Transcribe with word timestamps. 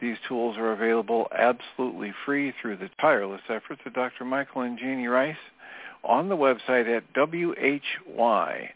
these 0.00 0.16
tools 0.28 0.56
are 0.56 0.72
available 0.72 1.28
absolutely 1.36 2.12
free 2.24 2.52
through 2.60 2.76
the 2.76 2.90
tireless 3.00 3.42
efforts 3.48 3.82
of 3.84 3.94
Dr. 3.94 4.24
Michael 4.24 4.62
and 4.62 4.78
Jeanie 4.78 5.08
Ryce 5.08 5.36
on 6.04 6.28
the 6.28 6.36
website 6.36 6.88
at 6.96 7.02
whyagain.org. 7.14 8.66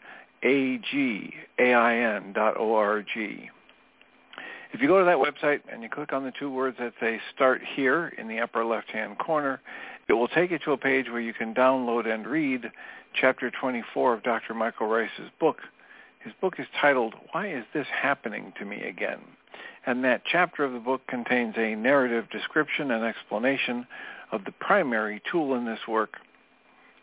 If 4.73 4.81
you 4.81 4.89
go 4.89 4.99
to 4.99 5.05
that 5.05 5.19
website 5.19 5.61
and 5.71 5.83
you 5.83 5.89
click 5.91 6.13
on 6.13 6.25
the 6.25 6.33
two 6.39 6.51
words 6.51 6.79
that 6.81 6.95
say 6.99 7.21
Start 7.35 7.61
Here 7.77 8.09
in 8.17 8.27
the 8.27 8.41
upper 8.41 8.65
left-hand 8.65 9.19
corner, 9.19 9.61
it 10.09 10.15
will 10.15 10.29
take 10.29 10.51
you 10.51 10.59
to 10.61 10.73
a 10.73 10.79
page 10.79 11.11
where 11.11 11.21
you 11.21 11.35
can 11.35 11.55
download 11.55 12.07
and 12.13 12.27
read 12.27 12.71
Chapter 13.15 13.51
24 13.51 14.15
of 14.15 14.23
Dr. 14.23 14.55
Michael 14.55 14.89
Ryce's 14.89 15.31
book. 15.39 15.59
His 16.21 16.33
book 16.41 16.55
is 16.59 16.67
titled, 16.81 17.15
Why 17.33 17.53
Is 17.53 17.65
This 17.75 17.87
Happening 17.89 18.53
to 18.59 18.65
Me 18.65 18.83
Again? 18.83 19.21
And 19.87 20.05
that 20.05 20.23
chapter 20.31 20.65
of 20.65 20.73
the 20.73 20.79
book 20.79 21.07
contains 21.07 21.55
a 21.57 21.75
narrative 21.75 22.31
description 22.31 22.91
and 22.91 23.05
explanation 23.05 23.87
of 24.31 24.45
the 24.45 24.53
primary 24.53 25.21
tool 25.31 25.55
in 25.55 25.65
this 25.65 25.81
work. 25.89 26.15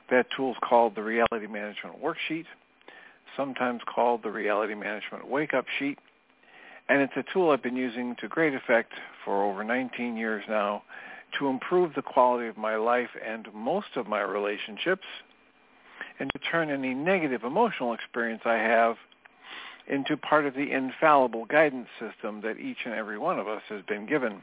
That 0.10 0.28
tool 0.36 0.52
is 0.52 0.58
called 0.64 0.96
the 0.96 1.04
Reality 1.04 1.48
Management 1.48 2.02
Worksheet, 2.02 2.46
sometimes 3.36 3.82
called 3.86 4.24
the 4.24 4.32
Reality 4.32 4.74
Management 4.74 5.28
Wake-Up 5.28 5.66
Sheet, 5.78 6.00
and 6.88 7.02
it's 7.02 7.14
a 7.16 7.24
tool 7.32 7.52
I've 7.52 7.62
been 7.62 7.76
using 7.76 8.16
to 8.20 8.28
great 8.28 8.56
effect 8.56 8.94
for 9.24 9.44
over 9.44 9.64
19 9.64 10.18
years 10.18 10.44
now 10.50 10.84
to 11.38 11.48
improve 11.48 11.94
the 11.94 12.02
quality 12.02 12.48
of 12.48 12.58
my 12.58 12.76
life 12.76 13.10
and 13.24 13.48
most 13.54 13.96
of 13.96 14.08
my 14.08 14.22
relationships 14.22 15.06
and 16.20 16.30
to 16.34 16.40
turn 16.40 16.72
any 16.72 16.96
negative 16.96 17.44
emotional 17.44 17.94
experience 17.94 18.42
I 18.46 18.56
have 18.56 18.96
into 19.90 20.16
part 20.16 20.46
of 20.46 20.54
the 20.54 20.72
infallible 20.72 21.46
guidance 21.46 21.88
system 22.00 22.42
that 22.42 22.60
each 22.60 22.78
and 22.86 22.94
every 22.94 23.18
one 23.18 23.40
of 23.40 23.48
us 23.48 23.62
has 23.70 23.82
been 23.84 24.06
given. 24.06 24.42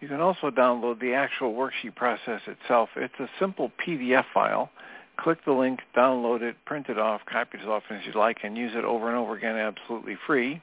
You 0.00 0.08
can 0.08 0.20
also 0.20 0.50
download 0.50 1.00
the 1.00 1.14
actual 1.14 1.54
worksheet 1.54 1.94
process 1.94 2.42
itself. 2.46 2.90
It's 2.96 3.18
a 3.18 3.28
simple 3.38 3.70
PDF 3.86 4.24
file. 4.32 4.70
Click 5.18 5.44
the 5.46 5.52
link, 5.52 5.80
download 5.96 6.42
it, 6.42 6.56
print 6.66 6.88
it 6.88 6.98
off, 6.98 7.22
copy 7.24 7.58
it 7.58 7.62
as 7.62 7.68
often 7.68 7.96
as 7.96 8.06
you 8.06 8.12
like, 8.12 8.38
and 8.42 8.56
use 8.56 8.72
it 8.74 8.84
over 8.84 9.08
and 9.08 9.16
over 9.16 9.34
again 9.34 9.56
absolutely 9.56 10.16
free. 10.26 10.60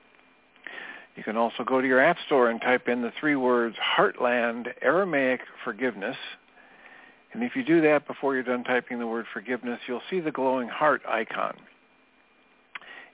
You 1.15 1.23
can 1.23 1.37
also 1.37 1.63
go 1.63 1.81
to 1.81 1.87
your 1.87 1.99
app 1.99 2.17
store 2.25 2.49
and 2.49 2.61
type 2.61 2.87
in 2.87 3.01
the 3.01 3.11
three 3.19 3.35
words 3.35 3.75
Heartland 3.97 4.67
Aramaic 4.81 5.41
Forgiveness. 5.63 6.17
And 7.33 7.43
if 7.43 7.55
you 7.55 7.63
do 7.63 7.81
that 7.81 8.05
before 8.05 8.35
you're 8.35 8.43
done 8.43 8.63
typing 8.63 8.99
the 8.99 9.07
word 9.07 9.25
forgiveness, 9.33 9.79
you'll 9.87 10.01
see 10.09 10.19
the 10.19 10.31
glowing 10.31 10.67
heart 10.67 11.01
icon. 11.07 11.55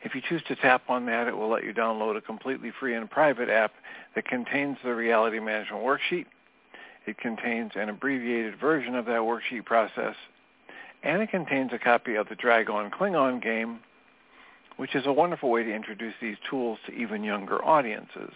If 0.03 0.15
you 0.15 0.21
choose 0.21 0.41
to 0.47 0.55
tap 0.55 0.83
on 0.89 1.05
that, 1.07 1.27
it 1.27 1.37
will 1.37 1.49
let 1.49 1.63
you 1.63 1.73
download 1.73 2.15
a 2.15 2.21
completely 2.21 2.71
free 2.71 2.95
and 2.95 3.09
private 3.09 3.49
app 3.49 3.73
that 4.15 4.25
contains 4.25 4.77
the 4.83 4.95
reality 4.95 5.39
management 5.39 5.83
worksheet. 5.83 6.25
It 7.05 7.17
contains 7.17 7.71
an 7.75 7.89
abbreviated 7.89 8.59
version 8.59 8.95
of 8.95 9.05
that 9.05 9.21
worksheet 9.21 9.65
process, 9.65 10.15
and 11.03 11.21
it 11.21 11.31
contains 11.31 11.71
a 11.73 11.79
copy 11.79 12.15
of 12.15 12.29
the 12.29 12.35
Dragon 12.35 12.91
Klingon 12.91 13.41
game, 13.41 13.79
which 14.77 14.95
is 14.95 15.05
a 15.05 15.11
wonderful 15.11 15.49
way 15.49 15.63
to 15.63 15.73
introduce 15.73 16.13
these 16.21 16.37
tools 16.49 16.79
to 16.85 16.93
even 16.93 17.23
younger 17.23 17.63
audiences. 17.65 18.33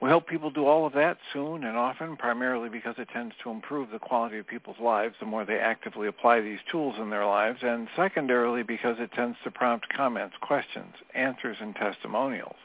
We 0.00 0.08
hope 0.08 0.26
people 0.26 0.50
do 0.50 0.66
all 0.66 0.86
of 0.86 0.94
that 0.94 1.18
soon 1.30 1.62
and 1.62 1.76
often, 1.76 2.16
primarily 2.16 2.70
because 2.70 2.94
it 2.96 3.10
tends 3.12 3.34
to 3.42 3.50
improve 3.50 3.90
the 3.90 3.98
quality 3.98 4.38
of 4.38 4.46
people's 4.46 4.80
lives 4.80 5.16
the 5.20 5.26
more 5.26 5.44
they 5.44 5.58
actively 5.58 6.08
apply 6.08 6.40
these 6.40 6.60
tools 6.70 6.94
in 6.98 7.10
their 7.10 7.26
lives, 7.26 7.62
and 7.62 7.86
secondarily 7.94 8.62
because 8.62 8.98
it 8.98 9.12
tends 9.12 9.36
to 9.44 9.50
prompt 9.50 9.90
comments, 9.90 10.36
questions, 10.40 10.94
answers, 11.14 11.58
and 11.60 11.76
testimonials. 11.76 12.56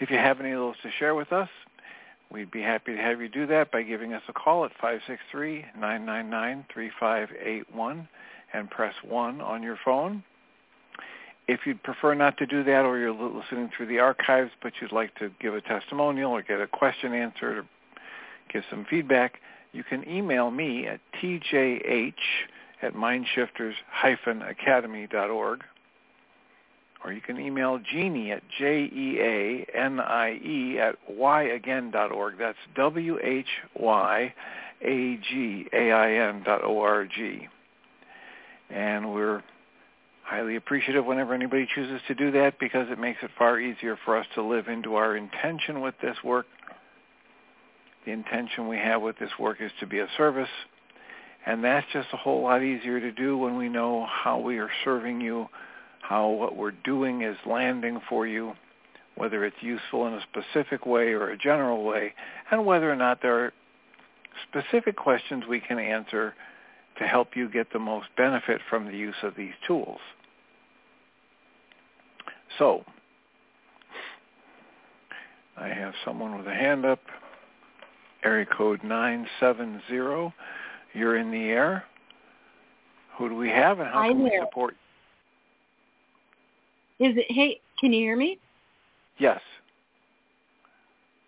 If 0.00 0.10
you 0.10 0.16
have 0.16 0.40
any 0.40 0.52
of 0.52 0.60
those 0.60 0.80
to 0.82 0.90
share 0.90 1.14
with 1.14 1.30
us, 1.30 1.50
we'd 2.30 2.50
be 2.50 2.62
happy 2.62 2.96
to 2.96 3.02
have 3.02 3.20
you 3.20 3.28
do 3.28 3.46
that 3.48 3.70
by 3.70 3.82
giving 3.82 4.14
us 4.14 4.22
a 4.26 4.32
call 4.32 4.64
at 4.64 4.72
563-999-3581 5.78 8.08
and 8.54 8.70
press 8.70 8.94
1 9.02 9.42
on 9.42 9.62
your 9.62 9.76
phone. 9.84 10.24
If 11.46 11.66
you'd 11.66 11.82
prefer 11.82 12.14
not 12.14 12.38
to 12.38 12.46
do 12.46 12.64
that 12.64 12.86
or 12.86 12.96
you're 12.98 13.12
listening 13.12 13.68
through 13.76 13.84
the 13.86 13.98
archives 13.98 14.52
but 14.62 14.72
you'd 14.80 14.92
like 14.92 15.14
to 15.16 15.30
give 15.40 15.54
a 15.54 15.60
testimonial 15.60 16.32
or 16.32 16.40
get 16.42 16.58
a 16.60 16.66
question 16.66 17.12
answered 17.12 17.58
or 17.58 17.66
give 18.52 18.64
some 18.70 18.86
feedback, 18.88 19.40
you 19.72 19.84
can 19.84 20.08
email 20.08 20.50
me 20.50 20.86
at 20.86 21.00
tjh 21.20 22.14
at 22.82 22.94
mindshifters-academy.org 22.94 25.64
or 27.04 27.12
you 27.12 27.20
can 27.20 27.38
email 27.38 27.78
Jeanie 27.78 28.32
at 28.32 28.42
J-E-A-N-I-E 28.58 29.68
at 30.78 30.96
whyagain.org. 31.10 32.38
That's 32.38 32.56
W-H-Y-A-G-A-I-N 32.74 34.32
dot 36.44 36.64
O-R-G. 36.64 37.48
And 38.70 39.12
we're 39.12 39.42
highly 40.24 40.56
appreciative 40.56 41.04
whenever 41.04 41.34
anybody 41.34 41.68
chooses 41.74 42.00
to 42.08 42.14
do 42.14 42.30
that 42.32 42.58
because 42.58 42.88
it 42.90 42.98
makes 42.98 43.22
it 43.22 43.30
far 43.38 43.60
easier 43.60 43.98
for 44.04 44.16
us 44.16 44.26
to 44.34 44.42
live 44.42 44.68
into 44.68 44.94
our 44.94 45.16
intention 45.16 45.80
with 45.80 45.94
this 46.00 46.16
work. 46.24 46.46
The 48.06 48.12
intention 48.12 48.66
we 48.66 48.78
have 48.78 49.02
with 49.02 49.18
this 49.18 49.30
work 49.38 49.58
is 49.60 49.70
to 49.80 49.86
be 49.86 49.98
of 49.98 50.08
service, 50.16 50.48
and 51.46 51.62
that's 51.62 51.86
just 51.92 52.08
a 52.12 52.16
whole 52.16 52.42
lot 52.42 52.62
easier 52.62 53.00
to 53.00 53.12
do 53.12 53.36
when 53.36 53.56
we 53.56 53.68
know 53.68 54.06
how 54.10 54.38
we 54.38 54.58
are 54.58 54.70
serving 54.84 55.20
you, 55.20 55.48
how 56.00 56.28
what 56.28 56.56
we're 56.56 56.70
doing 56.70 57.22
is 57.22 57.36
landing 57.46 58.00
for 58.08 58.26
you, 58.26 58.54
whether 59.16 59.44
it's 59.44 59.56
useful 59.60 60.06
in 60.06 60.14
a 60.14 60.22
specific 60.22 60.86
way 60.86 61.12
or 61.12 61.30
a 61.30 61.38
general 61.38 61.84
way, 61.84 62.14
and 62.50 62.64
whether 62.64 62.90
or 62.90 62.96
not 62.96 63.20
there 63.20 63.44
are 63.44 63.52
specific 64.48 64.96
questions 64.96 65.44
we 65.48 65.60
can 65.60 65.78
answer 65.78 66.34
to 66.98 67.04
help 67.04 67.36
you 67.36 67.48
get 67.48 67.72
the 67.72 67.78
most 67.78 68.06
benefit 68.16 68.60
from 68.68 68.86
the 68.86 68.96
use 68.96 69.16
of 69.22 69.34
these 69.36 69.54
tools. 69.66 69.98
So, 72.58 72.84
I 75.56 75.68
have 75.68 75.94
someone 76.04 76.36
with 76.36 76.46
a 76.46 76.54
hand 76.54 76.84
up. 76.84 77.00
Area 78.24 78.46
code 78.46 78.82
970. 78.82 80.32
You're 80.94 81.16
in 81.16 81.30
the 81.30 81.50
air. 81.50 81.84
Who 83.18 83.28
do 83.28 83.36
we 83.36 83.48
have 83.50 83.80
and 83.80 83.88
how 83.88 84.00
I'm 84.00 84.12
can 84.12 84.24
we 84.24 84.30
here. 84.30 84.44
support? 84.48 84.74
Is 87.00 87.16
it? 87.16 87.26
Hey, 87.28 87.60
can 87.78 87.92
you 87.92 88.00
hear 88.00 88.16
me? 88.16 88.38
Yes. 89.18 89.40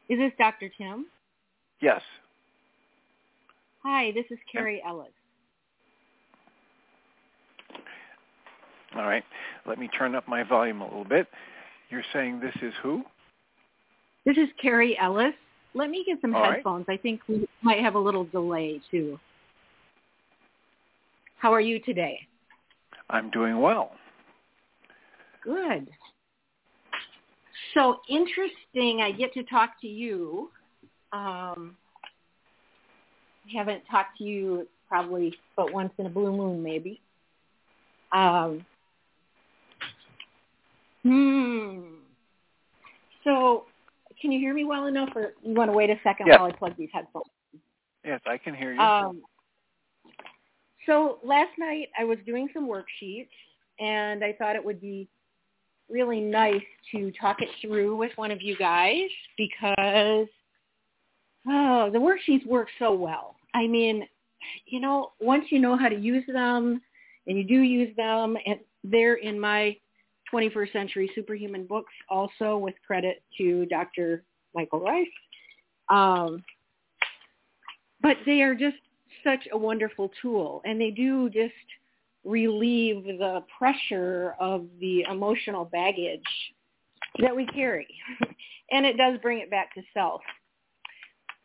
Is 0.08 0.19
this 0.19 0.32
Dr. 0.38 0.70
Tim? 0.78 1.06
Yes. 1.80 2.00
Hi, 3.82 4.12
this 4.12 4.24
is 4.30 4.38
Carrie 4.50 4.82
Ellis. 4.86 5.08
All 8.96 9.06
right. 9.06 9.25
Let 9.66 9.78
me 9.78 9.88
turn 9.88 10.14
up 10.14 10.26
my 10.26 10.43
volume 10.43 10.81
a 10.81 10.84
little 10.84 11.04
bit. 11.04 11.26
You're 11.90 12.04
saying 12.12 12.40
this 12.40 12.54
is 12.62 12.72
who? 12.82 13.02
This 14.25 14.37
is 14.37 14.48
Carrie 14.60 14.98
Ellis. 14.98 15.34
Let 15.75 15.90
me 15.90 16.04
get 16.06 16.20
some 16.20 16.34
All 16.34 16.43
right. 16.43 16.54
headphones. 16.54 16.87
I 16.88 16.96
think 16.96 17.20
we 17.28 17.46
might 17.62 17.81
have 17.81 17.94
a 17.94 17.98
little 17.98 18.25
delay 18.25 18.81
too. 18.90 19.20
How 21.38 21.52
are 21.52 21.60
you 21.60 21.78
today? 21.81 22.19
I'm 23.10 23.31
doing 23.31 23.60
well. 23.60 23.93
Good. 25.44 25.88
So 27.75 28.00
interesting. 28.08 29.02
I 29.02 29.12
get 29.12 29.32
to 29.34 29.43
talk 29.44 29.81
to 29.82 29.87
you. 29.87 30.50
Um, 31.12 31.76
I 33.46 33.56
haven't 33.56 33.82
talked 33.90 34.19
to 34.19 34.25
you 34.25 34.66
probably 34.88 35.34
but 35.56 35.72
once 35.72 35.93
in 35.98 36.06
a 36.06 36.10
blue 36.10 36.32
moon, 36.32 36.62
maybe. 36.62 37.00
Um, 38.12 38.64
hmm. 41.08 41.81
So, 43.25 43.64
can 44.20 44.32
you 44.32 44.38
hear 44.38 44.55
me 44.55 44.64
well 44.64 44.87
enough, 44.87 45.11
or 45.14 45.32
you 45.43 45.55
want 45.55 45.70
to 45.70 45.76
wait 45.76 45.91
a 45.91 45.97
second 46.03 46.29
Yes. 46.29 46.38
while 46.38 46.49
I 46.49 46.53
plug 46.53 46.76
these 46.76 46.91
headphones? 46.93 47.26
Yes, 48.05 48.20
I 48.26 48.38
can 48.38 48.55
hear 48.55 48.73
you. 48.73 48.81
Um, 48.81 49.23
so 50.87 51.19
last 51.25 51.50
night 51.58 51.88
I 51.99 52.05
was 52.05 52.19
doing 52.25 52.49
some 52.55 52.69
worksheets, 52.69 53.29
and 53.81 54.25
I 54.25 54.32
thought 54.32 54.56
it 54.56 54.64
would 54.64 54.81
be 54.81 55.08
really 55.91 56.20
nice 56.20 56.62
to 56.93 57.12
talk 57.20 57.43
it 57.43 57.49
through 57.61 57.97
with 57.97 58.12
one 58.17 58.31
of 58.31 58.41
you 58.41 58.56
guys 58.56 59.08
because 59.37 60.29
oh, 61.49 61.91
the 61.93 61.99
worksheets 61.99 62.47
work 62.47 62.69
so 62.79 62.94
well. 62.94 63.37
I 63.55 63.67
mean, 63.67 64.06
you 64.67 64.81
know, 64.81 65.12
once 65.20 65.47
you 65.50 65.58
know 65.58 65.76
how 65.76 65.88
to 65.88 65.97
use 65.99 66.25
them, 66.29 66.81
and 67.26 67.37
you 67.37 67.44
do 67.44 67.61
use 67.61 67.94
them, 67.97 68.37
and 68.47 68.61
they're 68.85 69.17
in 69.17 69.38
my 69.38 69.76
21st 70.32 70.73
Century 70.73 71.11
Superhuman 71.14 71.67
books 71.67 71.93
also 72.08 72.56
with 72.58 72.75
credit 72.87 73.23
to 73.38 73.67
Dr. 73.67 74.25
Michael 74.55 74.81
Ryce. 74.81 75.06
Um, 75.88 76.43
but 78.00 78.17
they 78.26 78.43
are 78.43 78.55
just 78.55 78.76
such 79.25 79.49
a 79.52 79.58
wonderful 79.58 80.11
tool 80.20 80.62
and 80.64 80.81
they 80.81 80.90
do 80.90 81.31
just 81.31 81.52
relieve 82.25 83.05
the 83.05 83.43
pressure 83.56 84.34
of 84.40 84.67
the 84.81 85.02
emotional 85.08 85.64
baggage 85.64 86.20
that 87.20 87.34
we 87.34 87.46
carry. 87.46 87.87
and 88.70 88.84
it 88.84 88.96
does 88.96 89.19
bring 89.22 89.38
it 89.38 89.50
back 89.50 89.72
to 89.75 89.82
self. 89.94 90.20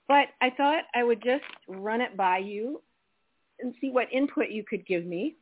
But 0.07 0.27
I 0.41 0.49
thought 0.49 0.83
I 0.93 1.03
would 1.03 1.23
just 1.23 1.43
run 1.67 2.01
it 2.01 2.17
by 2.17 2.39
you 2.39 2.81
and 3.59 3.73
see 3.79 3.89
what 3.89 4.11
input 4.11 4.49
you 4.49 4.63
could 4.63 4.85
give 4.85 5.05
me. 5.05 5.35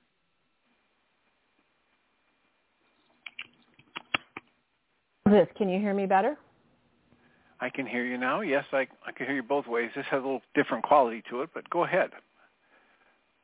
This, 5.29 5.47
can 5.57 5.69
you 5.69 5.79
hear 5.79 5.93
me 5.93 6.05
better? 6.05 6.37
I 7.61 7.69
can 7.69 7.85
hear 7.85 8.05
you 8.05 8.17
now. 8.17 8.41
Yes, 8.41 8.63
I, 8.71 8.87
I 9.05 9.11
can 9.15 9.25
hear 9.25 9.35
you 9.35 9.43
both 9.43 9.67
ways. 9.67 9.91
This 9.95 10.05
has 10.09 10.19
a 10.19 10.25
little 10.25 10.41
different 10.55 10.83
quality 10.83 11.21
to 11.29 11.41
it, 11.41 11.49
but 11.53 11.69
go 11.69 11.83
ahead. 11.83 12.11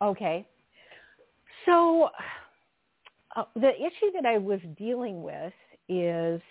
Okay. 0.02 0.48
So 1.66 2.10
uh, 3.36 3.44
the 3.56 3.76
issue 3.76 4.12
that 4.14 4.26
I 4.26 4.38
was 4.38 4.60
dealing 4.78 5.22
with 5.22 5.54
is 5.90 6.42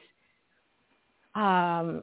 um, 1.35 2.03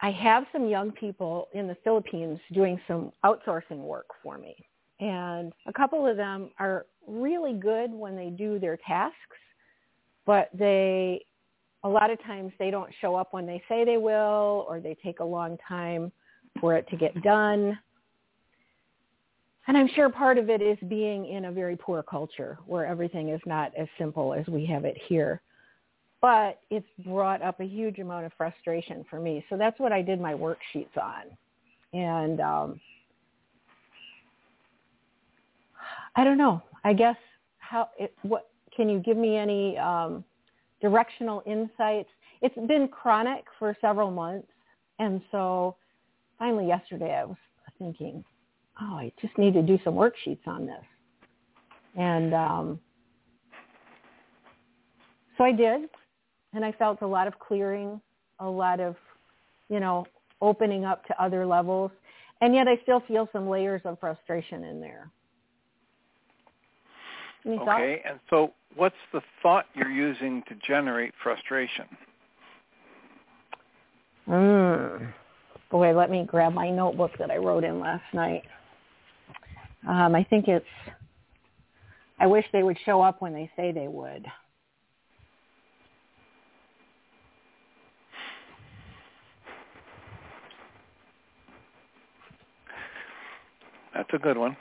I 0.00 0.10
have 0.10 0.44
some 0.52 0.68
young 0.68 0.92
people 0.92 1.48
in 1.52 1.66
the 1.66 1.76
Philippines 1.82 2.38
doing 2.52 2.80
some 2.86 3.12
outsourcing 3.24 3.78
work 3.78 4.06
for 4.22 4.38
me. 4.38 4.54
And 5.00 5.52
a 5.66 5.72
couple 5.72 6.06
of 6.06 6.16
them 6.16 6.50
are 6.58 6.86
really 7.06 7.54
good 7.54 7.90
when 7.92 8.16
they 8.16 8.30
do 8.30 8.58
their 8.58 8.78
tasks, 8.86 9.16
but 10.24 10.50
they, 10.54 11.24
a 11.86 11.88
lot 11.88 12.10
of 12.10 12.20
times 12.24 12.52
they 12.58 12.70
don't 12.72 12.90
show 13.00 13.14
up 13.14 13.32
when 13.32 13.46
they 13.46 13.62
say 13.68 13.84
they 13.84 13.96
will, 13.96 14.66
or 14.68 14.80
they 14.82 14.96
take 15.04 15.20
a 15.20 15.24
long 15.24 15.56
time 15.68 16.10
for 16.60 16.74
it 16.74 16.88
to 16.88 16.96
get 16.96 17.22
done. 17.22 17.78
And 19.68 19.76
I'm 19.76 19.88
sure 19.94 20.08
part 20.10 20.36
of 20.36 20.50
it 20.50 20.60
is 20.60 20.76
being 20.88 21.26
in 21.26 21.44
a 21.44 21.52
very 21.52 21.76
poor 21.76 22.02
culture 22.02 22.58
where 22.66 22.86
everything 22.86 23.28
is 23.28 23.40
not 23.46 23.72
as 23.78 23.86
simple 23.98 24.34
as 24.34 24.44
we 24.48 24.66
have 24.66 24.84
it 24.84 24.96
here. 25.06 25.40
But 26.20 26.60
it's 26.70 26.86
brought 27.04 27.40
up 27.40 27.60
a 27.60 27.64
huge 27.64 28.00
amount 28.00 28.26
of 28.26 28.32
frustration 28.36 29.04
for 29.08 29.20
me. 29.20 29.44
So 29.48 29.56
that's 29.56 29.78
what 29.78 29.92
I 29.92 30.02
did 30.02 30.20
my 30.20 30.34
worksheets 30.34 30.96
on. 31.00 31.24
And 31.92 32.40
um, 32.40 32.80
I 36.16 36.24
don't 36.24 36.38
know. 36.38 36.62
I 36.82 36.94
guess 36.94 37.16
how 37.58 37.90
it, 37.96 38.12
what 38.22 38.50
can 38.76 38.88
you 38.88 38.98
give 38.98 39.16
me 39.16 39.36
any 39.36 39.78
um, 39.78 40.24
directional 40.86 41.42
insights? 41.46 42.08
It's 42.42 42.54
been 42.68 42.88
chronic 42.88 43.44
for 43.58 43.76
several 43.80 44.10
months, 44.10 44.48
and 44.98 45.20
so 45.32 45.76
finally 46.38 46.68
yesterday 46.68 47.14
I 47.14 47.24
was 47.24 47.36
thinking, 47.78 48.24
oh, 48.80 48.94
I 48.94 49.12
just 49.20 49.36
need 49.36 49.54
to 49.54 49.62
do 49.62 49.78
some 49.84 49.94
worksheets 49.94 50.46
on 50.46 50.66
this. 50.66 50.84
And 51.96 52.34
um, 52.34 52.80
so 55.36 55.44
I 55.44 55.52
did, 55.52 55.88
and 56.52 56.64
I 56.64 56.72
felt 56.72 57.02
a 57.02 57.06
lot 57.06 57.26
of 57.26 57.38
clearing, 57.38 58.00
a 58.38 58.48
lot 58.48 58.80
of, 58.80 58.96
you 59.68 59.80
know, 59.80 60.06
opening 60.40 60.84
up 60.84 61.04
to 61.06 61.22
other 61.22 61.46
levels. 61.46 61.90
And 62.42 62.54
yet 62.54 62.68
I 62.68 62.78
still 62.82 63.02
feel 63.08 63.28
some 63.32 63.48
layers 63.48 63.80
of 63.84 63.98
frustration 63.98 64.62
in 64.64 64.80
there. 64.80 65.10
Okay, 67.46 68.02
and 68.08 68.18
so 68.28 68.52
what's 68.76 68.94
the 69.12 69.20
thought 69.42 69.64
you're 69.74 69.90
using 69.90 70.42
to 70.48 70.54
generate 70.66 71.12
frustration? 71.22 71.86
Mm. 74.28 75.12
Boy, 75.70 75.96
let 75.96 76.10
me 76.10 76.24
grab 76.26 76.52
my 76.52 76.70
notebook 76.70 77.12
that 77.18 77.30
I 77.30 77.36
wrote 77.36 77.64
in 77.64 77.80
last 77.80 78.04
night. 78.12 78.42
Um, 79.88 80.14
I 80.14 80.24
think 80.24 80.48
it's, 80.48 80.66
I 82.18 82.26
wish 82.26 82.44
they 82.52 82.62
would 82.62 82.78
show 82.84 83.02
up 83.02 83.20
when 83.20 83.32
they 83.32 83.50
say 83.56 83.72
they 83.72 83.88
would. 83.88 84.26
That's 93.94 94.10
a 94.12 94.18
good 94.18 94.36
one. 94.36 94.56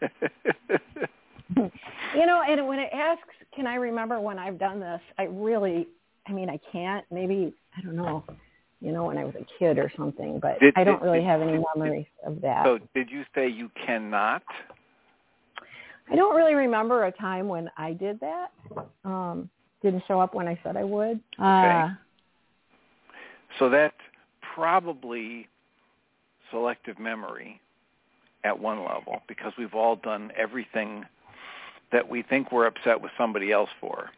you 1.56 2.26
know, 2.26 2.42
and 2.48 2.66
when 2.66 2.78
it 2.78 2.90
asks, 2.92 3.22
can 3.54 3.66
I 3.66 3.74
remember 3.76 4.20
when 4.20 4.38
I've 4.38 4.58
done 4.58 4.80
this? 4.80 5.00
I 5.18 5.24
really, 5.24 5.86
I 6.26 6.32
mean, 6.32 6.50
I 6.50 6.58
can't. 6.72 7.04
Maybe 7.10 7.54
I 7.76 7.82
don't 7.82 7.96
know. 7.96 8.24
You 8.80 8.92
know, 8.92 9.04
when 9.04 9.16
I 9.16 9.24
was 9.24 9.34
a 9.36 9.44
kid 9.58 9.78
or 9.78 9.90
something, 9.96 10.38
but 10.38 10.60
Did- 10.60 10.74
I 10.76 10.84
don't 10.84 10.98
did- 11.00 11.06
really 11.06 11.20
did- 11.20 11.26
have 11.28 11.40
any 11.40 11.62
memories 11.74 12.06
of 12.24 12.40
that. 12.42 12.64
so 12.66 12.78
did 12.94 13.10
you 13.10 13.24
say 13.34 13.48
you 13.48 13.70
cannot? 13.86 14.42
I 16.10 16.14
don't 16.14 16.36
really 16.36 16.54
remember 16.54 17.06
a 17.06 17.12
time 17.12 17.48
when 17.48 17.70
I 17.76 17.92
did 17.94 18.20
that. 18.20 18.52
Um, 19.04 19.48
didn't 19.82 20.04
show 20.06 20.20
up 20.20 20.34
when 20.34 20.46
I 20.46 20.58
said 20.62 20.76
I 20.76 20.84
would. 20.84 21.20
Uh, 21.38 21.90
So 23.58 23.70
that's 23.70 23.96
probably 24.54 25.48
selective 26.50 26.98
memory 26.98 27.60
at 28.44 28.56
one 28.58 28.84
level 28.84 29.22
because 29.26 29.52
we've 29.56 29.74
all 29.74 29.96
done 29.96 30.30
everything 30.36 31.04
that 31.92 32.08
we 32.08 32.22
think 32.22 32.52
we're 32.52 32.66
upset 32.66 33.00
with 33.00 33.12
somebody 33.16 33.52
else 33.52 33.70
for. 33.80 34.10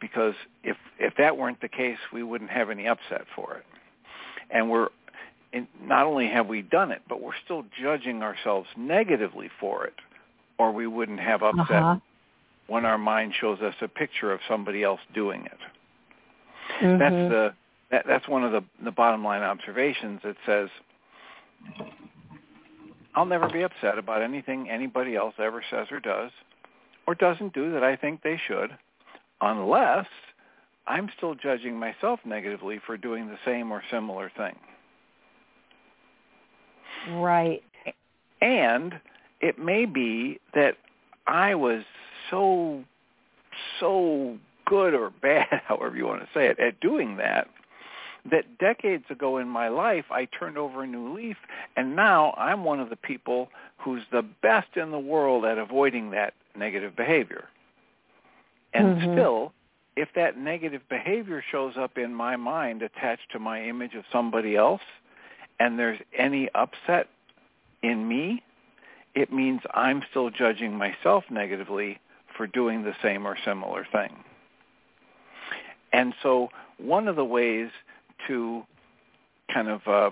Because 0.00 0.34
if 0.62 0.76
if 0.98 1.14
that 1.18 1.36
weren't 1.36 1.60
the 1.60 1.68
case, 1.68 1.98
we 2.12 2.22
wouldn't 2.22 2.50
have 2.50 2.70
any 2.70 2.86
upset 2.86 3.24
for 3.34 3.54
it. 3.54 3.64
And 4.50 4.70
we're 4.70 4.88
and 5.52 5.66
not 5.82 6.06
only 6.06 6.28
have 6.28 6.46
we 6.46 6.62
done 6.62 6.92
it, 6.92 7.02
but 7.08 7.20
we're 7.20 7.32
still 7.44 7.64
judging 7.80 8.22
ourselves 8.22 8.68
negatively 8.76 9.50
for 9.58 9.86
it, 9.86 9.94
or 10.58 10.72
we 10.72 10.86
wouldn't 10.86 11.20
have 11.20 11.42
upset 11.42 11.82
uh-huh. 11.82 11.96
when 12.66 12.84
our 12.84 12.98
mind 12.98 13.34
shows 13.40 13.60
us 13.60 13.74
a 13.80 13.88
picture 13.88 14.32
of 14.32 14.40
somebody 14.46 14.82
else 14.82 15.00
doing 15.14 15.46
it. 15.46 15.58
Mhm. 16.80 16.98
That's 16.98 17.32
the 17.32 17.54
that, 17.90 18.04
that's 18.06 18.28
one 18.28 18.44
of 18.44 18.52
the 18.52 18.62
the 18.84 18.92
bottom 18.92 19.24
line 19.24 19.42
observations 19.42 20.20
that 20.22 20.36
says 20.46 20.68
I'll 23.14 23.26
never 23.26 23.48
be 23.48 23.62
upset 23.62 23.98
about 23.98 24.22
anything 24.22 24.70
anybody 24.70 25.16
else 25.16 25.34
ever 25.38 25.62
says 25.70 25.88
or 25.90 25.98
does 25.98 26.30
or 27.08 27.14
doesn't 27.14 27.54
do 27.54 27.72
that 27.72 27.82
I 27.82 27.96
think 27.96 28.22
they 28.22 28.38
should 28.46 28.68
unless 29.40 30.04
I'm 30.86 31.08
still 31.16 31.34
judging 31.34 31.78
myself 31.78 32.20
negatively 32.26 32.80
for 32.84 32.98
doing 32.98 33.28
the 33.28 33.38
same 33.46 33.72
or 33.72 33.82
similar 33.90 34.30
thing. 34.36 34.56
right. 37.12 37.62
And 38.42 39.00
it 39.40 39.58
may 39.58 39.86
be 39.86 40.38
that 40.52 40.76
I 41.26 41.54
was 41.54 41.82
so 42.30 42.84
so 43.80 44.36
good 44.66 44.92
or 44.92 45.08
bad, 45.22 45.62
however 45.66 45.96
you 45.96 46.06
want 46.06 46.20
to 46.20 46.28
say 46.34 46.46
it, 46.48 46.60
at 46.60 46.78
doing 46.80 47.16
that, 47.16 47.48
that 48.30 48.58
decades 48.58 49.04
ago 49.08 49.38
in 49.38 49.48
my 49.48 49.68
life 49.68 50.04
I 50.10 50.26
turned 50.26 50.58
over 50.58 50.82
a 50.82 50.86
new 50.86 51.14
leaf 51.14 51.38
and 51.74 51.96
now 51.96 52.34
I'm 52.36 52.64
one 52.64 52.80
of 52.80 52.90
the 52.90 52.96
people 52.96 53.48
who's 53.78 54.02
the 54.12 54.26
best 54.42 54.76
in 54.76 54.90
the 54.90 54.98
world 54.98 55.46
at 55.46 55.56
avoiding 55.56 56.10
that 56.10 56.34
negative 56.58 56.96
behavior. 56.96 57.44
And 58.74 58.96
mm-hmm. 58.96 59.12
still, 59.12 59.52
if 59.96 60.08
that 60.14 60.38
negative 60.38 60.82
behavior 60.88 61.42
shows 61.50 61.74
up 61.76 61.98
in 61.98 62.14
my 62.14 62.36
mind 62.36 62.82
attached 62.82 63.30
to 63.32 63.38
my 63.38 63.62
image 63.62 63.94
of 63.94 64.04
somebody 64.12 64.56
else 64.56 64.82
and 65.58 65.78
there's 65.78 65.98
any 66.16 66.48
upset 66.54 67.08
in 67.82 68.06
me, 68.06 68.42
it 69.14 69.32
means 69.32 69.60
I'm 69.72 70.02
still 70.10 70.30
judging 70.30 70.76
myself 70.76 71.24
negatively 71.30 71.98
for 72.36 72.46
doing 72.46 72.84
the 72.84 72.94
same 73.02 73.26
or 73.26 73.36
similar 73.44 73.86
thing. 73.90 74.24
And 75.92 76.14
so 76.22 76.50
one 76.76 77.08
of 77.08 77.16
the 77.16 77.24
ways 77.24 77.70
to 78.28 78.62
kind 79.52 79.68
of 79.68 79.88
uh, 79.88 80.10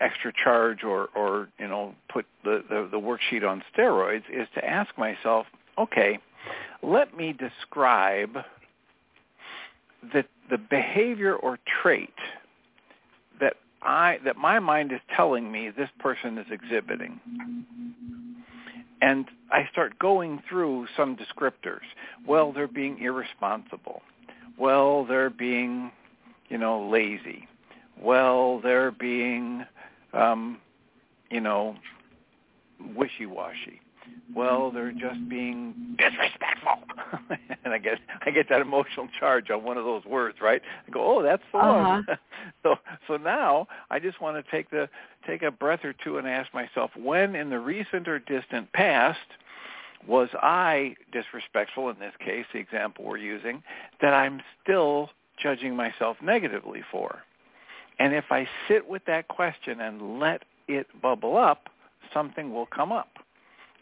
extra 0.00 0.32
charge 0.32 0.84
or, 0.84 1.08
or 1.14 1.48
you 1.58 1.68
know 1.68 1.94
put 2.12 2.26
the, 2.44 2.62
the, 2.68 2.88
the 2.90 2.98
worksheet 2.98 3.48
on 3.48 3.62
steroids 3.74 4.22
is 4.32 4.48
to 4.54 4.64
ask 4.64 4.96
myself, 4.98 5.46
okay, 5.78 6.18
let 6.82 7.16
me 7.16 7.32
describe 7.32 8.38
the 10.12 10.24
the 10.50 10.58
behavior 10.58 11.34
or 11.34 11.58
trait 11.82 12.14
that 13.40 13.54
I 13.82 14.18
that 14.24 14.36
my 14.36 14.58
mind 14.58 14.92
is 14.92 15.00
telling 15.14 15.50
me 15.50 15.70
this 15.70 15.90
person 15.98 16.38
is 16.38 16.46
exhibiting. 16.50 17.20
And 19.00 19.26
I 19.50 19.68
start 19.72 19.98
going 19.98 20.40
through 20.48 20.86
some 20.96 21.16
descriptors. 21.16 21.80
Well, 22.24 22.52
they're 22.52 22.68
being 22.68 23.00
irresponsible. 23.00 24.00
Well, 24.56 25.04
they're 25.04 25.28
being 25.28 25.90
you 26.52 26.58
know, 26.58 26.86
lazy. 26.86 27.48
Well, 28.00 28.60
they're 28.60 28.90
being, 28.90 29.64
um, 30.12 30.58
you 31.30 31.40
know, 31.40 31.76
wishy-washy. 32.96 33.80
Well, 34.34 34.70
they're 34.70 34.92
just 34.92 35.28
being 35.28 35.96
disrespectful, 35.98 36.78
and 37.64 37.72
I 37.72 37.78
get 37.78 37.98
I 38.24 38.30
get 38.30 38.48
that 38.48 38.60
emotional 38.60 39.08
charge 39.18 39.50
on 39.50 39.62
one 39.62 39.76
of 39.76 39.84
those 39.84 40.04
words, 40.04 40.38
right? 40.40 40.62
I 40.86 40.90
go, 40.90 41.18
oh, 41.18 41.22
that's 41.22 41.42
the 41.52 41.58
uh-huh. 41.58 42.02
one. 42.06 42.06
so 42.62 42.76
so 43.06 43.16
now 43.16 43.68
I 43.90 43.98
just 43.98 44.20
want 44.20 44.42
to 44.42 44.50
take 44.50 44.70
the 44.70 44.88
take 45.26 45.42
a 45.42 45.50
breath 45.50 45.84
or 45.84 45.92
two 45.92 46.18
and 46.18 46.26
ask 46.26 46.52
myself, 46.54 46.90
when 46.96 47.34
in 47.34 47.50
the 47.50 47.58
recent 47.58 48.08
or 48.08 48.18
distant 48.18 48.72
past 48.72 49.18
was 50.06 50.28
I 50.34 50.96
disrespectful 51.12 51.90
in 51.90 51.98
this 51.98 52.14
case, 52.18 52.46
the 52.52 52.58
example 52.58 53.04
we're 53.04 53.18
using, 53.18 53.62
that 54.00 54.14
I'm 54.14 54.40
still 54.62 55.10
judging 55.40 55.76
myself 55.76 56.16
negatively 56.22 56.82
for? 56.90 57.22
And 58.02 58.12
if 58.14 58.32
I 58.32 58.48
sit 58.66 58.88
with 58.88 59.04
that 59.04 59.28
question 59.28 59.80
and 59.80 60.18
let 60.18 60.42
it 60.66 60.88
bubble 61.00 61.36
up, 61.36 61.68
something 62.12 62.52
will 62.52 62.66
come 62.66 62.90
up. 62.90 63.10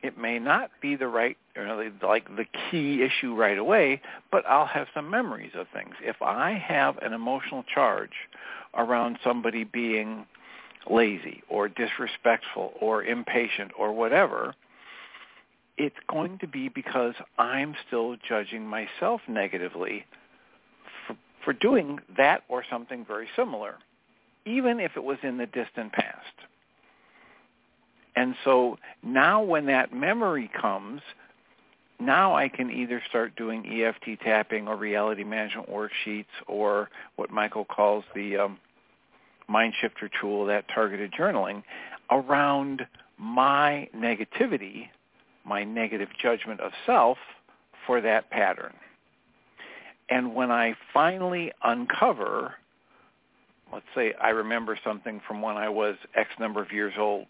It 0.03 0.19
may 0.19 0.39
not 0.39 0.71
be 0.83 0.95
the 0.95 1.09
right, 1.09 1.39
know, 1.57 1.91
like 2.03 2.29
the 2.37 2.45
key 2.71 3.03
issue 3.03 3.35
right 3.35 3.57
away, 3.57 4.03
but 4.31 4.45
I'll 4.47 4.67
have 4.67 4.89
some 4.93 5.09
memories 5.09 5.53
of 5.55 5.69
things. 5.73 5.95
If 6.03 6.21
I 6.21 6.53
have 6.53 6.99
an 6.99 7.15
emotional 7.15 7.65
charge 7.75 8.11
around 8.75 9.19
somebody 9.25 9.65
being 9.65 10.27
lazy 10.91 11.43
or 11.49 11.71
disrespectful 11.71 12.75
or 12.79 13.03
impatient 13.03 13.71
or 13.79 13.91
whatever, 13.95 14.55
it's 15.79 15.97
going 16.11 16.37
to 16.41 16.47
be 16.47 16.69
because 16.69 17.15
I'm 17.39 17.75
still 17.87 18.17
judging 18.29 18.67
myself 18.67 19.23
negatively 19.27 20.05
for 21.43 21.55
doing 21.55 22.01
that 22.19 22.43
or 22.51 22.63
something 22.69 23.07
very 23.07 23.27
similar, 23.35 23.77
even 24.51 24.81
if 24.81 24.93
it 24.97 25.05
was 25.05 25.19
in 25.23 25.39
the 25.39 25.47
distant 25.47 25.93
past. 25.93 26.17
And 28.17 28.35
so 28.45 28.79
now 29.03 29.43
when 29.43 29.67
that 29.67 29.95
memory 29.95 30.51
comes, 30.61 31.01
now 32.01 32.35
I 32.35 32.49
can 32.49 32.71
either 32.71 33.03
start 33.09 33.37
doing 33.37 33.65
EFT 33.67 34.21
tapping 34.23 34.69
or 34.69 34.77
reality 34.77 35.25
management 35.25 35.71
worksheets 35.71 36.25
or 36.47 36.89
what 37.17 37.31
Michael 37.31 37.65
calls 37.65 38.05
the 38.15 38.37
um, 38.39 38.59
mind 39.49 39.75
shifter 39.81 40.11
tool, 40.21 40.47
that 40.47 40.65
targeted 40.75 41.13
journaling, 41.13 41.63
around 42.11 42.87
my 43.19 43.89
negativity, 43.95 44.89
my 45.45 45.65
negative 45.65 46.09
judgment 46.21 46.61
of 46.61 46.73
self 46.87 47.19
for 47.87 48.01
that 48.01 48.31
pattern. 48.31 48.73
And 50.09 50.35
when 50.35 50.51
I 50.51 50.75
finally 50.93 51.53
uncover, 51.63 52.55
let's 53.73 53.87
say 53.95 54.13
I 54.21 54.31
remember 54.31 54.79
something 54.83 55.21
from 55.27 55.43
when 55.43 55.57
I 55.57 55.69
was 55.69 55.97
X 56.15 56.31
number 56.39 56.63
of 56.63 56.73
years 56.73 56.95
old, 56.99 57.27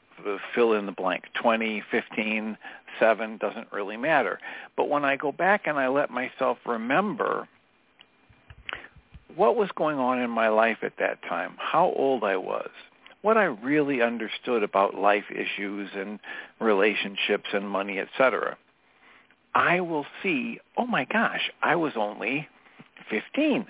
fill 0.54 0.75
in 0.75 0.87
the 0.87 0.92
blank, 0.92 1.25
20, 1.40 1.82
15, 1.90 2.56
7, 2.99 3.37
doesn't 3.38 3.73
really 3.73 3.97
matter. 3.97 4.38
But 4.76 4.88
when 4.88 5.04
I 5.04 5.16
go 5.16 5.32
back 5.32 5.66
and 5.66 5.78
I 5.78 5.88
let 5.88 6.11
myself 6.11 6.59
remember 6.66 7.49
what 9.37 9.56
was 9.56 9.70
going 9.76 9.99
on 9.99 10.18
in 10.18 10.30
my 10.30 10.49
life 10.49 10.78
at 10.82 10.94
that 10.99 11.23
time, 11.23 11.54
how 11.59 11.92
old 11.97 12.25
I 12.25 12.37
was, 12.37 12.70
what 13.23 13.37
I 13.37 13.44
really 13.44 14.02
understood 14.02 14.62
about 14.62 14.94
life 14.94 15.25
issues 15.30 15.90
and 15.94 16.18
relationships 16.61 17.49
and 17.52 17.68
money, 17.68 17.99
etc., 17.99 18.56
I 19.54 19.80
will 19.80 20.06
see, 20.23 20.61
oh 20.76 20.87
my 20.87 21.04
gosh, 21.04 21.50
I 21.61 21.76
was 21.76 21.94
only 21.97 22.49
15. 23.11 23.66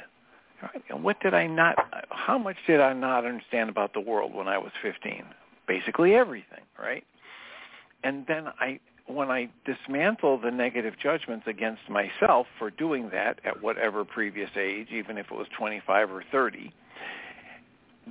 Right? 0.62 0.82
And 0.90 1.02
what 1.02 1.20
did 1.20 1.34
I 1.34 1.46
not, 1.46 1.76
how 2.10 2.38
much 2.38 2.56
did 2.66 2.80
I 2.80 2.92
not 2.92 3.24
understand 3.24 3.70
about 3.70 3.94
the 3.94 4.00
world 4.00 4.34
when 4.34 4.48
I 4.48 4.58
was 4.58 4.72
15? 4.82 5.24
Basically 5.66 6.14
everything, 6.14 6.60
right? 6.78 7.04
And 8.02 8.26
then 8.26 8.48
I, 8.58 8.80
when 9.06 9.30
I 9.30 9.48
dismantle 9.64 10.38
the 10.38 10.50
negative 10.50 10.94
judgments 11.02 11.46
against 11.46 11.82
myself 11.88 12.46
for 12.58 12.70
doing 12.70 13.10
that 13.10 13.40
at 13.44 13.62
whatever 13.62 14.04
previous 14.04 14.50
age, 14.56 14.88
even 14.90 15.18
if 15.18 15.26
it 15.30 15.34
was 15.34 15.46
25 15.56 16.10
or 16.10 16.24
30, 16.30 16.72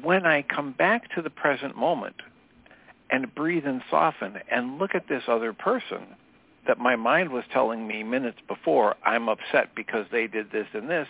when 0.01 0.25
I 0.25 0.43
come 0.43 0.73
back 0.73 1.13
to 1.15 1.21
the 1.21 1.29
present 1.29 1.75
moment 1.75 2.15
and 3.09 3.33
breathe 3.33 3.65
and 3.65 3.81
soften 3.89 4.39
and 4.51 4.77
look 4.77 4.95
at 4.95 5.07
this 5.07 5.23
other 5.27 5.53
person 5.53 6.15
that 6.67 6.77
my 6.77 6.95
mind 6.95 7.31
was 7.31 7.43
telling 7.51 7.87
me 7.87 8.03
minutes 8.03 8.37
before, 8.47 8.95
I'm 9.03 9.27
upset 9.27 9.73
because 9.75 10.05
they 10.11 10.27
did 10.27 10.51
this 10.51 10.67
and 10.73 10.89
this, 10.89 11.07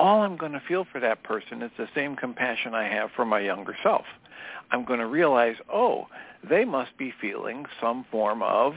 all 0.00 0.22
I'm 0.22 0.38
going 0.38 0.52
to 0.52 0.62
feel 0.66 0.86
for 0.90 0.98
that 0.98 1.22
person 1.22 1.60
is 1.60 1.70
the 1.76 1.86
same 1.94 2.16
compassion 2.16 2.74
I 2.74 2.84
have 2.88 3.10
for 3.14 3.26
my 3.26 3.38
younger 3.38 3.76
self. 3.82 4.06
I'm 4.70 4.84
going 4.86 4.98
to 4.98 5.06
realize, 5.06 5.56
oh, 5.70 6.06
they 6.48 6.64
must 6.64 6.96
be 6.96 7.12
feeling 7.20 7.66
some 7.80 8.06
form 8.10 8.42
of 8.42 8.74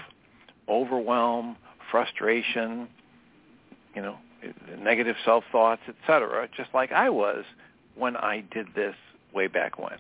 overwhelm, 0.68 1.56
frustration, 1.90 2.90
you 3.96 4.02
know, 4.02 4.18
negative 4.78 5.16
self-thoughts, 5.24 5.84
etc., 5.88 6.50
just 6.58 6.74
like 6.74 6.92
I 6.92 7.10
was 7.10 7.46
when 7.96 8.18
I 8.18 8.44
did 8.52 8.68
this 8.76 8.96
way 9.34 9.48
back 9.48 9.80
when. 9.80 10.00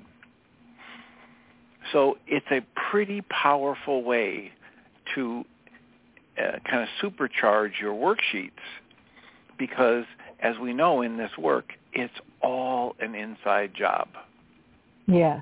So 1.94 2.18
it's 2.27 2.46
a 2.51 2.62
pretty 2.92 3.22
powerful 3.22 4.03
way 4.03 4.51
to 5.15 5.46
uh, 6.38 6.60
kind 6.70 6.84
of 6.84 6.89
supercharge 7.01 7.80
your 7.80 7.94
worksheets 7.94 8.51
because 9.58 10.06
as 10.44 10.60
we 10.60 10.74
know 10.74 11.02
in 11.02 11.18
this 11.18 11.32
work, 11.38 11.72
it's 11.94 12.14
all 12.42 12.96
an 13.00 13.16
inside 13.16 13.72
job. 13.74 14.10
Yes. 15.08 15.42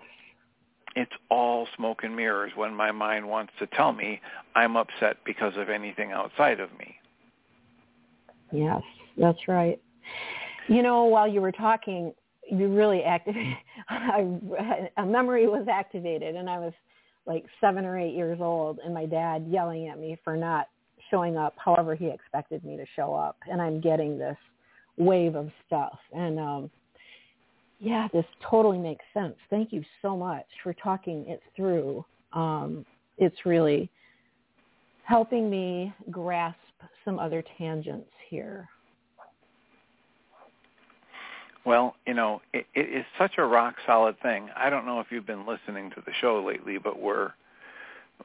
It's 0.95 1.11
all 1.29 1.67
smoke 1.75 2.03
and 2.03 2.15
mirrors 2.15 2.51
when 2.55 2.73
my 2.73 2.91
mind 2.91 3.27
wants 3.27 3.53
to 3.59 3.67
tell 3.67 3.91
me 3.91 4.21
I'm 4.55 4.77
upset 4.77 5.17
because 5.25 5.53
of 5.57 5.69
anything 5.69 6.11
outside 6.11 6.59
of 6.59 6.69
me. 6.77 6.95
Yes, 8.51 8.81
that's 9.17 9.47
right. 9.47 9.81
You 10.67 10.83
know, 10.83 11.05
while 11.05 11.27
you 11.27 11.41
were 11.41 11.53
talking, 11.53 12.13
you 12.49 12.67
really 12.67 13.03
activated, 13.03 13.55
a 14.97 15.05
memory 15.05 15.47
was 15.47 15.67
activated 15.71 16.35
and 16.35 16.49
I 16.49 16.59
was 16.59 16.73
like 17.25 17.45
seven 17.59 17.85
or 17.85 17.97
eight 17.97 18.13
years 18.13 18.39
old 18.41 18.79
and 18.83 18.93
my 18.93 19.05
dad 19.05 19.45
yelling 19.47 19.87
at 19.87 19.97
me 19.97 20.17
for 20.23 20.35
not 20.35 20.67
showing 21.09 21.37
up 21.37 21.55
however 21.57 21.95
he 21.95 22.07
expected 22.07 22.63
me 22.63 22.77
to 22.77 22.85
show 22.95 23.13
up 23.13 23.37
and 23.49 23.61
i'm 23.61 23.79
getting 23.79 24.17
this 24.17 24.37
wave 25.01 25.35
of 25.35 25.49
stuff. 25.67 25.97
And 26.13 26.39
um 26.39 26.71
yeah 27.79 28.07
this 28.13 28.25
totally 28.49 28.77
makes 28.77 29.03
sense. 29.13 29.35
Thank 29.49 29.73
you 29.73 29.83
so 30.01 30.15
much 30.15 30.45
for 30.63 30.73
talking 30.73 31.25
it 31.27 31.41
through. 31.55 32.05
Um 32.33 32.85
it's 33.17 33.45
really 33.45 33.89
helping 35.03 35.49
me 35.49 35.93
grasp 36.09 36.57
some 37.03 37.19
other 37.19 37.43
tangents 37.57 38.09
here. 38.29 38.67
Well, 41.63 41.95
you 42.07 42.15
know, 42.15 42.41
it, 42.53 42.65
it 42.73 42.89
is 42.89 43.05
such 43.19 43.33
a 43.37 43.45
rock 43.45 43.75
solid 43.85 44.19
thing. 44.21 44.49
I 44.55 44.69
don't 44.69 44.85
know 44.85 44.99
if 44.99 45.07
you've 45.11 45.27
been 45.27 45.45
listening 45.45 45.91
to 45.91 46.01
the 46.05 46.11
show 46.19 46.43
lately, 46.43 46.79
but 46.79 46.99
we're 46.99 47.33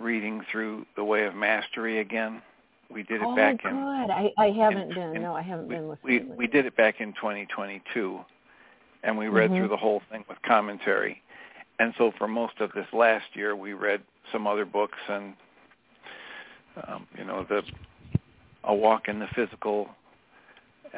reading 0.00 0.42
through 0.50 0.86
The 0.96 1.04
Way 1.04 1.26
of 1.26 1.34
Mastery 1.34 2.00
again 2.00 2.40
We 2.90 3.02
did 3.02 3.20
it 3.20 3.26
oh, 3.26 3.34
back 3.34 3.62
good. 3.62 3.70
in. 3.70 3.76
I, 3.76 4.32
I 4.38 4.50
haven't 4.50 4.90
in, 4.90 4.94
been. 4.94 5.16
In, 5.16 5.22
no, 5.22 5.34
I 5.34 5.42
haven't 5.42 5.68
we, 5.68 5.74
been 5.74 5.88
We 6.02 6.18
listening. 6.20 6.36
we 6.36 6.46
did 6.46 6.66
it 6.66 6.76
back 6.76 7.00
in 7.00 7.12
2022, 7.14 8.20
and 9.02 9.18
we 9.18 9.28
read 9.28 9.50
mm-hmm. 9.50 9.58
through 9.58 9.68
the 9.68 9.76
whole 9.76 10.02
thing 10.10 10.24
with 10.28 10.38
commentary. 10.42 11.22
And 11.78 11.92
so 11.98 12.12
for 12.16 12.28
most 12.28 12.60
of 12.60 12.72
this 12.72 12.86
last 12.92 13.26
year, 13.34 13.54
we 13.54 13.72
read 13.72 14.02
some 14.32 14.46
other 14.46 14.64
books 14.64 14.98
and 15.08 15.34
um, 16.86 17.06
you 17.16 17.24
know 17.24 17.44
the 17.48 17.62
A 18.64 18.74
Walk 18.74 19.08
in 19.08 19.18
the 19.18 19.28
Physical 19.34 19.88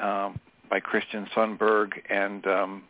um, 0.01 0.41
by 0.71 0.81
Christian 0.81 1.27
Sundberg 1.35 1.93
and 2.11 2.47
um, 2.47 2.83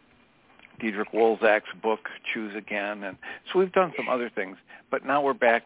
Diederik 0.81 1.13
Wolsak's 1.15 1.73
book 1.83 2.09
Choose 2.33 2.55
Again, 2.57 3.05
and 3.05 3.17
so 3.53 3.59
we've 3.59 3.73
done 3.73 3.93
some 3.97 4.09
other 4.09 4.31
things. 4.31 4.57
But 4.91 5.05
now 5.05 5.23
we're 5.23 5.35
back, 5.35 5.65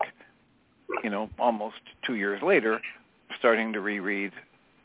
you 1.02 1.10
know, 1.10 1.28
almost 1.38 1.76
two 2.06 2.14
years 2.14 2.42
later, 2.42 2.80
starting 3.42 3.72
to 3.72 3.80
reread 3.80 4.30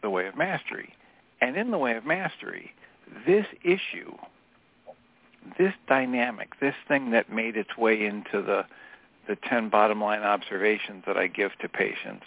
The 0.02 0.10
Way 0.10 0.26
of 0.26 0.36
Mastery. 0.36 0.92
And 1.42 1.56
in 1.56 1.70
The 1.70 1.78
Way 1.78 1.96
of 1.96 2.08
Mastery, 2.08 2.74
this 3.28 3.46
issue, 3.64 4.16
this 5.60 5.74
dynamic, 5.88 6.60
this 6.60 6.74
thing 6.88 7.12
that 7.12 7.32
made 7.32 7.56
its 7.56 7.78
way 7.78 8.04
into 8.04 8.42
the 8.42 8.66
the 9.28 9.36
10 9.36 9.70
bottom 9.70 10.02
line 10.02 10.22
observations 10.22 11.04
that 11.06 11.18
I 11.18 11.28
give 11.28 11.52
to 11.60 11.68
patients 11.68 12.26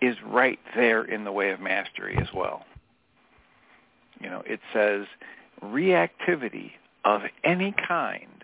is 0.00 0.14
right 0.22 0.58
there 0.76 1.02
in 1.02 1.24
the 1.24 1.32
way 1.32 1.50
of 1.50 1.58
mastery 1.58 2.18
as 2.20 2.28
well. 2.34 2.64
You 4.20 4.28
know, 4.28 4.42
it 4.46 4.60
says 4.72 5.06
reactivity 5.62 6.72
of 7.04 7.22
any 7.44 7.74
kind 7.88 8.37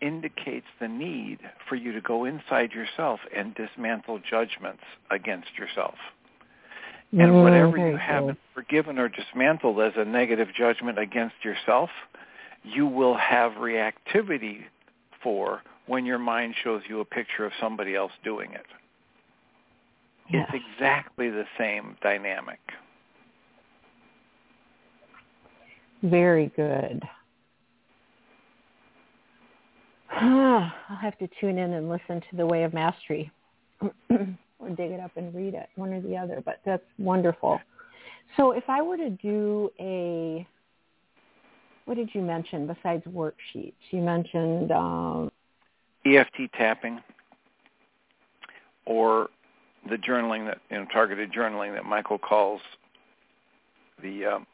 indicates 0.00 0.66
the 0.80 0.88
need 0.88 1.38
for 1.68 1.76
you 1.76 1.92
to 1.92 2.00
go 2.00 2.24
inside 2.24 2.72
yourself 2.72 3.20
and 3.34 3.54
dismantle 3.54 4.20
judgments 4.28 4.82
against 5.10 5.48
yourself. 5.58 5.94
And 7.12 7.42
whatever 7.42 7.78
you 7.78 7.96
haven't 7.96 8.38
forgiven 8.54 8.98
or 8.98 9.08
dismantled 9.08 9.80
as 9.80 9.92
a 9.96 10.04
negative 10.04 10.48
judgment 10.56 10.98
against 10.98 11.36
yourself, 11.42 11.88
you 12.62 12.86
will 12.86 13.16
have 13.16 13.52
reactivity 13.52 14.64
for 15.22 15.62
when 15.86 16.04
your 16.04 16.18
mind 16.18 16.54
shows 16.62 16.82
you 16.86 17.00
a 17.00 17.04
picture 17.04 17.46
of 17.46 17.52
somebody 17.58 17.94
else 17.94 18.12
doing 18.22 18.52
it. 18.52 18.66
Yes. 20.30 20.50
It's 20.52 20.62
exactly 20.74 21.30
the 21.30 21.46
same 21.56 21.96
dynamic. 22.02 22.60
Very 26.02 26.52
good. 26.54 27.02
I'll 30.10 30.96
have 31.00 31.18
to 31.18 31.28
tune 31.40 31.58
in 31.58 31.74
and 31.74 31.88
listen 31.88 32.20
to 32.30 32.36
The 32.36 32.46
Way 32.46 32.64
of 32.64 32.72
Mastery 32.72 33.30
or 34.10 34.70
dig 34.70 34.90
it 34.90 35.00
up 35.00 35.12
and 35.16 35.34
read 35.34 35.54
it, 35.54 35.68
one 35.76 35.92
or 35.92 36.00
the 36.00 36.16
other, 36.16 36.42
but 36.44 36.60
that's 36.64 36.82
wonderful. 36.98 37.60
So 38.36 38.52
if 38.52 38.64
I 38.68 38.82
were 38.82 38.96
to 38.96 39.10
do 39.10 39.70
a, 39.78 40.46
what 41.84 41.96
did 41.96 42.10
you 42.14 42.22
mention 42.22 42.66
besides 42.66 43.04
worksheets? 43.06 43.74
You 43.90 44.00
mentioned, 44.00 44.72
um, 44.72 45.30
EFT 46.04 46.52
tapping 46.54 47.00
or 48.86 49.28
the 49.88 49.96
journaling 49.96 50.46
that, 50.46 50.58
you 50.70 50.78
know, 50.78 50.86
targeted 50.92 51.32
journaling 51.32 51.74
that 51.74 51.84
Michael 51.84 52.18
calls 52.18 52.60
the, 54.02 54.24
um, 54.26 54.46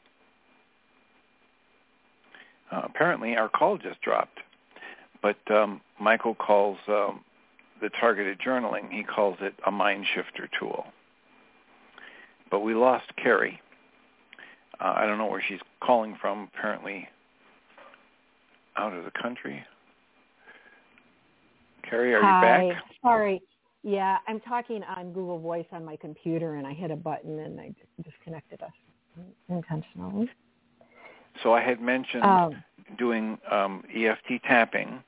uh, 2.70 2.82
apparently 2.84 3.36
our 3.36 3.48
call 3.48 3.78
just 3.78 4.00
dropped, 4.00 4.38
but 5.24 5.56
um, 5.56 5.80
Michael 5.98 6.34
calls 6.34 6.76
um, 6.86 7.24
the 7.80 7.88
targeted 7.98 8.38
journaling, 8.38 8.90
he 8.90 9.02
calls 9.02 9.38
it 9.40 9.54
a 9.66 9.70
mind 9.70 10.04
shifter 10.14 10.50
tool. 10.60 10.84
But 12.50 12.60
we 12.60 12.74
lost 12.74 13.06
Carrie. 13.16 13.58
Uh, 14.78 14.92
I 14.96 15.06
don't 15.06 15.16
know 15.16 15.26
where 15.26 15.42
she's 15.48 15.60
calling 15.82 16.14
from, 16.20 16.50
apparently 16.54 17.08
out 18.76 18.92
of 18.92 19.04
the 19.04 19.10
country. 19.10 19.64
Carrie, 21.88 22.14
are 22.14 22.22
Hi. 22.22 22.66
you 22.66 22.74
back? 22.74 22.82
Sorry. 23.02 23.40
Yeah, 23.82 24.18
I'm 24.28 24.40
talking 24.40 24.82
on 24.82 25.12
Google 25.14 25.38
Voice 25.38 25.66
on 25.72 25.86
my 25.86 25.96
computer, 25.96 26.56
and 26.56 26.66
I 26.66 26.74
hit 26.74 26.90
a 26.90 26.96
button 26.96 27.38
and 27.38 27.58
I 27.58 27.74
disconnected 28.02 28.60
us 28.62 28.72
intentionally. 29.48 30.28
So 31.42 31.54
I 31.54 31.62
had 31.62 31.80
mentioned 31.80 32.24
Um, 32.24 32.62
doing 32.98 33.38
um, 33.50 33.84
EFT 33.94 34.42
tapping 34.46 35.02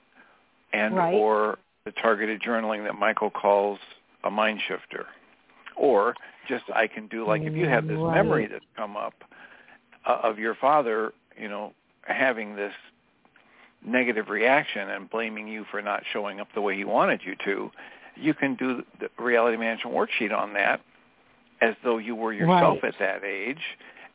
and 0.72 0.96
Right. 0.96 1.14
or 1.14 1.58
the 1.84 1.92
targeted 1.92 2.40
journaling 2.40 2.84
that 2.84 2.94
Michael 2.94 3.30
calls 3.30 3.78
a 4.24 4.30
mind 4.30 4.60
shifter. 4.66 5.06
Or 5.76 6.14
just 6.48 6.64
I 6.74 6.86
can 6.86 7.06
do 7.06 7.26
like 7.26 7.42
if 7.42 7.56
you 7.56 7.66
have 7.66 7.86
this 7.86 7.98
Right. 8.00 8.14
memory 8.14 8.46
that's 8.46 8.64
come 8.76 8.96
up 8.96 9.14
uh, 10.04 10.20
of 10.22 10.38
your 10.38 10.54
father, 10.54 11.12
you 11.38 11.48
know, 11.48 11.72
having 12.02 12.56
this 12.56 12.72
negative 13.84 14.28
reaction 14.28 14.88
and 14.90 15.08
blaming 15.10 15.46
you 15.48 15.64
for 15.70 15.82
not 15.82 16.02
showing 16.12 16.40
up 16.40 16.48
the 16.54 16.60
way 16.60 16.76
he 16.76 16.84
wanted 16.84 17.20
you 17.24 17.36
to, 17.44 17.70
you 18.16 18.34
can 18.34 18.54
do 18.54 18.82
the 19.00 19.08
reality 19.22 19.56
management 19.56 19.94
worksheet 19.94 20.36
on 20.36 20.54
that 20.54 20.80
as 21.60 21.74
though 21.84 21.98
you 21.98 22.14
were 22.14 22.32
yourself 22.32 22.78
Right. 22.82 22.94
at 22.94 22.98
that 22.98 23.24
age. 23.24 23.62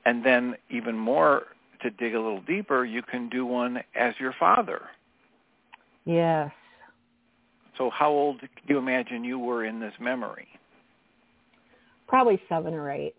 And 0.06 0.24
then 0.26 0.56
even 0.70 0.98
more 0.98 1.44
to 1.82 1.90
dig 1.90 2.16
a 2.16 2.20
little 2.20 2.42
deeper, 2.42 2.86
you 2.86 3.02
can 3.02 3.30
do 3.30 3.46
one 3.46 3.84
as 3.96 4.20
your 4.20 4.34
father. 4.34 4.82
Yes. 6.06 6.52
So 7.78 7.90
how 7.90 8.10
old 8.10 8.42
do 8.42 8.48
you 8.68 8.78
imagine 8.78 9.24
you 9.24 9.40
were 9.40 9.66
in 9.66 9.80
this 9.80 9.94
memory? 10.00 10.48
Probably 12.08 12.42
seven 12.50 12.74
or 12.74 12.92
eight. 12.92 13.16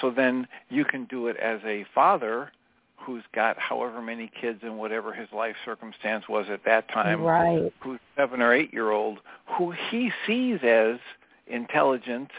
So 0.00 0.10
then 0.10 0.46
you 0.68 0.84
can 0.84 1.04
do 1.06 1.28
it 1.28 1.36
as 1.38 1.60
a 1.64 1.84
father 1.94 2.50
who's 2.96 3.22
got 3.34 3.58
however 3.58 4.00
many 4.00 4.30
kids 4.40 4.60
and 4.62 4.78
whatever 4.78 5.12
his 5.12 5.28
life 5.32 5.56
circumstance 5.64 6.24
was 6.28 6.46
at 6.50 6.64
that 6.64 6.88
time, 6.88 7.22
Right. 7.22 7.72
who's 7.80 8.00
seven 8.16 8.40
or 8.40 8.52
eight 8.52 8.72
year 8.72 8.90
old, 8.90 9.20
who 9.46 9.72
he 9.72 10.10
sees 10.26 10.62
as 10.62 10.98
intelligent, 11.46 12.30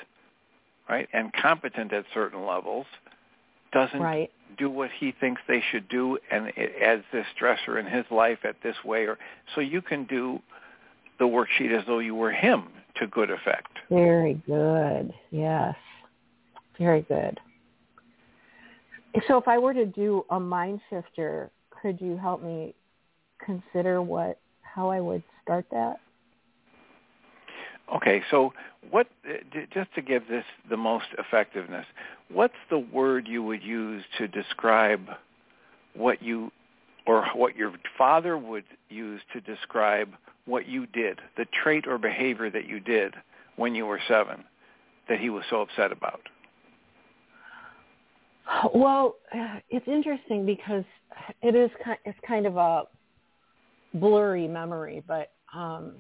right, 0.90 1.08
and 1.14 1.32
competent 1.34 1.94
at 1.94 2.06
certain 2.14 2.46
levels, 2.46 2.88
doesn't 3.72 4.02
Right. 4.02 4.32
Do 4.58 4.70
what 4.70 4.90
he 4.92 5.14
thinks 5.20 5.42
they 5.48 5.64
should 5.72 5.88
do 5.90 6.18
and 6.32 6.52
it 6.56 6.74
adds 6.82 7.04
this 7.12 7.26
stressor 7.40 7.80
in 7.80 7.86
his 7.86 8.06
life 8.12 8.40
at 8.44 8.56
this 8.64 8.76
way 8.84 9.06
or 9.06 9.18
so 9.54 9.62
you 9.62 9.82
can 9.82 10.06
do 10.06 10.40
the 11.20 11.26
worksheet 11.26 11.78
as 11.78 11.86
though 11.86 12.00
you 12.00 12.16
were 12.16 12.32
him 12.32 12.66
to 12.98 13.08
good 13.08 13.30
effect. 13.30 13.72
Very 13.90 14.42
good. 14.46 15.14
Yes. 15.32 15.76
Very 16.78 17.02
good. 17.04 17.40
So 19.28 19.38
if 19.38 19.48
I 19.48 19.58
were 19.58 19.74
to 19.74 19.86
do 19.86 20.26
a 20.30 20.40
mind 20.40 20.82
shifter, 20.90 21.50
could 21.82 22.02
you 22.02 22.18
help 22.18 22.44
me 22.44 22.74
consider 23.44 24.02
what 24.02 24.40
how 24.62 24.90
I 24.90 25.00
would 25.00 25.24
start 25.42 25.66
that? 25.72 26.00
Okay, 27.94 28.24
so 28.32 28.54
what 28.90 29.08
uh, 29.30 29.34
just 29.74 29.94
to 29.96 30.02
give 30.02 30.28
this 30.28 30.46
the 30.70 30.78
most 30.78 31.06
effectiveness, 31.18 31.86
what's 32.32 32.54
the 32.70 32.80
word 32.80 33.28
you 33.28 33.44
would 33.44 33.64
use 33.64 34.04
to 34.18 34.28
describe 34.28 35.08
what 35.94 36.22
you 36.22 36.52
or 37.06 37.26
what 37.36 37.56
your 37.56 37.74
father 37.98 38.38
would 38.38 38.64
use 38.90 39.22
to 39.34 39.42
describe 39.42 40.10
what 40.46 40.68
you 40.68 40.88
did, 40.88 41.20
the 41.38 41.46
trait 41.64 41.86
or 41.88 41.98
behavior 41.98 42.50
that 42.50 42.68
you 42.68 42.80
did 42.80 43.14
when 43.56 43.76
you 43.76 43.86
were 43.86 44.00
7 44.08 44.44
that 45.08 45.20
he 45.20 45.30
was 45.30 45.44
so 45.50 45.62
upset 45.62 45.92
about? 45.92 46.22
Well, 48.74 49.16
it's 49.70 49.88
interesting 49.88 50.46
because 50.46 50.84
it 51.42 51.56
is 51.56 51.70
it's 52.06 52.18
kind 52.28 52.46
of 52.46 52.58
a 52.58 52.84
blurry 53.94 54.48
memory, 54.48 55.04
but 55.08 55.32
um 55.54 55.94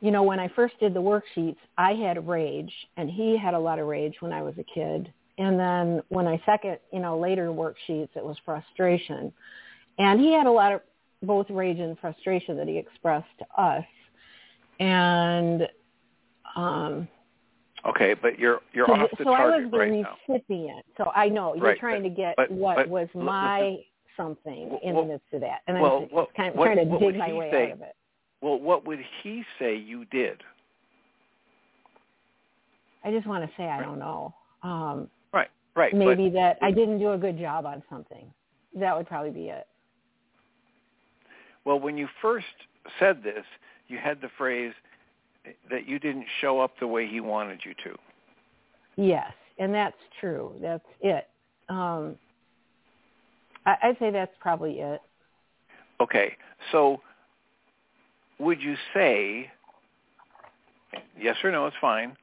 you 0.00 0.10
know, 0.10 0.22
when 0.22 0.40
I 0.40 0.48
first 0.48 0.78
did 0.80 0.94
the 0.94 1.00
worksheets, 1.02 1.56
I 1.76 1.92
had 1.92 2.26
rage 2.26 2.72
and 2.96 3.10
he 3.10 3.36
had 3.36 3.54
a 3.54 3.58
lot 3.58 3.78
of 3.78 3.86
rage 3.86 4.14
when 4.20 4.32
I 4.32 4.42
was 4.42 4.54
a 4.58 4.64
kid. 4.64 5.12
And 5.38 5.58
then 5.58 6.02
when 6.08 6.26
I 6.26 6.40
second, 6.46 6.78
you 6.92 7.00
know, 7.00 7.18
later 7.18 7.48
worksheets, 7.48 8.08
it 8.16 8.24
was 8.24 8.36
frustration. 8.44 9.32
And 9.98 10.20
he 10.20 10.32
had 10.32 10.46
a 10.46 10.50
lot 10.50 10.72
of 10.72 10.80
both 11.22 11.46
rage 11.50 11.78
and 11.78 11.98
frustration 11.98 12.56
that 12.56 12.66
he 12.68 12.78
expressed 12.78 13.28
to 13.38 13.62
us. 13.62 13.84
And 14.78 15.68
um 16.56 17.08
Okay, 17.86 18.14
but 18.14 18.38
you're 18.38 18.60
you're 18.72 18.86
so, 18.86 18.92
off 18.94 19.10
the 19.18 19.24
so 19.24 19.32
I 19.32 19.38
target 19.38 19.62
was 19.64 19.70
the 19.72 19.78
right 19.78 19.92
now. 19.92 20.16
recipient. 20.28 20.84
So 20.98 21.10
I 21.14 21.28
know 21.28 21.54
you're 21.54 21.64
Right, 21.64 21.78
trying 21.78 22.02
but- 22.02 22.08
to 22.10 22.14
get 22.14 22.36
but- 22.36 22.50
what 22.50 22.76
but 22.76 22.88
was 22.88 23.08
my 23.14 23.78
something 24.16 24.78
in 24.82 24.94
Well- 24.94 25.04
the 25.04 25.12
midst 25.12 25.32
of 25.32 25.40
that, 25.42 25.60
and 25.66 25.80
well, 25.80 25.96
I'm 25.96 26.02
just 26.04 26.12
what- 26.12 26.34
kind 26.34 26.50
of 26.50 26.56
what- 26.56 26.64
trying 26.66 26.76
to 26.90 26.98
dig 26.98 27.16
my 27.16 27.32
way 27.32 27.50
say? 27.50 27.66
out 27.66 27.72
of 27.72 27.82
it. 27.82 27.94
Well, 28.40 28.58
what 28.58 28.86
would 28.86 29.00
he 29.22 29.44
say 29.58 29.76
you 29.76 30.04
did? 30.06 30.42
I 33.04 33.10
just 33.10 33.26
want 33.26 33.44
to 33.44 33.50
say 33.56 33.64
I 33.64 33.82
don't 33.82 33.98
know. 33.98 34.34
Um, 34.62 35.08
Right, 35.32 35.48
right. 35.74 35.94
maybe 35.94 36.28
but, 36.28 36.34
that 36.34 36.58
I 36.62 36.70
didn't 36.70 36.98
do 36.98 37.12
a 37.12 37.18
good 37.18 37.38
job 37.38 37.64
on 37.66 37.82
something. 37.88 38.26
That 38.74 38.96
would 38.96 39.06
probably 39.06 39.30
be 39.30 39.48
it. 39.48 39.66
Well, 41.64 41.78
when 41.78 41.96
you 41.96 42.08
first 42.20 42.46
said 42.98 43.22
this, 43.22 43.44
you 43.88 43.98
had 43.98 44.20
the 44.20 44.30
phrase 44.36 44.72
that 45.70 45.86
you 45.86 45.98
didn't 45.98 46.26
show 46.40 46.60
up 46.60 46.72
the 46.80 46.86
way 46.86 47.06
he 47.06 47.20
wanted 47.20 47.60
you 47.64 47.74
to. 47.84 47.96
Yes, 48.96 49.32
and 49.58 49.72
that's 49.74 49.96
true. 50.20 50.52
That's 50.60 50.84
it. 51.00 51.28
Um, 51.68 52.16
I, 53.66 53.76
I'd 53.82 53.98
say 53.98 54.10
that's 54.10 54.34
probably 54.40 54.80
it. 54.80 55.00
Okay, 56.00 56.36
so 56.72 57.00
would 58.40 58.60
you 58.60 58.74
say, 58.94 59.50
yes 61.18 61.36
or 61.44 61.50
no, 61.52 61.66
it's 61.66 61.76
fine, 61.80 62.16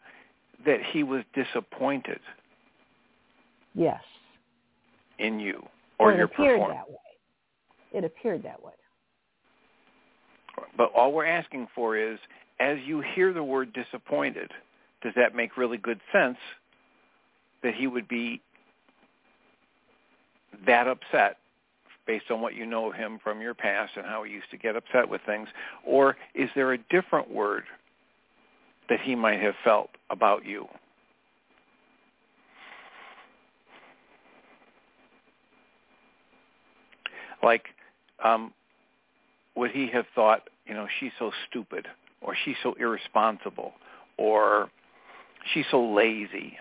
that 0.65 0.79
he 0.91 1.03
was 1.03 1.23
disappointed 1.33 2.19
Yes. 3.75 4.01
in 5.19 5.39
you 5.39 5.63
or 5.99 6.07
Well, 6.07 6.15
it 6.15 6.17
your 6.17 6.25
appeared 6.25 6.59
performance? 6.59 6.79
that 6.79 6.89
way. 6.89 7.99
It 7.99 8.03
appeared 8.03 8.43
that 8.43 8.61
way. 8.63 8.73
But 10.75 10.91
all 10.95 11.13
we're 11.13 11.25
asking 11.25 11.67
for 11.75 11.95
is, 11.95 12.17
as 12.59 12.79
you 12.85 13.01
hear 13.01 13.31
the 13.33 13.43
word 13.43 13.71
disappointed, 13.73 14.51
does 15.03 15.13
that 15.15 15.35
make 15.35 15.57
really 15.57 15.77
good 15.77 15.99
sense 16.11 16.37
that 17.61 17.75
he 17.75 17.85
would 17.85 18.07
be 18.07 18.41
that 20.65 20.87
upset 20.87 21.37
based 22.07 22.31
on 22.31 22.41
what 22.41 22.55
you 22.55 22.65
know 22.65 22.89
of 22.89 22.95
him 22.95 23.19
from 23.23 23.41
your 23.41 23.53
past 23.53 23.91
and 23.97 24.05
how 24.05 24.23
he 24.23 24.31
used 24.31 24.49
to 24.51 24.57
get 24.57 24.75
upset 24.75 25.07
with 25.07 25.21
things? 25.25 25.49
Or 25.85 26.15
is 26.33 26.49
there 26.55 26.73
a 26.73 26.77
different 26.89 27.29
word 27.29 27.63
that 28.89 29.01
he 29.01 29.15
might 29.15 29.39
have 29.41 29.55
felt 29.63 29.89
about 30.09 30.45
you? 30.45 30.67
Like, 37.43 37.65
um, 38.23 38.53
would 39.55 39.71
he 39.71 39.87
have 39.93 40.05
thought, 40.15 40.49
you 40.65 40.73
know, 40.73 40.87
she's 40.99 41.11
so 41.19 41.31
stupid, 41.49 41.87
or 42.21 42.35
she's 42.45 42.55
so 42.63 42.73
irresponsible, 42.79 43.73
or 44.17 44.69
she's 45.53 45.65
so 45.69 45.93
lazy, 45.93 46.57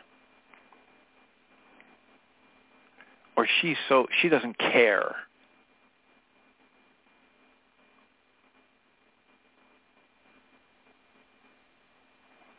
or 3.36 3.46
she's 3.60 3.76
so 3.88 4.06
she 4.20 4.28
doesn't 4.28 4.58
care? 4.58 5.16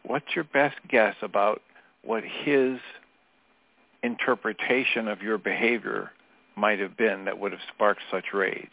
What's 0.08 0.36
your 0.36 0.46
best 0.46 0.78
guess 0.88 1.16
about 1.22 1.62
what 2.02 2.24
his 2.24 2.80
interpretation 4.02 5.10
of 5.10 5.22
your 5.22 5.38
behavior 5.38 6.12
might 6.56 6.80
have 6.80 6.96
been 6.96 7.26
that 7.26 7.38
would 7.38 7.52
have 7.52 7.60
sparked 7.76 8.00
such 8.10 8.34
rage? 8.34 8.70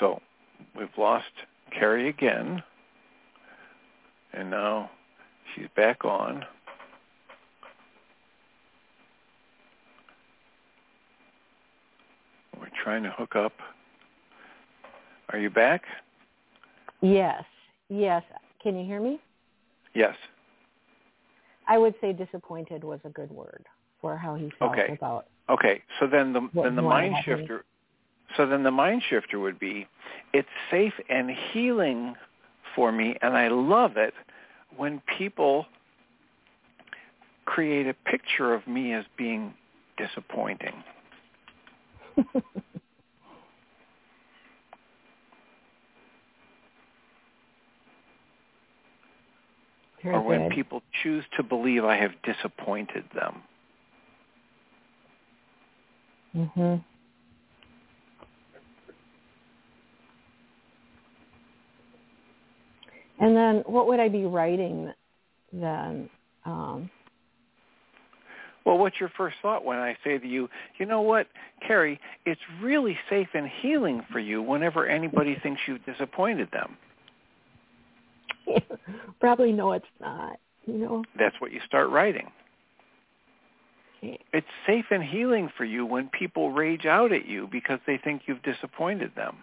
So 0.00 0.22
we've 0.74 0.88
lost 0.96 1.26
Carrie 1.70 2.08
again, 2.08 2.62
and 4.32 4.50
now 4.50 4.90
she's 5.54 5.68
back 5.76 6.06
on. 6.06 6.46
We're 12.58 12.61
trying 12.82 13.02
to 13.02 13.10
hook 13.10 13.36
up. 13.36 13.52
Are 15.30 15.38
you 15.38 15.50
back? 15.50 15.82
Yes. 17.00 17.44
Yes. 17.88 18.22
Can 18.62 18.78
you 18.78 18.84
hear 18.84 19.00
me? 19.00 19.20
Yes. 19.94 20.14
I 21.68 21.78
would 21.78 21.94
say 22.00 22.12
disappointed 22.12 22.84
was 22.84 23.00
a 23.04 23.08
good 23.08 23.30
word 23.30 23.64
for 24.00 24.16
how 24.16 24.34
he 24.34 24.50
felt 24.58 24.72
Okay. 24.72 24.92
about 24.92 25.26
Okay. 25.48 25.82
So 25.98 26.06
then 26.06 26.32
the 26.32 26.48
then 26.54 26.76
the 26.76 26.82
mind 26.82 27.14
shifter 27.24 27.64
so 28.36 28.46
then 28.46 28.62
the 28.62 28.70
mind 28.70 29.02
shifter 29.08 29.38
would 29.38 29.58
be 29.58 29.86
it's 30.32 30.48
safe 30.70 30.94
and 31.08 31.30
healing 31.52 32.14
for 32.74 32.92
me 32.92 33.16
and 33.22 33.36
I 33.36 33.48
love 33.48 33.96
it 33.96 34.14
when 34.76 35.02
people 35.18 35.66
create 37.44 37.86
a 37.86 37.94
picture 38.08 38.54
of 38.54 38.66
me 38.66 38.94
as 38.94 39.04
being 39.18 39.52
disappointing. 39.98 40.82
Or 50.04 50.20
when 50.20 50.50
people 50.50 50.82
choose 51.02 51.24
to 51.36 51.42
believe 51.42 51.84
I 51.84 51.96
have 51.96 52.12
disappointed 52.22 53.04
them. 53.14 53.42
Mhm. 56.34 56.84
And 63.20 63.36
then 63.36 63.62
what 63.66 63.86
would 63.86 64.00
I 64.00 64.08
be 64.08 64.24
writing 64.24 64.92
then? 65.52 66.10
Um, 66.44 66.90
Well, 68.64 68.78
what's 68.78 69.00
your 69.00 69.10
first 69.16 69.36
thought 69.42 69.64
when 69.64 69.78
I 69.78 69.96
say 70.04 70.18
to 70.18 70.26
you, 70.26 70.48
you 70.78 70.86
know 70.86 71.00
what, 71.00 71.26
Carrie, 71.66 72.00
it's 72.24 72.40
really 72.60 72.96
safe 73.10 73.28
and 73.34 73.48
healing 73.60 74.02
for 74.12 74.20
you 74.20 74.40
whenever 74.40 74.86
anybody 74.86 75.36
thinks 75.42 75.60
you've 75.66 75.84
disappointed 75.84 76.48
them. 76.52 76.76
probably 79.20 79.52
no, 79.52 79.72
it's 79.72 79.86
not. 80.00 80.38
You 80.66 80.74
know. 80.74 81.04
That's 81.18 81.34
what 81.40 81.52
you 81.52 81.60
start 81.66 81.90
writing. 81.90 82.30
Okay. 84.02 84.18
It's 84.32 84.46
safe 84.66 84.86
and 84.90 85.02
healing 85.02 85.50
for 85.56 85.64
you 85.64 85.86
when 85.86 86.08
people 86.08 86.50
rage 86.50 86.86
out 86.86 87.12
at 87.12 87.26
you 87.26 87.48
because 87.50 87.78
they 87.86 87.98
think 88.02 88.22
you've 88.26 88.42
disappointed 88.42 89.12
them. 89.14 89.36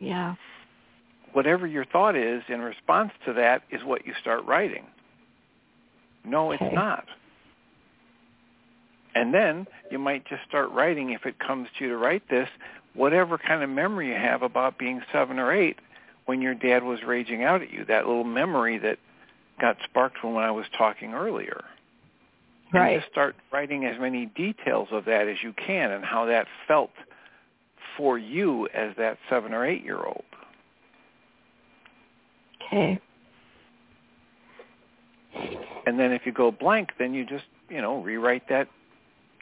Yeah. 0.00 0.34
Whatever 1.34 1.66
your 1.66 1.84
thought 1.84 2.16
is 2.16 2.42
in 2.48 2.60
response 2.60 3.10
to 3.26 3.32
that 3.34 3.62
is 3.70 3.84
what 3.84 4.06
you 4.06 4.14
start 4.20 4.44
writing. 4.46 4.86
No, 6.24 6.52
it's 6.52 6.62
not. 6.72 7.04
And 9.14 9.34
then 9.34 9.66
you 9.90 9.98
might 9.98 10.24
just 10.26 10.42
start 10.48 10.70
writing, 10.70 11.10
if 11.10 11.26
it 11.26 11.38
comes 11.38 11.68
to 11.78 11.84
you 11.84 11.90
to 11.90 11.96
write 11.96 12.28
this, 12.30 12.48
whatever 12.94 13.36
kind 13.36 13.62
of 13.62 13.68
memory 13.68 14.08
you 14.08 14.14
have 14.14 14.42
about 14.42 14.78
being 14.78 15.02
seven 15.12 15.38
or 15.38 15.52
eight 15.52 15.78
when 16.26 16.40
your 16.40 16.54
dad 16.54 16.84
was 16.84 17.02
raging 17.04 17.42
out 17.42 17.62
at 17.62 17.70
you, 17.72 17.84
that 17.84 18.06
little 18.06 18.24
memory 18.24 18.78
that 18.78 18.98
got 19.60 19.76
sparked 19.84 20.18
from 20.18 20.34
when 20.34 20.44
I 20.44 20.50
was 20.52 20.66
talking 20.76 21.14
earlier. 21.14 21.64
And 22.72 22.82
Right. 22.82 23.00
just 23.00 23.10
start 23.12 23.36
writing 23.52 23.84
as 23.84 23.98
many 24.00 24.26
details 24.26 24.88
of 24.90 25.04
that 25.04 25.28
as 25.28 25.42
you 25.42 25.52
can 25.52 25.90
and 25.90 26.04
how 26.04 26.24
that 26.26 26.46
felt 26.66 26.92
for 27.96 28.18
you 28.18 28.68
as 28.68 28.96
that 28.96 29.18
seven 29.28 29.52
or 29.52 29.64
eight 29.64 29.84
year 29.84 29.98
old. 29.98 30.24
Okay. 32.66 33.00
And 35.86 35.98
then 35.98 36.12
if 36.12 36.22
you 36.24 36.32
go 36.32 36.50
blank, 36.50 36.90
then 36.98 37.12
you 37.12 37.24
just, 37.26 37.44
you 37.68 37.80
know, 37.80 38.02
rewrite 38.02 38.48
that, 38.48 38.68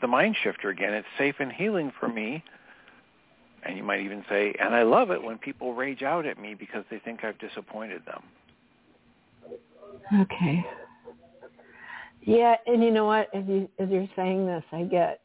the 0.00 0.06
mind 0.06 0.36
shifter 0.42 0.70
again. 0.70 0.92
It's 0.92 1.06
safe 1.18 1.36
and 1.38 1.52
healing 1.52 1.92
for 2.00 2.08
me. 2.08 2.42
And 3.64 3.76
you 3.76 3.84
might 3.84 4.00
even 4.00 4.24
say, 4.28 4.54
and 4.58 4.74
I 4.74 4.82
love 4.82 5.10
it 5.10 5.22
when 5.22 5.38
people 5.38 5.74
rage 5.74 6.02
out 6.02 6.26
at 6.26 6.38
me 6.40 6.54
because 6.54 6.84
they 6.90 6.98
think 6.98 7.22
I've 7.22 7.38
disappointed 7.38 8.02
them. 8.06 8.22
Okay. 10.20 10.64
Yeah, 12.22 12.56
and 12.66 12.82
you 12.82 12.90
know 12.90 13.04
what? 13.04 13.28
As 13.34 13.44
you 13.46 13.68
as 13.78 13.88
you're 13.88 14.08
saying 14.14 14.46
this, 14.46 14.64
I 14.72 14.82
get. 14.82 15.20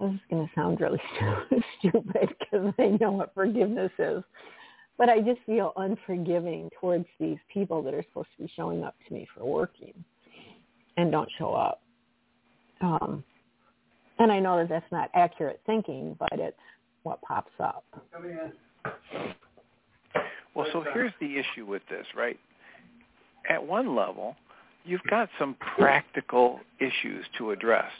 This 0.00 0.10
is 0.10 0.20
going 0.30 0.46
to 0.46 0.52
sound 0.54 0.80
really 0.80 1.00
stupid 1.78 2.34
because 2.38 2.74
I 2.78 2.98
know 3.00 3.12
what 3.12 3.32
forgiveness 3.32 3.92
is, 3.98 4.22
but 4.98 5.08
I 5.08 5.20
just 5.20 5.40
feel 5.46 5.72
unforgiving 5.76 6.70
towards 6.80 7.06
these 7.18 7.38
people 7.52 7.82
that 7.82 7.94
are 7.94 8.04
supposed 8.08 8.28
to 8.36 8.44
be 8.44 8.52
showing 8.54 8.84
up 8.84 8.94
to 9.08 9.14
me 9.14 9.26
for 9.36 9.44
working, 9.44 9.92
and 10.96 11.10
don't 11.10 11.28
show 11.38 11.54
up. 11.54 11.80
Um, 12.80 13.24
and 14.18 14.30
I 14.30 14.38
know 14.38 14.58
that 14.58 14.68
that's 14.68 14.92
not 14.92 15.10
accurate 15.14 15.60
thinking, 15.66 16.16
but 16.18 16.32
it's 16.32 16.56
what 17.02 17.20
pops 17.22 17.52
up. 17.60 17.84
Well, 20.54 20.66
so 20.72 20.84
here's 20.92 21.12
the 21.20 21.36
issue 21.38 21.66
with 21.66 21.82
this, 21.90 22.06
right? 22.16 22.38
At 23.48 23.64
one 23.64 23.96
level, 23.96 24.36
you've 24.84 25.02
got 25.10 25.28
some 25.38 25.56
practical 25.76 26.60
issues 26.78 27.24
to 27.38 27.50
address, 27.50 27.90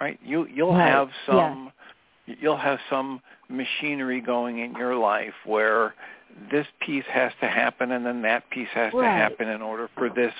right? 0.00 0.18
You 0.24 0.46
you'll 0.52 0.72
Right, 0.72 0.88
have 0.88 1.10
some 1.26 1.72
you'll 2.40 2.56
have 2.56 2.78
some 2.88 3.20
machinery 3.48 4.20
going 4.20 4.58
in 4.58 4.74
your 4.74 4.96
life 4.96 5.34
where 5.44 5.94
this 6.50 6.66
piece 6.80 7.04
has 7.10 7.32
to 7.40 7.48
happen 7.48 7.92
and 7.92 8.06
then 8.06 8.22
that 8.22 8.48
piece 8.50 8.68
has 8.74 8.92
to 8.92 8.98
happen 9.04 9.48
in 9.48 9.60
order 9.62 9.88
for 9.96 10.08
this 10.10 10.32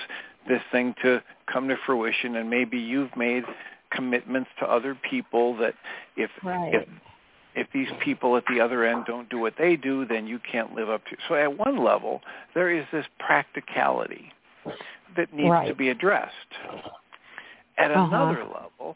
this 0.48 0.62
thing 0.72 0.94
to 1.02 1.22
come 1.52 1.68
to 1.68 1.76
fruition 1.84 2.36
and 2.36 2.48
maybe 2.48 2.78
you've 2.78 3.14
made 3.16 3.44
commitments 3.90 4.48
to 4.58 4.66
other 4.70 4.96
people 5.10 5.56
that 5.56 5.74
if 6.16 6.30
Right. 6.42 6.74
if 6.74 6.88
if 7.56 7.66
these 7.74 7.88
people 8.04 8.36
at 8.36 8.44
the 8.48 8.60
other 8.60 8.84
end 8.84 9.04
don't 9.06 9.28
do 9.28 9.38
what 9.40 9.54
they 9.58 9.74
do, 9.74 10.06
then 10.06 10.26
you 10.28 10.38
can't 10.38 10.72
live 10.74 10.88
up 10.88 11.04
to. 11.06 11.16
So 11.28 11.34
at 11.34 11.58
one 11.58 11.82
level, 11.82 12.22
there 12.54 12.70
is 12.70 12.86
this 12.92 13.04
practicality 13.18 14.32
that 15.16 15.32
needs 15.32 15.50
Right. 15.50 15.66
to 15.66 15.74
be 15.74 15.88
addressed. 15.88 16.32
At 17.76 17.90
Uh-huh. 17.90 18.06
another 18.06 18.44
level, 18.44 18.94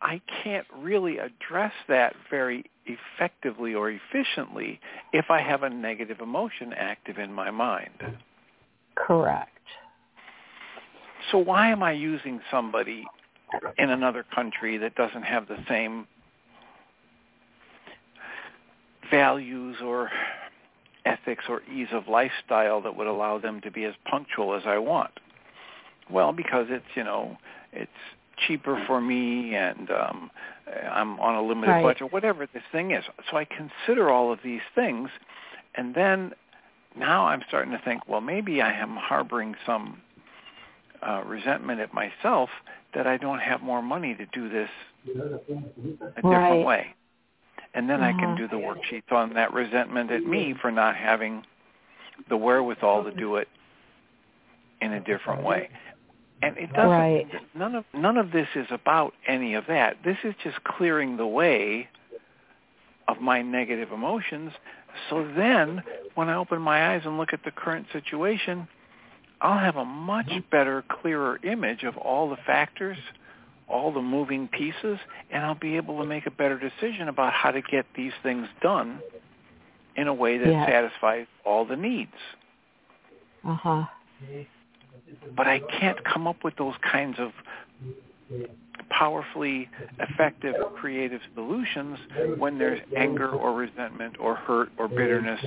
I 0.00 0.20
can't 0.42 0.66
really 0.76 1.18
address 1.18 1.72
that 1.88 2.14
very 2.30 2.64
effectively 2.84 3.74
or 3.74 3.90
efficiently 3.90 4.80
if 5.12 5.30
I 5.30 5.40
have 5.40 5.62
a 5.62 5.70
negative 5.70 6.20
emotion 6.20 6.72
active 6.76 7.18
in 7.18 7.32
my 7.32 7.50
mind. 7.50 8.16
Correct. 8.94 9.50
So 11.30 11.38
why 11.38 11.70
am 11.70 11.82
I 11.82 11.92
using 11.92 12.40
somebody 12.50 13.04
in 13.78 13.90
another 13.90 14.24
country 14.34 14.78
that 14.78 14.94
doesn't 14.94 15.22
have 15.22 15.48
the 15.48 15.58
same 15.68 16.06
values 19.10 19.76
or 19.82 20.10
ethics 21.04 21.44
or 21.48 21.62
ease 21.72 21.88
of 21.92 22.08
lifestyle 22.08 22.80
that 22.82 22.96
would 22.96 23.06
allow 23.06 23.38
them 23.38 23.60
to 23.62 23.70
be 23.70 23.84
as 23.84 23.94
punctual 24.08 24.54
as 24.54 24.62
I 24.66 24.78
want? 24.78 25.12
Well, 26.10 26.32
because 26.32 26.66
it's, 26.68 26.84
you 26.94 27.04
know, 27.04 27.36
it's 27.72 27.90
cheaper 28.46 28.82
for 28.86 29.00
me 29.00 29.54
and 29.54 29.90
um 29.90 30.30
I'm 30.92 31.20
on 31.20 31.34
a 31.36 31.42
limited 31.42 31.70
Right. 31.72 31.82
budget, 31.84 32.12
whatever 32.12 32.46
this 32.52 32.62
thing 32.72 32.90
is. 32.90 33.04
So 33.30 33.36
I 33.36 33.44
consider 33.44 34.10
all 34.10 34.32
of 34.32 34.40
these 34.42 34.62
things 34.74 35.08
and 35.76 35.94
then 35.94 36.32
now 36.96 37.26
I'm 37.26 37.42
starting 37.48 37.72
to 37.72 37.78
think, 37.84 38.08
well, 38.08 38.20
maybe 38.20 38.62
I 38.62 38.72
am 38.72 38.96
harboring 38.96 39.54
some 39.66 40.00
uh, 41.06 41.22
resentment 41.26 41.80
at 41.80 41.92
myself 41.92 42.48
that 42.94 43.06
I 43.06 43.16
don't 43.18 43.38
have 43.40 43.60
more 43.62 43.82
money 43.82 44.14
to 44.14 44.26
do 44.26 44.48
this 44.48 44.70
a 46.16 46.22
different 46.22 46.24
Right. 46.24 46.66
way. 46.66 46.86
And 47.74 47.88
then 47.88 48.02
I 48.02 48.12
can 48.12 48.30
Uh-huh. 48.30 48.36
do 48.36 48.48
the 48.48 48.56
worksheets 48.56 49.12
on 49.12 49.34
that 49.34 49.52
resentment 49.52 50.10
at 50.10 50.24
me 50.24 50.54
for 50.60 50.70
not 50.70 50.96
having 50.96 51.44
the 52.28 52.36
wherewithal 52.36 53.04
to 53.04 53.12
do 53.12 53.36
it 53.36 53.48
in 54.80 54.92
a 54.94 55.00
different 55.00 55.42
way. 55.42 55.68
And 56.42 56.56
it 56.58 56.72
doesn't 56.74 56.90
Right. 56.90 57.26
none 57.54 57.74
of 57.74 57.84
none 57.94 58.18
of 58.18 58.30
this 58.30 58.48
is 58.54 58.66
about 58.70 59.14
any 59.26 59.54
of 59.54 59.66
that. 59.66 60.02
This 60.04 60.18
is 60.24 60.34
just 60.44 60.62
clearing 60.64 61.16
the 61.16 61.26
way 61.26 61.88
of 63.08 63.20
my 63.20 63.42
negative 63.42 63.92
emotions 63.92 64.52
so 65.10 65.26
then 65.36 65.82
when 66.14 66.28
I 66.28 66.36
open 66.36 66.60
my 66.60 66.94
eyes 66.94 67.02
and 67.04 67.18
look 67.18 67.32
at 67.32 67.44
the 67.44 67.50
current 67.50 67.86
situation, 67.92 68.66
I'll 69.40 69.58
have 69.58 69.76
a 69.76 69.84
much 69.84 70.30
better, 70.50 70.82
clearer 71.02 71.38
image 71.42 71.82
of 71.82 71.96
all 71.96 72.30
the 72.30 72.36
factors, 72.46 72.96
all 73.68 73.92
the 73.92 74.00
moving 74.02 74.48
pieces, 74.48 74.98
and 75.30 75.44
I'll 75.44 75.54
be 75.54 75.76
able 75.76 75.98
to 75.98 76.06
make 76.06 76.26
a 76.26 76.30
better 76.30 76.58
decision 76.58 77.08
about 77.08 77.32
how 77.32 77.50
to 77.50 77.60
get 77.62 77.84
these 77.94 78.12
things 78.22 78.48
done 78.62 79.00
in 79.96 80.08
a 80.08 80.14
way 80.14 80.38
that 80.38 80.48
Yes. 80.48 80.68
satisfies 80.68 81.26
all 81.44 81.64
the 81.64 81.76
needs. 81.76 82.12
Uh-huh. 83.44 83.84
But 85.36 85.46
I 85.46 85.60
can't 85.78 86.02
come 86.04 86.26
up 86.26 86.42
with 86.44 86.56
those 86.56 86.74
kinds 86.90 87.16
of 87.18 87.30
powerfully 88.90 89.68
effective 89.98 90.54
creative 90.76 91.20
solutions 91.34 91.98
when 92.38 92.58
there's 92.58 92.80
anger 92.96 93.30
or 93.30 93.52
resentment 93.54 94.16
or 94.18 94.34
hurt 94.34 94.70
or 94.78 94.88
bitterness 94.88 95.40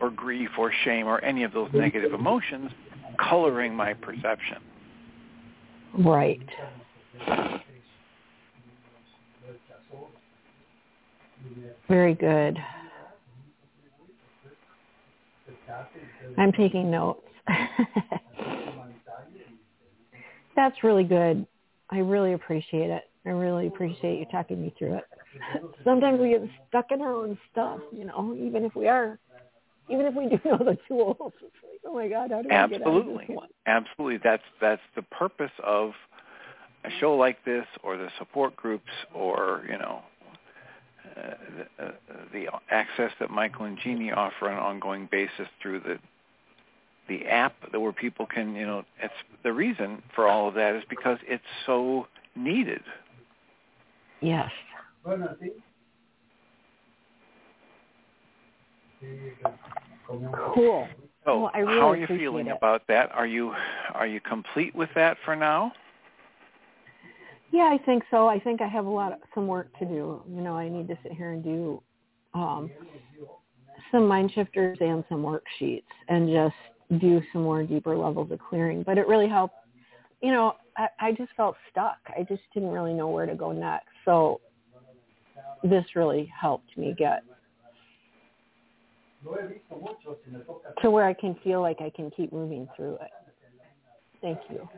or 0.00 0.10
grief 0.10 0.50
or 0.58 0.72
shame 0.84 1.06
or 1.06 1.22
any 1.24 1.44
of 1.44 1.52
those 1.52 1.70
negative 1.72 2.12
emotions 2.12 2.70
coloring 3.18 3.74
my 3.74 3.94
perception. 3.94 4.58
Right. 5.98 6.40
Very 11.88 12.14
good. 12.14 12.58
I'm 16.38 16.52
taking 16.52 16.90
notes. 16.90 17.20
That's 20.56 20.82
really 20.82 21.04
good. 21.04 21.46
I 21.90 21.98
really 21.98 22.32
appreciate 22.32 22.90
it. 22.90 23.04
I 23.26 23.30
really 23.30 23.66
appreciate 23.66 24.18
you 24.18 24.26
talking 24.26 24.60
me 24.60 24.74
through 24.78 24.98
it. 24.98 25.04
Sometimes 25.84 26.20
we 26.20 26.30
get 26.30 26.42
stuck 26.68 26.86
in 26.90 27.00
our 27.00 27.12
own 27.12 27.38
stuff, 27.50 27.80
you 27.90 28.04
know, 28.04 28.36
even 28.38 28.64
if 28.64 28.74
we 28.74 28.86
are, 28.88 29.18
even 29.88 30.06
if 30.06 30.14
we 30.14 30.28
do 30.28 30.38
know 30.44 30.58
the 30.58 30.78
tools. 30.86 31.32
It's 31.36 31.54
like, 31.62 31.80
oh 31.86 31.94
my 31.94 32.08
God, 32.08 32.30
how 32.30 32.42
do 32.42 32.48
we 32.48 32.50
get 32.50 32.52
out 32.52 32.72
of 32.72 32.72
Absolutely. 32.72 33.26
this 33.28 33.36
one? 33.36 33.48
Absolutely. 33.66 34.20
That's 34.22 34.42
that's 34.60 34.82
the 34.94 35.02
purpose 35.02 35.50
of 35.64 35.92
a 36.84 36.90
show 37.00 37.14
like 37.14 37.44
this 37.44 37.64
or 37.82 37.96
the 37.96 38.08
support 38.18 38.54
groups 38.56 38.90
or, 39.14 39.64
you 39.70 39.78
know, 39.78 40.02
uh, 41.16 41.34
the, 41.78 41.84
uh, 41.84 41.90
the 42.32 42.46
access 42.70 43.10
that 43.20 43.30
Michael 43.30 43.64
and 43.66 43.78
Jeanie 43.82 44.12
offer 44.12 44.50
on 44.50 44.54
an 44.54 44.58
ongoing 44.58 45.08
basis 45.10 45.48
through 45.62 45.80
the 45.80 45.98
the 47.08 47.26
app 47.26 47.54
that 47.70 47.78
where 47.78 47.92
people 47.92 48.26
can, 48.26 48.54
you 48.54 48.66
know, 48.66 48.84
it's 49.02 49.12
the 49.42 49.52
reason 49.52 50.02
for 50.14 50.26
all 50.28 50.48
of 50.48 50.54
that 50.54 50.74
is 50.74 50.82
because 50.88 51.18
it's 51.26 51.42
so 51.66 52.06
needed. 52.34 52.82
Yes. 54.20 54.50
Cool. 60.54 60.88
So, 61.24 61.40
Well, 61.40 61.50
I 61.54 61.58
really 61.58 61.80
how 61.80 61.90
are 61.90 61.96
you 61.96 62.06
feeling 62.06 62.48
it. 62.48 62.56
about 62.56 62.82
that? 62.88 63.10
Are 63.12 63.26
you 63.26 63.54
are 63.94 64.06
you 64.06 64.20
complete 64.20 64.74
with 64.74 64.90
that 64.94 65.16
for 65.24 65.34
now? 65.34 65.72
Yeah, 67.50 67.70
I 67.72 67.78
think 67.84 68.02
so. 68.10 68.28
I 68.28 68.38
think 68.40 68.60
I 68.60 68.66
have 68.66 68.86
a 68.86 68.90
lot 68.90 69.12
of 69.12 69.18
some 69.34 69.46
work 69.46 69.68
to 69.78 69.84
do. 69.84 70.22
You 70.28 70.40
know, 70.40 70.54
I 70.56 70.68
need 70.68 70.88
to 70.88 70.98
sit 71.02 71.12
here 71.12 71.32
and 71.32 71.42
do 71.42 71.82
um, 72.34 72.70
some 73.92 74.08
mind 74.08 74.32
shifters 74.34 74.76
and 74.80 75.04
some 75.08 75.22
worksheets 75.22 75.84
and 76.08 76.28
just 76.28 76.54
do 76.98 77.22
some 77.32 77.42
more 77.42 77.62
deeper 77.62 77.96
levels 77.96 78.30
of 78.30 78.38
clearing. 78.38 78.82
But 78.82 78.98
it 78.98 79.06
really 79.06 79.28
helped. 79.28 79.54
You 80.20 80.32
know, 80.32 80.54
I, 80.76 80.88
I 81.00 81.12
just 81.12 81.32
felt 81.36 81.56
stuck. 81.70 81.98
I 82.08 82.22
just 82.22 82.42
didn't 82.52 82.70
really 82.70 82.92
know 82.92 83.08
where 83.08 83.26
to 83.26 83.34
go 83.34 83.52
next. 83.52 83.88
So 84.04 84.40
this 85.62 85.84
really 85.94 86.30
helped 86.40 86.76
me 86.76 86.94
get 86.96 87.22
to 90.82 90.90
where 90.90 91.06
I 91.06 91.14
can 91.14 91.36
feel 91.42 91.62
like 91.62 91.80
I 91.80 91.90
can 91.90 92.10
keep 92.10 92.32
moving 92.32 92.68
through 92.76 92.94
it. 92.96 93.10
Thank 94.20 94.38
you. 94.50 94.68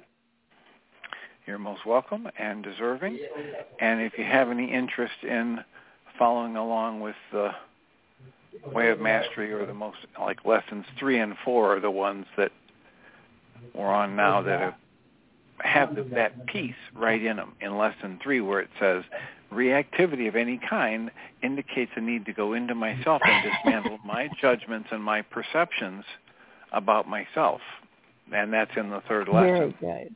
You're 1.46 1.58
most 1.58 1.86
welcome 1.86 2.28
and 2.38 2.62
deserving. 2.62 3.18
And 3.80 4.00
if 4.00 4.12
you 4.18 4.24
have 4.24 4.50
any 4.50 4.72
interest 4.72 5.14
in 5.22 5.58
following 6.18 6.56
along 6.56 7.00
with 7.00 7.14
the 7.32 7.50
Way 8.72 8.90
of 8.90 9.00
Mastery 9.00 9.52
or 9.52 9.66
the 9.66 9.74
most, 9.74 9.98
like 10.18 10.44
lessons 10.44 10.84
three 10.98 11.18
and 11.18 11.34
four 11.44 11.76
are 11.76 11.80
the 11.80 11.90
ones 11.90 12.26
that 12.36 12.52
we're 13.74 13.86
on 13.86 14.16
now 14.16 14.42
that 14.42 14.60
have, 14.60 14.74
have 15.58 15.96
the, 15.96 16.02
that 16.14 16.46
piece 16.46 16.74
right 16.94 17.22
in 17.22 17.36
them 17.36 17.54
in 17.60 17.76
lesson 17.76 18.18
three 18.22 18.40
where 18.40 18.60
it 18.60 18.70
says 18.78 19.04
reactivity 19.52 20.28
of 20.28 20.36
any 20.36 20.60
kind 20.68 21.10
indicates 21.42 21.92
a 21.96 22.00
need 22.00 22.26
to 22.26 22.32
go 22.32 22.52
into 22.52 22.74
myself 22.74 23.22
and 23.24 23.44
dismantle 23.44 23.98
my 24.04 24.28
judgments 24.40 24.88
and 24.90 25.02
my 25.02 25.22
perceptions 25.22 26.04
about 26.72 27.08
myself. 27.08 27.60
And 28.32 28.52
that's 28.52 28.72
in 28.76 28.90
the 28.90 29.00
third 29.08 29.28
lesson. 29.28 29.74
Very 29.80 30.04
good. 30.04 30.14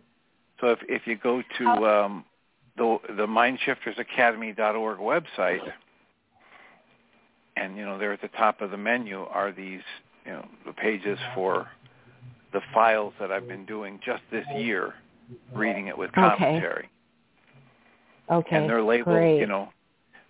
So 0.60 0.68
if 0.68 0.80
if 0.88 1.06
you 1.06 1.16
go 1.16 1.42
to 1.58 1.66
um, 1.66 2.24
the 2.76 2.98
the 3.08 3.26
mindshiftersacademy.org 3.26 4.98
website, 4.98 5.72
and 7.60 7.76
you 7.76 7.84
know 7.84 7.98
there 7.98 8.12
at 8.12 8.20
the 8.22 8.28
top 8.28 8.60
of 8.60 8.70
the 8.70 8.76
menu 8.76 9.20
are 9.24 9.52
these 9.52 9.82
you 10.24 10.32
know 10.32 10.46
the 10.66 10.72
pages 10.72 11.18
for 11.34 11.68
the 12.52 12.60
files 12.74 13.12
that 13.20 13.30
I've 13.30 13.46
been 13.46 13.64
doing 13.64 14.00
just 14.04 14.22
this 14.32 14.44
year, 14.56 14.94
reading 15.54 15.86
it 15.86 15.96
with 15.96 16.10
Okay. 16.10 16.20
commentary, 16.36 16.88
Okay. 18.30 18.56
and 18.56 18.68
they're 18.68 18.82
labeled 18.82 19.16
Great. 19.16 19.38
you 19.38 19.46
know 19.46 19.68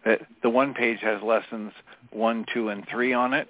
the 0.04 0.18
the 0.42 0.50
one 0.50 0.74
page 0.74 0.98
has 1.00 1.22
lessons 1.22 1.72
one, 2.10 2.44
two, 2.52 2.70
and 2.70 2.86
three 2.88 3.12
on 3.12 3.32
it, 3.32 3.48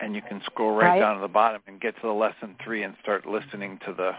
and 0.00 0.14
you 0.14 0.22
can 0.22 0.40
scroll 0.46 0.70
right, 0.72 0.88
Right. 0.88 1.00
down 1.00 1.16
to 1.16 1.20
the 1.20 1.28
bottom 1.28 1.60
and 1.66 1.78
get 1.80 1.94
to 1.96 2.02
the 2.02 2.12
lesson 2.12 2.56
three 2.64 2.82
and 2.84 2.94
start 3.02 3.26
listening 3.26 3.78
to 3.86 3.92
the 3.92 4.12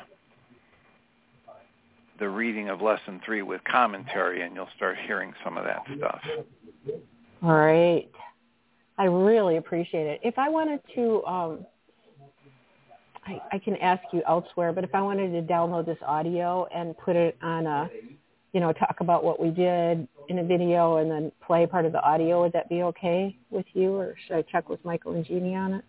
the 2.19 2.29
reading 2.29 2.69
of 2.69 2.81
lesson 2.81 3.19
three 3.25 3.41
with 3.43 3.63
commentary, 3.63 4.41
and 4.41 4.55
you'll 4.55 4.69
start 4.75 4.97
hearing 5.05 5.33
some 5.43 5.57
of 5.57 5.65
that 5.65 5.83
stuff. 5.97 6.21
All 7.43 7.51
right. 7.53 8.09
I 8.97 9.05
really 9.05 9.57
appreciate 9.57 10.07
it. 10.07 10.19
If 10.23 10.37
I 10.39 10.49
wanted 10.49 10.79
to, 10.95 11.23
um, 11.25 11.65
I, 13.25 13.41
I 13.51 13.59
can 13.59 13.75
ask 13.77 14.01
you 14.11 14.23
elsewhere, 14.27 14.73
but 14.73 14.83
if 14.83 14.95
I 14.95 15.01
wanted 15.01 15.31
to 15.33 15.53
download 15.53 15.85
this 15.85 15.97
audio 16.05 16.67
and 16.73 16.97
put 16.97 17.15
it 17.15 17.37
on 17.41 17.67
a, 17.67 17.89
you 18.53 18.59
know, 18.59 18.73
talk 18.73 18.97
about 19.01 19.23
what 19.23 19.39
we 19.39 19.49
did 19.49 20.07
in 20.29 20.39
a 20.39 20.43
video 20.43 20.97
and 20.97 21.11
then 21.11 21.31
play 21.45 21.67
part 21.67 21.85
of 21.85 21.91
the 21.91 22.01
audio, 22.01 22.41
would 22.41 22.53
that 22.53 22.69
be 22.69 22.83
okay 22.83 23.37
with 23.51 23.65
you, 23.73 23.93
or 23.93 24.15
should 24.25 24.37
I 24.37 24.41
check 24.43 24.69
with 24.69 24.83
Michael 24.83 25.13
and 25.13 25.25
Jeanie 25.25 25.55
on 25.55 25.73
it? 25.75 25.85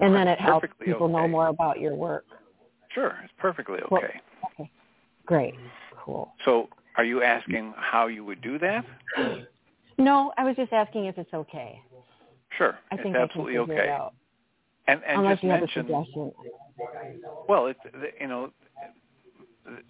And 0.00 0.14
then 0.14 0.28
it 0.28 0.38
helps 0.38 0.62
Perfectly 0.62 0.86
people 0.86 1.08
know 1.08 1.26
more 1.26 1.48
about 1.48 1.80
your 1.80 1.94
work. 1.94 2.24
Sure, 2.94 3.16
it's 3.24 3.32
perfectly 3.38 3.78
Well- 3.90 4.02
okay. 4.02 4.20
Okay. 4.52 4.70
Great. 5.26 5.54
Cool. 5.96 6.32
So, 6.44 6.68
are 6.96 7.04
you 7.04 7.22
asking 7.22 7.72
how 7.76 8.08
you 8.08 8.24
would 8.24 8.40
do 8.40 8.58
that? 8.58 8.84
No, 10.00 10.32
I 10.38 10.44
was 10.44 10.56
just 10.56 10.72
asking 10.72 11.04
if 11.04 11.18
it's 11.18 11.32
okay. 11.34 11.80
Sure, 12.56 12.76
I 12.90 12.96
think 12.96 13.14
it's 13.14 13.22
absolutely 13.22 13.58
okay. 13.58 13.84
it 13.84 13.88
out. 13.90 14.14
And 14.88 15.02
and 15.06 15.18
Unless 15.20 15.34
just 15.34 15.44
you 15.44 15.50
have 15.50 15.60
mention, 15.60 15.80
a 15.86 15.88
suggestion. 15.88 16.32
well, 17.48 17.66
it's 17.66 17.80
you 18.20 18.26
know, 18.26 18.50
the- 19.64 19.82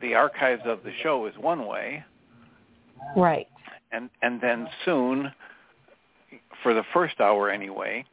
the 0.00 0.14
archives 0.14 0.62
of 0.64 0.82
the 0.82 0.92
show 1.02 1.26
is 1.26 1.36
one 1.36 1.66
way, 1.66 2.02
Right. 3.16 3.48
And 3.92 4.08
and 4.22 4.40
then 4.40 4.68
soon, 4.84 5.32
for 6.62 6.72
the 6.74 6.84
first 6.92 7.20
hour 7.20 7.50
anyway, 7.50 8.04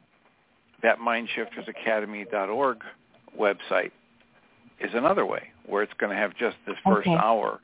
that 0.82 0.98
mindshiftersacademy.org 0.98 2.84
website 3.38 3.92
is 4.80 4.92
another 4.94 5.24
way 5.24 5.50
where 5.66 5.82
it's 5.82 5.92
going 5.94 6.10
to 6.10 6.16
have 6.20 6.34
just 6.36 6.56
this 6.66 6.76
first 6.84 7.06
Okay. 7.08 7.16
hour 7.16 7.60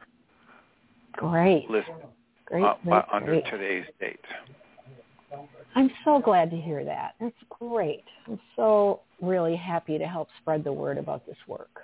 Great. 1.13 1.69
list 1.69 1.89
Great. 2.55 2.65
uh, 2.65 2.75
great, 2.85 3.03
under 3.13 3.27
great. 3.33 3.45
today's 3.51 3.87
date. 3.99 4.21
I'm 5.75 5.91
so 6.05 6.21
glad 6.21 6.51
to 6.51 6.57
hear 6.57 6.85
that. 6.85 7.15
That's 7.21 7.35
great. 7.49 8.05
I'm 8.29 8.39
so 8.55 9.01
really 9.21 9.57
happy 9.57 9.99
to 9.99 10.07
help 10.07 10.29
spread 10.41 10.63
the 10.63 10.73
word 10.73 10.97
about 10.97 11.27
this 11.27 11.37
work. 11.49 11.81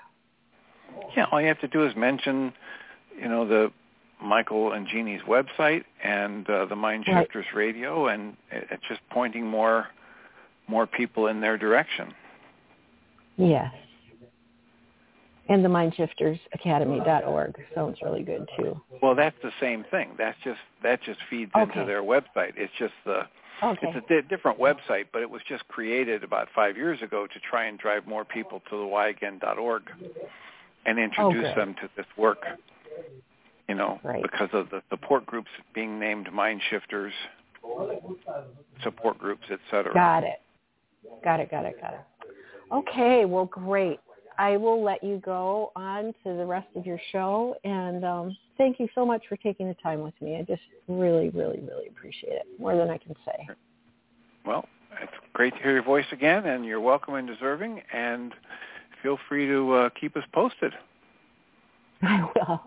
Yeah, 1.16 1.26
all 1.33 1.40
you 1.40 1.48
have 1.48 1.61
to 1.61 1.68
do 1.68 1.85
is 1.85 1.94
mention, 1.96 2.52
you 3.20 3.28
know, 3.28 3.46
the 3.48 3.72
Michael 4.22 4.72
and 4.72 4.87
Jeanie's 4.87 5.22
website 5.22 5.83
and 6.04 6.48
uh, 6.48 6.66
the 6.66 6.76
Mind 6.76 7.04
Right. 7.09 7.24
Shifters 7.24 7.46
Radio, 7.52 8.06
and 8.06 8.37
it, 8.52 8.68
it's 8.70 8.83
just 8.88 9.00
pointing 9.11 9.46
more 9.46 9.88
more 10.68 10.87
people 10.87 11.26
in 11.26 11.40
their 11.40 11.59
direction. 11.59 12.14
Yes. 13.37 13.72
And 15.50 15.64
the 15.64 15.68
mindshiftersacademy.org 15.68 17.56
sounds 17.74 17.98
really 18.02 18.22
good 18.22 18.48
too. 18.56 18.80
Well, 19.02 19.16
that's 19.16 19.34
the 19.42 19.50
same 19.60 19.84
thing. 19.90 20.12
That's 20.16 20.38
just 20.44 20.60
that 20.84 21.02
just 21.02 21.18
feeds 21.28 21.50
Okay. 21.54 21.62
into 21.80 21.84
their 21.84 22.02
website. 22.02 22.52
It's 22.56 22.72
just 22.78 22.94
the 23.04 23.26
Okay. 23.62 23.88
it's 23.88 23.96
a 23.96 24.08
di- 24.08 24.28
different 24.28 24.58
website, 24.60 25.06
but 25.12 25.22
it 25.22 25.28
was 25.30 25.42
just 25.48 25.66
created 25.68 26.22
about 26.22 26.48
five 26.54 26.76
years 26.76 27.02
ago 27.02 27.26
to 27.26 27.40
try 27.40 27.64
and 27.64 27.78
drive 27.78 28.06
more 28.06 28.24
people 28.24 28.60
to 28.70 28.76
the 28.78 28.84
whyagain.org 28.86 29.82
and 30.86 30.98
introduce 31.00 31.48
good. 31.48 31.56
them 31.56 31.74
to 31.74 31.88
this 31.96 32.06
work. 32.16 32.46
You 33.68 33.74
know, 33.74 34.00
Right. 34.04 34.22
because 34.22 34.50
of 34.52 34.70
the 34.70 34.82
support 34.88 35.26
groups 35.26 35.50
being 35.74 35.98
named 35.98 36.32
Mind 36.32 36.62
Shifters, 36.70 37.12
support 38.82 39.18
groups, 39.18 39.46
et 39.50 39.60
cetera. 39.70 39.92
Got 39.94 40.24
it. 40.24 40.40
Got 41.22 41.40
it, 41.40 41.50
got 41.50 41.64
it, 41.66 41.80
got 41.80 41.94
it. 41.94 42.00
Okay, 42.72 43.24
well, 43.26 43.46
great. 43.46 44.00
I 44.40 44.57
will 44.57 44.83
let 44.83 45.05
you 45.05 45.18
go 45.22 45.70
on 45.76 46.14
to 46.24 46.35
the 46.35 46.46
rest 46.46 46.68
of 46.74 46.87
your 46.87 46.98
show. 47.12 47.57
And 47.62 48.07
um, 48.07 48.37
thank 48.57 48.81
you 48.81 48.88
so 48.94 49.05
much 49.05 49.22
for 49.29 49.37
taking 49.37 49.68
the 49.68 49.74
time 49.74 50.00
with 50.00 50.14
me. 50.22 50.37
I 50.38 50.42
just 50.42 50.62
really, 50.88 51.29
really, 51.29 51.61
really 51.61 51.88
appreciate 51.88 52.33
it, 52.33 52.46
more 52.59 52.74
than 52.74 52.88
I 52.88 52.96
can 52.96 53.14
say. 53.26 53.46
Well, 54.46 54.66
it's 55.03 55.12
great 55.35 55.55
to 55.57 55.62
hear 55.62 55.74
your 55.74 55.83
voice 55.83 56.07
again, 56.11 56.46
and 56.46 56.64
you're 56.64 56.81
welcome 56.81 57.16
and 57.16 57.29
deserving. 57.29 57.83
And 57.92 58.33
feel 59.03 59.18
free 59.29 59.46
to 59.46 59.72
uh, 59.74 59.90
keep 60.00 60.16
us 60.16 60.24
posted. 60.33 60.72
I 62.03 62.26
will. 62.35 62.62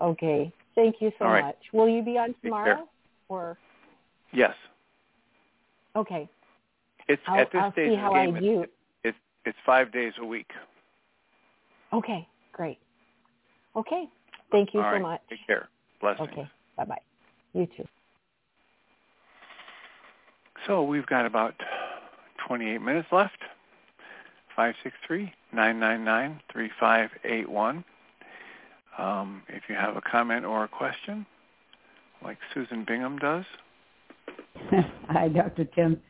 Okay. 0.00 0.50
Thank 0.74 0.96
you 1.00 1.12
so 1.18 1.26
right. 1.26 1.44
much. 1.44 1.58
Will 1.74 1.88
you 1.88 2.02
be 2.02 2.16
on 2.16 2.34
tomorrow? 2.42 2.88
Or 3.28 3.58
Yes, 4.32 4.54
okay. 5.96 6.28
it's 7.08 7.22
I'll, 7.28 7.40
at 7.40 7.52
this 7.52 7.60
I'll 7.62 7.72
stage 7.72 7.92
of 7.92 8.12
the 8.12 8.18
game. 8.18 8.34
I 8.34 8.38
it- 8.38 8.40
do. 8.40 8.64
It's 9.04 9.18
it's 9.44 9.58
five 9.64 9.92
days 9.92 10.12
a 10.18 10.24
week. 10.24 10.50
Okay, 11.94 12.28
great. 12.52 12.78
Okay. 13.76 14.08
Thank 14.50 14.74
you 14.74 14.80
All 14.80 14.86
so 14.86 14.92
right. 14.92 15.02
much. 15.02 15.20
Take 15.30 15.46
care. 15.46 15.68
Blessings. 16.00 16.28
Okay. 16.32 16.48
Bye 16.76 16.84
bye. 16.84 16.98
You 17.52 17.66
too. 17.66 17.84
So 20.66 20.82
we've 20.82 21.06
got 21.06 21.26
about 21.26 21.54
28 22.46 22.78
minutes 22.78 23.08
left. 23.12 23.38
563-999-3581. 25.54 27.84
Um, 28.96 29.42
if 29.48 29.64
you 29.68 29.74
have 29.74 29.96
a 29.96 30.00
comment 30.00 30.44
or 30.44 30.62
a 30.64 30.68
question, 30.68 31.26
like 32.22 32.38
Susan 32.52 32.84
Bingham 32.86 33.18
does. 33.18 33.44
Hi, 35.08 35.26
Dr. 35.28 35.64
Tim. 35.64 36.00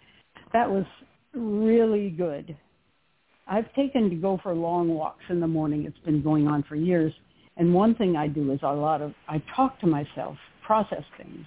That 0.53 0.71
was 0.71 0.85
really 1.33 2.11
good. 2.11 2.55
I've 3.47 3.73
taken 3.75 4.09
to 4.11 4.17
go 4.17 4.39
for 4.43 4.55
long 4.55 4.89
walks 4.89 5.25
in 5.29 5.41
the 5.41 5.47
morning. 5.47 5.85
It's 5.85 5.99
been 6.05 6.23
going 6.23 6.47
on 6.47 6.63
for 6.65 6.77
years. 6.77 7.13
And 7.57 7.73
one 7.73 7.95
thing 7.95 8.17
I 8.17 8.27
do 8.27 8.53
is 8.53 8.61
a 8.63 8.73
lot 8.73 9.03
of, 9.03 9.13
I 9.29 9.43
talk 9.55 9.79
to 9.81 9.87
myself, 9.87 10.37
process 10.67 11.05
things. 11.17 11.45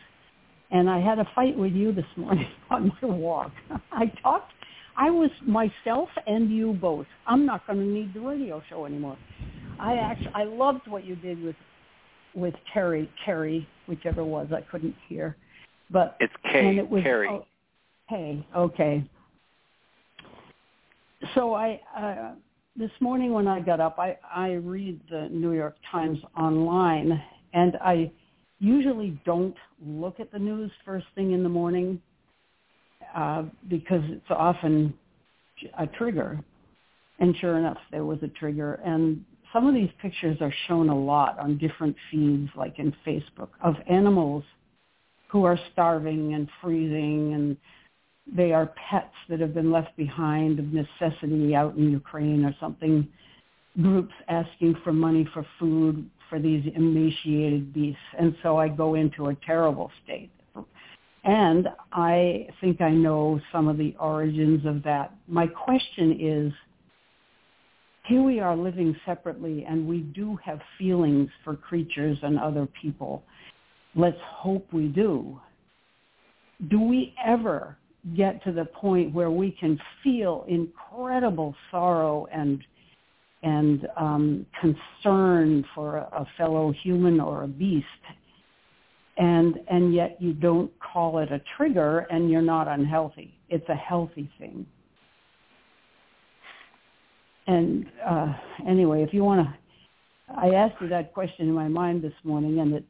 And 0.71 0.89
I 0.89 0.99
had 0.99 1.19
a 1.19 1.25
fight 1.33 1.57
with 1.57 1.73
you 1.73 1.91
this 1.91 2.05
morning 2.15 2.47
on 2.69 2.91
my 3.01 3.07
walk. 3.07 3.51
I 3.91 4.11
talked, 4.21 4.51
I 4.95 5.09
was 5.09 5.31
myself 5.45 6.09
and 6.25 6.51
you 6.51 6.73
both. 6.73 7.07
I'm 7.25 7.45
not 7.45 7.65
going 7.65 7.79
to 7.79 7.85
need 7.85 8.13
the 8.13 8.19
radio 8.19 8.61
show 8.69 8.85
anymore. 8.85 9.17
I 9.79 9.95
actually, 9.95 10.31
I 10.33 10.43
loved 10.43 10.87
what 10.87 11.05
you 11.05 11.15
did 11.15 11.41
with, 11.41 11.55
with 12.35 12.53
Terry, 12.73 13.09
Carrie, 13.23 13.67
whichever 13.87 14.21
it 14.21 14.25
was, 14.25 14.47
I 14.51 14.61
couldn't 14.61 14.95
hear. 15.07 15.35
But 15.89 16.17
It's 16.19 16.33
Kay, 16.51 16.67
and 16.67 16.79
it 16.79 16.89
was 16.89 17.03
Carrie. 17.03 17.29
oh, 17.29 17.45
okay. 18.55 19.07
So 21.33 21.53
I 21.53 21.81
uh, 21.97 22.33
this 22.75 22.91
morning 22.99 23.33
when 23.33 23.47
I 23.47 23.59
got 23.59 23.79
up, 23.79 23.97
I 23.97 24.17
I 24.33 24.53
read 24.53 24.99
the 25.09 25.29
New 25.31 25.53
York 25.53 25.75
Times 25.91 26.19
online, 26.37 27.21
and 27.53 27.75
I 27.81 28.11
usually 28.59 29.19
don't 29.25 29.55
look 29.85 30.19
at 30.19 30.31
the 30.31 30.39
news 30.39 30.71
first 30.85 31.05
thing 31.15 31.31
in 31.31 31.43
the 31.43 31.49
morning 31.49 32.01
uh, 33.15 33.43
because 33.67 34.01
it's 34.05 34.29
often 34.29 34.93
a 35.79 35.87
trigger. 35.87 36.39
And 37.19 37.35
sure 37.37 37.57
enough, 37.57 37.79
there 37.89 38.05
was 38.05 38.19
a 38.21 38.27
trigger, 38.27 38.75
and 38.85 39.25
some 39.51 39.65
of 39.65 39.73
these 39.73 39.89
pictures 39.99 40.37
are 40.39 40.53
shown 40.67 40.89
a 40.89 40.95
lot 40.95 41.39
on 41.39 41.57
different 41.57 41.95
feeds, 42.11 42.49
like 42.55 42.77
in 42.77 42.93
Facebook, 43.05 43.49
of 43.63 43.73
animals 43.89 44.43
who 45.29 45.43
are 45.45 45.57
starving 45.73 46.35
and 46.35 46.47
freezing 46.61 47.33
and 47.33 47.57
they 48.35 48.51
are 48.51 48.73
pets 48.89 49.13
that 49.29 49.39
have 49.39 49.53
been 49.53 49.71
left 49.71 49.95
behind 49.95 50.59
of 50.59 50.65
necessity 50.73 51.55
out 51.55 51.75
in 51.77 51.91
Ukraine 51.91 52.45
or 52.45 52.55
something. 52.59 53.07
Groups 53.81 54.13
asking 54.27 54.75
for 54.83 54.91
money 54.91 55.27
for 55.33 55.45
food 55.59 56.09
for 56.29 56.39
these 56.39 56.63
emaciated 56.75 57.73
beasts. 57.73 58.01
And 58.19 58.35
so 58.43 58.57
I 58.57 58.67
go 58.67 58.95
into 58.95 59.27
a 59.27 59.35
terrible 59.45 59.91
state. 60.03 60.31
And 61.23 61.67
I 61.91 62.47
think 62.61 62.81
I 62.81 62.89
know 62.89 63.39
some 63.51 63.67
of 63.67 63.77
the 63.77 63.95
origins 63.99 64.65
of 64.65 64.81
that. 64.83 65.13
My 65.27 65.45
question 65.47 66.17
is, 66.19 66.53
here 68.05 68.23
we 68.23 68.39
are 68.39 68.55
living 68.55 68.95
separately 69.05 69.65
and 69.67 69.85
we 69.85 69.99
do 69.99 70.37
have 70.43 70.59
feelings 70.77 71.29
for 71.43 71.55
creatures 71.55 72.17
and 72.23 72.39
other 72.39 72.67
people. 72.81 73.23
Let's 73.95 74.19
hope 74.21 74.71
we 74.71 74.87
do. 74.87 75.39
Do 76.69 76.79
we 76.79 77.13
ever 77.23 77.77
get 78.15 78.43
to 78.43 78.51
the 78.51 78.65
point 78.65 79.13
where 79.13 79.31
we 79.31 79.51
can 79.51 79.79
feel 80.03 80.45
incredible 80.47 81.55
sorrow 81.71 82.27
and 82.31 82.63
and 83.43 83.87
um, 83.95 84.45
concern 84.59 85.63
for 85.75 85.97
a, 85.97 86.09
a 86.11 86.27
fellow 86.37 86.73
human 86.83 87.19
or 87.19 87.43
a 87.43 87.47
beast, 87.47 87.85
and 89.17 89.59
and 89.69 89.93
yet 89.93 90.17
you 90.19 90.33
don't 90.33 90.71
call 90.79 91.19
it 91.19 91.31
a 91.31 91.41
trigger, 91.55 91.99
and 92.09 92.29
you're 92.29 92.41
not 92.41 92.67
unhealthy. 92.67 93.33
It's 93.49 93.67
a 93.69 93.75
healthy 93.75 94.29
thing. 94.39 94.65
And 97.45 97.85
uh, 98.05 98.33
anyway, 98.67 99.03
if 99.03 99.13
you 99.13 99.23
want 99.23 99.47
to, 99.47 100.33
I 100.35 100.49
asked 100.49 100.81
you 100.81 100.89
that 100.89 101.13
question 101.13 101.47
in 101.47 101.53
my 101.53 101.69
mind 101.69 102.01
this 102.01 102.13
morning, 102.23 102.59
and 102.59 102.73
it, 102.73 102.85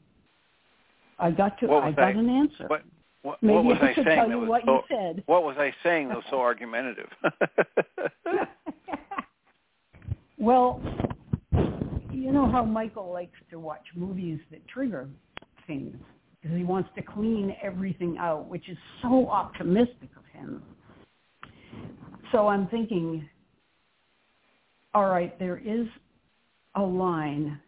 I 1.19 1.30
got 1.30 1.60
to, 1.60 1.71
I 1.71 1.91
got 1.91 2.15
an 2.15 2.30
answer. 2.30 2.65
What, 2.67 2.82
what, 3.28 3.44
Maybe 3.44 3.56
what 3.56 3.66
was 3.66 3.78
I 3.82 3.90
I 3.90 3.96
saying 3.96 4.06
tell 4.06 4.28
that 4.28 4.30
you 4.30 4.40
was 4.40 4.50
what 4.50 4.62
so, 4.66 4.76
you 4.76 4.82
said. 4.90 5.24
What 5.26 5.44
was 5.44 5.58
I 5.60 5.74
saying 5.84 6.08
that 6.08 6.16
was 6.16 6.24
so 6.30 6.40
argumentative? 6.40 7.10
well, 10.38 10.82
you 12.10 12.32
know 12.32 12.50
how 12.50 12.63
Michael 12.63 13.12
likes 13.12 13.38
to 13.52 13.60
watch 13.60 13.84
movies 13.96 14.40
that 14.50 14.65
trigger 14.69 15.10
things 15.67 15.98
because 16.42 16.56
he 16.56 16.63
wants 16.63 16.90
to 16.96 17.02
clean 17.02 17.54
everything 17.62 18.17
out, 18.17 18.48
which 18.48 18.69
is 18.69 18.78
so 19.02 19.28
optimistic 19.28 20.10
of 20.15 20.23
him. 20.32 20.63
So 22.32 22.48
I'm 22.48 22.67
thinking, 22.67 23.28
all 24.94 25.10
right, 25.10 25.38
there 25.38 25.58
is 25.58 25.86
a 26.75 26.82
line 26.82 27.60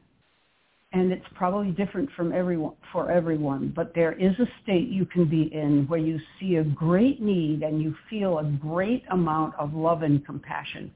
and 0.92 1.12
it's 1.12 1.26
probably 1.36 1.72
different 1.72 2.10
from 2.16 2.34
everyone 2.34 2.74
for 2.92 3.12
everyone, 3.12 3.72
but 3.76 3.94
there 3.94 4.14
is 4.14 4.34
a 4.40 4.48
state 4.64 4.88
you 4.88 5.06
can 5.06 5.30
be 5.30 5.44
in 5.54 5.86
where 5.88 6.00
you 6.00 6.20
see 6.40 6.56
a 6.56 6.64
great 6.64 7.22
need 7.22 7.62
and 7.62 7.82
you 7.82 7.94
feel 8.10 8.40
a 8.40 8.44
great 8.44 9.04
amount 9.12 9.54
of 9.60 9.74
love 9.74 10.02
and 10.02 10.26
compassion 10.26 10.92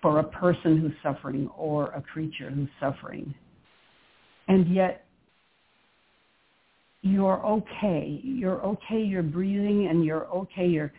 for 0.00 0.20
a 0.20 0.24
person 0.24 0.78
who's 0.78 0.92
suffering 1.02 1.50
or 1.58 1.88
a 1.88 2.00
creature 2.00 2.50
who's 2.50 2.68
suffering. 2.80 3.34
And 4.46 4.74
yet 4.74 5.04
you're 7.02 7.44
okay. 7.44 8.20
You're 8.22 8.62
okay, 8.62 9.02
you're 9.02 9.22
breathing 9.22 9.88
and 9.90 10.04
you're 10.04 10.26
okay. 10.28 10.66
You're 10.66 10.92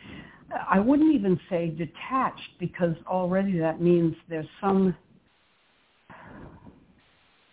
I 0.69 0.80
wouldn't 0.80 1.13
even 1.13 1.39
say 1.49 1.69
detached 1.69 2.59
because 2.59 2.95
already 3.05 3.59
that 3.59 3.82
means 3.82 4.15
there's 4.30 4.47
some 4.59 4.95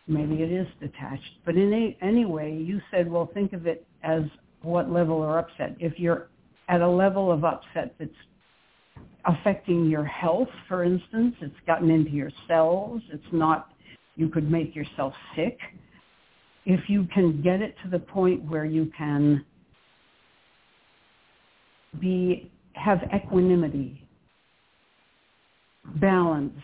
maybe 0.06 0.42
it 0.42 0.52
is 0.52 0.66
detached. 0.80 1.38
But 1.44 1.56
in 1.56 1.72
a, 1.72 2.04
anyway, 2.04 2.56
you 2.56 2.80
said, 2.90 3.10
well, 3.10 3.30
think 3.34 3.52
of 3.52 3.66
it 3.66 3.86
as 4.02 4.22
what 4.62 4.90
level 4.90 5.22
of 5.22 5.30
upset. 5.30 5.76
If 5.78 5.98
you're 5.98 6.28
at 6.68 6.80
a 6.80 6.88
level 6.88 7.30
of 7.30 7.44
upset 7.44 7.94
that's 7.98 8.10
affecting 9.24 9.86
your 9.86 10.04
health, 10.04 10.48
for 10.68 10.84
instance, 10.84 11.34
it's 11.40 11.54
gotten 11.66 11.90
into 11.90 12.10
your 12.10 12.30
cells, 12.46 13.02
it's 13.12 13.24
not, 13.32 13.68
you 14.14 14.28
could 14.28 14.50
make 14.50 14.74
yourself 14.74 15.12
sick. 15.34 15.58
If 16.64 16.88
you 16.88 17.06
can 17.12 17.42
get 17.42 17.60
it 17.60 17.74
to 17.84 17.90
the 17.90 17.98
point 17.98 18.42
where 18.44 18.64
you 18.64 18.90
can 18.96 19.44
be, 22.00 22.50
have 22.74 22.98
equanimity, 23.14 24.06
balance, 26.00 26.58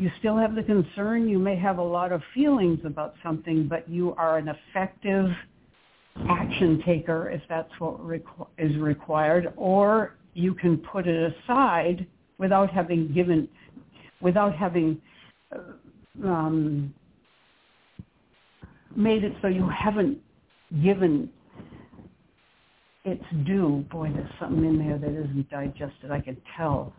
you 0.00 0.10
still 0.18 0.38
have 0.38 0.54
the 0.54 0.62
concern. 0.62 1.28
You 1.28 1.38
may 1.38 1.56
have 1.56 1.76
a 1.76 1.82
lot 1.82 2.10
of 2.10 2.22
feelings 2.32 2.80
about 2.86 3.14
something, 3.22 3.68
but 3.68 3.86
you 3.86 4.14
are 4.16 4.38
an 4.38 4.48
effective 4.48 5.26
action 6.26 6.82
taker 6.86 7.28
if 7.28 7.42
that's 7.50 7.70
what 7.78 8.00
requ- 8.00 8.48
is 8.56 8.74
required, 8.78 9.52
or 9.56 10.16
you 10.32 10.54
can 10.54 10.78
put 10.78 11.06
it 11.06 11.34
aside 11.34 12.06
without 12.38 12.70
having 12.70 13.12
given, 13.12 13.46
without 14.22 14.56
having 14.56 14.98
uh, 15.54 15.58
um, 16.26 16.94
made 18.96 19.22
it 19.22 19.34
so 19.42 19.48
you 19.48 19.68
haven't 19.68 20.18
given 20.82 21.28
its 23.04 23.24
due. 23.44 23.84
Boy, 23.90 24.10
there's 24.14 24.30
something 24.40 24.64
in 24.64 24.78
there 24.78 24.96
that 24.96 25.10
isn't 25.10 25.50
digested. 25.50 26.10
I 26.10 26.20
can 26.20 26.38
tell. 26.56 26.94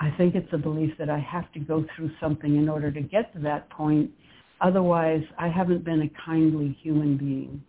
I 0.00 0.10
think 0.16 0.34
it's 0.34 0.52
a 0.52 0.58
belief 0.58 0.92
that 0.98 1.10
I 1.10 1.18
have 1.18 1.50
to 1.52 1.58
go 1.58 1.84
through 1.96 2.10
something 2.20 2.56
in 2.56 2.68
order 2.68 2.90
to 2.90 3.00
get 3.00 3.32
to 3.34 3.40
that 3.40 3.68
point. 3.70 4.10
Otherwise, 4.60 5.22
I 5.38 5.48
haven't 5.48 5.84
been 5.84 6.02
a 6.02 6.10
kindly 6.24 6.76
human 6.82 7.16
being. 7.16 7.62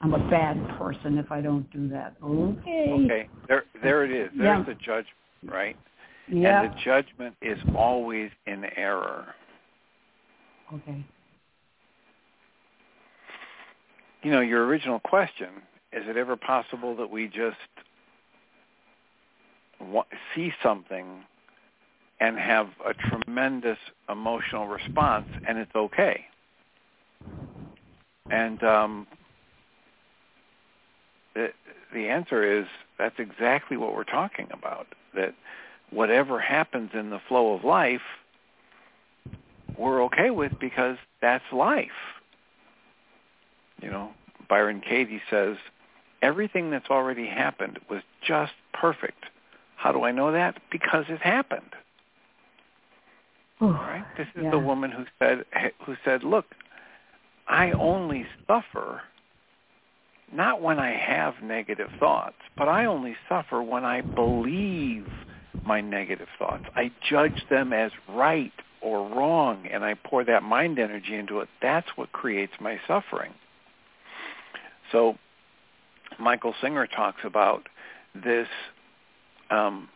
I'm 0.00 0.14
a 0.14 0.30
bad 0.30 0.56
person 0.78 1.18
if 1.18 1.32
I 1.32 1.40
don't 1.40 1.70
do 1.72 1.88
that. 1.88 2.16
Okay. 2.22 2.90
Okay. 2.90 3.28
There, 3.48 3.64
there 3.82 4.04
it 4.04 4.10
is. 4.10 4.30
There's 4.36 4.58
Yeah. 4.58 4.62
the 4.62 4.74
judgment, 4.74 5.06
right? 5.44 5.76
Yeah. 6.28 6.62
And 6.62 6.72
the 6.72 6.76
judgment 6.80 7.34
is 7.40 7.58
always 7.74 8.30
in 8.46 8.64
error. 8.76 9.34
Okay. 10.74 11.04
You 14.22 14.30
know, 14.32 14.40
your 14.40 14.66
original 14.66 14.98
question, 15.00 15.48
is 15.92 16.02
it 16.08 16.16
ever 16.16 16.36
possible 16.36 16.96
that 16.96 17.08
we 17.08 17.28
just 17.28 17.56
see 20.34 20.52
something 20.62 21.24
and 22.20 22.38
have 22.38 22.68
a 22.84 22.94
tremendous 22.94 23.78
emotional 24.08 24.66
response 24.66 25.26
and 25.46 25.58
it's 25.58 25.74
okay? 25.74 26.26
And 28.30 28.62
um, 28.62 29.06
the, 31.34 31.52
the 31.92 32.08
answer 32.08 32.60
is 32.60 32.66
that's 32.98 33.18
exactly 33.18 33.76
what 33.76 33.94
we're 33.94 34.04
talking 34.04 34.48
about, 34.52 34.86
that 35.14 35.34
whatever 35.90 36.40
happens 36.40 36.90
in 36.94 37.10
the 37.10 37.20
flow 37.28 37.54
of 37.54 37.64
life, 37.64 38.00
we're 39.78 40.02
okay 40.04 40.30
with 40.30 40.52
because 40.58 40.96
that's 41.20 41.44
life. 41.52 41.90
You 43.80 43.90
know, 43.90 44.10
Byron 44.48 44.80
Katie 44.80 45.20
says, 45.30 45.56
everything 46.22 46.70
that's 46.70 46.88
already 46.88 47.26
happened 47.26 47.78
was 47.90 48.02
just 48.26 48.52
perfect. 48.72 49.26
How 49.86 49.92
do 49.92 50.02
I 50.02 50.10
know 50.10 50.32
that? 50.32 50.58
Because 50.72 51.04
it 51.08 51.20
happened. 51.20 51.76
Whew. 53.58 53.70
Right? 53.70 54.04
This 54.16 54.26
is 54.34 54.42
Yeah. 54.42 54.50
the 54.50 54.58
woman 54.58 54.90
who 54.90 55.06
said 55.20 55.44
who 55.84 55.96
said, 56.04 56.24
"Look, 56.24 56.56
I 57.46 57.70
only 57.70 58.26
suffer 58.48 59.04
not 60.32 60.60
when 60.60 60.80
I 60.80 60.90
have 60.90 61.40
negative 61.40 61.92
thoughts, 62.00 62.42
but 62.56 62.68
I 62.68 62.86
only 62.86 63.16
suffer 63.28 63.62
when 63.62 63.84
I 63.84 64.00
believe 64.00 65.08
my 65.62 65.80
negative 65.80 66.30
thoughts. 66.30 66.64
I 66.74 66.90
judge 67.00 67.46
them 67.46 67.72
as 67.72 67.92
right 68.08 68.60
or 68.80 69.06
wrong 69.06 69.68
and 69.68 69.84
I 69.84 69.94
pour 69.94 70.24
that 70.24 70.42
mind 70.42 70.80
energy 70.80 71.14
into 71.14 71.38
it. 71.38 71.48
That's 71.60 71.96
what 71.96 72.10
creates 72.10 72.58
my 72.58 72.80
suffering." 72.88 73.34
So 74.90 75.16
Michael 76.18 76.54
Singer 76.54 76.88
talks 76.88 77.22
about 77.22 77.68
this 78.16 78.48
um, 79.50 79.88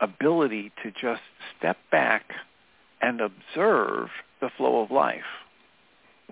ability 0.00 0.72
to 0.82 0.90
just 0.90 1.22
step 1.58 1.76
back 1.90 2.24
and 3.00 3.20
observe 3.20 4.08
the 4.40 4.50
flow 4.56 4.82
of 4.82 4.90
life, 4.90 5.22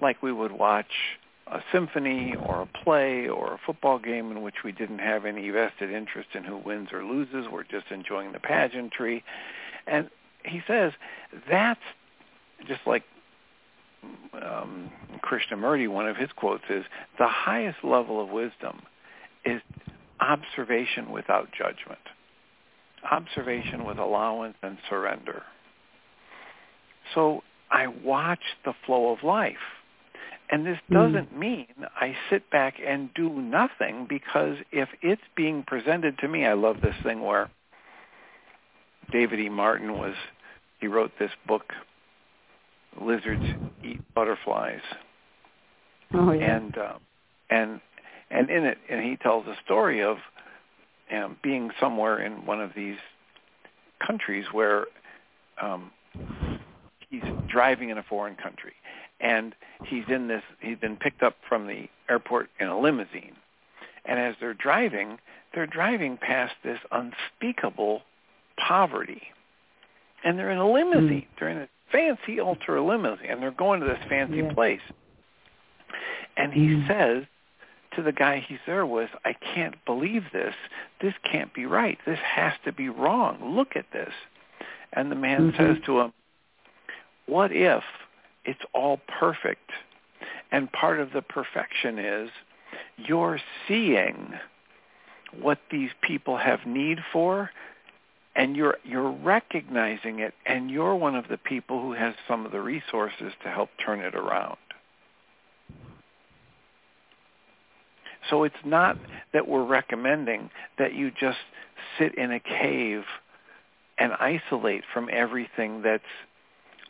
like 0.01 0.23
we 0.23 0.33
would 0.33 0.53
watch 0.53 0.87
a 1.47 1.61
symphony 1.73 2.35
or 2.47 2.63
a 2.63 2.85
play 2.85 3.29
or 3.29 3.55
a 3.55 3.59
football 3.67 3.99
game 3.99 4.31
in 4.31 4.43
which 4.43 4.57
we 4.65 4.73
didn't 4.73 5.01
have 5.01 5.27
any 5.27 5.51
vested 5.51 5.91
interest 5.91 6.29
in 6.35 6.45
who 6.45 6.57
wins 6.57 6.89
or 6.93 7.05
loses. 7.05 7.47
We're 7.51 7.65
just 7.65 7.91
enjoying 7.91 8.33
the 8.33 8.39
pageantry. 8.39 9.25
And 9.87 10.09
he 10.45 10.63
says 10.67 10.93
that's 11.51 11.81
just 12.67 12.81
like 12.87 13.03
um, 14.35 14.91
Krishnamurti, 15.23 15.89
one 15.89 16.09
of 16.09 16.17
his 16.17 16.31
quotes 16.37 16.65
is, 16.71 16.85
the 17.19 17.29
highest 17.29 17.79
level 17.85 18.23
of 18.23 18.31
wisdom 18.31 18.83
is 19.45 19.61
observation 20.23 21.11
without 21.11 21.49
judgment, 21.53 22.01
observation 23.11 23.85
with 23.85 23.99
allowance 23.99 24.57
and 24.63 24.79
surrender. 24.89 25.43
So 27.15 27.43
I 27.71 27.89
watch 27.89 28.43
the 28.65 28.75
flow 28.87 29.13
of 29.13 29.23
life. 29.25 29.57
And 30.51 30.67
this 30.67 30.79
doesn't 30.91 31.37
mean 31.37 31.67
I 31.99 32.15
sit 32.29 32.51
back 32.51 32.75
and 32.87 33.09
do 33.15 33.31
nothing 33.31 34.07
because 34.07 34.57
if 34.71 34.91
it's 35.01 35.23
being 35.35 35.65
presented 35.67 36.19
to 36.19 36.29
me, 36.29 36.45
I 36.45 36.53
love 36.53 36.83
this 36.83 36.95
thing 37.03 37.23
where 37.23 37.51
David 39.11 39.41
E. 39.41 39.49
Martin 39.49 39.95
was, 39.99 40.15
he 40.79 40.89
wrote 40.89 41.11
this 41.19 41.31
book, 41.49 41.73
Lizards 43.01 43.47
Eat 43.83 44.03
Butterflies. 44.15 44.83
Oh 46.13 46.33
yeah. 46.33 46.57
And, 46.57 46.77
uh, 46.77 46.95
and, 47.49 47.81
and 48.33 48.51
in 48.51 48.65
it, 48.65 48.79
and 48.89 49.05
he 49.05 49.17
tells 49.17 49.47
a 49.47 49.57
story 49.65 50.03
of 50.03 50.17
um, 51.15 51.37
being 51.43 51.71
somewhere 51.79 52.19
in 52.21 52.47
one 52.47 52.61
of 52.61 52.71
these 52.75 52.97
countries 54.05 54.47
where 54.53 54.87
um, 55.61 55.91
he's 57.09 57.23
driving 57.49 57.91
in 57.91 57.99
a 57.99 58.03
foreign 58.03 58.35
country. 58.35 58.73
And 59.21 59.55
he's 59.85 60.05
in 60.09 60.27
this 60.27 60.43
he's 60.61 60.79
been 60.79 60.97
picked 60.97 61.23
up 61.23 61.37
from 61.49 61.67
the 61.67 61.89
airport 62.09 62.49
in 62.59 62.69
a 62.69 62.79
limousine. 62.79 63.37
And 64.05 64.19
as 64.19 64.35
they're 64.41 64.55
driving 64.55 65.19
they're 65.55 65.67
driving 65.67 66.17
past 66.17 66.55
this 66.65 66.79
unspeakable 66.91 68.03
poverty. 68.57 69.23
And 70.25 70.39
they're 70.39 70.51
in 70.51 70.59
a 70.59 70.71
limousine. 70.71 71.27
They're 71.39 71.51
in 71.51 71.59
a 71.59 71.69
fancy 71.91 72.41
ultra 72.41 72.83
limousine. 72.83 73.27
And 73.29 73.43
they're 73.43 73.51
going 73.51 73.81
to 73.81 73.87
this 73.87 73.99
fancy 74.09 74.39
Yeah. 74.39 74.53
place. 74.55 74.81
And 76.37 76.53
he 76.55 76.69
Mm. 76.69 76.87
says 76.87 77.27
to 77.97 78.03
the 78.03 78.13
guy 78.13 78.45
he's 78.47 78.59
there 78.67 78.87
with 78.87 79.11
i 79.25 79.33
can't 79.55 79.77
believe 79.85 80.25
this. 80.33 80.55
This 81.01 81.15
can't 81.31 81.53
be 81.53 81.67
right. 81.67 81.99
This 82.07 82.19
has 82.21 82.53
to 82.65 82.73
be 82.73 82.89
wrong. 82.89 83.57
Look 83.57 83.77
at 83.77 83.87
this. 83.93 84.13
And 84.93 85.11
the 85.11 85.17
man 85.17 85.53
Mhm. 85.53 85.57
says 85.57 85.85
to 85.85 86.01
him 86.01 86.13
what 87.27 87.53
if 87.53 87.85
it's 88.45 88.65
all 88.73 88.99
perfect? 89.07 89.71
And 90.51 90.71
part 90.73 91.01
of 91.01 91.13
the 91.13 91.23
perfection 91.23 91.99
is 91.99 92.31
you're 92.97 93.41
seeing 93.67 94.39
what 95.41 95.59
these 95.71 95.91
people 96.03 96.37
have 96.37 96.67
need 96.67 96.99
for 97.13 97.51
and 98.35 98.57
you're 98.57 98.79
you're 98.85 99.11
recognizing 99.11 100.19
it 100.21 100.35
and 100.47 100.71
you're 100.71 100.95
one 100.95 101.15
of 101.15 101.29
the 101.29 101.39
people 101.39 101.81
who 101.81 101.93
has 101.93 102.15
some 102.29 102.45
of 102.45 102.53
the 102.53 102.61
resources 102.61 103.33
to 103.43 103.49
help 103.49 103.71
turn 103.85 104.01
it 104.01 104.15
around 104.15 104.57
so 108.29 108.45
it's 108.45 108.55
not 108.65 108.97
that 109.33 109.49
we're 109.49 109.65
recommending 109.65 110.51
that 110.79 110.95
you 110.95 111.11
just 111.11 111.39
sit 111.99 112.15
in 112.17 112.33
a 112.33 112.41
cave 112.41 113.05
and 113.99 114.13
isolate 114.15 114.85
from 114.93 115.09
everything 115.13 115.83
that's 115.83 116.03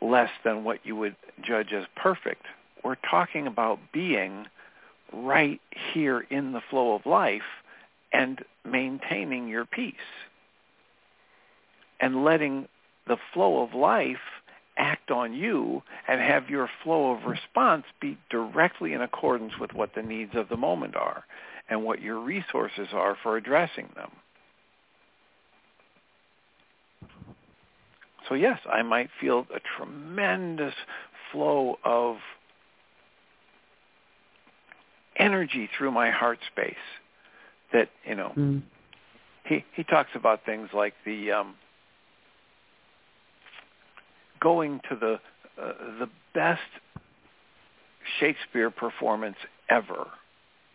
less 0.01 0.31
than 0.45 0.65
what 0.65 0.85
you 0.85 0.97
would 0.97 1.17
judge 1.43 1.73
as 1.73 1.85
perfect. 1.97 2.45
We're 2.85 2.97
talking 2.97 3.47
about 3.47 3.79
being 3.93 4.47
right 5.13 5.61
here 5.93 6.21
in 6.31 6.53
the 6.53 6.61
flow 6.71 6.95
of 6.95 7.07
life 7.07 7.43
and 8.13 8.43
maintaining 8.65 9.49
your 9.49 9.65
peace 9.65 9.95
and 12.01 12.25
letting 12.25 12.69
the 13.07 13.17
flow 13.33 13.63
of 13.63 13.75
life 13.75 14.42
act 14.83 15.11
on 15.13 15.33
you 15.33 15.83
and 16.09 16.21
have 16.21 16.51
your 16.51 16.69
flow 16.83 17.13
of 17.13 17.25
response 17.25 17.85
be 18.01 18.19
directly 18.31 18.93
in 18.93 19.01
accordance 19.01 19.53
with 19.61 19.73
what 19.73 19.95
the 19.95 20.03
needs 20.03 20.33
of 20.35 20.49
the 20.49 20.57
moment 20.57 20.97
are 20.97 21.25
and 21.71 21.85
what 21.85 22.03
your 22.03 22.19
resources 22.19 22.89
are 22.93 23.17
for 23.23 23.37
addressing 23.37 23.89
them. 23.95 24.11
So 28.29 28.35
yes, 28.35 28.59
I 28.71 28.83
might 28.83 29.11
feel 29.21 29.47
a 29.55 29.61
tremendous 29.77 30.75
flow 31.31 31.79
of 31.85 32.17
energy 35.17 35.69
through 35.77 35.93
my 35.93 36.11
heart 36.11 36.39
space 36.51 36.75
that, 37.73 37.89
you 38.05 38.15
know, 38.15 38.33
Mm. 38.37 38.63
he 39.45 39.65
he 39.75 39.85
talks 39.85 40.11
about 40.15 40.45
things 40.45 40.73
like 40.73 40.95
the 41.05 41.33
um 41.33 41.57
going 44.43 44.81
to 44.89 44.97
the 44.97 45.21
uh, 45.63 45.73
the 46.01 46.09
best 46.35 46.61
Shakespeare 48.19 48.71
performance 48.71 49.37
ever 49.69 50.07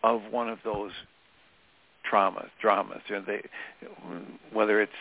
of 0.04 0.22
one 0.32 0.50
of 0.50 0.60
those 0.64 0.92
traumas, 2.10 2.50
dramas, 2.62 3.02
you 3.08 3.16
know, 3.16 3.24
they, 3.26 3.42
whether 4.54 4.82
it's 4.82 4.92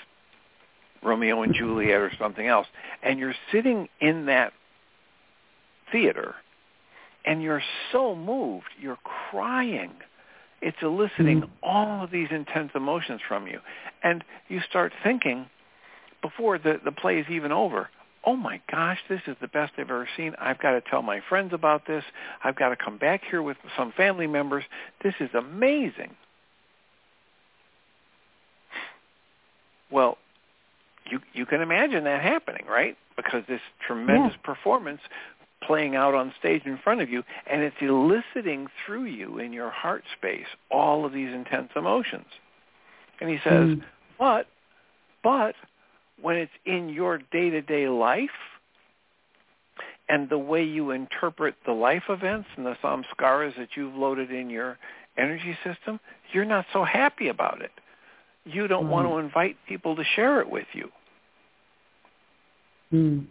Romeo 1.02 1.42
and 1.42 1.54
Juliet 1.54 2.00
or 2.00 2.10
something 2.18 2.46
else, 2.46 2.66
and 3.02 3.18
you're 3.18 3.34
sitting 3.52 3.88
in 4.00 4.26
that 4.26 4.52
theater 5.92 6.34
and 7.24 7.42
you're 7.42 7.62
so 7.92 8.14
moved, 8.14 8.66
you're 8.80 8.98
crying. 9.30 9.92
It's 10.62 10.80
eliciting 10.80 11.42
Mhm. 11.42 11.50
all 11.62 12.04
of 12.04 12.10
these 12.10 12.30
intense 12.30 12.74
emotions 12.74 13.20
from 13.22 13.46
you. 13.46 13.60
And 14.02 14.24
you 14.48 14.60
start 14.60 14.92
thinking 15.02 15.50
before 16.22 16.58
the, 16.58 16.80
the 16.82 16.92
play 16.92 17.18
is 17.18 17.28
even 17.28 17.52
over, 17.52 17.90
oh 18.26 18.34
my 18.36 18.60
gosh, 18.70 18.98
this 19.08 19.20
is 19.28 19.36
the 19.40 19.46
best 19.48 19.72
I've 19.78 19.88
ever 19.88 20.08
seen. 20.16 20.34
I've 20.40 20.58
got 20.58 20.72
to 20.72 20.80
tell 20.80 21.00
my 21.02 21.20
friends 21.28 21.52
about 21.54 21.86
this. 21.86 22.02
I've 22.42 22.56
got 22.56 22.70
to 22.70 22.76
come 22.76 22.98
back 22.98 23.22
here 23.30 23.40
with 23.40 23.56
some 23.76 23.92
family 23.92 24.26
members. 24.26 24.64
This 25.02 25.14
is 25.20 25.30
amazing. 25.32 26.10
Well, 29.90 30.18
you 31.08 31.20
you 31.32 31.46
can 31.46 31.60
imagine 31.62 32.04
that 32.04 32.22
happening, 32.22 32.64
right? 32.68 32.96
Because 33.16 33.44
this 33.46 33.60
tremendous 33.86 34.32
Yeah. 34.34 34.42
performance 34.42 35.00
playing 35.62 35.94
out 35.96 36.14
on 36.14 36.32
stage 36.38 36.62
in 36.66 36.76
front 36.78 37.00
of 37.00 37.08
you 37.08 37.24
and 37.46 37.62
it's 37.62 37.76
eliciting 37.80 38.68
through 38.84 39.04
you 39.04 39.38
in 39.38 39.52
your 39.52 39.70
heart 39.70 40.04
space 40.16 40.46
all 40.70 41.04
of 41.06 41.12
these 41.12 41.32
intense 41.32 41.70
emotions. 41.74 42.26
And 43.20 43.30
he 43.30 43.38
says, 43.38 43.70
Mm. 43.70 43.84
but 44.18 44.48
but 45.22 45.54
when 46.20 46.36
it's 46.36 46.52
in 46.64 46.88
your 46.88 47.18
day-to-day 47.18 47.88
life 47.88 48.30
and 50.08 50.28
the 50.28 50.38
way 50.38 50.62
you 50.62 50.90
interpret 50.90 51.54
the 51.66 51.72
life 51.72 52.04
events 52.08 52.48
and 52.56 52.64
the 52.64 52.76
samskaras 52.82 53.56
that 53.56 53.70
you've 53.76 53.94
loaded 53.94 54.30
in 54.30 54.48
your 54.48 54.78
energy 55.18 55.56
system, 55.64 55.98
you're 56.32 56.44
not 56.44 56.64
so 56.72 56.84
happy 56.84 57.28
about 57.28 57.60
it. 57.60 57.72
You 58.44 58.68
don't 58.68 58.88
want 58.88 59.08
Mm. 59.08 59.12
to 59.12 59.18
invite 59.18 59.56
people 59.66 59.96
to 59.96 60.04
share 60.04 60.40
it 60.40 60.48
with 60.48 60.68
you. 60.72 60.92
Mm. 62.92 63.26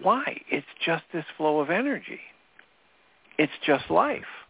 Why? 0.00 0.40
It's 0.48 0.66
just 0.80 1.04
this 1.12 1.26
flow 1.36 1.60
of 1.60 1.70
energy. 1.70 2.20
It's 3.36 3.56
just 3.58 3.90
life. 3.90 4.46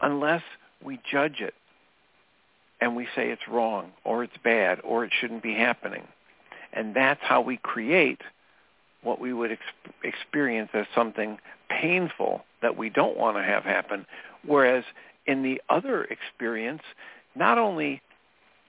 Unless 0.00 0.42
we 0.82 0.98
judge 1.10 1.40
it 1.40 1.54
and 2.80 2.96
we 2.96 3.06
say 3.16 3.30
it's 3.30 3.48
wrong 3.48 3.92
or 4.04 4.24
it's 4.24 4.36
bad 4.42 4.80
or 4.84 5.04
it 5.04 5.12
shouldn't 5.18 5.42
be 5.42 5.54
happening. 5.54 6.02
And 6.72 6.94
that's 6.94 7.20
how 7.22 7.40
we 7.40 7.56
create 7.56 8.20
what 9.02 9.20
we 9.20 9.32
would 9.32 9.52
ex- 9.52 9.94
experience 10.02 10.70
as 10.74 10.86
something 10.94 11.38
painful 11.68 12.44
that 12.62 12.76
we 12.76 12.90
don't 12.90 13.16
want 13.16 13.36
to 13.36 13.42
have 13.42 13.64
happen. 13.64 14.06
Whereas 14.44 14.84
in 15.26 15.42
the 15.42 15.60
other 15.68 16.04
experience, 16.04 16.82
not 17.34 17.58
only 17.58 18.02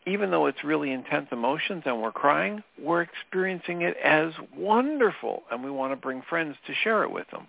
even 0.05 0.31
though 0.31 0.45
it's 0.45 0.63
really 0.63 0.91
intense 0.91 1.27
emotions 1.31 1.83
and 1.85 2.01
we're 2.01 2.13
crying, 2.13 2.63
we're 2.81 3.01
experiencing 3.01 3.81
it 3.81 3.97
as 3.97 4.31
wonderful 4.55 5.43
and 5.51 5.63
we 5.63 5.69
want 5.69 5.91
to 5.91 5.97
bring 5.97 6.21
friends 6.21 6.55
to 6.65 6.73
share 6.73 7.03
it 7.03 7.11
with 7.11 7.29
them. 7.29 7.45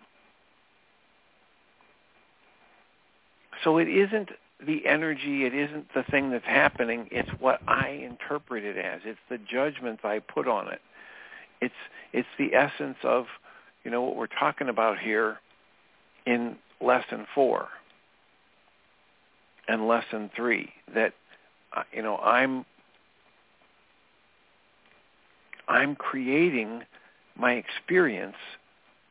So 3.62 3.78
it 3.78 3.88
isn't 3.88 4.30
the 4.64 4.86
energy, 4.86 5.44
it 5.44 5.54
isn't 5.54 5.92
the 5.94 6.02
thing 6.02 6.30
that's 6.30 6.44
happening, 6.44 7.08
it's 7.10 7.30
what 7.38 7.60
I 7.68 7.88
interpret 7.90 8.64
it 8.64 8.76
as. 8.76 9.00
It's 9.04 9.18
the 9.28 9.38
judgments 9.38 10.02
I 10.04 10.18
put 10.18 10.48
on 10.48 10.72
it. 10.72 10.80
It's 11.60 11.74
it's 12.12 12.28
the 12.38 12.54
essence 12.54 12.96
of, 13.02 13.26
you 13.84 13.90
know, 13.90 14.02
what 14.02 14.16
we're 14.16 14.26
talking 14.26 14.68
about 14.68 14.98
here 14.98 15.38
in 16.26 16.56
lesson 16.80 17.26
4 17.34 17.68
and 19.68 19.86
lesson 19.86 20.30
3 20.34 20.72
that 20.94 21.12
uh, 21.76 21.82
you 21.92 22.02
know, 22.02 22.16
I'm 22.16 22.64
I'm 25.68 25.96
creating 25.96 26.82
my 27.36 27.52
experience 27.52 28.36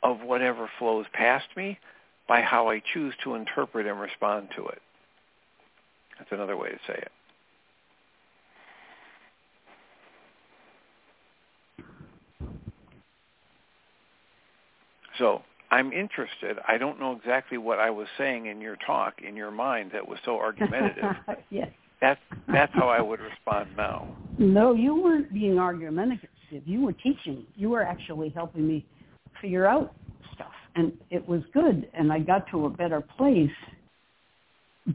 of 0.04 0.22
whatever 0.22 0.70
flows 0.80 1.06
past 1.14 1.46
me 1.56 1.80
by 2.28 2.42
how 2.42 2.70
I 2.70 2.82
choose 2.94 3.14
to 3.24 3.36
interpret 3.36 3.86
and 3.86 4.00
respond 4.00 4.50
to 4.56 4.68
it. 4.68 4.82
That's 6.18 6.32
another 6.32 6.58
way 6.58 6.70
to 6.70 6.80
say 6.88 6.96
it. 6.96 7.12
So 15.18 15.42
I'm 15.72 15.92
interested. 15.92 16.58
I 16.68 16.78
don't 16.78 17.00
know 17.00 17.14
exactly 17.14 17.58
what 17.58 17.80
I 17.80 17.90
was 17.90 18.08
saying 18.18 18.46
in 18.46 18.62
your 18.62 18.78
talk, 18.86 19.22
in 19.28 19.36
your 19.36 19.52
mind, 19.52 19.92
that 19.94 20.08
was 20.08 20.20
so 20.24 20.38
argumentative. 20.38 21.04
yes. 21.50 21.70
that's 22.02 22.20
that's 22.48 22.74
how 22.74 22.90
I 22.90 23.02
would 23.02 23.20
respond 23.20 23.70
now. 23.76 24.08
No, 24.38 24.74
you 24.74 24.96
weren't 24.96 25.34
being 25.34 25.60
argumentative. 25.60 26.30
You 26.50 26.82
were 26.82 26.94
teaching. 26.94 27.46
You 27.56 27.70
were 27.70 27.84
actually 27.84 28.30
helping 28.30 28.68
me 28.68 28.86
figure 29.42 29.66
out 29.66 29.94
stuff, 30.34 30.54
and 30.76 30.94
it 31.10 31.28
was 31.28 31.42
good. 31.54 31.90
And 31.94 32.14
I 32.14 32.20
got 32.20 32.50
to 32.52 32.66
a 32.68 32.70
better 32.70 33.02
place. 33.02 33.50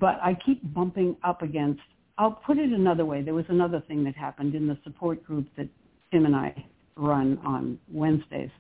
But 0.01 0.19
I 0.23 0.37
keep 0.45 0.63
bumping 0.75 1.17
up 1.23 1.43
against. 1.43 1.81
I'll 2.19 2.41
put 2.47 2.59
it 2.59 2.73
another 2.73 3.05
way. 3.05 3.23
There 3.23 3.35
was 3.35 3.45
another 3.49 3.83
thing 3.89 4.05
that 4.05 4.17
happened 4.17 4.55
in 4.55 4.67
the 4.67 4.79
support 4.85 5.23
group 5.25 5.47
that 5.57 5.69
Tim 6.11 6.27
and 6.27 6.37
I 6.37 6.65
run 6.97 7.39
on 7.45 7.79
Wednesdays. 7.91 8.51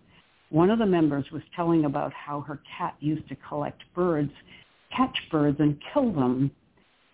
One 0.50 0.70
of 0.70 0.78
the 0.78 0.86
members 0.86 1.24
was 1.32 1.42
telling 1.56 1.84
about 1.86 2.12
how 2.12 2.40
her 2.42 2.60
cat 2.78 2.94
used 3.00 3.28
to 3.28 3.36
collect 3.48 3.82
birds, 3.94 4.32
catch 4.94 5.16
birds, 5.30 5.56
and 5.60 5.78
kill 5.92 6.12
them 6.12 6.50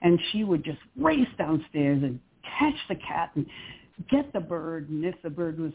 and 0.03 0.19
she 0.31 0.45
would 0.45 0.65
just 0.65 0.79
race 0.97 1.29
downstairs 1.37 2.03
and 2.03 2.21
catch 2.59 2.75
the 2.89 2.95
cat 2.97 3.31
and 3.35 3.47
get 4.11 4.33
the 4.33 4.41
bird 4.41 4.89
and 4.89 5.05
if 5.05 5.15
the 5.23 5.31
bird 5.31 5.59
was 5.59 5.73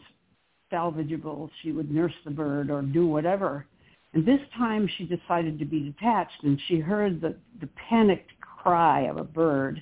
salvageable 0.72 1.50
she 1.62 1.72
would 1.72 1.92
nurse 1.92 2.14
the 2.26 2.32
bird 2.32 2.70
or 2.70 2.82
do 2.82 3.06
whatever 3.06 3.66
and 4.14 4.26
this 4.26 4.40
time 4.58 4.88
she 4.98 5.06
decided 5.06 5.60
to 5.60 5.66
be 5.66 5.80
detached 5.80 6.44
and 6.44 6.60
she 6.68 6.80
heard 6.80 7.22
the 7.22 7.36
the 7.62 7.70
panicked 7.90 8.32
cry 8.64 9.02
of 9.02 9.18
a 9.18 9.24
bird. 9.24 9.82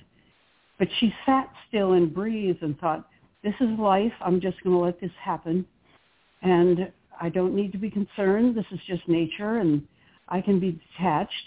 But 0.78 0.88
she 0.98 1.14
sat 1.24 1.48
still 1.68 1.92
and 1.92 2.12
breathed 2.12 2.62
and 2.62 2.78
thought 2.78 3.08
this 3.42 3.54
is 3.60 3.78
life. 3.78 4.12
I'm 4.20 4.40
just 4.40 4.62
going 4.62 4.76
to 4.76 4.82
let 4.82 5.00
this 5.00 5.10
happen. 5.22 5.64
And 6.42 6.90
i 7.20 7.28
don't 7.28 7.54
need 7.54 7.72
to 7.72 7.78
be 7.78 7.90
concerned. 7.90 8.56
This 8.56 8.66
is 8.72 8.80
just 8.86 9.06
nature 9.08 9.58
and 9.58 9.82
i 10.28 10.40
can 10.40 10.58
be 10.58 10.80
detached. 10.96 11.46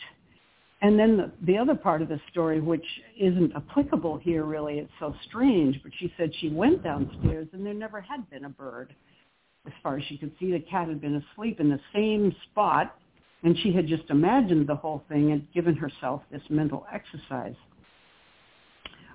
And 0.81 0.99
then 0.99 1.17
the, 1.17 1.31
the 1.45 1.57
other 1.57 1.73
part 1.73 2.01
of 2.01 2.09
the 2.09 2.19
story, 2.31 2.61
which 2.61 2.85
isn't 3.19 3.53
applicable 3.55 4.19
here 4.19 4.43
really, 4.43 4.79
it's 4.79 4.91
so 4.99 5.15
strange, 5.27 5.79
but 5.81 5.91
she 5.99 6.13
said 6.17 6.31
she 6.39 6.49
went 6.49 6.83
downstairs 6.83 7.47
and 7.53 7.65
there 7.65 7.73
never 7.73 8.01
had 8.01 8.29
been 8.29 8.45
a 8.45 8.49
bird. 8.49 8.93
As 9.65 9.73
far 9.81 9.97
as 9.97 10.03
she 10.07 10.17
could 10.17 10.31
see, 10.39 10.51
the 10.51 10.59
cat 10.59 10.87
had 10.87 11.01
been 11.01 11.23
asleep 11.33 11.59
in 11.59 11.69
the 11.69 11.79
same 11.93 12.35
spot, 12.51 12.95
and 13.45 13.55
she 13.59 13.71
had 13.71 13.87
just 13.87 14.09
imagined 14.09 14.67
the 14.67 14.75
whole 14.75 15.03
thing 15.07 15.31
and 15.31 15.47
given 15.53 15.75
herself 15.75 16.23
this 16.31 16.41
mental 16.49 16.87
exercise. 16.91 17.53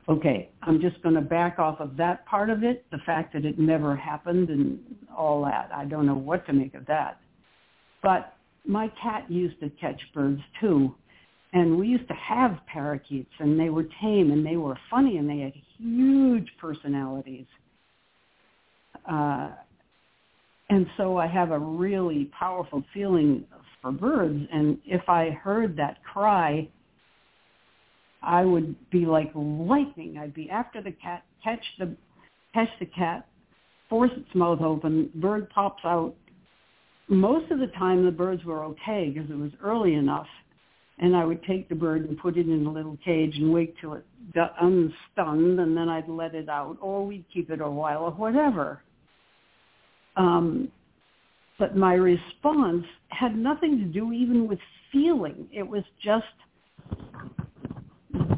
Okay, 0.09 0.51
I'm 0.63 0.81
just 0.81 1.03
going 1.03 1.17
to 1.17 1.21
back 1.21 1.59
off 1.59 1.81
of 1.81 1.97
that 1.97 2.25
part 2.27 2.49
of 2.49 2.63
it, 2.63 2.87
the 2.93 2.99
fact 3.05 3.33
that 3.33 3.45
it 3.45 3.59
never 3.59 3.97
happened 3.97 4.49
and 4.49 4.79
all 5.15 5.45
that. 5.45 5.71
I 5.75 5.85
don't 5.85 6.07
know 6.07 6.15
what 6.15 6.47
to 6.47 6.53
make 6.53 6.75
of 6.75 6.87
that. 6.87 7.21
But 8.05 8.35
my 8.65 8.91
cat 9.03 9.29
used 9.29 9.59
to 9.61 9.71
catch 9.71 10.01
birds 10.15 10.41
too 10.61 10.95
and 11.53 11.77
we 11.77 11.89
used 11.89 12.07
to 12.07 12.15
have 12.15 12.61
parakeets 12.73 13.33
and 13.41 13.59
they 13.59 13.71
were 13.71 13.85
tame 14.01 14.31
and 14.31 14.47
they 14.47 14.57
were 14.57 14.79
funny 14.89 15.17
and 15.17 15.29
they 15.29 15.41
had 15.41 15.53
huge 15.77 16.49
personalities 16.61 17.47
uh, 19.11 19.51
and 20.71 20.87
so 20.97 21.19
i 21.19 21.27
have 21.27 21.51
a 21.51 21.59
really 21.59 22.31
powerful 22.39 22.83
feeling 22.95 23.45
for 23.83 23.93
birds. 23.93 24.47
And 24.53 24.79
if 24.87 25.03
i 25.09 25.31
heard 25.31 25.77
that 25.77 26.03
cry 26.05 26.69
i 28.23 28.45
would 28.45 28.75
be 28.91 29.07
like 29.07 29.31
lightning. 29.35 30.19
I'd 30.19 30.35
be 30.35 30.51
after 30.51 30.83
the 30.83 30.93
cat 30.93 31.25
catch 31.43 31.65
the 31.79 31.97
catch 32.55 32.69
the 32.79 32.87
cat 32.87 33.27
force 33.89 34.11
its 34.17 34.35
mouth 34.35 34.61
open 34.61 35.11
bird 35.17 35.51
pops 35.51 35.83
out. 35.85 36.15
Most 37.09 37.51
of 37.51 37.59
the 37.59 37.67
time 37.79 38.05
the 38.05 38.11
birds 38.13 38.45
were 38.45 38.65
okay 38.65 39.11
because 39.13 39.31
it 39.31 39.37
was 39.37 39.51
early 39.63 39.95
enough. 39.95 40.29
And 40.99 41.17
I 41.17 41.25
would 41.25 41.43
take 41.45 41.69
the 41.69 41.75
bird 41.75 42.07
and 42.07 42.19
put 42.19 42.37
it 42.37 42.47
in 42.47 42.67
a 42.67 42.71
little 42.71 42.99
cage 43.03 43.35
and 43.37 43.53
wait 43.53 43.75
till 43.81 43.95
it 43.95 44.05
got 44.35 44.55
unstunned, 44.61 45.59
and 45.59 45.75
then 45.75 45.89
I'd 45.89 46.09
let 46.11 46.35
it 46.35 46.51
out, 46.51 46.77
or 46.81 47.07
we'd 47.07 47.25
keep 47.33 47.51
it 47.51 47.63
a 47.63 47.71
while, 47.71 48.03
or 48.03 48.11
whatever. 48.11 48.83
Um, 50.21 50.71
but 51.59 51.77
my 51.77 51.95
response 51.95 52.85
had 53.09 53.35
nothing 53.35 53.79
to 53.79 53.85
do 53.85 54.13
even 54.13 54.47
with 54.47 54.59
feeling. 54.93 55.49
It 55.51 55.63
was 55.63 55.83
just 56.05 56.27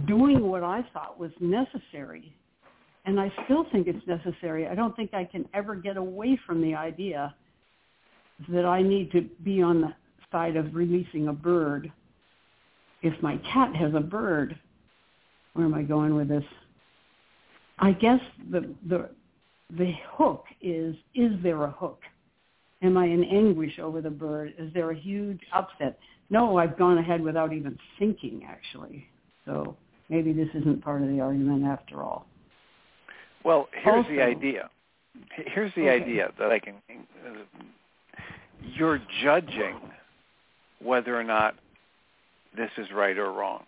doing 0.06 0.46
what 0.46 0.62
I 0.62 0.84
thought 0.92 1.18
was 1.18 1.32
necessary. 1.40 2.32
And 3.04 3.18
I 3.18 3.32
still 3.44 3.66
think 3.72 3.88
it's 3.88 4.06
necessary. 4.06 4.68
I 4.68 4.76
don't 4.76 4.94
think 4.94 5.12
I 5.12 5.24
can 5.24 5.44
ever 5.54 5.74
get 5.74 5.96
away 5.96 6.38
from 6.46 6.62
the 6.62 6.76
idea 6.76 7.34
that 8.48 8.64
I 8.64 8.80
need 8.80 9.10
to 9.10 9.22
be 9.42 9.60
on 9.60 9.80
the 9.80 9.94
side 10.30 10.54
of 10.54 10.76
releasing 10.76 11.28
a 11.28 11.32
bird. 11.32 11.90
If 13.02 13.20
my 13.22 13.38
cat 13.52 13.74
has 13.74 13.92
a 13.94 14.00
bird, 14.00 14.56
where 15.54 15.66
am 15.66 15.74
I 15.74 15.82
going 15.82 16.14
with 16.14 16.28
this? 16.28 16.44
I 17.80 17.90
guess 17.90 18.20
the 18.52 18.72
the 18.88 19.10
the 19.78 19.92
hook 20.10 20.44
is 20.60 20.94
is 21.14 21.32
there 21.42 21.64
a 21.64 21.70
hook? 21.70 22.00
Am 22.82 22.96
I 22.96 23.06
in 23.06 23.24
anguish 23.24 23.78
over 23.78 24.00
the 24.00 24.10
bird? 24.10 24.54
Is 24.58 24.72
there 24.74 24.90
a 24.90 24.96
huge 24.96 25.40
upset? 25.52 25.98
No, 26.30 26.58
I've 26.58 26.76
gone 26.78 26.98
ahead 26.98 27.20
without 27.20 27.52
even 27.52 27.78
thinking 27.98 28.46
actually. 28.48 29.06
So 29.44 29.76
maybe 30.08 30.32
this 30.32 30.48
isn't 30.54 30.82
part 30.82 31.02
of 31.02 31.08
the 31.08 31.20
argument 31.20 31.64
after 31.64 32.02
all. 32.02 32.26
Well, 33.44 33.68
here's 33.72 33.96
Also- 33.96 34.10
the 34.10 34.22
idea. 34.22 34.70
Here's 35.30 35.74
the 35.74 35.82
Okay. 35.90 36.02
idea 36.02 36.32
that 36.38 36.50
I 36.50 36.58
can. 36.58 36.74
You're 38.62 38.98
judging 39.22 39.78
whether 40.80 41.18
or 41.18 41.24
not 41.24 41.54
this 42.54 42.70
is 42.78 42.90
right 42.92 43.18
or 43.18 43.32
wrong. 43.32 43.64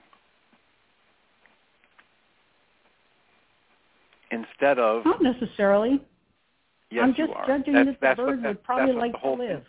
Instead 4.35 4.78
of 4.78 5.05
Not 5.05 5.22
necessarily. 5.22 6.01
yes, 6.91 7.03
I'm 7.05 7.14
just 7.14 7.28
you 7.30 7.35
are. 7.35 7.47
judging 7.47 7.74
That's, 7.74 7.87
that 7.87 7.93
the 7.93 7.99
that's 8.01 8.18
what- 8.18 8.26
bird 8.28 8.43
that- 8.43 8.49
would 8.49 8.62
probably 8.64 8.95
like 8.95 9.12
the 9.12 9.18
to 9.18 9.22
whole 9.22 9.37
thing- 9.39 9.62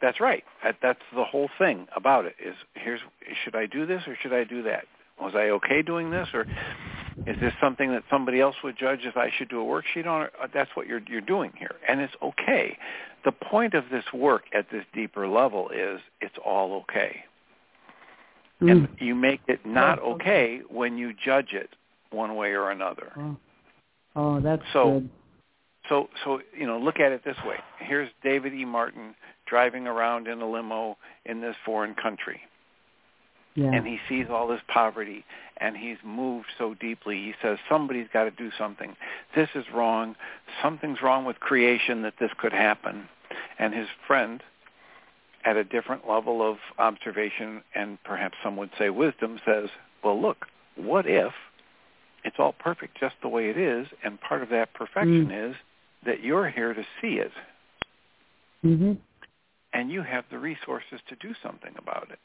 That's 0.00 0.20
right. 0.20 0.44
That, 0.62 0.76
that's 0.82 1.00
the 1.14 1.24
whole 1.24 1.48
thing 1.58 1.86
about 1.96 2.26
it. 2.26 2.36
Is 2.38 2.54
here's 2.74 3.00
should 3.42 3.56
I 3.56 3.66
do 3.66 3.86
this 3.86 4.02
or 4.06 4.16
should 4.20 4.32
I 4.34 4.44
do 4.44 4.62
that? 4.64 4.84
Was 5.20 5.34
I 5.34 5.48
okay 5.50 5.80
doing 5.82 6.10
this 6.10 6.28
or 6.34 6.42
is 7.26 7.38
this 7.40 7.54
something 7.60 7.90
that 7.92 8.02
somebody 8.10 8.40
else 8.40 8.56
would 8.64 8.76
judge 8.76 9.00
if 9.04 9.16
I 9.16 9.30
should 9.38 9.48
do 9.48 9.60
a 9.60 9.64
worksheet 9.64 10.06
on? 10.06 10.22
Or 10.22 10.30
uh, 10.42 10.48
that's 10.52 10.70
what 10.74 10.86
you're 10.88 11.00
you're 11.08 11.20
doing 11.20 11.52
here, 11.56 11.76
and 11.88 12.00
it's 12.00 12.14
okay. 12.22 12.76
The 13.24 13.32
point 13.32 13.72
of 13.74 13.84
this 13.90 14.04
work 14.12 14.42
at 14.52 14.66
this 14.70 14.84
deeper 14.92 15.26
level 15.28 15.70
is 15.70 16.00
it's 16.20 16.36
all 16.44 16.74
okay, 16.82 17.24
and 18.60 18.88
Mm. 18.88 19.00
you 19.00 19.14
make 19.14 19.40
it 19.46 19.64
not 19.64 19.98
okay 20.00 20.60
when 20.68 20.98
you 20.98 21.14
judge 21.14 21.52
it 21.54 21.70
one 22.10 22.34
way 22.34 22.50
or 22.52 22.70
another. 22.70 23.12
Oh. 23.16 23.36
Oh, 24.16 24.40
that's 24.40 24.62
So- 24.72 25.00
good. 25.00 25.10
So, 25.88 26.08
so 26.24 26.40
you 26.56 26.66
know, 26.66 26.78
look 26.78 26.98
at 26.98 27.12
it 27.12 27.24
this 27.24 27.36
way. 27.44 27.58
Here's 27.78 28.08
David 28.22 28.54
E. 28.54 28.64
Martin 28.64 29.14
driving 29.44 29.86
around 29.86 30.28
in 30.28 30.40
a 30.40 30.48
limo 30.48 30.96
in 31.26 31.42
this 31.42 31.54
foreign 31.62 31.94
country, 31.94 32.40
Yeah. 33.54 33.70
and 33.70 33.86
he 33.86 34.00
sees 34.08 34.30
all 34.30 34.46
this 34.46 34.62
poverty, 34.66 35.26
and 35.58 35.76
he's 35.76 35.98
moved 36.02 36.46
so 36.56 36.72
deeply. 36.72 37.16
He 37.22 37.34
says, 37.42 37.58
"Somebody's 37.68 38.08
got 38.08 38.24
to 38.24 38.30
do 38.30 38.50
something. 38.52 38.96
This 39.34 39.54
is 39.54 39.70
wrong. 39.70 40.16
Something's 40.62 41.02
wrong 41.02 41.26
with 41.26 41.38
creation 41.40 42.00
that 42.00 42.16
this 42.16 42.32
could 42.38 42.54
happen." 42.54 43.06
And 43.58 43.74
his 43.74 43.88
friend, 44.06 44.42
at 45.44 45.58
a 45.58 45.64
different 45.64 46.08
level 46.08 46.40
of 46.40 46.58
observation 46.78 47.62
and 47.74 48.02
perhaps 48.04 48.38
some 48.42 48.56
would 48.56 48.74
say 48.78 48.88
wisdom, 48.88 49.38
says, 49.44 49.68
"Well, 50.02 50.18
look, 50.18 50.48
what 50.76 51.06
if 51.06 51.34
it's 52.24 52.36
all 52.38 52.52
perfect 52.52 52.98
just 52.98 53.14
the 53.22 53.28
way 53.28 53.48
it 53.50 53.56
is, 53.56 53.86
and 54.02 54.20
part 54.20 54.42
of 54.42 54.48
that 54.50 54.72
perfection 54.74 55.30
is 55.30 55.56
that 56.06 56.22
you're 56.22 56.48
here 56.48 56.74
to 56.74 56.82
see 57.00 57.18
it, 57.18 57.32
Mhm. 58.64 58.98
and 59.72 59.90
you 59.90 60.02
have 60.02 60.24
the 60.30 60.38
resources 60.38 61.00
to 61.08 61.16
do 61.16 61.34
something 61.34 61.76
about 61.76 62.10
it. 62.10 62.18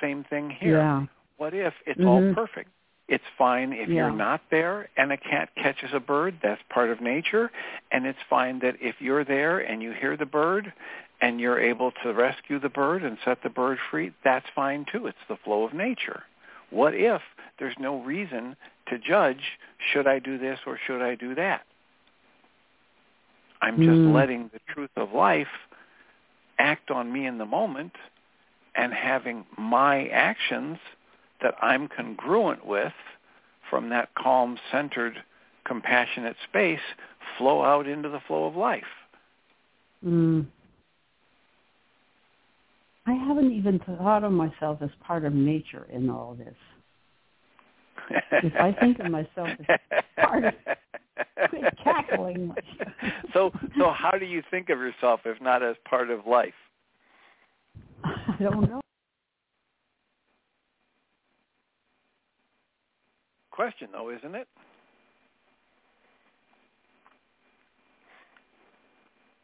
Same 0.00 0.24
thing 0.24 0.50
here. 0.50 0.78
Yeah. 0.78 1.06
What 1.36 1.54
if 1.54 1.74
it's 1.86 2.00
all 2.04 2.20
Mhm. 2.20 2.34
perfect? 2.34 2.70
It's 3.08 3.26
fine 3.36 3.72
if 3.72 3.88
Yeah. 3.88 4.06
you're 4.06 4.12
not 4.12 4.48
there 4.50 4.88
and 4.96 5.12
a 5.12 5.16
cat 5.16 5.54
catches 5.56 5.92
a 5.92 6.00
bird. 6.00 6.40
That's 6.40 6.62
part 6.64 6.90
of 6.90 7.00
nature. 7.00 7.50
And 7.90 8.06
it's 8.06 8.22
fine 8.22 8.60
that 8.60 8.80
if 8.80 9.00
you're 9.00 9.24
there 9.24 9.58
and 9.58 9.82
you 9.82 9.92
hear 9.92 10.16
the 10.16 10.26
bird 10.26 10.72
and 11.24 11.40
you're 11.40 11.58
able 11.58 11.90
to 12.02 12.12
rescue 12.12 12.60
the 12.60 12.68
bird 12.68 13.02
and 13.02 13.16
set 13.24 13.42
the 13.42 13.48
bird 13.48 13.78
free, 13.90 14.12
that's 14.22 14.44
fine 14.54 14.84
too. 14.92 15.06
It's 15.06 15.16
the 15.26 15.38
flow 15.42 15.64
of 15.64 15.72
nature. 15.72 16.24
What 16.68 16.94
if 16.94 17.22
there's 17.58 17.76
no 17.78 18.02
reason 18.02 18.56
to 18.90 18.98
judge, 18.98 19.58
should 19.90 20.06
I 20.06 20.18
do 20.18 20.36
this 20.36 20.58
or 20.66 20.78
should 20.86 21.00
I 21.00 21.14
do 21.14 21.34
that? 21.34 21.62
I'm 23.62 23.80
just 23.80 24.02
Mm. 24.02 24.12
letting 24.12 24.48
the 24.48 24.58
truth 24.68 24.90
of 24.96 25.14
life 25.14 25.48
act 26.58 26.90
on 26.90 27.10
me 27.10 27.24
in 27.24 27.38
the 27.38 27.46
moment 27.46 27.96
and 28.74 28.92
having 28.92 29.46
my 29.56 30.08
actions 30.08 30.78
that 31.40 31.54
I'm 31.62 31.88
congruent 31.88 32.66
with 32.66 32.92
from 33.70 33.88
that 33.88 34.14
calm, 34.14 34.58
centered, 34.70 35.22
compassionate 35.64 36.36
space 36.40 36.84
flow 37.38 37.64
out 37.64 37.86
into 37.86 38.10
the 38.10 38.20
flow 38.20 38.44
of 38.44 38.56
life. 38.56 38.92
Mm. 40.04 40.44
I 43.06 43.12
haven't 43.12 43.52
even 43.52 43.78
thought 43.80 44.24
of 44.24 44.32
myself 44.32 44.78
as 44.80 44.90
part 45.00 45.24
of 45.24 45.34
nature 45.34 45.86
in 45.92 46.08
all 46.08 46.34
this. 46.34 46.54
If 48.42 48.52
I 48.58 48.72
think 48.72 48.98
of 48.98 49.10
myself 49.10 49.48
as 49.68 49.78
part 50.18 50.44
of- 50.44 50.54
Quit 51.50 51.78
cackling. 51.84 52.54
so 53.32 53.50
so 53.78 53.90
how 53.92 54.12
do 54.18 54.24
you 54.24 54.42
think 54.50 54.68
of 54.70 54.78
yourself 54.78 55.20
if 55.24 55.40
not 55.40 55.62
as 55.62 55.76
part 55.88 56.10
of 56.10 56.26
life? 56.26 56.54
I 58.04 58.36
don't 58.40 58.68
know. 58.68 58.80
Question 63.50 63.88
though, 63.92 64.10
isn't 64.10 64.34
it? 64.34 64.48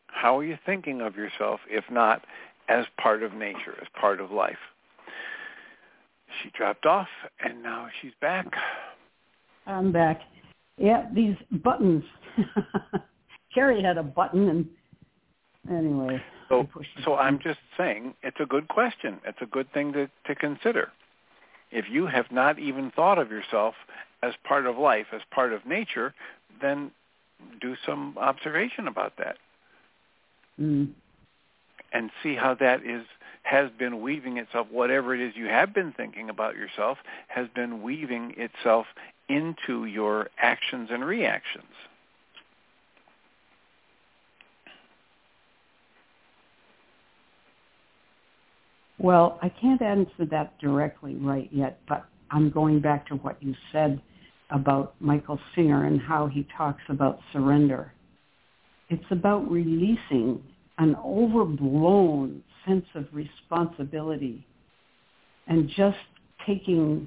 How 0.08 0.38
are 0.38 0.44
you 0.44 0.58
thinking 0.66 1.00
of 1.00 1.16
yourself 1.16 1.60
if 1.68 1.84
not 1.90 2.24
as 2.70 2.86
part 3.00 3.22
of 3.22 3.34
nature, 3.34 3.76
as 3.80 3.88
part 4.00 4.20
of 4.20 4.30
life? 4.30 4.56
She 6.42 6.50
dropped 6.56 6.86
off 6.86 7.08
and 7.44 7.62
now 7.62 7.88
she's 8.00 8.12
back. 8.20 8.46
I'm 9.66 9.92
back. 9.92 10.20
Yeah, 10.78 11.06
these 11.12 11.36
buttons. 11.50 12.04
Carrie 13.54 13.82
had 13.82 13.98
a 13.98 14.02
button, 14.02 14.48
and 14.48 14.68
anyway. 15.68 16.22
So, 16.48 16.66
so 17.04 17.16
I'm 17.16 17.38
just 17.38 17.58
saying 17.76 18.14
it's 18.22 18.38
a 18.40 18.46
good 18.46 18.68
question. 18.68 19.18
It's 19.26 19.38
a 19.42 19.46
good 19.46 19.70
thing 19.72 19.92
to, 19.92 20.08
to 20.26 20.34
consider. 20.34 20.90
If 21.70 21.86
you 21.90 22.06
have 22.06 22.26
not 22.30 22.58
even 22.58 22.90
thought 22.92 23.18
of 23.18 23.30
yourself 23.30 23.74
as 24.22 24.32
part 24.44 24.66
of 24.66 24.78
life, 24.78 25.06
as 25.12 25.20
part 25.30 25.52
of 25.52 25.66
nature, 25.66 26.14
then 26.62 26.92
do 27.60 27.74
some 27.84 28.16
observation 28.18 28.88
about 28.88 29.12
that 29.18 29.36
Mm. 30.60 30.88
And 31.92 32.10
see 32.22 32.34
how 32.34 32.54
that 32.54 32.84
is 32.84 33.04
has 33.42 33.70
been 33.78 34.02
weaving 34.02 34.36
itself 34.36 34.66
whatever 34.70 35.14
it 35.14 35.20
is 35.20 35.34
you 35.34 35.46
have 35.46 35.74
been 35.74 35.92
thinking 35.92 36.28
about 36.28 36.56
yourself 36.56 36.98
has 37.28 37.48
been 37.54 37.82
weaving 37.82 38.34
itself 38.36 38.86
into 39.28 39.86
your 39.86 40.28
actions 40.38 40.88
and 40.92 41.04
reactions. 41.04 41.64
Well, 48.98 49.38
I 49.40 49.48
can't 49.48 49.80
answer 49.80 50.26
that 50.30 50.58
directly 50.58 51.14
right 51.14 51.48
yet, 51.50 51.80
but 51.88 52.04
I'm 52.30 52.50
going 52.50 52.80
back 52.80 53.06
to 53.06 53.14
what 53.14 53.42
you 53.42 53.54
said 53.72 54.02
about 54.50 54.94
Michael 55.00 55.40
Singer 55.54 55.86
and 55.86 56.00
how 56.00 56.26
he 56.26 56.46
talks 56.56 56.82
about 56.90 57.18
surrender. 57.32 57.92
It's 58.90 59.04
about 59.10 59.50
releasing 59.50 60.42
an 60.80 60.96
overblown 61.04 62.42
sense 62.66 62.86
of 62.94 63.04
responsibility 63.12 64.44
and 65.46 65.68
just 65.68 65.98
taking 66.46 67.06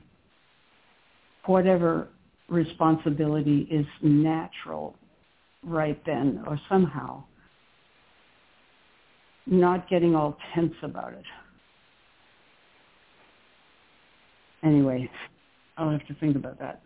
whatever 1.48 2.08
responsibility 2.48 3.68
is 3.72 3.86
natural 4.04 4.96
right 5.64 6.00
then 6.06 6.44
or 6.46 6.60
somehow 6.70 7.24
not 9.48 9.90
getting 9.90 10.16
all 10.16 10.38
tense 10.54 10.76
about 10.84 11.14
it. 11.14 11.26
Anyway, 14.62 15.10
I'll 15.78 15.90
have 15.90 16.06
to 16.08 16.14
think 16.16 16.36
about 16.36 16.60
that. 16.60 16.82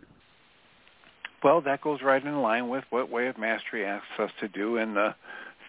Well, 1.44 1.60
that 1.60 1.82
goes 1.82 2.00
right 2.02 2.24
in 2.24 2.40
line 2.40 2.68
with 2.68 2.84
what 2.90 3.10
Way 3.10 3.28
of 3.28 3.36
Mastery 3.38 3.84
asks 3.84 4.06
us 4.18 4.30
to 4.40 4.48
do 4.48 4.78
in 4.78 4.94
the 4.94 5.14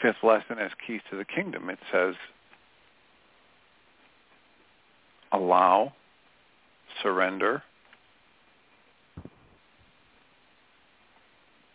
fifth 0.01 0.23
lesson 0.23 0.57
as 0.59 0.71
Keys 0.85 1.01
to 1.09 1.17
the 1.17 1.25
Kingdom. 1.25 1.69
It 1.69 1.79
says, 1.91 2.15
allow, 5.31 5.93
surrender, 7.01 7.63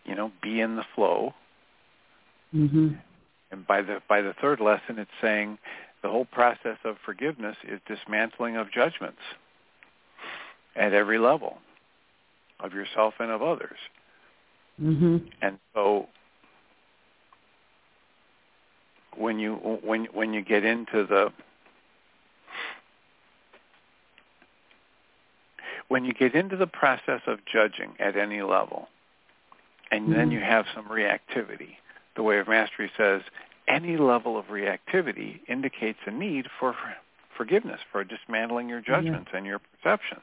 you 0.04 0.14
know, 0.14 0.30
be 0.42 0.60
in 0.60 0.76
the 0.76 0.84
flow. 0.94 1.34
Mhm. 2.54 3.00
And 3.50 3.66
by 3.66 3.82
the 3.82 4.02
by 4.08 4.20
the 4.20 4.34
third 4.34 4.60
lesson, 4.60 4.98
it's 4.98 5.10
saying 5.20 5.58
the 6.02 6.10
whole 6.10 6.26
process 6.26 6.78
of 6.84 6.98
forgiveness 6.98 7.56
is 7.64 7.80
dismantling 7.86 8.56
of 8.56 8.70
judgments 8.70 9.22
at 10.76 10.92
every 10.92 11.18
level 11.18 11.60
of 12.60 12.74
yourself 12.74 13.14
and 13.20 13.30
of 13.30 13.42
others. 13.42 13.78
Mhm. 14.80 15.32
And 15.40 15.58
so 15.72 16.08
when 19.16 19.38
you 19.38 19.54
when 19.54 20.06
when 20.06 20.32
you 20.32 20.42
get 20.42 20.64
into 20.64 21.06
the 21.06 21.32
when 25.88 26.04
you 26.04 26.12
get 26.12 26.34
into 26.34 26.56
the 26.56 26.66
process 26.66 27.20
of 27.26 27.38
judging 27.44 27.94
at 27.98 28.16
any 28.16 28.42
level 28.42 28.88
and 29.90 30.12
then 30.12 30.30
you 30.30 30.40
have 30.40 30.66
some 30.74 30.86
reactivity. 30.86 31.76
The 32.16 32.22
way 32.22 32.38
of 32.38 32.48
mastery 32.48 32.90
says 32.96 33.22
any 33.68 33.96
level 33.96 34.36
of 34.38 34.46
reactivity 34.46 35.40
indicates 35.48 35.98
a 36.06 36.10
need 36.10 36.46
for 36.58 36.74
forgiveness 37.36 37.80
for 37.92 38.04
dismantling 38.04 38.68
your 38.68 38.80
judgments 38.80 39.30
and 39.34 39.46
your 39.46 39.58
perceptions. 39.58 40.22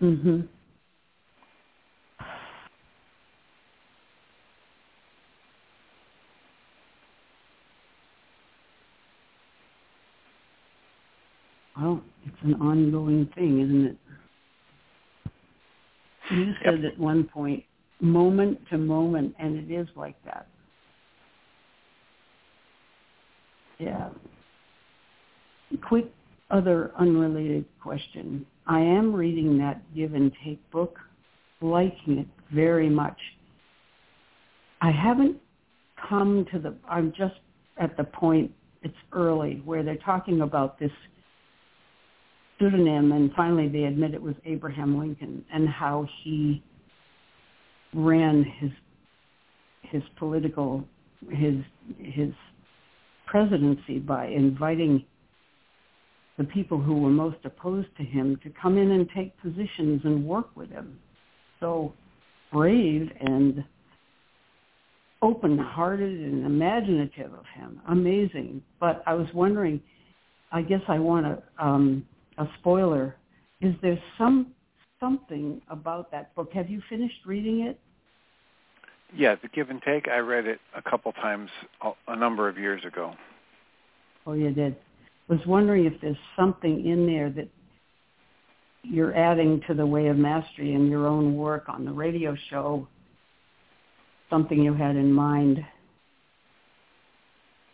Mhm. 0.00 0.48
Well, 11.80 12.02
it's 12.26 12.36
an 12.42 12.54
ongoing 12.54 13.30
thing, 13.34 13.60
isn't 13.60 13.86
it? 13.86 13.96
You 16.30 16.52
said 16.62 16.84
at 16.84 16.98
one 16.98 17.24
point, 17.24 17.64
moment 18.00 18.58
to 18.70 18.78
moment, 18.78 19.34
and 19.38 19.56
it 19.56 19.74
is 19.74 19.88
like 19.96 20.16
that. 20.24 20.46
Yeah. 23.78 24.10
Quick 25.88 26.12
other 26.50 26.92
unrelated 26.98 27.64
question. 27.82 28.44
I 28.66 28.80
am 28.80 29.14
reading 29.14 29.56
that 29.58 29.82
Give 29.94 30.14
and 30.14 30.30
Take 30.44 30.70
book, 30.70 30.98
liking 31.62 32.18
it 32.18 32.26
very 32.52 32.90
much. 32.90 33.16
I 34.82 34.90
haven't 34.90 35.36
come 36.08 36.46
to 36.52 36.58
the, 36.58 36.74
I'm 36.88 37.12
just 37.16 37.36
at 37.78 37.96
the 37.96 38.04
point, 38.04 38.50
it's 38.82 38.94
early, 39.12 39.62
where 39.64 39.82
they're 39.82 39.96
talking 39.96 40.42
about 40.42 40.78
this 40.78 40.92
pseudonym 42.60 43.12
and 43.12 43.32
finally 43.34 43.68
they 43.68 43.84
admit 43.84 44.14
it 44.14 44.22
was 44.22 44.34
Abraham 44.44 44.98
Lincoln 44.98 45.44
and 45.52 45.68
how 45.68 46.06
he 46.22 46.62
ran 47.94 48.44
his 48.60 48.70
his 49.82 50.02
political 50.18 50.84
his 51.30 51.56
his 51.98 52.32
presidency 53.26 53.98
by 53.98 54.26
inviting 54.26 55.04
the 56.38 56.44
people 56.44 56.80
who 56.80 56.98
were 56.98 57.10
most 57.10 57.36
opposed 57.44 57.88
to 57.96 58.02
him 58.02 58.38
to 58.42 58.50
come 58.60 58.78
in 58.78 58.92
and 58.92 59.08
take 59.14 59.38
positions 59.42 60.00
and 60.04 60.24
work 60.24 60.56
with 60.56 60.70
him. 60.70 60.98
So 61.60 61.92
brave 62.50 63.10
and 63.20 63.62
open-hearted 65.22 66.20
and 66.20 66.46
imaginative 66.46 67.34
of 67.34 67.44
him. 67.54 67.80
Amazing. 67.88 68.62
But 68.80 69.02
I 69.06 69.14
was 69.14 69.26
wondering, 69.34 69.82
I 70.50 70.62
guess 70.62 70.80
I 70.88 70.98
want 70.98 71.26
to 71.26 71.64
um, 71.64 72.06
a 72.38 72.46
spoiler. 72.58 73.16
Is 73.60 73.74
there 73.82 73.98
some 74.18 74.48
something 74.98 75.60
about 75.68 76.10
that 76.10 76.34
book? 76.34 76.52
Have 76.52 76.68
you 76.68 76.82
finished 76.88 77.26
reading 77.26 77.60
it? 77.60 77.78
Yeah, 79.14 79.34
The 79.40 79.48
Give 79.48 79.70
and 79.70 79.82
Take. 79.82 80.08
I 80.08 80.18
read 80.18 80.46
it 80.46 80.60
a 80.76 80.82
couple 80.82 81.12
times 81.12 81.50
a 82.06 82.16
number 82.16 82.48
of 82.48 82.58
years 82.58 82.84
ago. 82.84 83.14
Oh, 84.26 84.34
you 84.34 84.50
did. 84.52 84.76
Was 85.28 85.40
wondering 85.46 85.86
if 85.86 85.94
there's 86.00 86.16
something 86.36 86.86
in 86.86 87.06
there 87.06 87.30
that 87.30 87.48
you're 88.82 89.16
adding 89.16 89.62
to 89.66 89.74
the 89.74 89.86
way 89.86 90.08
of 90.08 90.16
mastery 90.16 90.74
in 90.74 90.88
your 90.88 91.06
own 91.06 91.36
work 91.36 91.68
on 91.68 91.84
the 91.84 91.92
radio 91.92 92.36
show, 92.50 92.86
something 94.28 94.62
you 94.62 94.74
had 94.74 94.96
in 94.96 95.12
mind. 95.12 95.64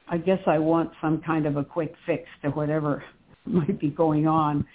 I 0.09 0.19
guess 0.19 0.41
I 0.47 0.59
want 0.59 0.91
some 1.01 1.21
kind 1.23 1.47
of 1.47 1.57
a 1.57 1.65
quick 1.65 1.95
fix 2.07 2.25
to 2.43 2.51
whatever 2.51 3.03
might 3.47 3.81
be 3.81 3.89
going 3.89 4.27
on 4.27 4.67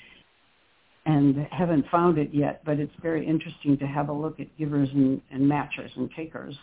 and 1.05 1.47
haven't 1.51 1.85
found 1.89 2.17
it 2.17 2.29
yet, 2.31 2.61
but 2.63 2.79
it's 2.79 2.93
very 3.01 3.25
interesting 3.25 3.77
to 3.77 3.87
have 3.87 4.09
a 4.09 4.13
look 4.13 4.39
at 4.39 4.55
givers 4.57 4.89
and, 4.93 5.21
and 5.31 5.41
matchers 5.49 5.91
and 5.95 6.09
takers. 6.15 6.55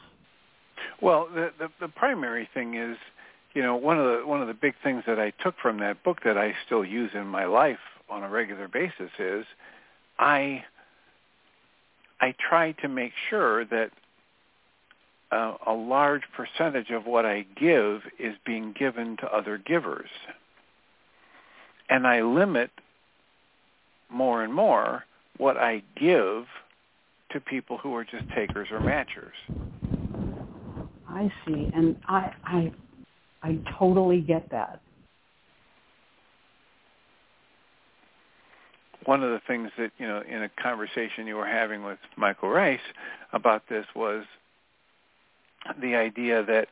Well, 1.02 1.28
the, 1.34 1.50
the 1.58 1.68
the 1.80 1.88
primary 1.88 2.48
thing 2.54 2.74
is, 2.74 2.96
you 3.54 3.62
know, 3.62 3.76
one 3.76 3.98
of 3.98 4.04
the 4.04 4.26
one 4.26 4.40
of 4.40 4.48
the 4.48 4.54
big 4.54 4.74
things 4.82 5.02
that 5.06 5.18
I 5.18 5.32
took 5.42 5.56
from 5.60 5.80
that 5.80 6.02
book 6.04 6.18
that 6.24 6.38
I 6.38 6.54
still 6.66 6.84
use 6.84 7.10
in 7.14 7.26
my 7.26 7.46
life 7.46 7.78
on 8.08 8.22
a 8.22 8.28
regular 8.28 8.68
basis 8.68 9.10
is 9.18 9.44
I 10.18 10.64
I 12.20 12.34
try 12.48 12.72
to 12.72 12.88
make 12.88 13.12
sure 13.28 13.64
that 13.66 13.90
uh, 15.30 15.54
a 15.66 15.72
large 15.72 16.22
percentage 16.34 16.90
of 16.90 17.06
what 17.06 17.26
I 17.26 17.44
give 17.60 18.02
is 18.18 18.34
being 18.46 18.72
given 18.72 19.16
to 19.18 19.26
other 19.26 19.58
givers 19.58 20.08
and 21.88 22.06
I 22.06 22.22
limit 22.22 22.70
more 24.10 24.42
and 24.42 24.52
more 24.52 25.04
what 25.36 25.56
I 25.56 25.82
give 25.96 26.46
to 27.30 27.40
people 27.40 27.78
who 27.78 27.94
are 27.94 28.04
just 28.04 28.24
takers 28.34 28.68
or 28.70 28.80
matchers. 28.80 29.32
I 31.08 31.30
see, 31.46 31.70
and 31.74 31.96
I 32.06 32.32
I 32.44 32.72
I 33.42 33.58
totally 33.78 34.20
get 34.20 34.50
that. 34.50 34.80
One 39.04 39.22
of 39.22 39.30
the 39.30 39.40
things 39.46 39.70
that, 39.78 39.90
you 39.96 40.06
know, 40.06 40.22
in 40.28 40.42
a 40.42 40.50
conversation 40.50 41.26
you 41.26 41.36
were 41.36 41.46
having 41.46 41.82
with 41.82 41.98
Michael 42.16 42.50
Ryce 42.50 42.80
about 43.32 43.62
this 43.70 43.86
was 43.96 44.24
the 45.80 45.94
idea 45.94 46.44
that 46.44 46.68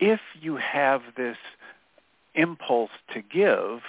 if 0.00 0.18
you 0.40 0.56
have 0.56 1.02
this 1.16 1.36
impulse 2.34 2.90
to 3.14 3.22
give, 3.22 3.80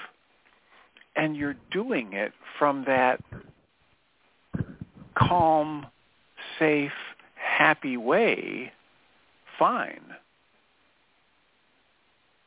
and 1.20 1.36
you're 1.36 1.56
doing 1.72 2.14
it 2.14 2.32
from 2.58 2.86
that 2.86 3.22
calm, 5.18 5.86
safe, 6.58 6.94
happy 7.36 7.98
way, 7.98 8.72
fine. 9.58 10.02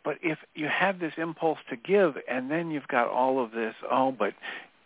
But 0.05 0.17
if 0.23 0.39
you 0.55 0.69
have 0.69 0.99
this 0.99 1.13
impulse 1.19 1.59
to 1.69 1.77
give 1.77 2.17
and 2.29 2.51
then 2.51 2.71
you've 2.71 2.89
got 2.89 3.09
all 3.09 3.45
of 3.45 3.53
this, 3.53 3.75
oh, 3.91 4.11
but 4.11 4.33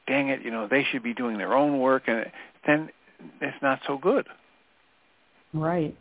dang 0.09 0.29
it, 0.31 0.43
you 0.43 0.51
know, 0.51 0.67
they 0.69 0.85
should 0.91 1.05
be 1.05 1.15
doing 1.15 1.39
their 1.39 1.55
own 1.55 1.79
work, 1.79 2.03
and 2.09 2.27
then 2.67 2.91
it's 3.41 3.57
not 3.63 3.81
so 3.87 3.99
good. 3.99 4.27
Right. 5.55 5.97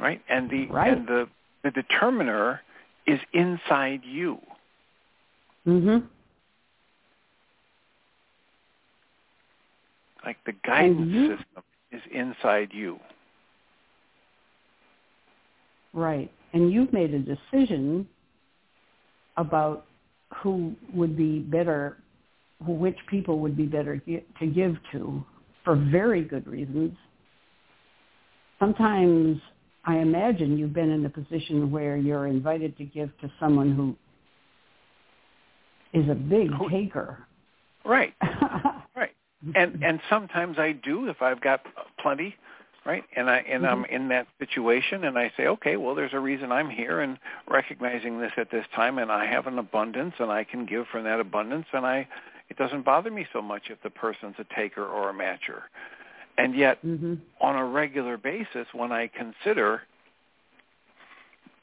Right? 0.00 0.20
And 0.28 0.50
the 0.50 0.66
right. 0.66 0.92
and 0.92 1.06
the 1.06 1.28
the 1.62 1.70
determiner 1.70 2.60
is 3.06 3.20
inside 3.32 4.02
you. 4.04 4.38
Mhm. 5.66 6.08
Like 10.24 10.36
the 10.46 10.52
guidance 10.64 11.10
you, 11.10 11.36
system 11.36 11.62
is 11.92 12.02
inside 12.12 12.70
you. 12.72 12.98
Right. 15.92 16.30
And 16.52 16.72
you've 16.72 16.92
made 16.92 17.14
a 17.14 17.18
decision 17.18 18.06
about 19.36 19.86
who 20.42 20.74
would 20.92 21.16
be 21.16 21.38
better, 21.38 21.98
which 22.66 22.96
people 23.08 23.38
would 23.38 23.56
be 23.56 23.66
better 23.66 23.98
to 23.98 24.46
give 24.46 24.76
to 24.92 25.24
for 25.64 25.76
very 25.76 26.22
good 26.22 26.46
reasons. 26.46 26.96
Sometimes 28.58 29.40
I 29.84 29.98
imagine 29.98 30.58
you've 30.58 30.74
been 30.74 30.90
in 30.90 31.06
a 31.06 31.10
position 31.10 31.70
where 31.70 31.96
you're 31.96 32.26
invited 32.26 32.76
to 32.78 32.84
give 32.84 33.16
to 33.20 33.30
someone 33.38 33.74
who 33.74 33.96
is 35.98 36.08
a 36.10 36.14
big 36.14 36.50
taker. 36.70 37.26
Right. 37.84 38.12
And 39.54 39.82
and 39.82 40.00
sometimes 40.08 40.58
I 40.58 40.72
do 40.72 41.08
if 41.08 41.22
I've 41.22 41.40
got 41.40 41.60
plenty, 42.00 42.36
right? 42.84 43.04
And 43.16 43.28
I 43.28 43.38
and 43.38 43.64
mm-hmm. 43.64 43.84
I'm 43.84 43.84
in 43.86 44.08
that 44.08 44.26
situation, 44.38 45.04
and 45.04 45.18
I 45.18 45.32
say, 45.36 45.46
okay, 45.46 45.76
well, 45.76 45.94
there's 45.94 46.14
a 46.14 46.20
reason 46.20 46.52
I'm 46.52 46.70
here, 46.70 47.00
and 47.00 47.18
recognizing 47.48 48.20
this 48.20 48.32
at 48.36 48.50
this 48.50 48.66
time, 48.74 48.98
and 48.98 49.10
I 49.12 49.26
have 49.26 49.46
an 49.46 49.58
abundance, 49.58 50.14
and 50.18 50.30
I 50.30 50.44
can 50.44 50.66
give 50.66 50.86
from 50.90 51.04
that 51.04 51.20
abundance, 51.20 51.66
and 51.72 51.86
I 51.86 52.08
it 52.48 52.56
doesn't 52.56 52.84
bother 52.84 53.10
me 53.10 53.26
so 53.32 53.42
much 53.42 53.64
if 53.70 53.82
the 53.82 53.90
person's 53.90 54.36
a 54.38 54.54
taker 54.54 54.84
or 54.84 55.10
a 55.10 55.14
matcher. 55.14 55.62
And 56.38 56.54
yet, 56.54 56.84
mm-hmm. 56.84 57.14
on 57.40 57.56
a 57.56 57.64
regular 57.64 58.16
basis, 58.16 58.66
when 58.72 58.92
I 58.92 59.08
consider 59.08 59.82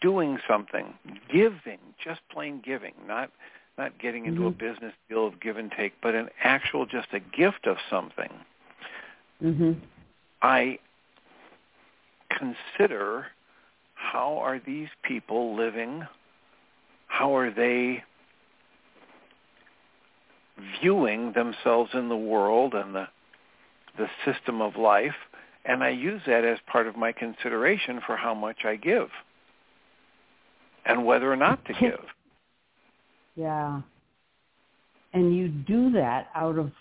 doing 0.02 0.38
something, 0.48 0.94
giving, 1.32 1.80
just 2.04 2.20
plain 2.32 2.62
giving, 2.64 2.94
not 3.08 3.32
not 3.78 4.00
getting 4.00 4.26
into 4.26 4.42
mm-hmm. 4.42 4.48
a 4.48 4.74
business 4.74 4.94
deal 5.10 5.28
of 5.28 5.40
give 5.40 5.58
and 5.58 5.72
take, 5.72 5.94
but 6.02 6.16
an 6.16 6.30
actual 6.44 6.86
just 6.86 7.08
a 7.14 7.20
gift 7.20 7.68
of 7.68 7.78
something. 7.90 8.30
Mm-hmm. 9.44 9.74
I 10.42 10.80
consider 12.30 13.28
how 13.94 14.38
are 14.38 14.60
these 14.66 14.90
people 15.04 15.56
living? 15.56 16.04
How 17.08 17.36
are 17.36 17.52
they 17.52 18.04
viewing 20.80 21.34
themselves 21.34 21.92
in 21.94 22.10
the 22.10 22.16
world 22.16 22.74
and 22.74 22.96
the 22.96 23.08
the 23.98 24.08
system 24.26 24.62
of 24.62 24.76
life? 24.76 25.16
And 25.66 25.84
I 25.84 25.90
use 25.90 26.22
that 26.28 26.46
as 26.46 26.60
part 26.68 26.88
of 26.88 26.96
my 26.96 27.12
consideration 27.12 28.00
for 28.06 28.16
how 28.16 28.36
much 28.36 28.66
I 28.66 28.76
give 28.76 29.10
and 30.86 31.06
whether 31.06 31.32
or 31.32 31.36
not 31.36 31.66
to 31.66 31.74
give. 31.74 32.00
Yeah. 33.36 33.82
And 35.14 35.36
you 35.36 35.48
do 35.48 35.92
that 35.92 36.28
out 36.36 36.58
of 36.58 36.72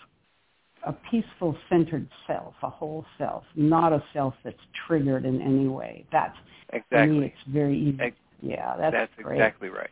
a 0.85 0.93
peaceful, 1.09 1.57
centered 1.69 2.07
self, 2.27 2.53
a 2.61 2.69
whole 2.69 3.05
self, 3.17 3.43
not 3.55 3.91
a 3.91 4.03
self 4.13 4.33
that's 4.43 4.57
triggered 4.87 5.25
in 5.25 5.41
any 5.41 5.67
way. 5.67 6.05
That's 6.11 6.37
exactly. 6.73 7.19
Me, 7.19 7.25
it's 7.27 7.53
very 7.53 7.77
easy. 7.77 7.97
Ex- 8.01 8.15
yeah, 8.41 8.75
that's, 8.77 8.93
that's 8.93 9.11
great. 9.21 9.37
exactly 9.37 9.69
right. 9.69 9.89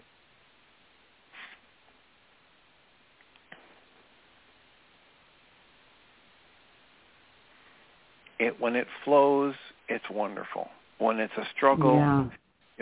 It 8.39 8.59
when 8.59 8.75
it 8.75 8.87
flows, 9.05 9.55
it's 9.87 10.03
wonderful. 10.11 10.67
When 10.99 11.19
it's 11.19 11.33
a 11.37 11.45
struggle, 11.55 11.95
yeah. 11.95 12.25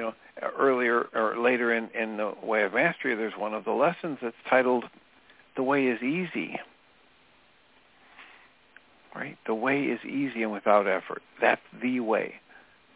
You 0.02 0.08
know, 0.08 0.50
earlier 0.58 1.08
or 1.14 1.38
later 1.38 1.74
in 1.74 1.90
in 1.90 2.18
the 2.18 2.34
Way 2.44 2.64
of 2.64 2.74
Mastery, 2.74 3.16
there's 3.16 3.34
one 3.38 3.54
of 3.54 3.66
the 3.66 3.72
lessons 3.72 4.18
that's 4.22 4.36
titled 4.50 4.86
"The 5.56 5.64
Way 5.64 5.88
is 5.88 6.02
Easy." 6.02 6.60
right? 9.16 9.38
The 9.46 9.54
way 9.54 9.84
is 9.84 10.00
easy 10.06 10.44
and 10.44 10.52
without 10.52 10.88
effort. 10.88 11.22
That's 11.42 11.62
the 11.82 12.00
way. 12.00 12.36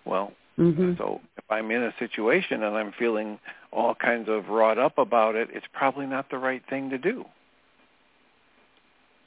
Well, 0.05 0.33
mm-hmm. 0.57 0.93
so 0.97 1.21
if 1.37 1.43
I'm 1.49 1.71
in 1.71 1.83
a 1.83 1.93
situation 1.99 2.63
and 2.63 2.75
I'm 2.75 2.93
feeling 2.97 3.39
all 3.71 3.95
kinds 3.95 4.29
of 4.29 4.47
wrought 4.47 4.77
up 4.77 4.97
about 4.97 5.35
it, 5.35 5.49
it's 5.51 5.65
probably 5.73 6.05
not 6.05 6.29
the 6.29 6.37
right 6.37 6.61
thing 6.69 6.89
to 6.91 6.97
do. 6.97 7.25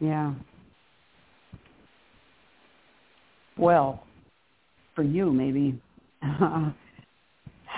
Yeah. 0.00 0.32
Well, 3.56 4.04
for 4.94 5.02
you 5.02 5.32
maybe. 5.32 5.80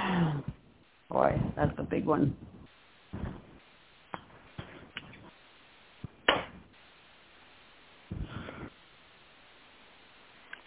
Boy, 1.10 1.40
that's 1.56 1.72
a 1.78 1.82
big 1.82 2.06
one. 2.06 2.36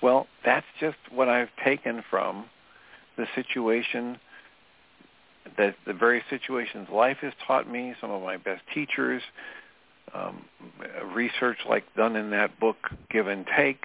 Well, 0.01 0.27
that's 0.43 0.65
just 0.81 0.97
what 1.11 1.29
I've 1.29 1.49
taken 1.63 2.03
from 2.09 2.45
the 3.17 3.25
situation 3.36 4.19
that 5.57 5.75
the 5.86 5.93
various 5.93 6.25
situations 6.29 6.89
life 6.91 7.17
has 7.21 7.31
taught 7.47 7.69
me, 7.69 7.95
some 8.01 8.11
of 8.11 8.21
my 8.21 8.36
best 8.38 8.61
teachers, 8.73 9.21
um, 10.13 10.45
research 11.13 11.57
like 11.69 11.84
done 11.95 12.15
in 12.15 12.31
that 12.31 12.59
book, 12.59 12.75
Give 13.09 13.27
and 13.27 13.45
Take, 13.57 13.84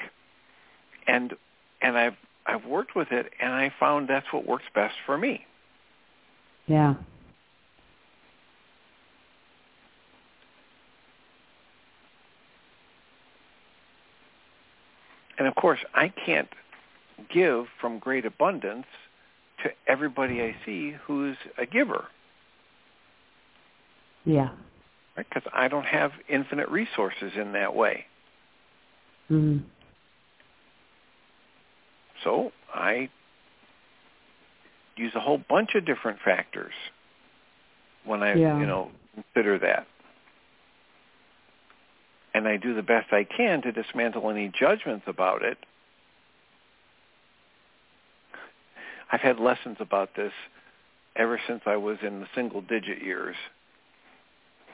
and 1.06 1.34
and 1.80 1.96
I've 1.96 2.16
I've 2.48 2.64
worked 2.64 2.96
with 2.96 3.12
it, 3.12 3.30
and 3.40 3.52
I 3.52 3.72
found 3.78 4.08
that's 4.08 4.26
what 4.32 4.46
works 4.46 4.64
best 4.74 4.94
for 5.04 5.18
me. 5.18 5.44
Yeah. 6.66 6.94
And 15.38 15.46
of 15.46 15.54
course, 15.54 15.78
I 15.94 16.08
can't 16.08 16.48
give 17.32 17.66
from 17.80 17.98
great 17.98 18.24
abundance 18.24 18.86
to 19.62 19.70
everybody 19.86 20.42
I 20.42 20.56
see 20.64 20.94
who's 21.06 21.36
a 21.58 21.66
giver. 21.66 22.06
Yeah. 24.24 24.50
Right? 25.16 25.26
Because 25.28 25.48
I 25.52 25.68
don't 25.68 25.86
have 25.86 26.12
infinite 26.28 26.68
resources 26.70 27.32
in 27.36 27.52
that 27.52 27.74
way. 27.76 28.06
Mm-hmm. 29.30 29.64
So 32.24 32.52
I 32.72 33.08
use 34.96 35.12
a 35.14 35.20
whole 35.20 35.40
bunch 35.48 35.70
of 35.74 35.86
different 35.86 36.18
factors 36.24 36.72
when 38.04 38.22
I, 38.22 38.34
yeah. 38.34 38.58
you 38.58 38.66
know, 38.66 38.90
consider 39.14 39.58
that 39.60 39.86
and 42.38 42.46
I 42.46 42.56
do 42.56 42.74
the 42.74 42.82
best 42.82 43.12
I 43.12 43.24
can 43.24 43.62
to 43.62 43.72
dismantle 43.72 44.30
any 44.30 44.52
judgments 44.58 45.04
about 45.08 45.42
it. 45.42 45.58
I've 49.10 49.20
had 49.20 49.40
lessons 49.40 49.78
about 49.80 50.10
this 50.14 50.32
ever 51.16 51.40
since 51.48 51.62
I 51.66 51.76
was 51.76 51.98
in 52.02 52.20
the 52.20 52.26
single 52.34 52.60
digit 52.60 53.02
years. 53.02 53.34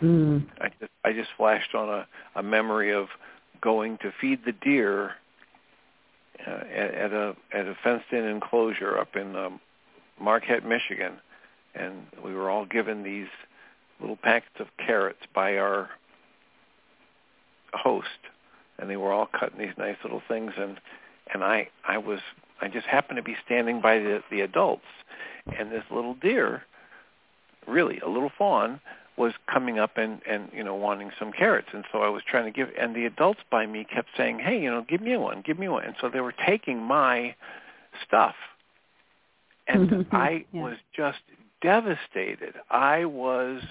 Mm. 0.03 0.47
I 0.61 0.68
just 0.80 0.92
I 1.05 1.12
just 1.12 1.30
flashed 1.36 1.74
on 1.74 1.88
a, 1.88 2.07
a 2.34 2.42
memory 2.42 2.92
of 2.92 3.07
going 3.62 3.97
to 3.99 4.12
feed 4.20 4.40
the 4.45 4.53
deer 4.53 5.12
uh, 6.47 6.51
at, 6.51 6.95
at 6.95 7.12
a 7.12 7.37
at 7.53 7.66
a 7.66 7.76
fenced 7.82 8.12
in 8.12 8.24
enclosure 8.24 8.99
up 8.99 9.16
in 9.16 9.37
um, 9.37 9.61
Marquette, 10.20 10.64
Michigan, 10.64 11.14
and 11.74 12.07
we 12.24 12.35
were 12.35 12.51
all 12.51 12.66
given 12.66 13.03
these 13.03 13.28
little 14.01 14.16
packets 14.16 14.57
of 14.59 14.66
carrots 14.85 15.20
by 15.35 15.57
our 15.57 15.91
host, 17.72 18.09
and 18.78 18.91
they 18.91 18.97
were 18.97 19.12
all 19.12 19.26
cut 19.26 19.53
in 19.53 19.59
these 19.59 19.76
nice 19.78 19.97
little 20.03 20.22
things. 20.26 20.53
And 20.59 20.78
and 21.32 21.43
I 21.43 21.68
I 21.87 21.99
was 21.99 22.20
I 22.61 22.68
just 22.68 22.87
happened 22.87 23.16
to 23.16 23.22
be 23.22 23.37
standing 23.45 23.80
by 23.80 23.99
the 23.99 24.22
the 24.30 24.41
adults, 24.41 24.87
and 25.59 25.70
this 25.70 25.85
little 25.91 26.14
deer, 26.14 26.62
really 27.66 27.99
a 28.01 28.09
little 28.09 28.30
fawn, 28.37 28.80
was 29.16 29.32
coming 29.52 29.78
up 29.78 29.96
and 29.96 30.20
and 30.28 30.48
you 30.52 30.64
know 30.64 30.74
wanting 30.74 31.10
some 31.18 31.32
carrots 31.32 31.68
and 31.72 31.84
so 31.92 32.00
I 32.00 32.08
was 32.08 32.22
trying 32.28 32.44
to 32.44 32.50
give 32.50 32.68
and 32.78 32.94
the 32.94 33.06
adults 33.06 33.40
by 33.50 33.66
me 33.66 33.84
kept 33.84 34.08
saying 34.16 34.40
hey 34.40 34.60
you 34.60 34.70
know 34.70 34.84
give 34.88 35.00
me 35.00 35.16
one 35.16 35.42
give 35.44 35.58
me 35.58 35.68
one 35.68 35.84
and 35.84 35.94
so 36.00 36.08
they 36.08 36.20
were 36.20 36.34
taking 36.46 36.82
my 36.82 37.34
stuff 38.06 38.34
and 39.68 40.06
I 40.12 40.44
yeah. 40.52 40.62
was 40.62 40.76
just 40.96 41.18
devastated 41.62 42.54
I 42.70 43.04
was 43.04 43.62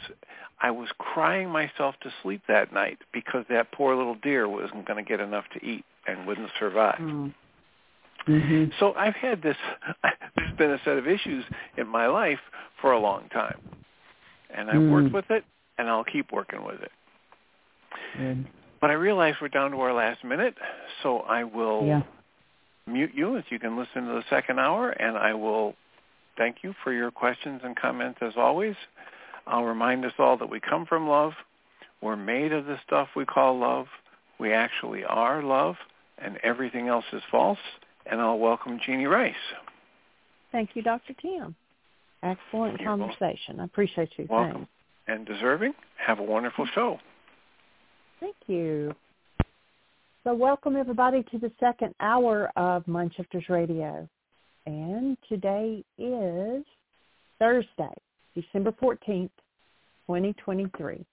I 0.64 0.72
was 0.72 0.88
crying 0.98 1.50
myself 1.50 1.96
to 2.04 2.10
sleep 2.22 2.42
that 2.48 2.72
night 2.72 3.00
because 3.12 3.46
that 3.50 3.74
poor 3.74 3.96
little 3.96 4.16
deer 4.16 4.48
wasn't 4.48 4.86
going 4.86 5.04
to 5.04 5.08
get 5.08 5.20
enough 5.20 5.44
to 5.54 5.66
eat 5.66 5.84
and 6.08 6.26
wouldn't 6.26 6.50
survive. 6.58 7.00
Mm. 7.00 7.34
Mm-hmm. 8.28 8.66
So 8.80 8.94
I've 8.94 9.16
had 9.16 9.42
this. 9.42 9.58
There's 10.38 10.58
been 10.58 10.72
a 10.72 10.80
set 10.86 10.98
of 10.98 11.06
issues 11.06 11.44
in 11.78 11.88
my 11.88 12.08
life 12.08 12.40
for 12.80 12.94
a 12.94 13.00
long 13.00 13.28
time, 13.30 13.60
and 14.56 14.70
I've 14.70 14.76
mm. 14.78 14.92
worked 14.92 15.14
with 15.14 15.30
it, 15.30 15.44
and 15.78 15.90
I'll 15.90 16.04
keep 16.04 16.32
working 16.32 16.64
with 16.64 16.82
it. 16.82 16.92
Good. 18.18 18.48
But 18.82 18.90
I 18.90 18.94
realize 18.94 19.36
we're 19.42 19.48
down 19.48 19.72
to 19.72 19.78
our 19.78 19.94
last 19.94 20.24
minute, 20.24 20.56
so 21.02 21.20
I 21.20 21.44
will 21.44 21.86
yeah. 21.86 22.02
mute 22.86 23.12
you 23.14 23.36
if 23.36 23.46
you 23.50 23.60
can 23.60 23.78
listen 23.78 24.06
to 24.06 24.14
the 24.14 24.24
second 24.30 24.60
hour, 24.60 24.90
and 24.90 25.18
I 25.18 25.34
will 25.34 25.76
thank 26.38 26.58
you 26.64 26.74
for 26.84 26.92
your 26.92 27.12
questions 27.12 27.62
and 27.64 27.76
comments 27.76 28.20
as 28.22 28.34
always. 28.36 28.76
I'll 29.48 29.64
remind 29.64 30.06
us 30.06 30.14
all 30.20 30.38
that 30.38 30.50
we 30.50 30.60
come 30.60 30.86
from 30.86 31.08
love. 31.08 31.34
We're 32.02 32.16
made 32.16 32.52
of 32.52 32.66
the 32.66 32.78
stuff 32.86 33.10
we 33.16 33.26
call 33.26 33.58
love. 33.58 33.86
We 34.40 34.52
actually 34.52 35.06
are 35.06 35.42
love, 35.42 35.76
and 36.18 36.38
everything 36.44 36.88
else 36.88 37.06
is 37.14 37.22
false. 37.32 37.60
And 38.06 38.20
I'll 38.20 38.40
welcome 38.40 38.80
Jeanie 38.86 39.06
Ryce. 39.06 39.34
Thank 40.52 40.72
you, 40.74 40.82
Dr. 40.82 41.14
Tim. 41.22 41.56
Excellent 42.24 42.80
You're 42.80 42.90
conversation. 42.90 43.60
I 43.60 43.66
appreciate 43.66 44.10
you. 44.18 44.26
Welcome. 44.30 44.54
Thanks. 44.54 44.70
And 45.08 45.26
deserving. 45.26 45.74
Have 45.98 46.20
a 46.20 46.24
wonderful 46.24 46.66
show. 46.74 46.98
Thank 48.20 48.36
you. 48.48 48.96
So 50.24 50.34
welcome 50.34 50.78
everybody 50.78 51.24
to 51.32 51.38
the 51.38 51.52
second 51.60 51.94
hour 52.00 52.50
of 52.56 52.86
Mindshifters 52.86 53.50
Radio. 53.50 54.08
And 54.66 55.18
today 55.28 55.84
is 55.98 56.64
Thursday, 57.40 57.94
December 58.34 58.72
14th, 58.82 59.30
2023. 60.08 61.06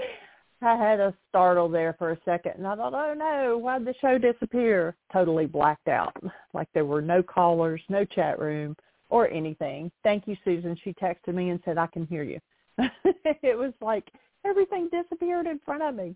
I 0.62 0.76
had 0.76 0.99
a 0.99 1.14
startle 1.30 1.70
there 1.70 1.95
for 1.99 2.12
a 2.12 2.20
second, 2.26 2.53
and 2.58 2.68
I 2.68 2.76
thought, 2.76 2.93
oh 2.93 3.14
no, 3.14 3.58
why'd 3.58 3.86
the 3.86 3.93
show 4.01 4.18
disappear? 4.18 4.95
Totally 5.14 5.45
blacked 5.45 5.88
out, 5.88 6.16
like 6.53 6.68
there 6.74 6.86
were 6.86 7.01
no 7.01 7.22
callers, 7.22 7.82
no 7.89 8.05
chat 8.05 8.39
room, 8.39 8.76
or 9.10 9.30
anything. 9.30 9.91
Thank 10.03 10.28
you, 10.28 10.36
Susan. 10.43 10.76
She 10.84 10.93
texted 10.93 11.36
me 11.36 11.49
and 11.49 11.60
said, 11.64 11.78
I 11.78 11.88
can 11.88 12.08
hear 12.08 12.24
you. 12.24 12.39
it 12.78 13.58
was 13.58 13.74
like 13.82 14.08
everything 14.45 14.89
disappeared 14.91 15.45
in 15.45 15.60
front 15.64 15.84
of 15.84 15.95
me. 15.95 16.16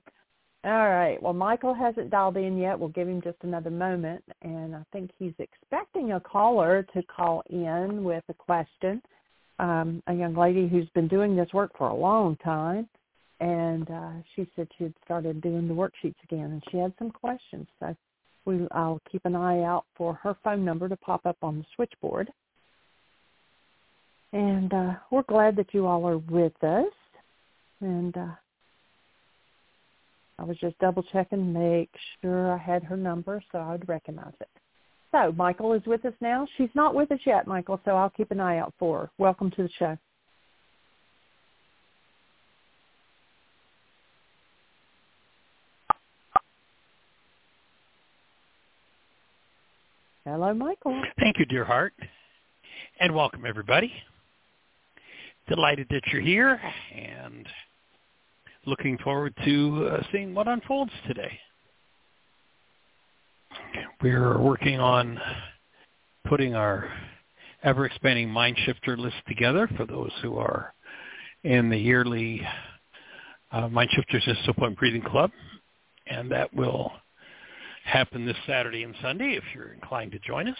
All 0.63 0.89
right. 0.89 1.21
Well, 1.21 1.33
Michael 1.33 1.73
hasn't 1.73 2.11
dialed 2.11 2.37
in 2.37 2.57
yet. 2.57 2.79
We'll 2.79 2.89
give 2.89 3.07
him 3.07 3.21
just 3.21 3.37
another 3.41 3.71
moment. 3.71 4.23
And 4.43 4.75
I 4.75 4.83
think 4.91 5.09
he's 5.17 5.33
expecting 5.39 6.11
a 6.11 6.19
caller 6.19 6.85
to 6.93 7.01
call 7.03 7.43
in 7.49 8.03
with 8.03 8.23
a 8.29 8.33
question. 8.33 9.01
Um, 9.57 10.03
a 10.07 10.13
young 10.13 10.35
lady 10.35 10.67
who's 10.67 10.89
been 10.93 11.07
doing 11.07 11.35
this 11.35 11.51
work 11.51 11.71
for 11.77 11.87
a 11.87 11.95
long 11.95 12.35
time 12.37 12.87
and 13.41 13.89
uh, 13.89 14.11
she 14.35 14.47
said 14.55 14.67
she 14.77 14.85
had 14.85 14.93
started 15.03 15.41
doing 15.41 15.67
the 15.67 15.73
worksheets 15.73 16.15
again, 16.23 16.51
and 16.51 16.63
she 16.71 16.77
had 16.77 16.93
some 16.99 17.09
questions. 17.09 17.67
So 17.79 17.95
we, 18.45 18.67
I'll 18.71 19.01
keep 19.11 19.25
an 19.25 19.35
eye 19.35 19.63
out 19.63 19.85
for 19.97 20.13
her 20.13 20.37
phone 20.43 20.63
number 20.63 20.87
to 20.87 20.95
pop 20.95 21.25
up 21.25 21.37
on 21.41 21.57
the 21.57 21.65
switchboard. 21.75 22.29
And 24.31 24.71
uh, 24.71 24.93
we're 25.09 25.23
glad 25.23 25.55
that 25.55 25.73
you 25.73 25.87
all 25.87 26.07
are 26.07 26.19
with 26.19 26.63
us. 26.63 26.93
And 27.81 28.15
uh, 28.15 28.35
I 30.37 30.43
was 30.43 30.57
just 30.57 30.77
double 30.77 31.03
checking, 31.11 31.39
to 31.39 31.59
make 31.59 31.89
sure 32.21 32.53
I 32.53 32.57
had 32.57 32.83
her 32.83 32.95
number 32.95 33.43
so 33.51 33.57
I 33.57 33.71
would 33.71 33.89
recognize 33.89 34.33
it. 34.39 34.49
So 35.11 35.33
Michael 35.35 35.73
is 35.73 35.81
with 35.87 36.05
us 36.05 36.13
now. 36.21 36.47
She's 36.57 36.69
not 36.75 36.93
with 36.93 37.11
us 37.11 37.19
yet, 37.25 37.47
Michael, 37.47 37.81
so 37.83 37.91
I'll 37.91 38.11
keep 38.11 38.29
an 38.29 38.39
eye 38.39 38.59
out 38.59 38.73
for 38.77 38.99
her. 38.99 39.11
Welcome 39.17 39.49
to 39.51 39.63
the 39.63 39.69
show. 39.79 39.97
Hello, 50.31 50.53
Michael. 50.53 51.03
Thank 51.19 51.39
you, 51.39 51.45
dear 51.45 51.65
heart. 51.65 51.91
And 53.01 53.13
welcome, 53.13 53.45
everybody. 53.45 53.91
Delighted 55.49 55.87
that 55.89 56.03
you're 56.07 56.21
here 56.21 56.57
and 56.95 57.45
looking 58.65 58.97
forward 58.99 59.33
to 59.43 59.89
uh, 59.91 60.03
seeing 60.09 60.33
what 60.33 60.47
unfolds 60.47 60.93
today. 61.05 61.37
We're 64.01 64.39
working 64.39 64.79
on 64.79 65.19
putting 66.29 66.55
our 66.55 66.89
ever-expanding 67.63 68.29
mind 68.29 68.57
shifter 68.65 68.95
list 68.95 69.17
together 69.27 69.69
for 69.75 69.85
those 69.85 70.13
who 70.21 70.37
are 70.37 70.73
in 71.43 71.69
the 71.69 71.77
yearly 71.77 72.41
uh, 73.51 73.67
Mind 73.67 73.89
Shifters 73.91 74.25
Still 74.43 74.53
Point 74.53 74.77
Breathing 74.77 75.01
Club, 75.01 75.31
and 76.07 76.31
that 76.31 76.53
will 76.53 76.93
happen 77.83 78.25
this 78.25 78.37
Saturday 78.47 78.83
and 78.83 78.95
Sunday 79.01 79.35
if 79.35 79.43
you're 79.53 79.73
inclined 79.73 80.11
to 80.11 80.19
join 80.19 80.47
us. 80.47 80.57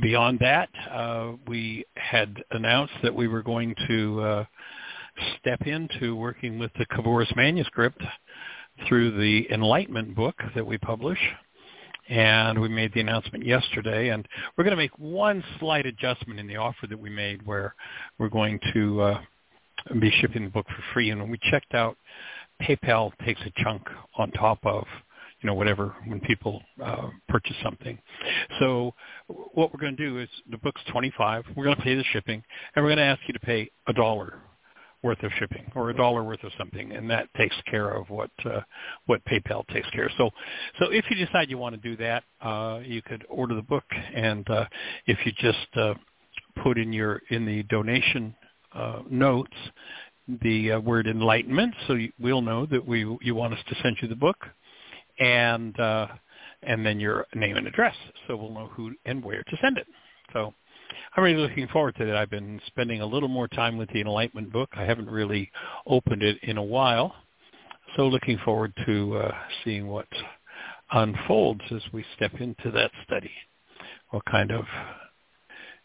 Beyond 0.00 0.38
that, 0.40 0.68
uh, 0.90 1.32
we 1.46 1.84
had 1.96 2.42
announced 2.50 2.94
that 3.02 3.14
we 3.14 3.26
were 3.26 3.42
going 3.42 3.74
to 3.88 4.20
uh, 4.20 4.44
step 5.40 5.62
into 5.66 6.14
working 6.14 6.58
with 6.58 6.70
the 6.78 6.86
Khabouris 6.86 7.34
manuscript 7.34 8.02
through 8.86 9.18
the 9.18 9.50
Enlightenment 9.52 10.14
book 10.14 10.36
that 10.54 10.64
we 10.64 10.78
publish. 10.78 11.18
And 12.08 12.58
we 12.60 12.68
made 12.68 12.94
the 12.94 13.00
announcement 13.00 13.44
yesterday, 13.44 14.10
and 14.10 14.26
we're 14.56 14.64
going 14.64 14.76
to 14.76 14.82
make 14.82 14.98
one 14.98 15.44
slight 15.58 15.84
adjustment 15.84 16.40
in 16.40 16.46
the 16.46 16.56
offer 16.56 16.86
that 16.86 16.98
we 16.98 17.10
made 17.10 17.44
where 17.44 17.74
we're 18.18 18.30
going 18.30 18.58
to 18.72 19.00
uh, 19.02 19.20
be 20.00 20.10
shipping 20.20 20.44
the 20.44 20.50
book 20.50 20.66
for 20.68 20.82
free. 20.94 21.10
And 21.10 21.20
when 21.20 21.30
we 21.30 21.38
checked 21.50 21.74
out 21.74 21.98
PayPal 22.62 23.12
takes 23.24 23.40
a 23.42 23.62
chunk 23.62 23.82
on 24.16 24.30
top 24.32 24.58
of 24.64 24.84
you 25.40 25.46
know 25.46 25.54
whatever 25.54 25.94
when 26.06 26.20
people 26.20 26.62
uh, 26.82 27.08
purchase 27.28 27.56
something. 27.62 27.98
So 28.58 28.94
what 29.28 29.72
we're 29.72 29.80
going 29.80 29.96
to 29.96 30.04
do 30.04 30.18
is 30.18 30.28
the 30.50 30.58
book's 30.58 30.80
25. 30.90 31.44
We're 31.54 31.64
going 31.64 31.76
to 31.76 31.82
pay 31.82 31.94
the 31.94 32.04
shipping, 32.12 32.42
and 32.74 32.84
we're 32.84 32.90
going 32.90 32.98
to 32.98 33.04
ask 33.04 33.20
you 33.26 33.34
to 33.34 33.40
pay 33.40 33.70
a 33.86 33.92
dollar 33.92 34.40
worth 35.02 35.22
of 35.22 35.30
shipping 35.38 35.70
or 35.76 35.90
a 35.90 35.96
dollar 35.96 36.24
worth 36.24 36.42
of 36.42 36.50
something, 36.58 36.92
and 36.92 37.08
that 37.08 37.32
takes 37.34 37.54
care 37.70 37.90
of 37.90 38.10
what 38.10 38.30
uh, 38.44 38.60
what 39.06 39.24
PayPal 39.26 39.66
takes 39.68 39.88
care 39.90 40.06
of. 40.06 40.12
So, 40.18 40.30
so 40.80 40.90
if 40.90 41.04
you 41.10 41.24
decide 41.24 41.50
you 41.50 41.58
want 41.58 41.80
to 41.80 41.88
do 41.88 41.96
that, 41.98 42.24
uh, 42.40 42.80
you 42.84 43.02
could 43.02 43.24
order 43.28 43.54
the 43.54 43.62
book, 43.62 43.84
and 44.14 44.48
uh, 44.50 44.64
if 45.06 45.18
you 45.24 45.32
just 45.38 45.68
uh, 45.76 45.94
put 46.62 46.78
in 46.78 46.92
your 46.92 47.22
in 47.30 47.46
the 47.46 47.62
donation 47.64 48.34
uh, 48.74 49.02
notes 49.08 49.56
the 50.42 50.72
uh, 50.72 50.80
word 50.80 51.06
enlightenment, 51.06 51.74
so 51.86 51.94
you, 51.94 52.12
we'll 52.20 52.42
know 52.42 52.66
that 52.66 52.86
we 52.86 53.00
you 53.22 53.34
want 53.34 53.54
us 53.54 53.60
to 53.68 53.74
send 53.82 53.96
you 54.02 54.08
the 54.08 54.16
book, 54.16 54.36
and 55.18 55.78
uh, 55.80 56.06
and 56.62 56.84
then 56.84 57.00
your 57.00 57.26
name 57.34 57.56
and 57.56 57.66
address, 57.66 57.94
so 58.26 58.36
we'll 58.36 58.52
know 58.52 58.68
who 58.72 58.92
and 59.06 59.24
where 59.24 59.42
to 59.42 59.56
send 59.60 59.78
it. 59.78 59.86
So 60.32 60.52
I'm 61.16 61.24
really 61.24 61.40
looking 61.40 61.68
forward 61.68 61.96
to 61.96 62.04
that. 62.04 62.16
I've 62.16 62.30
been 62.30 62.60
spending 62.66 63.00
a 63.00 63.06
little 63.06 63.28
more 63.28 63.48
time 63.48 63.78
with 63.78 63.88
the 63.90 64.00
Enlightenment 64.00 64.52
book. 64.52 64.70
I 64.74 64.84
haven't 64.84 65.10
really 65.10 65.50
opened 65.86 66.22
it 66.22 66.38
in 66.42 66.58
a 66.58 66.62
while, 66.62 67.14
so 67.96 68.06
looking 68.06 68.38
forward 68.44 68.72
to 68.86 69.16
uh, 69.16 69.34
seeing 69.64 69.88
what 69.88 70.08
unfolds 70.92 71.62
as 71.70 71.82
we 71.92 72.04
step 72.16 72.32
into 72.40 72.70
that 72.72 72.90
study. 73.04 73.30
What 74.10 74.24
kind 74.24 74.50
of 74.50 74.64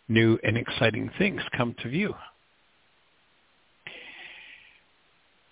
new 0.08 0.38
and 0.44 0.58
exciting 0.58 1.10
things 1.18 1.42
come 1.56 1.76
to 1.82 1.90
view. 1.90 2.14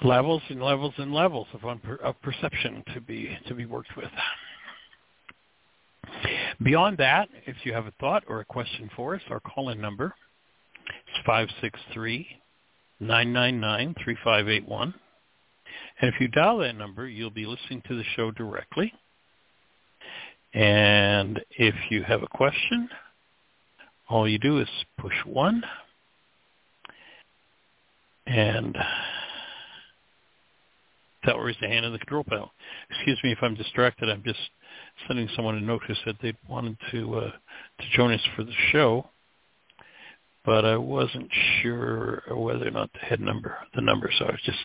Levels 0.03 0.41
and 0.49 0.61
levels 0.61 0.93
and 0.97 1.13
levels 1.13 1.47
of, 1.53 1.63
of 2.03 2.21
perception 2.21 2.83
to 2.93 3.01
be 3.01 3.37
to 3.47 3.53
be 3.53 3.65
worked 3.65 3.95
with. 3.95 4.09
Beyond 6.63 6.97
that, 6.97 7.29
if 7.45 7.55
you 7.63 7.73
have 7.73 7.87
a 7.87 7.93
thought 7.99 8.23
or 8.27 8.39
a 8.41 8.45
question 8.45 8.89
for 8.95 9.15
us, 9.15 9.21
our 9.29 9.39
call-in 9.39 9.81
number 9.81 10.13
is 10.87 11.25
563-999-3581. 13.01 14.93
And 16.01 16.13
if 16.13 16.19
you 16.19 16.27
dial 16.27 16.57
that 16.59 16.75
number, 16.75 17.07
you'll 17.07 17.29
be 17.29 17.45
listening 17.45 17.81
to 17.87 17.95
the 17.95 18.03
show 18.15 18.31
directly. 18.31 18.93
And 20.53 21.39
if 21.51 21.75
you 21.89 22.03
have 22.03 22.23
a 22.23 22.27
question, 22.27 22.89
all 24.09 24.27
you 24.27 24.37
do 24.37 24.59
is 24.59 24.67
push 24.99 25.15
1 25.25 25.63
and 28.27 28.77
that 31.25 31.35
raised 31.35 31.59
the 31.61 31.67
hand 31.67 31.85
in 31.85 31.91
the 31.91 31.99
control 31.99 32.23
panel. 32.23 32.51
Excuse 32.89 33.19
me 33.23 33.31
if 33.31 33.39
I'm 33.41 33.55
distracted. 33.55 34.09
I'm 34.09 34.23
just 34.23 34.39
sending 35.07 35.27
someone 35.35 35.55
a 35.55 35.61
notice 35.61 35.97
that 36.05 36.15
they 36.21 36.33
wanted 36.49 36.77
to 36.91 37.15
uh, 37.15 37.31
to 37.31 37.89
join 37.95 38.13
us 38.13 38.21
for 38.35 38.43
the 38.43 38.53
show, 38.71 39.07
but 40.45 40.65
I 40.65 40.77
wasn't 40.77 41.29
sure 41.61 42.23
whether 42.29 42.67
or 42.67 42.71
not 42.71 42.89
they 42.93 43.07
had 43.07 43.19
number 43.19 43.55
the 43.75 43.81
number, 43.81 44.09
so 44.17 44.25
I 44.25 44.31
was 44.31 44.41
just 44.45 44.59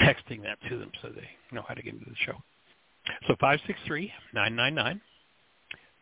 texting 0.00 0.42
that 0.42 0.58
to 0.68 0.78
them 0.78 0.90
so 1.02 1.08
they 1.08 1.28
know 1.52 1.64
how 1.66 1.74
to 1.74 1.82
get 1.82 1.94
into 1.94 2.06
the 2.06 2.16
show. 2.24 2.34
So 3.28 3.36
five 3.40 3.60
six 3.66 3.78
three 3.86 4.12
nine 4.34 4.56
nine 4.56 4.74
nine 4.74 5.00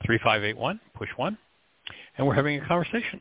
three 0.04 0.18
five 0.22 0.42
eight 0.44 0.56
one 0.56 0.80
push 0.94 1.10
one, 1.16 1.36
and 2.16 2.26
we're 2.26 2.34
having 2.34 2.60
a 2.60 2.66
conversation. 2.66 3.20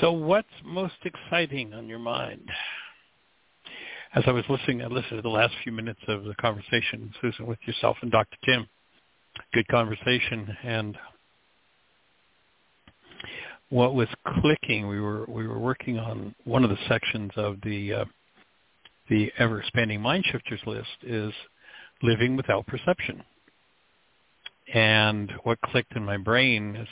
So 0.00 0.12
what's 0.12 0.48
most 0.64 0.94
exciting 1.04 1.74
on 1.74 1.88
your 1.88 1.98
mind? 1.98 2.48
As 4.14 4.24
I 4.26 4.32
was 4.32 4.44
listening, 4.48 4.82
I 4.82 4.86
listened 4.86 5.18
to 5.18 5.22
the 5.22 5.28
last 5.28 5.54
few 5.62 5.72
minutes 5.72 6.00
of 6.08 6.24
the 6.24 6.34
conversation, 6.36 7.12
Susan, 7.20 7.46
with 7.46 7.58
yourself 7.66 7.96
and 8.02 8.10
Dr. 8.10 8.36
Tim. 8.44 8.68
Good 9.52 9.68
conversation, 9.68 10.56
and 10.64 10.96
what 13.70 13.94
was 13.94 14.08
clicking, 14.40 14.88
we 14.88 15.00
were 15.00 15.24
we 15.28 15.46
were 15.46 15.58
working 15.58 15.98
on 15.98 16.34
one 16.44 16.64
of 16.64 16.70
the 16.70 16.78
sections 16.88 17.30
of 17.36 17.56
the 17.62 17.92
uh, 17.92 18.04
the 19.08 19.30
ever 19.38 19.60
expanding 19.60 20.00
mind 20.00 20.24
shifters 20.30 20.60
list 20.66 20.88
is 21.02 21.32
living 22.02 22.36
without 22.36 22.66
perception. 22.66 23.22
And 24.74 25.32
what 25.44 25.60
clicked 25.62 25.96
in 25.96 26.04
my 26.04 26.18
brain 26.18 26.76
as 26.76 26.86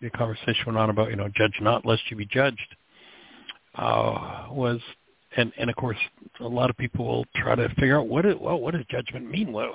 the 0.00 0.10
conversation 0.10 0.64
went 0.66 0.78
on 0.78 0.90
about, 0.90 1.10
you 1.10 1.16
know, 1.16 1.28
judge 1.36 1.54
not 1.60 1.86
lest 1.86 2.02
you 2.10 2.16
be 2.16 2.26
judged, 2.26 2.76
uh, 3.76 4.46
was, 4.50 4.80
and, 5.36 5.52
and 5.56 5.70
of 5.70 5.76
course, 5.76 5.96
a 6.40 6.48
lot 6.48 6.68
of 6.68 6.76
people 6.76 7.06
will 7.06 7.26
try 7.36 7.54
to 7.54 7.68
figure 7.76 7.98
out 7.98 8.08
what, 8.08 8.26
is, 8.26 8.34
well, 8.40 8.58
what 8.58 8.74
does 8.74 8.84
judgment 8.90 9.30
mean? 9.30 9.52
What, 9.52 9.70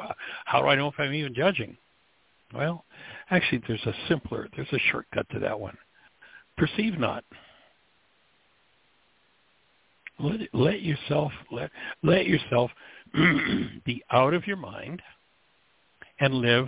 how 0.45 0.61
do 0.61 0.67
I 0.67 0.75
know 0.75 0.87
if 0.87 0.95
I'm 0.97 1.13
even 1.13 1.33
judging? 1.33 1.77
Well, 2.53 2.83
actually, 3.29 3.61
there's 3.67 3.85
a 3.85 3.93
simpler, 4.07 4.47
there's 4.55 4.71
a 4.71 4.79
shortcut 4.91 5.27
to 5.31 5.39
that 5.39 5.59
one. 5.59 5.77
Perceive 6.57 6.99
not. 6.99 7.23
Let, 10.19 10.39
let 10.53 10.81
yourself 10.81 11.31
let 11.51 11.69
let 12.01 12.25
yourself 12.25 12.71
be 13.85 14.01
out 14.11 14.33
of 14.33 14.47
your 14.47 14.57
mind 14.57 15.01
and 16.19 16.33
live 16.33 16.67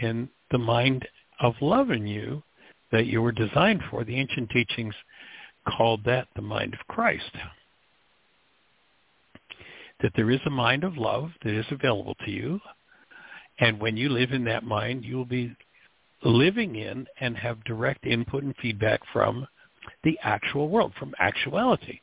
in 0.00 0.28
the 0.50 0.58
mind 0.58 1.06
of 1.40 1.54
love 1.60 1.90
in 1.90 2.06
you 2.06 2.42
that 2.92 3.06
you 3.06 3.20
were 3.20 3.32
designed 3.32 3.82
for. 3.90 4.04
The 4.04 4.18
ancient 4.18 4.50
teachings 4.50 4.94
called 5.66 6.04
that 6.04 6.28
the 6.36 6.42
mind 6.42 6.74
of 6.74 6.86
Christ. 6.86 7.30
That 10.00 10.12
there 10.14 10.30
is 10.30 10.40
a 10.46 10.50
mind 10.50 10.84
of 10.84 10.96
love 10.96 11.30
that 11.42 11.54
is 11.54 11.66
available 11.70 12.14
to 12.24 12.30
you, 12.30 12.60
and 13.58 13.80
when 13.80 13.96
you 13.96 14.10
live 14.10 14.32
in 14.32 14.44
that 14.44 14.64
mind, 14.64 15.04
you 15.04 15.16
will 15.16 15.24
be 15.24 15.56
living 16.22 16.76
in 16.76 17.06
and 17.20 17.36
have 17.36 17.64
direct 17.64 18.04
input 18.06 18.42
and 18.42 18.54
feedback 18.60 19.00
from 19.12 19.46
the 20.04 20.18
actual 20.22 20.68
world, 20.68 20.92
from 20.98 21.14
actuality. 21.18 22.00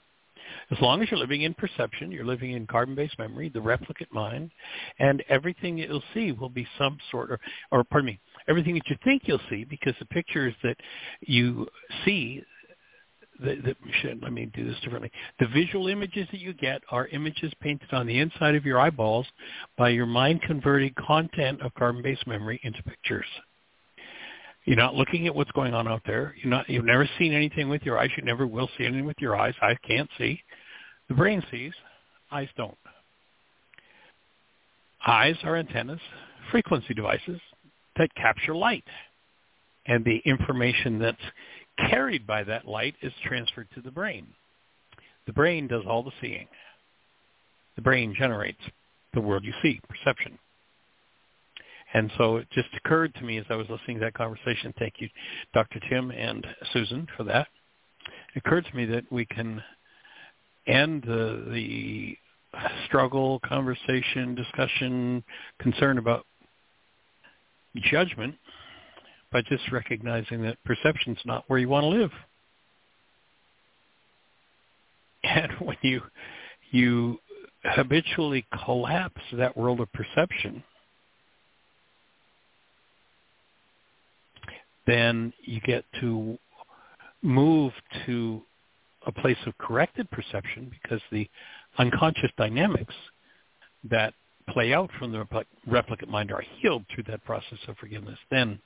As 0.72 0.80
long 0.82 1.02
as 1.02 1.10
you're 1.10 1.20
living 1.20 1.44
in 1.44 1.54
perception, 1.54 2.12
you're 2.12 2.26
living 2.26 2.52
in 2.52 2.68
carbon-based 2.68 3.18
memory, 3.20 3.50
the 3.50 3.60
replicant 3.60 4.12
mind, 4.12 4.52
and 5.00 5.24
everything 5.30 5.78
that 5.78 5.90
you'll 5.90 6.04
see 6.14 6.32
will 6.32 6.50
be 6.50 6.68
some 6.78 6.98
sort 7.12 7.32
of, 7.32 7.40
or 7.72 7.84
pardon 7.84 8.08
me, 8.08 8.20
everything 8.48 8.76
that 8.76 8.88
you 8.90 8.98
think 9.04 9.24
you'll 9.26 9.40
see, 9.50 9.64
because 9.64 9.94
the 10.00 10.06
pictures 10.06 10.54
that 10.64 10.78
you 11.22 11.68
see, 12.06 12.44
the, 13.40 13.56
the, 13.56 13.76
should, 14.02 14.22
let 14.22 14.32
me 14.32 14.46
do 14.54 14.66
this 14.66 14.80
differently. 14.82 15.12
The 15.40 15.48
visual 15.48 15.88
images 15.88 16.28
that 16.32 16.40
you 16.40 16.54
get 16.54 16.82
are 16.92 17.08
images 17.08 17.52
painted 17.62 17.92
on 17.92 18.08
the 18.08 18.20
inside 18.20 18.56
of 18.56 18.66
your 18.66 18.80
eyeballs 18.80 19.26
by 19.78 19.90
your 19.90 20.06
mind 20.06 20.42
converting 20.44 20.94
content 20.98 21.62
of 21.62 21.74
carbon-based 21.74 22.28
memory 22.28 22.60
into 22.64 22.82
pictures. 22.84 23.26
You're 24.66 24.78
not 24.78 24.96
looking 24.96 25.28
at 25.28 25.36
what's 25.36 25.52
going 25.52 25.74
on 25.74 25.88
out 25.88 26.02
there. 26.06 26.36
You're 26.42 26.50
not. 26.50 26.70
You've 26.70 26.86
never 26.86 27.08
seen 27.20 27.34
anything 27.34 27.70
with 27.70 27.84
your 27.84 28.00
eyes. 28.00 28.10
You 28.16 28.24
never 28.24 28.48
will 28.48 28.70
see 28.78 28.86
anything 28.86 29.06
with 29.06 29.18
your 29.20 29.36
eyes. 29.36 29.54
I 29.62 29.76
can't 29.86 30.10
see. 30.18 30.42
The 31.10 31.16
brain 31.16 31.44
sees. 31.52 31.74
Eyes 32.32 32.48
don't. 32.56 32.78
Eyes 35.06 35.36
are 35.44 35.58
antennas, 35.58 36.00
frequency 36.50 36.94
devices 36.94 37.42
that 37.98 38.14
capture 38.16 38.56
light, 38.56 38.86
and 39.86 40.04
the 40.06 40.22
information 40.26 40.98
that's 40.98 41.18
carried 41.90 42.26
by 42.26 42.44
that 42.46 42.66
light 42.66 42.96
is 43.02 43.12
transferred 43.26 43.68
to 43.76 43.82
the 43.82 43.92
brain. 43.92 44.28
The 45.26 45.34
brain 45.34 45.68
does 45.68 45.84
all 45.88 46.04
the 46.04 46.12
seeing. 46.22 46.48
The 47.76 47.82
brain 47.82 48.16
generates 48.18 48.62
the 49.14 49.22
world 49.22 49.44
you 49.44 49.54
see, 49.62 49.82
perception. 49.90 50.40
And 51.94 52.12
so 52.18 52.38
it 52.38 52.48
just 52.52 52.70
occurred 52.76 53.14
to 53.16 53.24
me 53.24 53.38
as 53.38 53.46
I 53.50 53.56
was 53.56 53.68
listening 53.70 54.00
to 54.00 54.06
that 54.06 54.16
conversation, 54.16 54.74
thank 54.80 54.96
you, 54.98 55.10
Dr. 55.54 55.80
Tim 55.90 56.12
and 56.12 56.46
Susan, 56.74 57.08
for 57.16 57.24
that. 57.26 57.48
It 58.36 58.40
occurred 58.40 58.66
to 58.66 58.76
me 58.76 58.86
that 58.86 59.04
we 59.12 59.26
can 59.26 59.62
end 60.66 61.04
the, 61.04 61.46
the 61.52 62.18
struggle, 62.86 63.40
conversation, 63.46 64.34
discussion, 64.34 65.24
concern 65.60 66.00
about 66.00 66.26
judgment 67.76 68.36
by 69.32 69.42
just 69.42 69.72
recognizing 69.72 70.42
that 70.44 70.58
perception's 70.64 71.20
not 71.26 71.44
where 71.48 71.60
you 71.60 71.70
want 71.70 71.84
to 71.84 71.88
live. 71.88 72.12
And 75.24 75.52
when 75.60 75.78
you 75.82 76.02
you 76.72 77.18
habitually 77.64 78.46
collapse 78.66 79.22
that 79.32 79.56
world 79.56 79.80
of 79.80 79.88
perception, 79.94 80.64
then 84.86 85.34
you 85.42 85.60
get 85.62 85.86
to 86.02 86.38
move 87.22 87.72
to 88.06 88.42
a 89.06 89.12
place 89.12 89.38
of 89.46 89.58
corrected 89.58 90.10
perception 90.12 90.72
because 90.82 91.02
the 91.12 91.30
unconscious 91.78 92.32
dynamics 92.38 92.94
that 93.90 94.14
play 94.50 94.74
out 94.74 94.90
from 95.00 95.12
the 95.12 95.26
replicant 95.70 96.10
mind 96.10 96.32
are 96.32 96.44
healed 96.60 96.84
through 96.94 97.04
that 97.08 97.24
process 97.24 97.60
of 97.68 97.78
forgiveness. 97.78 98.18
Then 98.30 98.60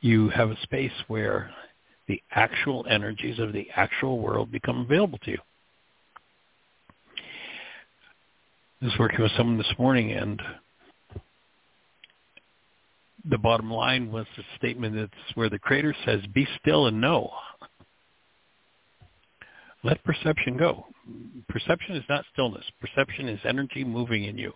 you 0.00 0.28
have 0.30 0.50
a 0.50 0.60
space 0.62 0.92
where 1.08 1.50
the 2.06 2.22
actual 2.30 2.86
energies 2.88 3.38
of 3.38 3.52
the 3.52 3.68
actual 3.74 4.18
world 4.18 4.50
become 4.50 4.80
available 4.80 5.18
to 5.24 5.32
you. 5.32 5.38
I 8.80 8.86
was 8.86 8.94
working 8.98 9.22
with 9.22 9.32
someone 9.36 9.58
this 9.58 9.74
morning 9.78 10.12
and 10.12 10.40
the 13.24 13.38
bottom 13.38 13.70
line 13.70 14.10
was 14.10 14.26
the 14.36 14.44
statement 14.56 14.94
that's 14.94 15.36
where 15.36 15.50
the 15.50 15.58
creator 15.58 15.94
says, 16.04 16.20
be 16.34 16.46
still 16.60 16.86
and 16.86 17.00
know. 17.00 17.30
Let 19.84 20.02
perception 20.04 20.56
go. 20.56 20.86
Perception 21.48 21.96
is 21.96 22.04
not 22.08 22.24
stillness. 22.32 22.64
Perception 22.80 23.28
is 23.28 23.40
energy 23.44 23.84
moving 23.84 24.24
in 24.24 24.36
you. 24.36 24.52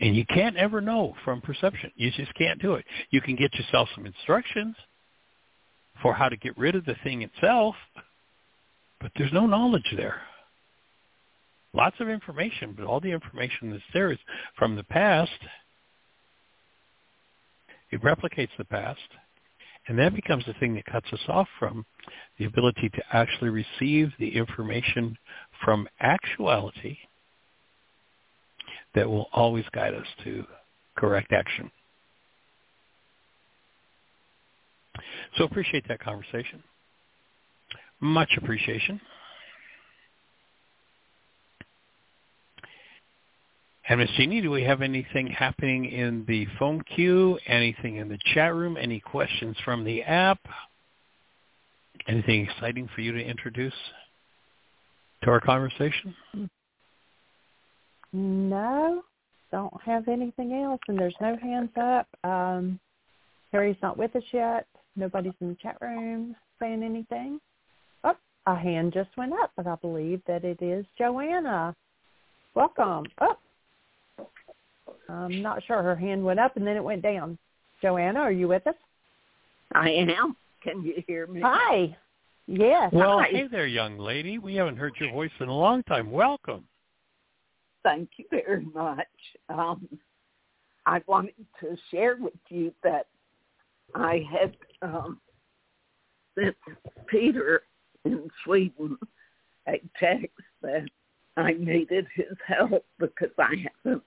And 0.00 0.14
you 0.14 0.26
can't 0.26 0.56
ever 0.56 0.80
know 0.80 1.14
from 1.24 1.40
perception. 1.40 1.90
You 1.96 2.10
just 2.10 2.34
can't 2.34 2.60
do 2.60 2.74
it. 2.74 2.84
You 3.10 3.20
can 3.20 3.36
get 3.36 3.54
yourself 3.54 3.88
some 3.94 4.06
instructions 4.06 4.76
for 6.02 6.12
how 6.12 6.28
to 6.28 6.36
get 6.36 6.56
rid 6.58 6.74
of 6.74 6.84
the 6.84 6.96
thing 7.02 7.22
itself, 7.22 7.74
but 9.00 9.10
there's 9.16 9.32
no 9.32 9.46
knowledge 9.46 9.94
there. 9.96 10.20
Lots 11.72 11.96
of 12.00 12.08
information, 12.08 12.74
but 12.76 12.86
all 12.86 13.00
the 13.00 13.10
information 13.10 13.70
that's 13.70 13.82
there 13.92 14.10
is 14.10 14.18
from 14.58 14.76
the 14.76 14.84
past 14.84 15.30
it 17.90 18.02
replicates 18.02 18.50
the 18.58 18.64
past, 18.64 19.00
and 19.88 19.98
that 19.98 20.14
becomes 20.14 20.44
the 20.46 20.54
thing 20.54 20.74
that 20.74 20.86
cuts 20.86 21.06
us 21.12 21.20
off 21.28 21.48
from 21.58 21.84
the 22.38 22.44
ability 22.46 22.88
to 22.90 23.02
actually 23.12 23.50
receive 23.50 24.12
the 24.18 24.36
information 24.36 25.16
from 25.64 25.88
actuality 26.00 26.96
that 28.94 29.08
will 29.08 29.28
always 29.32 29.64
guide 29.74 29.94
us 29.94 30.06
to 30.24 30.44
correct 30.96 31.32
action. 31.32 31.70
So 35.38 35.44
appreciate 35.44 35.86
that 35.88 36.00
conversation. 36.00 36.62
Much 38.00 38.30
appreciation. 38.38 39.00
And 43.88 44.00
Ms. 44.00 44.08
Jeanie, 44.16 44.40
do 44.40 44.50
we 44.50 44.64
have 44.64 44.82
anything 44.82 45.28
happening 45.28 45.84
in 45.84 46.24
the 46.26 46.46
phone 46.58 46.82
queue? 46.82 47.38
Anything 47.46 47.96
in 47.96 48.08
the 48.08 48.18
chat 48.34 48.52
room? 48.52 48.76
Any 48.76 48.98
questions 48.98 49.56
from 49.64 49.84
the 49.84 50.02
app? 50.02 50.40
Anything 52.08 52.48
exciting 52.48 52.88
for 52.94 53.00
you 53.00 53.12
to 53.12 53.20
introduce 53.20 53.74
to 55.22 55.30
our 55.30 55.40
conversation? 55.40 56.14
No, 58.12 59.02
don't 59.52 59.80
have 59.82 60.08
anything 60.08 60.52
else, 60.52 60.80
and 60.88 60.98
there's 60.98 61.14
no 61.20 61.36
hands 61.36 61.70
up. 61.80 62.08
Um, 62.24 62.80
Harry's 63.52 63.76
not 63.82 63.96
with 63.96 64.16
us 64.16 64.22
yet. 64.32 64.66
Nobody's 64.96 65.34
in 65.40 65.50
the 65.50 65.56
chat 65.56 65.76
room 65.80 66.34
saying 66.60 66.82
anything. 66.82 67.40
Oh, 68.02 68.16
a 68.46 68.56
hand 68.56 68.92
just 68.92 69.10
went 69.16 69.32
up, 69.32 69.52
but 69.56 69.66
I 69.68 69.76
believe 69.76 70.22
that 70.26 70.44
it 70.44 70.60
is 70.60 70.84
Joanna. 70.98 71.74
Welcome. 72.54 73.06
Oh, 73.20 73.36
I'm 75.08 75.42
not 75.42 75.62
sure. 75.64 75.82
Her 75.82 75.96
hand 75.96 76.24
went 76.24 76.40
up 76.40 76.56
and 76.56 76.66
then 76.66 76.76
it 76.76 76.84
went 76.84 77.02
down. 77.02 77.38
Joanna, 77.82 78.20
are 78.20 78.32
you 78.32 78.48
with 78.48 78.66
us? 78.66 78.74
I 79.74 79.90
am. 79.90 80.36
Can 80.62 80.82
you 80.82 81.02
hear 81.06 81.26
me? 81.26 81.40
Hi. 81.44 81.96
Yes. 82.46 82.90
Well, 82.92 83.18
Hi. 83.20 83.28
hey 83.30 83.48
there, 83.50 83.66
young 83.66 83.98
lady. 83.98 84.38
We 84.38 84.54
haven't 84.54 84.76
heard 84.76 84.94
your 84.98 85.12
voice 85.12 85.30
in 85.40 85.48
a 85.48 85.56
long 85.56 85.82
time. 85.84 86.10
Welcome. 86.10 86.64
Thank 87.82 88.10
you 88.16 88.24
very 88.30 88.64
much. 88.74 89.06
Um, 89.48 89.88
I 90.86 91.02
wanted 91.06 91.34
to 91.60 91.76
share 91.90 92.16
with 92.16 92.34
you 92.48 92.72
that 92.82 93.06
I 93.94 94.24
had 94.30 94.56
um, 94.82 95.20
sent 96.36 96.56
Peter 97.08 97.62
in 98.04 98.28
Sweden 98.44 98.96
a 99.68 99.80
text 99.98 100.30
that 100.62 100.86
I 101.36 101.52
needed 101.52 102.06
his 102.14 102.36
help 102.46 102.84
because 102.98 103.30
I 103.38 103.66
haven't 103.84 104.02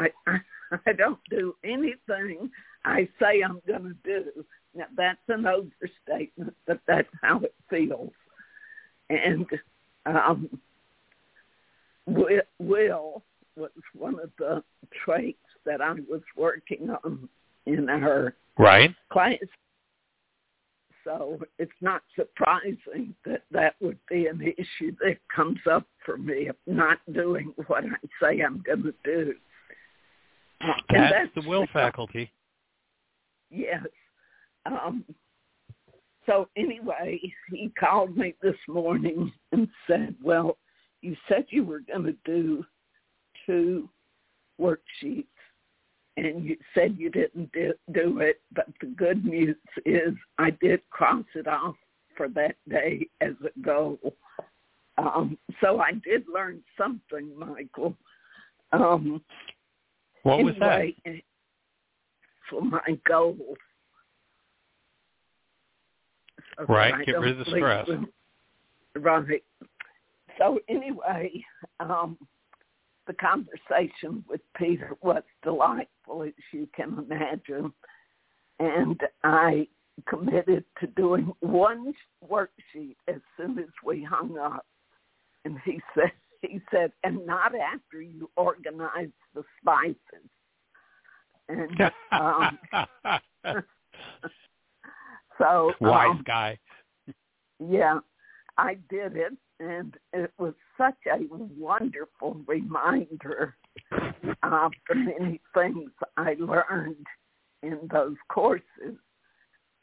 I, 0.00 0.08
I 0.26 0.38
I 0.86 0.92
don't 0.92 1.18
do 1.28 1.54
anything 1.64 2.50
I 2.84 3.08
say 3.20 3.42
I'm 3.42 3.60
going 3.66 3.82
to 3.82 3.96
do. 4.04 4.44
Now 4.74 4.86
that's 4.96 5.18
an 5.28 5.46
overstatement, 5.46 6.54
but 6.66 6.80
that's 6.86 7.08
how 7.22 7.40
it 7.40 7.54
feels. 7.68 8.12
And 9.08 9.46
um, 10.06 10.60
Will 12.06 13.22
was 13.56 13.70
one 13.94 14.18
of 14.20 14.30
the 14.38 14.62
traits 15.04 15.38
that 15.66 15.80
I 15.80 15.92
was 16.08 16.22
working 16.36 16.90
on 16.90 17.28
in 17.66 17.88
our 17.88 18.34
Right. 18.58 18.94
class. 19.10 19.38
So 21.04 21.40
it's 21.58 21.72
not 21.80 22.02
surprising 22.14 23.14
that 23.24 23.42
that 23.50 23.74
would 23.80 23.98
be 24.08 24.26
an 24.26 24.40
issue 24.42 24.94
that 25.00 25.16
comes 25.34 25.60
up 25.70 25.86
for 26.04 26.18
me 26.18 26.48
of 26.48 26.56
not 26.66 26.98
doing 27.12 27.54
what 27.66 27.84
I 27.84 27.96
say 28.22 28.40
I'm 28.40 28.62
going 28.66 28.82
to 28.82 28.94
do. 29.02 29.34
And 30.90 31.12
That's, 31.12 31.34
the 31.34 31.48
will 31.48 31.66
faculty. 31.72 32.30
Yes. 33.50 33.86
Um, 34.66 35.04
so 36.26 36.48
anyway, 36.56 37.20
he 37.50 37.72
called 37.78 38.16
me 38.16 38.34
this 38.42 38.56
morning 38.68 39.32
and 39.52 39.68
said, 39.86 40.14
well, 40.22 40.58
you 41.00 41.16
said 41.28 41.46
you 41.48 41.64
were 41.64 41.80
going 41.80 42.04
to 42.04 42.16
do 42.24 42.64
two 43.46 43.88
worksheets 44.60 45.26
and 46.16 46.44
you 46.44 46.56
said 46.74 46.96
you 46.98 47.10
didn't 47.10 47.50
do, 47.52 47.72
do 47.92 48.20
it, 48.20 48.40
but 48.54 48.66
the 48.80 48.88
good 48.88 49.24
news 49.24 49.56
is 49.86 50.12
I 50.38 50.50
did 50.60 50.82
cross 50.90 51.24
it 51.34 51.48
off 51.48 51.76
for 52.16 52.28
that 52.28 52.56
day 52.68 53.06
as 53.20 53.32
a 53.44 53.60
goal. 53.60 53.98
Um, 54.98 55.38
so 55.62 55.80
I 55.80 55.92
did 56.04 56.24
learn 56.32 56.62
something, 56.76 57.30
Michael. 57.38 57.96
Um, 58.72 59.22
what 60.22 60.42
was 60.42 60.54
anyway, 60.56 60.96
that? 61.04 61.14
For 62.48 62.62
my 62.62 62.98
goal. 63.06 63.36
So 66.58 66.64
right, 66.68 67.06
get 67.06 67.18
rid 67.20 67.38
of 67.38 67.46
the 67.46 67.52
stress. 67.56 67.88
Right. 68.96 69.42
So 70.38 70.58
anyway, 70.68 71.44
um, 71.80 72.18
the 73.06 73.14
conversation 73.14 74.24
with 74.28 74.40
Peter 74.56 74.96
was 75.02 75.22
delightful, 75.42 76.22
as 76.22 76.32
you 76.52 76.68
can 76.74 76.98
imagine. 76.98 77.72
And 78.58 79.00
I 79.24 79.66
committed 80.08 80.64
to 80.80 80.86
doing 80.88 81.32
one 81.40 81.92
worksheet 82.28 82.96
as 83.08 83.20
soon 83.36 83.58
as 83.58 83.68
we 83.84 84.02
hung 84.02 84.38
up. 84.38 84.66
And 85.44 85.58
he 85.64 85.80
said, 85.94 86.12
he 86.42 86.60
said, 86.70 86.92
and 87.04 87.26
not 87.26 87.52
after 87.54 88.00
you 88.00 88.30
organize 88.36 89.10
the 89.34 89.42
spices. 89.60 89.96
And 91.48 91.90
um, 92.12 92.58
so, 95.38 95.72
Wise 95.80 96.10
um, 96.10 96.24
guy. 96.26 96.58
yeah, 97.58 97.98
I 98.56 98.74
did 98.88 99.16
it, 99.16 99.32
and 99.58 99.96
it 100.12 100.32
was 100.38 100.54
such 100.78 100.98
a 101.12 101.18
wonderful 101.28 102.40
reminder 102.46 103.56
of 104.42 104.72
the 104.88 104.94
many 104.94 105.40
things 105.54 105.90
I 106.16 106.36
learned 106.38 107.06
in 107.62 107.78
those 107.92 108.16
courses, 108.28 108.96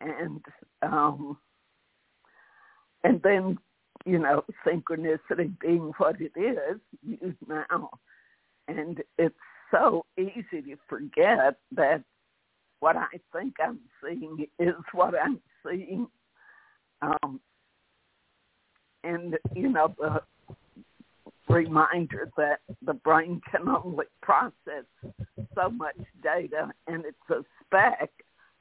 and 0.01 0.41
um, 0.81 1.37
and 3.03 3.21
then 3.23 3.57
you 4.07 4.19
know 4.19 4.43
synchronicity 4.65 5.51
being 5.59 5.91
what 5.97 6.15
it 6.21 6.31
is 6.39 6.79
used 7.03 7.37
now, 7.47 7.89
and 8.67 9.03
it's 9.17 9.35
so 9.71 10.05
easy 10.17 10.61
to 10.61 10.77
forget 10.87 11.57
that 11.73 12.03
what 12.79 12.95
I 12.95 13.19
think 13.33 13.55
I'm 13.59 13.79
seeing 14.03 14.45
is 14.59 14.75
what 14.93 15.13
I'm 15.19 15.39
seeing. 15.65 16.07
Um, 17.01 17.39
and 19.03 19.37
you 19.55 19.69
know 19.69 19.93
the 19.99 20.21
reminder 21.49 22.29
that 22.37 22.59
the 22.81 22.93
brain 22.93 23.41
can 23.49 23.67
only 23.69 24.05
process 24.21 24.85
so 25.55 25.69
much 25.69 25.97
data 26.21 26.71
and 26.87 27.05
it's 27.05 27.17
a 27.29 27.43
speck 27.63 28.09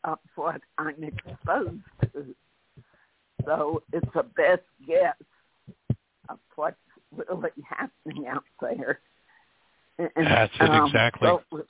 of 0.05 0.19
what 0.35 0.61
I'm 0.79 1.03
exposed 1.03 1.83
to. 2.03 2.35
So 3.45 3.83
it's 3.93 4.15
a 4.15 4.23
best 4.23 4.63
guess 4.87 5.17
of 6.29 6.39
what's 6.55 6.77
really 7.13 7.51
happening 7.69 8.27
out 8.27 8.45
there. 8.61 9.01
And, 9.99 10.11
That's 10.17 10.53
it, 10.61 10.71
um, 10.71 10.87
exactly. 10.87 11.29
So 11.29 11.37
it 11.39 11.45
was, 11.51 11.65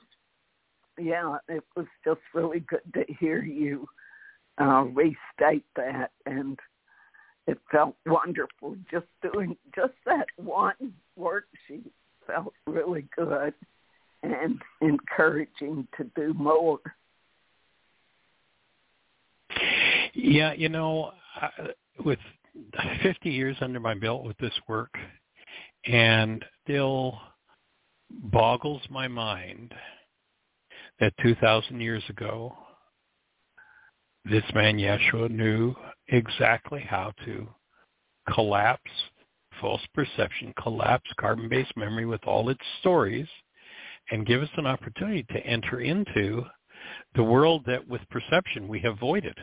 yeah, 0.99 1.37
it 1.47 1.63
was 1.75 1.85
just 2.03 2.19
really 2.33 2.59
good 2.61 2.81
to 2.93 3.05
hear 3.19 3.41
you 3.41 3.87
uh, 4.59 4.85
restate 4.93 5.65
that 5.75 6.11
and 6.25 6.57
it 7.45 7.57
felt 7.71 7.95
wonderful 8.05 8.75
just 8.91 9.05
doing 9.21 9.55
just 9.73 9.93
that 10.05 10.25
one 10.35 10.93
worksheet 11.17 11.91
felt 12.25 12.53
really 12.65 13.07
good 13.15 13.53
and 14.23 14.61
encouraging 14.81 15.87
to 15.95 16.03
do 16.15 16.33
more. 16.33 16.79
Yeah, 20.13 20.53
you 20.53 20.67
know, 20.69 21.11
with 22.03 22.19
50 23.03 23.29
years 23.29 23.57
under 23.61 23.79
my 23.79 23.93
belt 23.93 24.23
with 24.23 24.37
this 24.37 24.53
work, 24.67 24.93
and 25.85 26.43
still 26.63 27.19
boggles 28.09 28.81
my 28.89 29.07
mind 29.07 29.73
that 30.99 31.13
2,000 31.21 31.79
years 31.79 32.03
ago, 32.09 32.55
this 34.25 34.43
man 34.53 34.77
Yeshua 34.77 35.29
knew 35.29 35.73
exactly 36.09 36.81
how 36.81 37.13
to 37.25 37.47
collapse 38.33 38.91
false 39.61 39.81
perception, 39.93 40.53
collapse 40.61 41.09
carbon-based 41.19 41.75
memory 41.75 42.05
with 42.05 42.23
all 42.25 42.49
its 42.49 42.61
stories, 42.79 43.27
and 44.11 44.25
give 44.25 44.41
us 44.41 44.49
an 44.57 44.65
opportunity 44.65 45.23
to 45.31 45.45
enter 45.45 45.81
into 45.81 46.43
the 47.15 47.23
world 47.23 47.63
that 47.65 47.85
with 47.87 48.01
perception 48.09 48.67
we 48.67 48.79
have 48.79 48.99
voided 48.99 49.37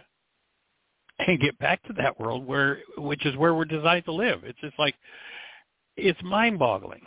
and 1.27 1.41
get 1.41 1.59
back 1.59 1.83
to 1.85 1.93
that 1.95 2.19
world 2.19 2.47
where 2.47 2.79
which 2.99 3.25
is 3.27 3.37
where 3.37 3.55
we're 3.55 3.65
designed 3.65 4.05
to 4.07 4.13
live. 4.13 4.45
It's 4.45 4.61
just 4.61 4.79
like 4.79 4.95
it's 5.97 6.21
mind 6.23 6.59
boggling. 6.59 7.03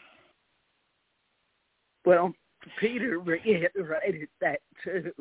Well, 2.05 2.33
Peter 2.79 3.19
reiterated 3.19 4.29
that 4.41 4.61
too. 4.83 5.11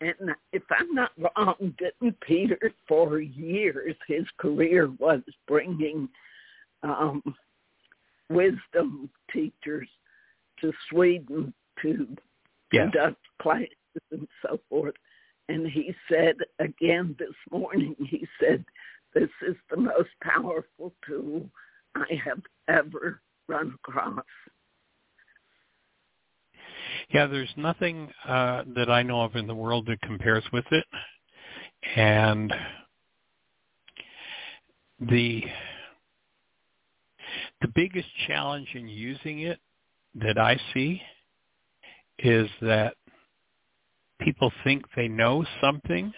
And 0.00 0.30
if 0.52 0.62
I'm 0.70 0.94
not 0.94 1.10
wrong, 1.18 1.74
didn't 1.78 2.20
Peter 2.20 2.58
for 2.86 3.20
years 3.20 3.96
his 4.06 4.24
career 4.38 4.90
was 4.98 5.20
bringing 5.48 6.08
um, 6.82 7.22
wisdom 8.30 9.10
teachers 9.32 9.88
to 10.60 10.72
Sweden 10.88 11.52
to 11.82 12.16
Yes. 12.72 12.90
conduct 12.92 13.20
classes 13.40 13.68
and 14.10 14.28
so 14.42 14.60
forth. 14.68 14.94
And 15.48 15.66
he 15.66 15.94
said 16.10 16.36
again 16.58 17.16
this 17.18 17.34
morning, 17.50 17.96
he 17.98 18.26
said, 18.40 18.64
this 19.14 19.30
is 19.46 19.56
the 19.70 19.76
most 19.78 20.10
powerful 20.22 20.92
tool 21.06 21.48
I 21.94 22.20
have 22.24 22.42
ever 22.68 23.20
run 23.48 23.74
across. 23.74 24.24
Yeah, 27.10 27.26
there's 27.26 27.52
nothing 27.56 28.12
uh, 28.26 28.64
that 28.76 28.90
I 28.90 29.02
know 29.02 29.22
of 29.22 29.36
in 29.36 29.46
the 29.46 29.54
world 29.54 29.86
that 29.86 30.00
compares 30.02 30.44
with 30.52 30.66
it. 30.70 30.84
And 31.96 32.52
the 35.00 35.44
the 37.60 37.68
biggest 37.74 38.08
challenge 38.26 38.68
in 38.74 38.88
using 38.88 39.40
it 39.40 39.58
that 40.14 40.38
I 40.38 40.58
see 40.74 41.00
is 42.18 42.48
that 42.60 42.94
people 44.20 44.52
think 44.64 44.84
they 44.96 45.08
know 45.08 45.44
something 45.60 46.12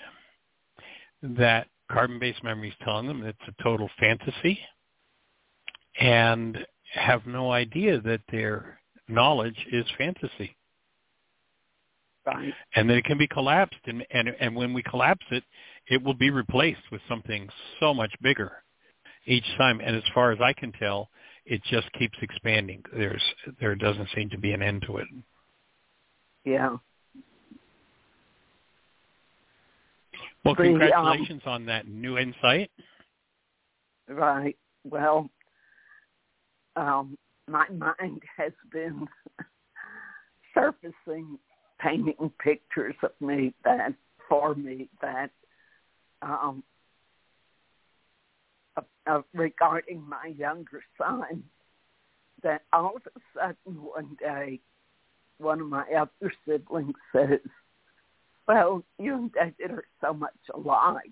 that 1.23 1.67
carbon-based 1.91 2.43
memory 2.45 2.69
is 2.69 2.75
telling 2.85 3.07
them 3.07 3.25
it's 3.25 3.39
a 3.49 3.63
total 3.63 3.91
fantasy 3.99 4.59
and 6.01 6.59
have 6.93 7.27
no 7.27 7.53
idea 7.53 8.01
that 8.01 8.21
their 8.31 8.81
knowledge 9.09 9.67
is 9.73 9.85
fantasy 9.99 10.57
Right. 12.27 12.53
and 12.77 12.89
then 12.89 12.99
it 12.99 13.05
can 13.05 13.17
be 13.17 13.27
collapsed 13.27 13.81
and, 13.87 14.07
and 14.11 14.29
and 14.29 14.55
when 14.55 14.75
we 14.75 14.83
collapse 14.83 15.25
it 15.31 15.43
it 15.89 16.03
will 16.03 16.15
be 16.15 16.31
replaced 16.31 16.83
with 16.93 17.01
something 17.09 17.49
so 17.81 17.95
much 17.95 18.13
bigger 18.21 18.63
each 19.27 19.47
time 19.57 19.81
and 19.81 19.97
as 19.97 20.03
far 20.15 20.31
as 20.31 20.39
i 20.41 20.53
can 20.53 20.71
tell 20.73 21.09
it 21.47 21.63
just 21.71 21.91
keeps 21.95 22.17
expanding 22.21 22.83
there's 22.95 23.23
there 23.59 23.75
doesn't 23.75 24.09
seem 24.15 24.29
to 24.29 24.39
be 24.39 24.53
an 24.53 24.63
end 24.63 24.83
to 24.87 24.99
it 24.99 25.07
Yeah. 26.45 26.77
Well 30.45 30.55
The, 30.55 30.63
um, 30.63 30.79
congratulations 30.79 31.43
on 31.47 31.67
that 31.67 31.89
new 31.89 32.19
insight 32.19 32.71
Right. 34.11 34.57
Well, 34.83 35.31
um, 36.75 37.17
my 37.47 37.69
mind 37.69 38.23
has 38.37 38.53
been 38.73 39.07
surfacing, 40.55 41.39
painting 41.81 42.33
pictures 42.43 42.97
of 43.05 43.13
me 43.21 43.55
that 43.65 43.95
for 44.29 44.55
me 44.57 44.89
that 45.01 45.31
um, 46.23 46.65
of, 48.77 48.85
of 49.07 49.25
regarding 49.33 50.03
my 50.09 50.33
younger 50.37 50.83
son. 50.99 51.45
That 52.43 52.63
all 52.73 52.97
of 52.97 53.03
a 53.15 53.21
sudden 53.35 53.83
one 53.83 54.17
day, 54.19 54.61
one 55.39 55.61
of 55.61 55.67
my 55.67 55.85
other 55.97 56.33
siblings 56.49 56.95
says, 57.15 57.39
"Well, 58.47 58.85
you 58.99 59.15
and 59.15 59.33
David 59.33 59.71
are 59.77 59.85
so 60.01 60.13
much 60.13 60.35
alike," 60.55 61.11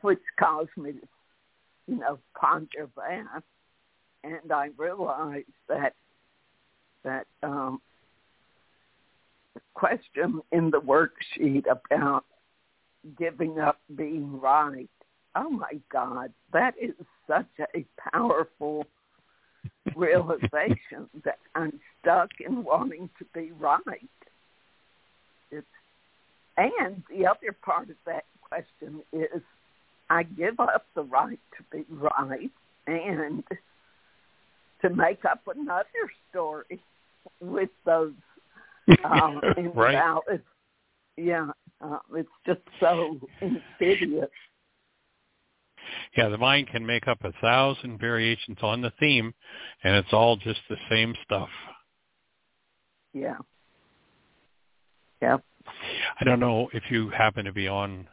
which 0.00 0.22
caused 0.38 0.76
me 0.76 0.92
to 0.92 1.08
you 1.86 1.96
know, 1.96 2.18
ponder 2.38 2.88
that. 2.96 3.42
And 4.22 4.52
I 4.52 4.70
realized 4.76 5.46
that 5.68 5.94
that 7.02 7.26
um, 7.42 7.82
question 9.74 10.40
in 10.52 10.70
the 10.70 10.80
worksheet 10.80 11.64
about 11.70 12.24
giving 13.18 13.58
up 13.60 13.80
being 13.94 14.40
right. 14.40 14.88
Oh 15.36 15.50
my 15.50 15.78
God, 15.92 16.32
that 16.52 16.74
is 16.80 16.94
such 17.26 17.46
a 17.74 17.84
powerful 18.10 18.86
realization 19.94 21.10
that 21.24 21.38
I'm 21.54 21.78
stuck 22.00 22.30
in 22.40 22.64
wanting 22.64 23.10
to 23.18 23.26
be 23.34 23.52
right. 23.52 24.08
And 26.56 27.02
the 27.10 27.26
other 27.26 27.56
part 27.64 27.90
of 27.90 27.96
that 28.06 28.24
question 28.42 29.02
is 29.12 29.42
I 30.10 30.22
give 30.22 30.60
up 30.60 30.86
the 30.94 31.02
right 31.02 31.38
to 31.56 31.76
be 31.76 31.84
right 31.90 32.50
and 32.86 33.42
to 34.82 34.90
make 34.90 35.24
up 35.24 35.40
another 35.54 36.10
story 36.30 36.80
with 37.40 37.70
those 37.84 38.12
um, 39.04 39.40
right. 39.74 39.94
invalid. 39.94 40.42
Yeah, 41.16 41.50
uh, 41.80 41.98
it's 42.14 42.28
just 42.46 42.60
so 42.80 43.18
insidious. 43.40 44.28
Yeah, 46.16 46.28
the 46.28 46.38
mind 46.38 46.68
can 46.68 46.84
make 46.84 47.06
up 47.08 47.18
a 47.24 47.32
thousand 47.40 47.98
variations 47.98 48.58
on 48.62 48.80
the 48.80 48.92
theme, 48.98 49.32
and 49.82 49.96
it's 49.96 50.12
all 50.12 50.36
just 50.36 50.60
the 50.68 50.76
same 50.90 51.14
stuff. 51.24 51.48
Yeah. 53.12 53.36
Yep. 55.22 55.44
I 56.20 56.24
don't 56.24 56.40
know 56.40 56.68
if 56.72 56.84
you 56.90 57.10
happen 57.10 57.44
to 57.44 57.52
be 57.52 57.68
on 57.68 58.06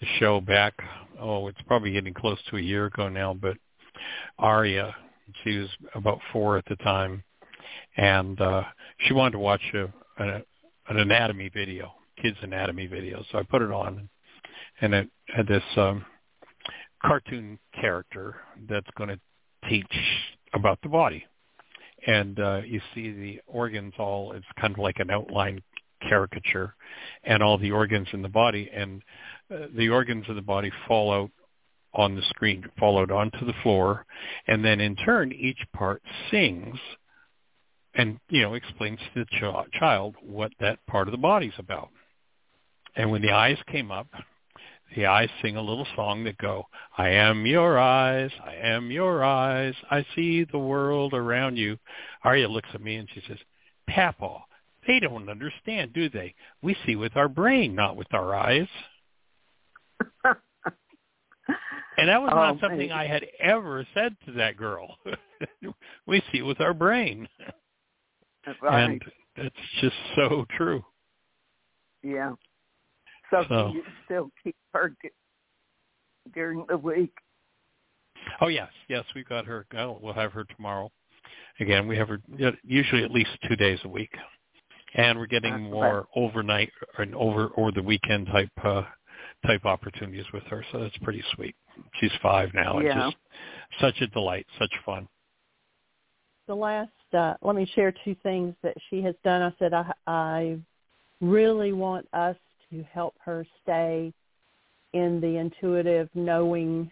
the 0.00 0.06
show 0.18 0.40
back. 0.40 0.74
Oh, 1.20 1.48
it's 1.48 1.60
probably 1.66 1.92
getting 1.92 2.14
close 2.14 2.38
to 2.50 2.56
a 2.56 2.60
year 2.60 2.86
ago 2.86 3.08
now, 3.08 3.34
but 3.34 3.56
Aria, 4.38 4.94
she 5.42 5.58
was 5.58 5.68
about 5.94 6.20
four 6.32 6.58
at 6.58 6.64
the 6.66 6.76
time, 6.76 7.22
and 7.96 8.40
uh, 8.40 8.62
she 8.98 9.14
wanted 9.14 9.32
to 9.32 9.38
watch 9.38 9.62
a, 9.74 9.84
a, 10.22 10.42
an 10.88 10.98
anatomy 10.98 11.48
video, 11.48 11.92
kids 12.20 12.36
anatomy 12.42 12.86
video. 12.86 13.24
So 13.30 13.38
I 13.38 13.42
put 13.42 13.62
it 13.62 13.70
on, 13.70 14.08
and 14.80 14.94
it 14.94 15.08
had 15.28 15.46
this 15.46 15.62
um, 15.76 16.04
cartoon 17.02 17.58
character 17.80 18.36
that's 18.68 18.90
going 18.96 19.10
to 19.10 19.20
teach 19.68 19.86
about 20.52 20.78
the 20.82 20.88
body. 20.88 21.24
And 22.06 22.38
uh, 22.38 22.60
you 22.66 22.80
see 22.94 23.12
the 23.12 23.40
organs 23.46 23.94
all, 23.98 24.32
it's 24.32 24.44
kind 24.60 24.74
of 24.74 24.78
like 24.78 24.98
an 24.98 25.10
outline 25.10 25.62
caricature, 26.08 26.74
and 27.24 27.42
all 27.42 27.58
the 27.58 27.72
organs 27.72 28.08
in 28.12 28.22
the 28.22 28.28
body. 28.28 28.70
And 28.74 29.02
uh, 29.52 29.66
the 29.76 29.88
organs 29.88 30.24
of 30.28 30.36
the 30.36 30.42
body 30.42 30.70
fall 30.86 31.12
out 31.12 31.30
on 31.94 32.14
the 32.14 32.22
screen, 32.30 32.64
fall 32.78 32.98
out 32.98 33.10
onto 33.10 33.44
the 33.46 33.54
floor. 33.62 34.04
And 34.46 34.64
then 34.64 34.80
in 34.80 34.96
turn, 34.96 35.32
each 35.32 35.60
part 35.72 36.02
sings 36.30 36.76
and, 37.94 38.18
you 38.28 38.42
know, 38.42 38.54
explains 38.54 38.98
to 39.14 39.20
the 39.20 39.26
ch- 39.26 39.78
child 39.78 40.16
what 40.20 40.52
that 40.60 40.84
part 40.86 41.08
of 41.08 41.12
the 41.12 41.18
body's 41.18 41.52
about. 41.58 41.90
And 42.96 43.10
when 43.10 43.22
the 43.22 43.30
eyes 43.30 43.58
came 43.70 43.90
up, 43.90 44.08
the 44.94 45.06
eyes 45.06 45.28
sing 45.42 45.56
a 45.56 45.62
little 45.62 45.86
song 45.96 46.24
that 46.24 46.38
go, 46.38 46.66
I 46.96 47.10
am 47.10 47.46
your 47.46 47.78
eyes, 47.78 48.30
I 48.44 48.54
am 48.54 48.90
your 48.90 49.24
eyes, 49.24 49.74
I 49.90 50.04
see 50.14 50.44
the 50.44 50.58
world 50.58 51.14
around 51.14 51.56
you. 51.56 51.78
Arya 52.22 52.48
looks 52.48 52.68
at 52.74 52.82
me 52.82 52.96
and 52.96 53.08
she 53.12 53.22
says, 53.26 53.38
Papa, 53.88 54.38
they 54.86 55.00
don't 55.00 55.28
understand, 55.28 55.92
do 55.92 56.08
they? 56.08 56.34
We 56.62 56.76
see 56.86 56.96
with 56.96 57.16
our 57.16 57.28
brain, 57.28 57.74
not 57.74 57.96
with 57.96 58.12
our 58.12 58.34
eyes. 58.34 58.68
and 60.24 62.08
that 62.08 62.20
was 62.20 62.30
oh, 62.32 62.36
not 62.36 62.60
something. 62.60 62.90
I 62.92 63.06
had 63.06 63.24
ever 63.40 63.86
said 63.94 64.16
to 64.26 64.32
that 64.32 64.56
girl. 64.56 64.96
we 66.06 66.22
see 66.32 66.42
with 66.42 66.60
our 66.60 66.74
brain. 66.74 67.28
Right. 68.60 68.90
And 68.90 69.02
it's 69.36 69.56
just 69.80 69.96
so 70.16 70.44
true. 70.56 70.84
Yeah. 72.02 72.32
So, 73.30 73.44
So- 73.48 73.72
you 73.72 73.82
still 74.04 74.30
keep 74.42 74.56
her 74.72 74.94
during 76.34 76.64
the 76.68 76.76
week? 76.76 77.12
Oh 78.40 78.48
yes, 78.48 78.70
yes, 78.88 79.04
we've 79.14 79.28
got 79.28 79.44
her. 79.44 79.66
We'll 79.72 80.14
have 80.14 80.32
her 80.32 80.44
tomorrow. 80.44 80.90
Again, 81.60 81.86
we 81.86 81.96
have 81.96 82.08
her 82.08 82.20
usually 82.62 83.04
at 83.04 83.10
least 83.10 83.30
two 83.48 83.56
days 83.56 83.78
a 83.84 83.88
week, 83.88 84.12
and 84.94 85.18
we're 85.18 85.26
getting 85.26 85.70
more 85.70 86.06
overnight 86.16 86.70
and 86.98 87.14
over 87.14 87.48
or 87.48 87.72
the 87.72 87.82
weekend 87.82 88.26
type 88.28 88.50
uh, 88.62 88.82
type 89.46 89.64
opportunities 89.64 90.24
with 90.32 90.42
her. 90.44 90.64
So 90.72 90.80
that's 90.80 90.96
pretty 90.98 91.22
sweet. 91.34 91.54
She's 92.00 92.12
five 92.22 92.50
now. 92.54 92.78
and 92.78 92.86
Yeah. 92.86 93.10
just 93.10 93.16
such 93.80 94.00
a 94.00 94.06
delight, 94.08 94.46
such 94.58 94.72
fun. 94.86 95.08
the 96.46 96.54
last 96.54 96.90
uh 97.14 97.34
let 97.40 97.56
me 97.56 97.64
share 97.74 97.90
two 98.04 98.14
things 98.22 98.54
that 98.62 98.76
she 98.90 99.00
has 99.00 99.14
done 99.24 99.40
i 99.40 99.52
said 99.58 99.72
i 99.72 99.90
i 100.06 100.58
really 101.22 101.72
want 101.72 102.06
us 102.12 102.36
to 102.70 102.84
help 102.92 103.14
her 103.18 103.46
stay 103.62 104.12
in 104.92 105.20
the 105.22 105.36
intuitive 105.38 106.08
knowing 106.14 106.90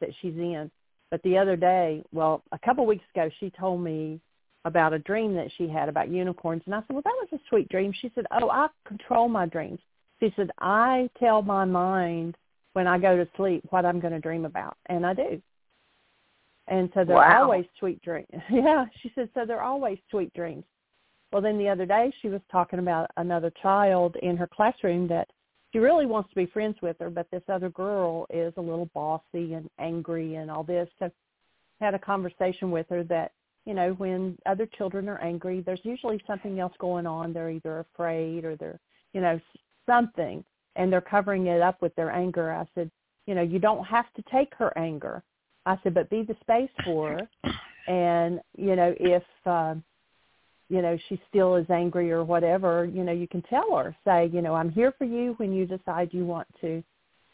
that 0.00 0.10
she's 0.20 0.36
in 0.36 0.70
but 1.10 1.20
the 1.24 1.36
other 1.36 1.56
day 1.56 2.04
well 2.12 2.40
a 2.52 2.58
couple 2.60 2.84
of 2.84 2.88
weeks 2.88 3.04
ago 3.14 3.28
she 3.40 3.50
told 3.58 3.80
me 3.82 4.20
about 4.64 4.92
a 4.92 4.98
dream 5.00 5.34
that 5.34 5.50
she 5.56 5.68
had 5.68 5.88
about 5.88 6.08
unicorns 6.10 6.62
and 6.66 6.74
i 6.74 6.78
said 6.80 6.94
well 6.94 7.02
that 7.02 7.16
was 7.20 7.28
a 7.32 7.48
sweet 7.48 7.68
dream 7.68 7.92
she 8.00 8.10
said 8.14 8.24
oh 8.40 8.48
i 8.50 8.66
control 8.86 9.28
my 9.28 9.46
dreams 9.46 9.78
she 10.20 10.32
said 10.36 10.50
i 10.60 11.08
tell 11.18 11.42
my 11.42 11.64
mind 11.64 12.36
when 12.72 12.86
i 12.86 12.98
go 12.98 13.16
to 13.16 13.28
sleep 13.36 13.62
what 13.70 13.84
i'm 13.84 14.00
going 14.00 14.12
to 14.12 14.20
dream 14.20 14.44
about 14.44 14.76
and 14.88 15.04
i 15.04 15.12
do 15.12 15.40
and 16.68 16.90
so 16.94 17.04
they're 17.04 17.16
Wow. 17.16 17.42
always 17.42 17.66
sweet 17.78 18.00
dreams. 18.02 18.26
Yeah, 18.50 18.86
she 19.02 19.12
said 19.14 19.28
so 19.34 19.44
they're 19.44 19.62
always 19.62 19.98
sweet 20.10 20.32
dreams. 20.34 20.64
Well, 21.32 21.42
then 21.42 21.58
the 21.58 21.68
other 21.68 21.84
day 21.86 22.12
she 22.22 22.28
was 22.28 22.40
talking 22.50 22.78
about 22.78 23.10
another 23.16 23.50
child 23.62 24.16
in 24.16 24.36
her 24.36 24.46
classroom 24.46 25.08
that 25.08 25.28
she 25.72 25.78
really 25.78 26.06
wants 26.06 26.30
to 26.30 26.36
be 26.36 26.46
friends 26.46 26.76
with 26.80 26.96
her, 27.00 27.10
but 27.10 27.28
this 27.30 27.42
other 27.48 27.68
girl 27.70 28.26
is 28.30 28.54
a 28.56 28.60
little 28.60 28.88
bossy 28.94 29.54
and 29.54 29.68
angry 29.78 30.36
and 30.36 30.50
all 30.50 30.62
this. 30.62 30.88
So 30.98 31.10
had 31.80 31.94
a 31.94 31.98
conversation 31.98 32.70
with 32.70 32.88
her 32.88 33.02
that 33.04 33.32
you 33.64 33.74
know 33.74 33.92
when 33.94 34.36
other 34.46 34.66
children 34.78 35.08
are 35.08 35.18
angry, 35.20 35.60
there's 35.60 35.80
usually 35.84 36.22
something 36.26 36.60
else 36.60 36.74
going 36.78 37.06
on. 37.06 37.32
They're 37.32 37.50
either 37.50 37.80
afraid 37.80 38.44
or 38.44 38.56
they're 38.56 38.80
you 39.12 39.20
know 39.20 39.40
something, 39.86 40.44
and 40.76 40.92
they're 40.92 41.00
covering 41.00 41.46
it 41.46 41.62
up 41.62 41.80
with 41.82 41.94
their 41.94 42.10
anger. 42.10 42.52
I 42.52 42.66
said, 42.74 42.90
you 43.26 43.34
know, 43.34 43.42
you 43.42 43.58
don't 43.58 43.84
have 43.84 44.06
to 44.14 44.22
take 44.30 44.54
her 44.54 44.76
anger. 44.76 45.22
I 45.66 45.78
said, 45.82 45.94
but 45.94 46.10
be 46.10 46.22
the 46.22 46.36
space 46.40 46.70
for 46.84 47.10
her. 47.10 47.52
And, 47.86 48.40
you 48.56 48.76
know, 48.76 48.94
if, 48.98 49.22
uh, 49.46 49.74
you 50.68 50.82
know, 50.82 50.98
she 51.08 51.20
still 51.28 51.56
is 51.56 51.66
angry 51.70 52.10
or 52.10 52.24
whatever, 52.24 52.84
you 52.84 53.04
know, 53.04 53.12
you 53.12 53.28
can 53.28 53.42
tell 53.42 53.76
her, 53.76 53.94
say, 54.04 54.30
you 54.32 54.42
know, 54.42 54.54
I'm 54.54 54.70
here 54.70 54.92
for 54.96 55.04
you 55.04 55.34
when 55.36 55.52
you 55.52 55.66
decide 55.66 56.10
you 56.12 56.24
want 56.24 56.48
to, 56.62 56.82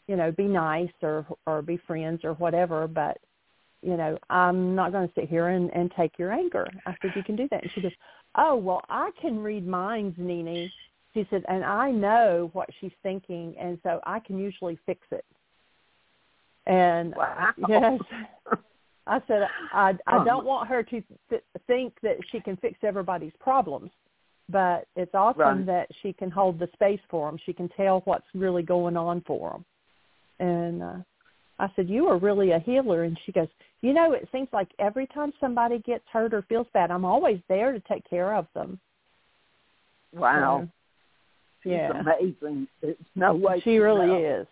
you 0.07 0.15
know, 0.15 0.31
be 0.31 0.43
nice 0.43 0.91
or, 1.01 1.25
or 1.45 1.61
be 1.61 1.77
friends 1.87 2.21
or 2.23 2.33
whatever. 2.33 2.87
But, 2.87 3.17
you 3.81 3.97
know, 3.97 4.17
I'm 4.29 4.75
not 4.75 4.91
going 4.91 5.07
to 5.07 5.13
sit 5.13 5.29
here 5.29 5.49
and, 5.49 5.69
and 5.73 5.91
take 5.97 6.17
your 6.19 6.31
anger. 6.31 6.67
I 6.85 6.95
said, 7.01 7.11
you 7.15 7.23
can 7.23 7.35
do 7.35 7.47
that. 7.51 7.63
And 7.63 7.71
she 7.73 7.81
goes, 7.81 7.91
oh, 8.37 8.55
well, 8.55 8.81
I 8.89 9.11
can 9.19 9.39
read 9.39 9.67
minds, 9.67 10.15
Nene. 10.17 10.71
She 11.13 11.27
said, 11.29 11.43
and 11.49 11.63
I 11.63 11.91
know 11.91 12.49
what 12.53 12.69
she's 12.79 12.91
thinking. 13.03 13.55
And 13.59 13.79
so 13.83 13.99
I 14.05 14.19
can 14.19 14.37
usually 14.37 14.77
fix 14.85 15.01
it. 15.11 15.25
And 16.67 17.15
Wow. 17.15 17.49
yes, 17.67 17.99
I 19.07 19.19
said 19.27 19.47
I 19.73 19.97
I 20.05 20.23
don't 20.23 20.45
want 20.45 20.69
her 20.69 20.83
to 20.83 21.03
th- 21.29 21.43
think 21.65 21.93
that 22.03 22.17
she 22.31 22.39
can 22.39 22.55
fix 22.57 22.77
everybody's 22.83 23.33
problems, 23.39 23.91
but 24.47 24.87
it's 24.95 25.15
awesome 25.15 25.39
Right. 25.39 25.65
that 25.65 25.89
she 26.01 26.13
can 26.13 26.29
hold 26.29 26.59
the 26.59 26.69
space 26.73 26.99
for 27.09 27.27
them. 27.27 27.39
She 27.43 27.51
can 27.51 27.67
tell 27.69 28.01
what's 28.01 28.27
really 28.35 28.61
going 28.61 28.95
on 28.95 29.21
for 29.21 29.51
them. 29.51 29.65
And 30.39 30.83
uh, 30.83 30.97
I 31.61 31.71
said, 31.75 31.89
"You 31.89 32.07
are 32.07 32.17
really 32.17 32.51
a 32.51 32.59
healer." 32.59 33.03
And 33.03 33.17
she 33.25 33.31
goes, 33.31 33.47
"You 33.81 33.93
know, 33.93 34.13
it 34.13 34.27
seems 34.31 34.49
like 34.51 34.69
every 34.79 35.07
time 35.07 35.31
somebody 35.39 35.79
gets 35.79 36.03
hurt 36.11 36.33
or 36.33 36.41
feels 36.43 36.67
bad, 36.73 36.91
I'm 36.91 37.05
always 37.05 37.39
there 37.47 37.71
to 37.71 37.79
take 37.81 38.03
care 38.09 38.33
of 38.35 38.47
them." 38.53 38.79
Wow. 40.13 40.61
So, 40.61 40.69
She's 41.63 41.71
yeah. 41.73 41.99
amazing. 41.99 42.67
There's 42.81 42.97
no 43.15 43.35
way 43.35 43.61
she 43.61 43.77
really 43.77 44.23
is. 44.23 44.47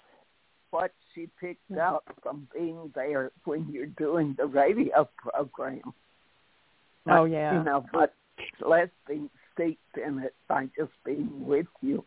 what 0.69 0.91
she 1.13 1.27
picked 1.41 1.69
mm-hmm. 1.71 1.95
up 1.95 2.03
from 2.21 2.47
being 2.53 2.91
there 2.93 3.31
when 3.45 3.67
you're 3.71 3.87
doing 3.87 4.35
the 4.37 4.45
radio 4.45 5.09
program. 5.17 5.93
Oh, 7.07 7.25
yeah. 7.25 7.57
You 7.57 7.63
know, 7.63 7.85
but 7.91 8.13
less 8.65 8.89
being 9.07 9.29
steeped 9.53 9.97
in 9.97 10.19
it 10.19 10.35
by 10.47 10.69
just 10.77 10.91
being 11.03 11.45
with 11.45 11.65
you. 11.81 12.03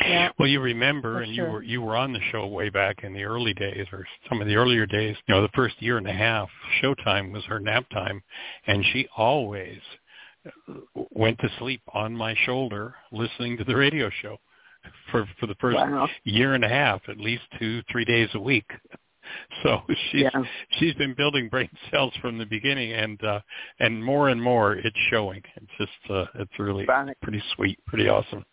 Yeah. 0.00 0.30
Well, 0.38 0.48
you 0.48 0.60
remember, 0.60 1.20
and 1.22 1.34
you 1.34 1.44
were 1.44 1.62
you 1.62 1.80
were 1.82 1.96
on 1.96 2.12
the 2.12 2.20
show 2.30 2.46
way 2.46 2.68
back 2.68 3.02
in 3.02 3.12
the 3.14 3.24
early 3.24 3.54
days, 3.54 3.86
or 3.92 4.04
some 4.28 4.40
of 4.40 4.46
the 4.46 4.54
earlier 4.56 4.86
days. 4.86 5.16
You 5.26 5.34
know, 5.34 5.42
the 5.42 5.48
first 5.54 5.80
year 5.80 5.98
and 5.98 6.06
a 6.06 6.12
half, 6.12 6.48
Showtime 6.82 7.32
was 7.32 7.44
her 7.46 7.58
nap 7.60 7.88
time, 7.90 8.22
and 8.66 8.84
she 8.92 9.08
always 9.16 9.80
uh, 10.46 10.74
went 11.10 11.38
to 11.40 11.48
sleep 11.58 11.82
on 11.94 12.14
my 12.14 12.34
shoulder 12.44 12.94
listening 13.10 13.56
to 13.58 13.64
the 13.64 13.74
radio 13.76 14.10
show 14.22 14.36
for 15.10 15.26
for 15.40 15.46
the 15.46 15.56
first 15.56 15.76
Wow. 15.76 16.08
year 16.24 16.54
and 16.54 16.64
a 16.64 16.68
half, 16.68 17.00
at 17.08 17.18
least 17.18 17.42
two 17.58 17.82
three 17.90 18.04
days 18.04 18.28
a 18.34 18.40
week. 18.40 18.70
So 19.64 19.82
she's 20.12 20.22
Yeah. 20.22 20.44
she's 20.78 20.94
been 20.94 21.12
building 21.14 21.48
brain 21.48 21.68
cells 21.90 22.12
from 22.20 22.38
the 22.38 22.46
beginning, 22.46 22.92
and 22.92 23.20
uh, 23.24 23.40
and 23.80 24.04
more 24.04 24.28
and 24.28 24.40
more 24.40 24.74
it's 24.74 24.96
showing. 25.10 25.42
It's 25.56 25.72
just 25.78 26.10
uh, 26.12 26.26
it's 26.36 26.56
really 26.60 26.84
Right. 26.86 27.16
pretty 27.22 27.42
sweet, 27.56 27.76
pretty 27.88 28.08
awesome. 28.08 28.44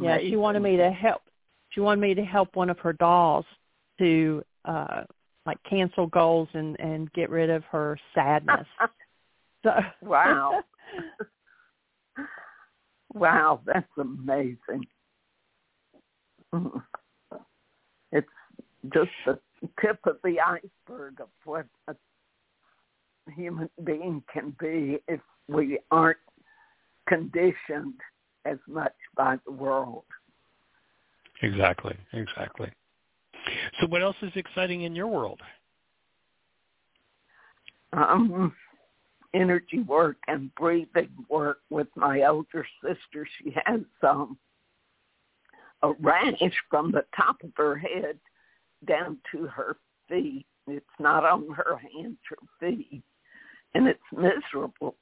Yeah, 0.00 0.18
she 0.20 0.36
wanted 0.36 0.60
me 0.60 0.76
to 0.76 0.90
help. 0.90 1.22
She 1.70 1.80
wanted 1.80 2.00
me 2.00 2.14
to 2.14 2.24
help 2.24 2.56
one 2.56 2.70
of 2.70 2.78
her 2.78 2.92
dolls 2.92 3.44
to 3.98 4.42
uh 4.64 5.02
like 5.46 5.58
cancel 5.68 6.06
goals 6.06 6.48
and 6.54 6.78
and 6.80 7.12
get 7.12 7.30
rid 7.30 7.50
of 7.50 7.64
her 7.64 7.98
sadness. 8.14 8.66
So 9.64 9.72
Wow. 10.02 10.62
wow, 13.14 13.60
that's 13.66 13.90
amazing. 13.98 14.86
It's 18.12 18.28
just 18.94 19.10
the 19.26 19.38
tip 19.80 19.98
of 20.06 20.18
the 20.22 20.38
iceberg 20.40 21.20
of 21.20 21.28
what 21.44 21.66
a 21.88 21.96
human 23.34 23.68
being 23.84 24.22
can 24.32 24.56
be 24.60 24.98
if 25.08 25.20
we 25.48 25.80
aren't 25.90 26.18
conditioned 27.08 28.00
as 28.44 28.58
much 28.66 28.94
by 29.16 29.36
the 29.46 29.52
world. 29.52 30.04
Exactly, 31.42 31.96
exactly. 32.12 32.70
So 33.80 33.86
what 33.86 34.02
else 34.02 34.16
is 34.22 34.32
exciting 34.34 34.82
in 34.82 34.94
your 34.94 35.06
world? 35.06 35.40
Um, 37.92 38.52
energy 39.34 39.80
work 39.80 40.16
and 40.26 40.54
breathing 40.54 41.10
work 41.28 41.58
with 41.70 41.88
my 41.96 42.20
elder 42.20 42.66
sister. 42.82 43.26
She 43.38 43.54
has 43.64 43.80
um, 44.02 44.38
a 45.82 45.92
rash 46.00 46.40
from 46.68 46.90
the 46.92 47.04
top 47.16 47.42
of 47.42 47.50
her 47.56 47.76
head 47.76 48.18
down 48.86 49.18
to 49.32 49.46
her 49.46 49.76
feet. 50.08 50.46
It's 50.66 50.84
not 50.98 51.24
on 51.24 51.48
her 51.50 51.78
hands 51.78 52.18
or 52.30 52.38
feet, 52.60 53.02
and 53.74 53.88
it's 53.88 54.00
miserable. 54.12 54.96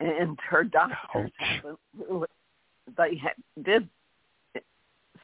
And 0.00 0.38
her 0.48 0.64
doctors 0.64 1.32
haven't 1.38 1.78
really, 1.94 2.28
they 2.96 3.16
had, 3.16 3.64
did 3.64 3.88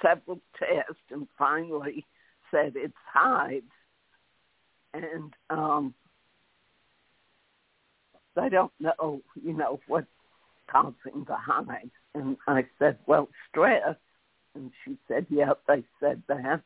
several 0.03 0.41
tests 0.59 1.03
and 1.11 1.27
finally 1.39 2.05
said 2.51 2.73
it's 2.77 2.95
hives. 3.12 3.65
And 4.93 5.32
um, 5.51 5.95
they 8.36 8.49
don't 8.49 8.73
know, 8.78 9.23
you 9.43 9.53
know, 9.53 9.81
what's 9.89 10.07
causing 10.70 11.24
the 11.27 11.36
hives. 11.36 11.91
And 12.15 12.36
I 12.47 12.65
said, 12.78 12.99
well, 13.07 13.28
stress. 13.51 13.97
And 14.55 14.70
she 14.85 14.97
said, 15.09 15.27
yeah, 15.31 15.55
they 15.66 15.82
said 15.99 16.23
that, 16.28 16.62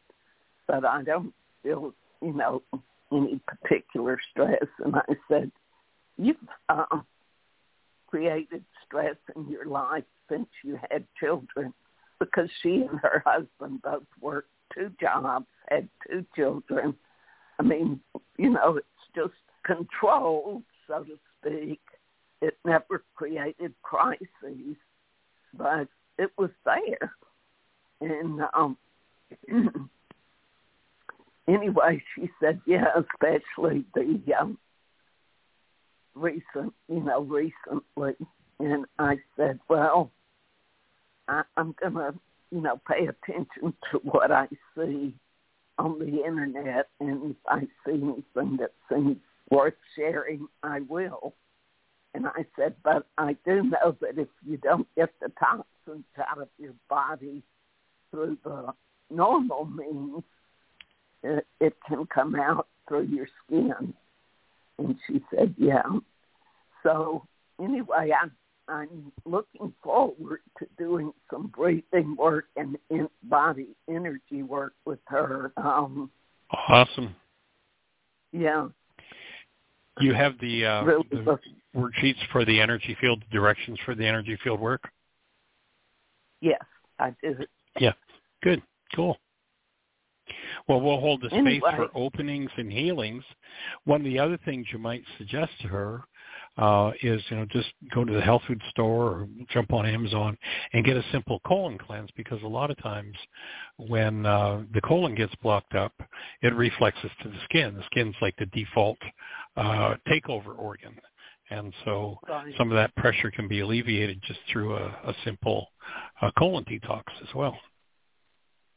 but 0.67 0.85
I 0.85 1.03
don't 1.03 1.33
feel, 1.63 1.95
you 2.21 2.35
know, 2.35 2.63
any 3.11 3.41
particular 3.47 4.19
stress. 4.31 4.67
And 4.85 4.95
I 4.97 5.15
said, 5.27 5.51
you've 6.19 6.37
uh, 6.69 7.01
created 8.09 8.65
stress 8.85 9.17
in 9.37 9.49
your 9.49 9.67
life 9.67 10.05
since 10.29 10.49
you 10.65 10.79
had 10.91 11.05
children 11.19 11.73
because 12.19 12.49
she 12.63 12.87
and 12.91 12.99
her 13.01 13.23
husband 13.25 13.81
both 13.83 14.03
worked 14.21 14.51
two 14.75 14.91
jobs, 15.01 15.47
had 15.69 15.89
two 16.09 16.25
children. 16.35 16.95
I 17.59 17.63
mean, 17.63 18.01
you 18.37 18.51
know, 18.51 18.77
it's 18.77 18.87
just 19.15 19.35
controlled, 19.65 20.63
so 20.87 21.05
to 21.05 21.19
speak. 21.41 21.81
It 22.41 22.57
never 22.65 23.03
created 23.15 23.75
crises, 23.83 24.77
but 25.55 25.89
it 26.19 26.31
was 26.37 26.51
there. 26.65 27.13
And 28.01 28.43
um 28.55 28.77
anyway, 31.49 32.03
she 32.15 32.31
said, 32.41 32.61
yeah, 32.67 32.87
especially 32.97 33.85
the 33.95 34.21
um, 34.39 34.59
recent, 36.19 36.75
you 36.89 37.01
know, 37.01 37.23
recently. 37.23 38.15
And 38.61 38.87
I 38.99 39.17
said, 39.37 39.61
well, 39.69 40.11
I, 41.29 41.43
I'm 41.57 41.75
going 41.81 41.95
to, 41.95 42.15
you 42.51 42.61
know, 42.61 42.81
pay 42.89 43.07
attention 43.07 43.75
to 43.91 43.99
what 44.03 44.31
I 44.31 44.49
see 44.77 45.15
on 45.79 45.99
the 45.99 46.25
internet. 46.25 46.89
And 47.01 47.31
if 47.31 47.37
I 47.47 47.61
see 47.87 48.03
anything 48.03 48.59
that 48.59 48.73
seems 48.91 49.17
worth 49.51 49.75
sharing, 49.97 50.49
I 50.63 50.81
will. 50.89 51.35
And 52.15 52.27
I 52.27 52.47
said, 52.57 52.75
but 52.83 53.07
I 53.17 53.37
do 53.45 53.63
know 53.63 53.97
that 54.01 54.19
if 54.19 54.29
you 54.45 54.57
don't 54.57 54.89
get 54.97 55.11
the 55.21 55.31
toxins 55.39 56.05
out 56.19 56.41
of 56.41 56.49
your 56.59 56.73
body 56.89 57.43
through 58.11 58.39
the 58.45 58.73
normal 59.11 59.67
means, 59.67 60.25
it, 61.23 61.47
it 61.61 61.75
can 61.87 62.07
come 62.07 62.35
out 62.35 62.67
through 62.89 63.05
your 63.05 63.29
skin. 63.45 63.95
And 64.79 64.97
she 65.07 65.21
said, 65.35 65.55
yeah. 65.59 65.83
So 66.83 67.27
anyway, 67.63 68.13
I'm, 68.21 68.33
I'm 68.69 69.13
looking 69.25 69.73
forward 69.83 70.41
to 70.59 70.67
doing 70.79 71.13
some 71.31 71.49
breathing 71.49 72.17
work 72.17 72.47
and 72.57 72.77
in 72.91 73.09
body 73.25 73.69
energy 73.89 74.43
work 74.43 74.75
with 74.85 75.01
her. 75.07 75.53
Um, 75.57 76.11
awesome. 76.69 77.15
Yeah. 78.33 78.69
You 80.01 80.15
have 80.15 80.35
the, 80.41 80.65
uh, 80.65 80.85
really 80.85 81.05
the 81.11 81.39
worksheets 81.75 82.25
for 82.31 82.45
the 82.45 82.61
energy 82.61 82.97
field, 83.01 83.25
directions 83.33 83.79
for 83.85 83.95
the 83.95 84.07
energy 84.07 84.39
field 84.45 84.61
work? 84.61 84.89
Yes, 86.41 86.63
I 87.01 87.15
do. 87.23 87.37
Yeah, 87.81 87.95
good, 88.43 88.63
cool. 88.95 89.19
Well, 90.69 90.81
we'll 90.81 91.01
hold 91.01 91.23
the 91.23 91.29
space 91.29 91.41
Anyway. 91.41 91.73
for 91.77 91.89
openings 91.95 92.51
and 92.57 92.73
healings. 92.73 93.25
One 93.85 94.01
of 94.01 94.05
the 94.05 94.19
other 94.19 94.39
things 94.45 94.67
you 94.73 94.79
might 94.79 95.03
suggest 95.19 95.53
to 95.63 95.69
her 95.69 96.05
uh, 96.59 96.91
is, 97.03 97.23
you 97.31 97.37
know, 97.37 97.47
just 97.47 97.69
go 97.95 98.05
to 98.05 98.13
the 98.13 98.21
health 98.21 98.43
food 98.47 98.61
store 98.71 99.05
or 99.05 99.29
jump 99.51 99.73
on 99.73 99.87
Amazon 99.87 100.37
and 100.73 100.85
get 100.85 100.97
a 100.97 101.05
simple 101.13 101.41
colon 101.47 101.79
cleanse 101.79 102.11
because 102.17 102.43
a 102.43 102.49
lot 102.49 102.71
of 102.71 102.77
times 102.83 103.17
when 103.77 104.27
uh, 104.27 104.63
the 104.75 104.81
colon 104.81 105.15
gets 105.15 105.35
blocked 105.37 105.75
up, 105.75 105.93
it 106.43 106.55
reflexes 106.55 107.11
to 107.23 107.29
the 107.29 107.39
skin. 107.45 107.75
The 107.77 107.85
skin's 107.87 108.17
like 108.21 108.35
the 108.37 108.47
default 108.47 108.99
uh, 109.57 109.95
takeover 110.09 110.59
organ. 110.59 110.95
And 111.51 111.73
so 111.85 112.19
some 112.59 112.71
of 112.71 112.77
that 112.77 112.95
pressure 112.97 113.31
can 113.31 113.49
be 113.49 113.61
alleviated 113.61 114.21
just 114.27 114.41
through 114.53 114.77
a, 114.77 114.85
a 114.85 115.15
simple 115.25 115.69
uh, 116.21 116.31
colon 116.39 116.65
detox 116.65 117.05
as 117.23 117.35
well. 117.35 117.57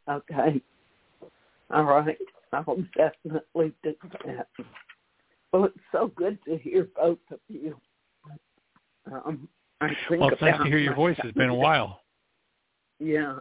Okay. 0.09 0.61
All 1.73 1.83
right. 1.83 2.17
I'll 2.53 2.77
definitely 2.97 3.73
do 3.83 3.93
that. 4.25 4.47
Well, 5.51 5.65
it's 5.65 5.77
so 5.91 6.11
good 6.15 6.37
to 6.45 6.57
hear 6.57 6.87
both 6.95 7.19
of 7.31 7.39
you. 7.47 7.77
Um, 9.11 9.47
I 9.79 9.89
think 10.09 10.21
Well, 10.21 10.29
it's 10.29 10.41
nice 10.41 10.57
to 10.57 10.65
hear 10.65 10.77
your 10.77 10.95
voice. 10.95 11.17
It's 11.23 11.37
been 11.37 11.49
a 11.49 11.55
while. 11.55 12.01
Yeah. 12.99 13.39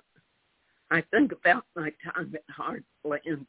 I 0.90 1.02
think 1.12 1.32
about 1.32 1.64
my 1.76 1.92
time 2.04 2.34
at 2.34 2.44
Heartland 3.04 3.46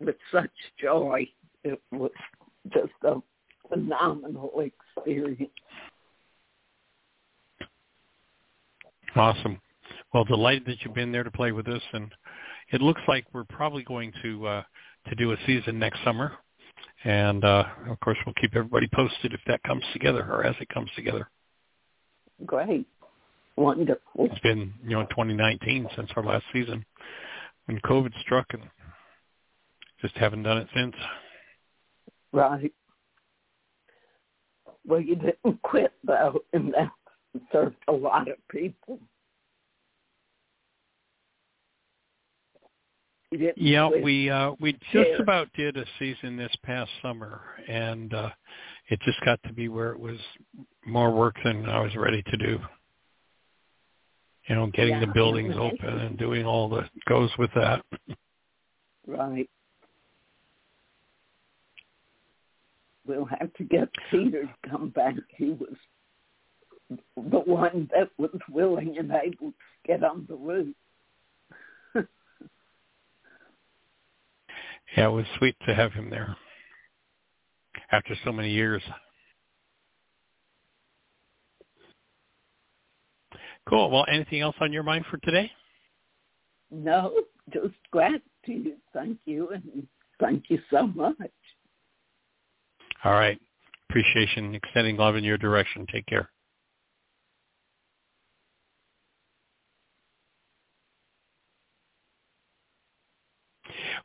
with 0.00 0.16
such 0.32 0.50
joy. 0.80 1.26
It 1.62 1.80
was 1.92 2.10
just 2.72 2.92
a 3.04 3.16
phenomenal 3.68 4.52
experience. 4.60 5.50
Awesome. 9.16 9.60
Well, 10.12 10.24
delighted 10.24 10.66
that 10.66 10.76
you've 10.84 10.94
been 10.94 11.12
there 11.12 11.22
to 11.22 11.30
play 11.30 11.52
with 11.52 11.68
us, 11.68 11.82
and 11.92 12.12
it 12.74 12.82
looks 12.82 13.00
like 13.06 13.24
we're 13.32 13.44
probably 13.44 13.84
going 13.84 14.12
to 14.22 14.46
uh, 14.46 14.62
to 15.08 15.14
do 15.14 15.30
a 15.32 15.36
season 15.46 15.78
next 15.78 16.02
summer, 16.02 16.32
and 17.04 17.44
uh, 17.44 17.64
of 17.88 18.00
course 18.00 18.18
we'll 18.26 18.34
keep 18.40 18.54
everybody 18.56 18.88
posted 18.92 19.32
if 19.32 19.40
that 19.46 19.62
comes 19.62 19.84
together 19.92 20.26
or 20.28 20.44
as 20.44 20.56
it 20.60 20.68
comes 20.68 20.90
together. 20.96 21.30
Great. 22.44 22.86
Wonderful. 23.56 24.00
It's 24.18 24.40
been 24.40 24.74
you 24.82 24.90
know 24.90 25.04
2019 25.04 25.88
since 25.94 26.10
our 26.16 26.24
last 26.24 26.44
season 26.52 26.84
when 27.66 27.78
COVID 27.80 28.12
struck, 28.20 28.46
and 28.50 28.62
just 30.02 30.16
haven't 30.16 30.42
done 30.42 30.58
it 30.58 30.68
since. 30.74 30.96
Right. 32.32 32.72
Well, 34.84 35.00
you 35.00 35.14
didn't 35.14 35.62
quit 35.62 35.92
though, 36.02 36.40
and 36.52 36.74
that 36.74 36.90
served 37.52 37.76
a 37.86 37.92
lot 37.92 38.28
of 38.28 38.36
people. 38.50 38.98
You 43.34 43.38
didn't 43.38 43.58
Yeah, 43.58 43.88
we 43.88 44.30
uh 44.30 44.52
we 44.60 44.74
just 44.74 44.92
Share. 44.92 45.20
about 45.20 45.52
did 45.54 45.76
a 45.76 45.84
season 45.98 46.36
this 46.36 46.54
past 46.62 46.88
summer 47.02 47.40
and 47.68 48.14
uh 48.14 48.30
it 48.90 49.00
just 49.00 49.20
got 49.24 49.42
to 49.42 49.52
be 49.52 49.68
where 49.68 49.90
it 49.90 49.98
was 49.98 50.18
more 50.86 51.10
work 51.10 51.34
than 51.42 51.66
I 51.66 51.80
was 51.80 51.96
ready 51.96 52.22
to 52.22 52.36
do. 52.36 52.60
You 54.48 54.54
know, 54.54 54.66
getting 54.68 55.00
the 55.00 55.08
buildings 55.08 55.54
open 55.58 55.98
and 55.98 56.16
doing 56.16 56.46
all 56.46 56.68
that 56.68 56.88
goes 57.08 57.30
with 57.36 57.50
that. 57.56 57.84
Right. 59.04 59.50
We'll 63.04 63.24
have 63.24 63.52
to 63.54 63.64
get 63.64 63.88
Peter 64.12 64.42
to 64.42 64.70
come 64.70 64.90
back. 64.90 65.14
He 65.36 65.50
was 65.50 65.74
the 67.16 67.40
one 67.40 67.90
that 67.92 68.10
was 68.16 68.38
willing 68.48 68.96
and 68.96 69.10
able 69.10 69.50
to 69.50 69.54
get 69.86 70.04
on 70.04 70.24
the 70.28 70.36
roof. 70.36 70.74
Yeah, 74.96 75.08
it 75.08 75.12
was 75.12 75.26
sweet 75.38 75.56
to 75.66 75.74
have 75.74 75.92
him 75.92 76.10
there 76.10 76.36
after 77.90 78.14
so 78.24 78.32
many 78.32 78.50
years. 78.50 78.82
Cool. 83.68 83.90
Well, 83.90 84.04
anything 84.08 84.40
else 84.40 84.56
on 84.60 84.72
your 84.72 84.82
mind 84.82 85.04
for 85.10 85.16
today? 85.18 85.50
No, 86.70 87.12
just 87.52 87.74
gratitude. 87.90 88.76
Thank 88.92 89.18
you, 89.24 89.48
and 89.50 89.86
thank 90.20 90.44
you 90.48 90.58
so 90.70 90.86
much. 90.86 91.16
All 93.04 93.12
right. 93.12 93.38
Appreciation, 93.90 94.54
extending 94.54 94.96
love 94.96 95.16
in 95.16 95.24
your 95.24 95.38
direction. 95.38 95.86
Take 95.92 96.06
care. 96.06 96.28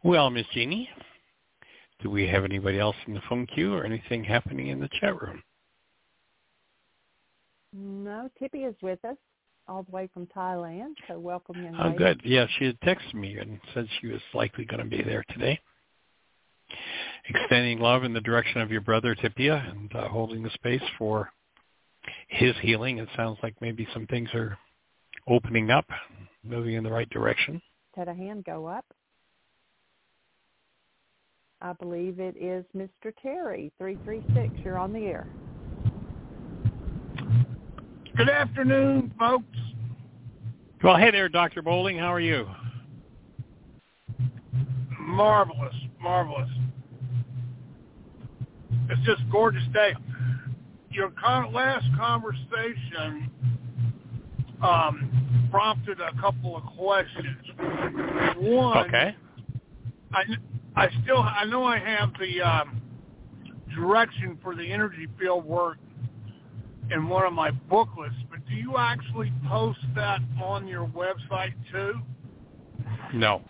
Well, 0.04 0.30
Miss 0.30 0.46
Jeanie, 0.54 0.90
do 2.02 2.10
we 2.10 2.26
have 2.28 2.46
anybody 2.46 2.80
else 2.80 2.96
in 3.06 3.14
the 3.14 3.22
phone 3.28 3.46
queue 3.48 3.74
or 3.74 3.84
anything 3.84 4.24
happening 4.24 4.68
in 4.68 4.80
the 4.80 4.90
chat 5.00 5.22
room? 5.22 5.44
No, 7.74 8.30
Tippy 8.40 8.64
is 8.64 8.76
with 8.82 9.04
us 9.04 9.18
all 9.68 9.84
the 9.84 9.92
way 9.92 10.10
from 10.14 10.26
Thailand. 10.28 10.94
So 11.08 11.20
welcome, 11.20 11.62
young 11.62 11.76
Oh, 11.76 11.92
good. 11.92 12.22
Yeah, 12.24 12.46
she 12.58 12.66
had 12.66 12.80
texted 12.80 13.14
me 13.14 13.38
and 13.38 13.60
said 13.74 13.88
she 14.00 14.08
was 14.08 14.22
likely 14.34 14.64
going 14.64 14.82
to 14.82 14.90
be 14.90 15.04
there 15.04 15.26
today. 15.30 15.60
Extending 17.28 17.80
love 17.80 18.06
in 18.06 18.14
the 18.14 18.22
direction 18.22 18.62
of 18.62 18.72
your 18.72 18.82
brother 18.82 19.16
Tipia 19.16 19.70
and 19.70 19.94
uh, 19.94 20.08
holding 20.08 20.44
the 20.44 20.50
space 20.52 20.82
for 20.98 21.30
his 22.30 22.56
healing. 22.62 23.00
It 23.00 23.10
sounds 23.18 23.38
like 23.44 23.56
maybe 23.60 23.86
some 23.94 24.08
things 24.08 24.30
are 24.34 24.58
opening 25.28 25.70
up, 25.70 25.86
moving 26.44 26.76
in 26.76 26.84
the 26.84 26.92
right 26.92 27.10
direction. 27.10 27.62
Had 27.96 28.08
a 28.08 28.14
hand 28.14 28.46
go 28.46 28.66
up. 28.66 28.86
I 31.61 31.73
believe 31.73 32.19
it 32.19 32.38
is 32.38 32.64
Mr. 32.76 33.11
Terry, 33.22 33.72
336. 33.77 34.64
You're 34.64 34.77
on 34.77 34.94
the 34.94 35.06
air. 35.06 35.27
Good 38.15 38.30
afternoon, 38.30 39.14
folks. 39.19 39.45
Well, 40.84 40.95
hey 40.95 41.11
there, 41.11 41.27
Dr. 41.27 41.61
Bowling. 41.61 41.98
How 41.98 42.14
are 42.14 42.22
you? 42.22 42.48
Marvelous, 44.98 45.76
marvelous. 46.02 46.49
It's 48.90 49.02
just 49.06 49.22
a 49.22 49.31
gorgeous 49.31 49.64
day. 49.73 49.94
Your 50.91 51.11
con- 51.11 51.53
last 51.53 51.86
conversation 51.98 53.30
um, 54.61 55.48
prompted 55.52 55.99
a 55.99 56.19
couple 56.22 56.56
of 56.56 56.64
questions. 56.77 57.38
One, 58.38 58.88
Okay. 58.88 59.15
I, 60.14 60.23
I 60.80 60.89
still 61.03 61.19
I 61.22 61.45
know 61.45 61.64
I 61.64 61.80
have 61.80 62.11
the 62.19 62.41
um, 62.41 62.81
direction 63.76 64.38
for 64.41 64.56
the 64.56 64.72
energy 64.72 65.07
field 65.19 65.45
work 65.45 65.77
in 66.91 67.07
one 67.07 67.26
of 67.26 67.34
my 67.34 67.51
booklets, 67.51 68.15
but 68.30 68.39
do 68.47 68.56
you 68.56 68.77
actually 68.77 69.31
post 69.47 69.80
that 69.95 70.19
on 70.41 70.68
your 70.68 70.88
website 70.88 71.53
too? 71.72 71.93
No. 73.14 73.41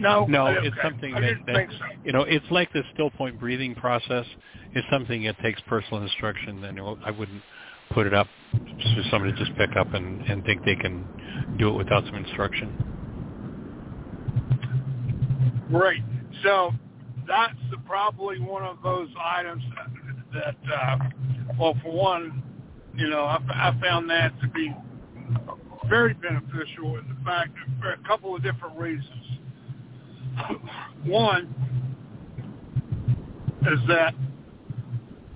No, 0.00 0.26
No, 0.26 0.48
Okay. 0.48 0.66
it's 0.66 0.76
something 0.82 1.14
I 1.14 1.20
that, 1.20 1.34
that 1.46 1.68
so. 1.70 1.84
you 2.04 2.12
know, 2.12 2.22
it's 2.22 2.44
like 2.50 2.72
the 2.72 2.82
still 2.92 3.10
point 3.10 3.38
breathing 3.38 3.74
process. 3.74 4.26
It's 4.72 4.86
something 4.90 5.22
that 5.24 5.38
takes 5.38 5.60
personal 5.62 6.02
instruction. 6.02 6.64
And 6.64 6.80
I 7.04 7.10
wouldn't 7.10 7.42
put 7.90 8.06
it 8.06 8.12
up 8.12 8.26
for 8.52 9.02
somebody 9.10 9.32
to 9.32 9.38
just 9.38 9.56
pick 9.56 9.76
up 9.76 9.94
and, 9.94 10.20
and 10.22 10.44
think 10.44 10.64
they 10.64 10.74
can 10.74 11.06
do 11.58 11.68
it 11.68 11.72
without 11.74 12.04
some 12.06 12.16
instruction. 12.16 12.93
Great. 15.74 16.02
So 16.44 16.70
that's 17.26 17.58
the, 17.72 17.78
probably 17.78 18.38
one 18.38 18.62
of 18.62 18.76
those 18.84 19.08
items 19.20 19.64
that, 20.32 20.54
that 20.64 20.72
uh, 20.72 20.96
well, 21.58 21.74
for 21.82 21.90
one, 21.90 22.44
you 22.94 23.08
know, 23.08 23.24
I, 23.24 23.38
I 23.52 23.76
found 23.82 24.08
that 24.08 24.40
to 24.40 24.48
be 24.48 24.72
very 25.88 26.14
beneficial 26.14 26.96
in 26.98 27.08
the 27.08 27.16
fact 27.24 27.50
that 27.54 27.80
for 27.80 27.90
a 27.90 27.98
couple 28.06 28.36
of 28.36 28.42
different 28.44 28.78
reasons. 28.78 29.10
One 31.04 31.52
is 33.62 33.80
that 33.88 34.14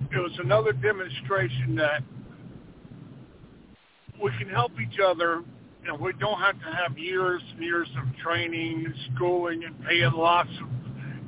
it 0.09 0.19
was 0.19 0.31
another 0.41 0.71
demonstration 0.71 1.75
that 1.75 2.01
we 4.23 4.31
can 4.37 4.47
help 4.47 4.71
each 4.79 4.99
other 5.05 5.43
know, 5.89 5.95
we 5.95 6.13
don't 6.13 6.39
have 6.39 6.59
to 6.59 6.65
have 6.65 6.97
years 6.97 7.41
and 7.51 7.63
years 7.63 7.87
of 7.97 8.15
training 8.17 8.85
and 8.85 8.93
schooling 9.13 9.63
and 9.63 9.83
paying 9.85 10.11
lots 10.13 10.49
of, 10.61 10.67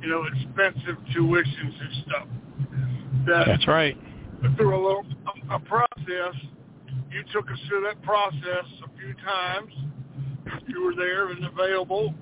you 0.02 0.08
know, 0.08 0.24
expensive 0.24 0.96
tuitions 1.14 1.80
and 1.80 2.04
stuff. 2.06 2.28
That 3.26 3.44
That's 3.46 3.68
right. 3.68 3.96
through 4.56 4.74
a 4.74 4.82
little 4.82 5.04
a, 5.50 5.56
a 5.56 5.60
process, 5.60 6.34
you 7.10 7.22
took 7.32 7.50
us 7.50 7.58
through 7.68 7.82
that 7.82 8.02
process 8.02 8.66
a 8.84 8.98
few 8.98 9.14
times. 9.24 9.72
You 10.66 10.84
were 10.84 10.94
there 10.94 11.28
and 11.28 11.44
available. 11.44 12.14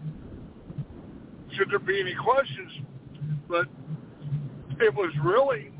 Should 1.53 1.71
there 1.71 1.79
be 1.79 2.01
any 2.01 2.15
questions? 2.15 2.73
But 3.49 3.67
it 4.81 4.95
was 4.95 5.12
really 5.25 5.73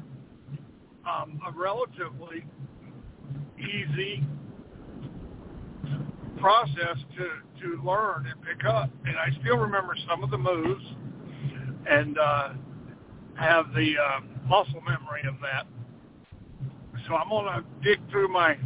um, 1.09 1.41
a 1.47 1.53
relatively 1.53 2.45
easy 3.59 4.24
process 6.40 6.96
to 7.16 7.62
to 7.62 7.82
learn 7.82 8.26
and 8.26 8.42
pick 8.42 8.64
up. 8.66 8.90
And 9.04 9.16
I 9.16 9.28
still 9.40 9.56
remember 9.58 9.94
some 10.08 10.24
of 10.24 10.30
the 10.30 10.38
moves 10.38 10.84
and 11.88 12.18
uh, 12.18 12.48
have 13.38 13.66
the 13.74 13.94
uh, 13.98 14.20
muscle 14.48 14.80
memory 14.80 15.22
of 15.28 15.34
that. 15.42 15.66
So 17.06 17.14
I'm 17.14 17.28
gonna 17.28 17.64
dig 17.82 17.98
through 18.10 18.28
my 18.28 18.56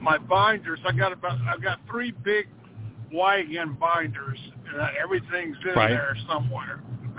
my 0.00 0.18
binders. 0.18 0.80
I 0.86 0.92
got 0.92 1.12
about 1.12 1.38
I've 1.48 1.62
got 1.62 1.78
three 1.88 2.12
big 2.24 2.48
Why 3.10 3.38
Again 3.38 3.76
binders, 3.80 4.38
and 4.68 4.80
everything's 5.02 5.56
in 5.68 5.74
Right. 5.74 5.90
there 5.90 6.16
somewhere. 6.28 6.82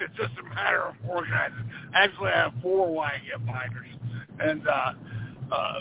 it's 0.00 0.16
just 0.16 0.32
a 0.38 0.54
matter 0.54 0.82
of 0.82 0.94
organizing. 1.08 1.70
Actually, 1.94 2.30
I 2.30 2.38
have 2.38 2.52
four 2.62 2.92
Why 2.92 3.12
Again 3.14 3.46
binders, 3.46 3.88
and 4.40 4.68
uh, 4.68 4.92
uh, 5.52 5.80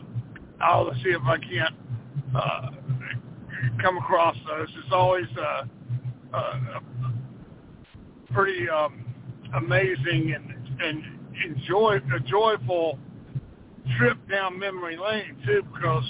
I'll 0.61 0.93
see 1.03 1.09
if 1.09 1.21
I 1.23 1.37
can't 1.37 1.75
uh, 2.35 2.69
come 3.81 3.97
across 3.97 4.35
those. 4.47 4.67
It's 4.83 4.91
always 4.93 5.25
uh, 5.37 5.63
uh, 6.33 6.79
pretty 8.33 8.69
um, 8.69 9.05
amazing 9.55 10.33
and 10.35 10.81
and 10.81 11.03
enjoy 11.45 11.99
a 12.15 12.19
joyful 12.21 12.97
trip 13.97 14.17
down 14.29 14.57
memory 14.57 14.97
lane 14.97 15.35
too, 15.45 15.63
because 15.73 16.03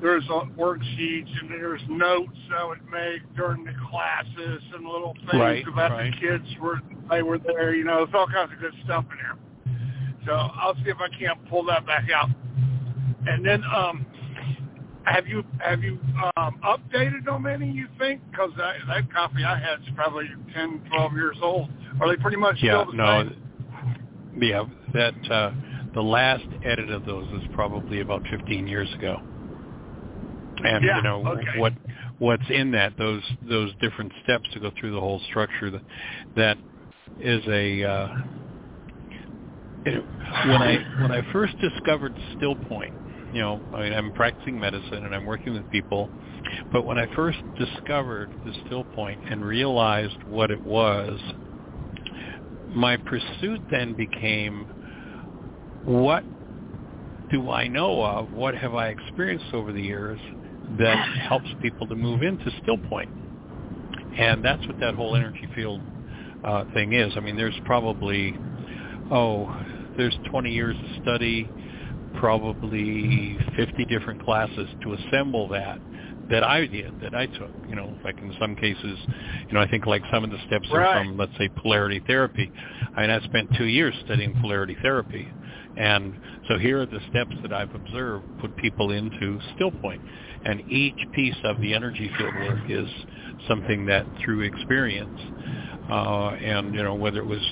there's 0.00 0.24
worksheets 0.24 1.30
and 1.40 1.50
there's 1.50 1.80
notes 1.88 2.36
I 2.56 2.64
would 2.66 2.84
make 2.90 3.22
during 3.36 3.64
the 3.64 3.72
classes 3.90 4.62
and 4.74 4.84
little 4.84 5.14
things 5.30 5.34
Right, 5.40 5.64
about 5.66 5.92
right. 5.92 6.12
the 6.12 6.20
kids 6.20 6.44
were 6.60 6.80
they 7.10 7.22
were 7.22 7.38
there. 7.38 7.74
You 7.74 7.84
know, 7.84 8.04
there's 8.04 8.14
all 8.14 8.26
kinds 8.26 8.52
of 8.52 8.60
good 8.60 8.74
stuff 8.84 9.04
in 9.10 9.16
there. 9.16 9.36
So 10.26 10.32
I'll 10.32 10.74
see 10.76 10.90
if 10.90 10.98
I 10.98 11.08
can't 11.18 11.38
pull 11.48 11.64
that 11.66 11.86
back 11.86 12.04
out. 12.14 12.28
And 13.26 13.44
then, 13.44 13.62
um, 13.64 14.06
have 15.04 15.26
you 15.26 15.44
have 15.60 15.82
you 15.82 15.98
um, 16.36 16.60
updated 16.64 17.24
them 17.24 17.46
any? 17.46 17.70
You 17.70 17.88
think? 17.98 18.20
Because 18.30 18.50
that, 18.56 18.74
that 18.88 19.12
copy 19.12 19.44
I 19.44 19.58
had 19.58 19.80
is 19.80 19.88
probably 19.94 20.26
10, 20.54 20.82
12 20.90 21.12
years 21.12 21.36
old. 21.42 21.68
Are 22.00 22.08
they 22.08 22.20
pretty 22.20 22.36
much 22.36 22.56
Yeah, 22.62 22.82
still 22.82 22.92
the 22.92 22.96
no, 22.96 23.22
same? 23.22 24.42
yeah, 24.42 24.64
that 24.92 25.30
uh, 25.30 25.50
the 25.94 26.02
last 26.02 26.44
edit 26.62 26.90
of 26.90 27.04
those 27.04 27.30
was 27.30 27.42
probably 27.52 28.00
about 28.00 28.22
15 28.30 28.66
years 28.66 28.88
ago. 28.94 29.16
And 30.64 30.84
Yeah, 30.84 30.96
you 30.96 31.02
know 31.02 31.26
okay. 31.26 31.58
what 31.58 31.72
what's 32.18 32.48
in 32.48 32.70
that 32.72 32.94
those 32.96 33.22
those 33.42 33.72
different 33.80 34.12
steps 34.22 34.48
to 34.52 34.60
go 34.60 34.70
through 34.78 34.92
the 34.92 35.00
whole 35.00 35.20
structure 35.28 35.70
that 35.70 35.82
that 36.36 36.58
is 37.18 37.42
a 37.48 37.84
uh, 37.84 38.08
it, 39.84 40.04
when 40.46 40.62
I 40.62 40.78
when 41.02 41.10
I 41.10 41.22
first 41.32 41.54
discovered 41.60 42.16
still 42.36 42.54
point, 42.56 42.94
you 43.34 43.40
know, 43.40 43.60
I 43.74 43.82
mean 43.82 43.92
I'm 43.92 44.12
practicing 44.12 44.58
medicine 44.58 45.04
and 45.04 45.14
I'm 45.14 45.26
working 45.26 45.52
with 45.52 45.68
people, 45.70 46.08
but 46.72 46.84
when 46.86 46.98
I 46.98 47.12
first 47.14 47.38
discovered 47.58 48.30
the 48.44 48.52
still 48.66 48.84
point 48.84 49.20
and 49.28 49.44
realized 49.44 50.22
what 50.28 50.50
it 50.50 50.62
was, 50.62 51.18
my 52.68 52.96
pursuit 52.96 53.60
then 53.70 53.94
became 53.94 54.66
what 55.84 56.24
do 57.30 57.50
I 57.50 57.66
know 57.66 58.02
of, 58.04 58.32
what 58.32 58.54
have 58.54 58.74
I 58.74 58.88
experienced 58.88 59.46
over 59.52 59.72
the 59.72 59.82
years 59.82 60.20
that 60.78 60.96
helps 61.28 61.48
people 61.60 61.86
to 61.88 61.94
move 61.96 62.22
into 62.22 62.50
still 62.62 62.78
point. 62.78 63.10
And 64.16 64.44
that's 64.44 64.64
what 64.68 64.78
that 64.80 64.94
whole 64.94 65.16
energy 65.16 65.48
field 65.54 65.80
uh, 66.44 66.64
thing 66.72 66.92
is. 66.92 67.12
I 67.16 67.20
mean, 67.20 67.36
there's 67.36 67.58
probably, 67.64 68.36
oh, 69.10 69.52
there's 69.96 70.16
20 70.30 70.52
years 70.52 70.76
of 70.76 71.02
study, 71.02 71.48
probably 72.14 73.38
50 73.56 73.84
different 73.86 74.22
classes 74.22 74.68
to 74.82 74.94
assemble 74.94 75.48
that 75.48 75.78
that 76.30 76.42
I 76.42 76.66
did, 76.66 77.00
that 77.02 77.14
I 77.14 77.26
took. 77.26 77.50
You 77.68 77.76
know, 77.76 77.94
like 78.04 78.18
in 78.18 78.34
some 78.40 78.56
cases, 78.56 78.98
you 79.48 79.52
know, 79.52 79.60
I 79.60 79.68
think 79.68 79.86
like 79.86 80.02
some 80.12 80.24
of 80.24 80.30
the 80.30 80.38
steps 80.46 80.68
are 80.72 80.80
from, 81.04 81.16
let's 81.16 81.32
say, 81.38 81.48
polarity 81.56 82.02
therapy. 82.06 82.50
I 82.96 83.02
mean, 83.02 83.10
I 83.10 83.20
spent 83.20 83.50
two 83.56 83.66
years 83.66 83.94
studying 84.04 84.34
polarity 84.40 84.76
therapy. 84.82 85.28
And 85.76 86.18
so 86.48 86.56
here 86.56 86.80
are 86.80 86.86
the 86.86 87.00
steps 87.10 87.34
that 87.42 87.52
I've 87.52 87.74
observed 87.74 88.24
put 88.40 88.56
people 88.56 88.90
into 88.92 89.38
still 89.54 89.70
point. 89.70 90.00
And 90.44 90.62
each 90.70 90.98
piece 91.12 91.36
of 91.44 91.60
the 91.60 91.74
energy 91.74 92.10
field 92.16 92.34
work 92.34 92.70
is 92.70 92.88
something 93.48 93.86
that 93.86 94.06
through 94.24 94.42
experience, 94.42 95.18
uh, 95.90 96.28
and, 96.30 96.74
you 96.74 96.82
know, 96.82 96.94
whether 96.94 97.18
it 97.18 97.26
was 97.26 97.42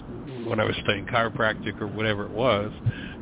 when 0.46 0.60
I 0.60 0.64
was 0.64 0.76
studying 0.82 1.06
chiropractic 1.06 1.80
or 1.80 1.88
whatever 1.88 2.24
it 2.24 2.30
was, 2.30 2.72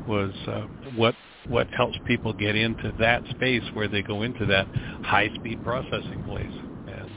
was 0.06 0.32
uh, 0.46 0.66
what 0.96 1.14
what 1.48 1.68
helps 1.70 1.96
people 2.06 2.32
get 2.32 2.56
into 2.56 2.92
that 2.98 3.22
space 3.30 3.62
where 3.74 3.88
they 3.88 4.02
go 4.02 4.22
into 4.22 4.46
that 4.46 4.66
high 5.02 5.30
speed 5.36 5.62
processing 5.64 6.22
place. 6.26 6.52
And 6.88 7.10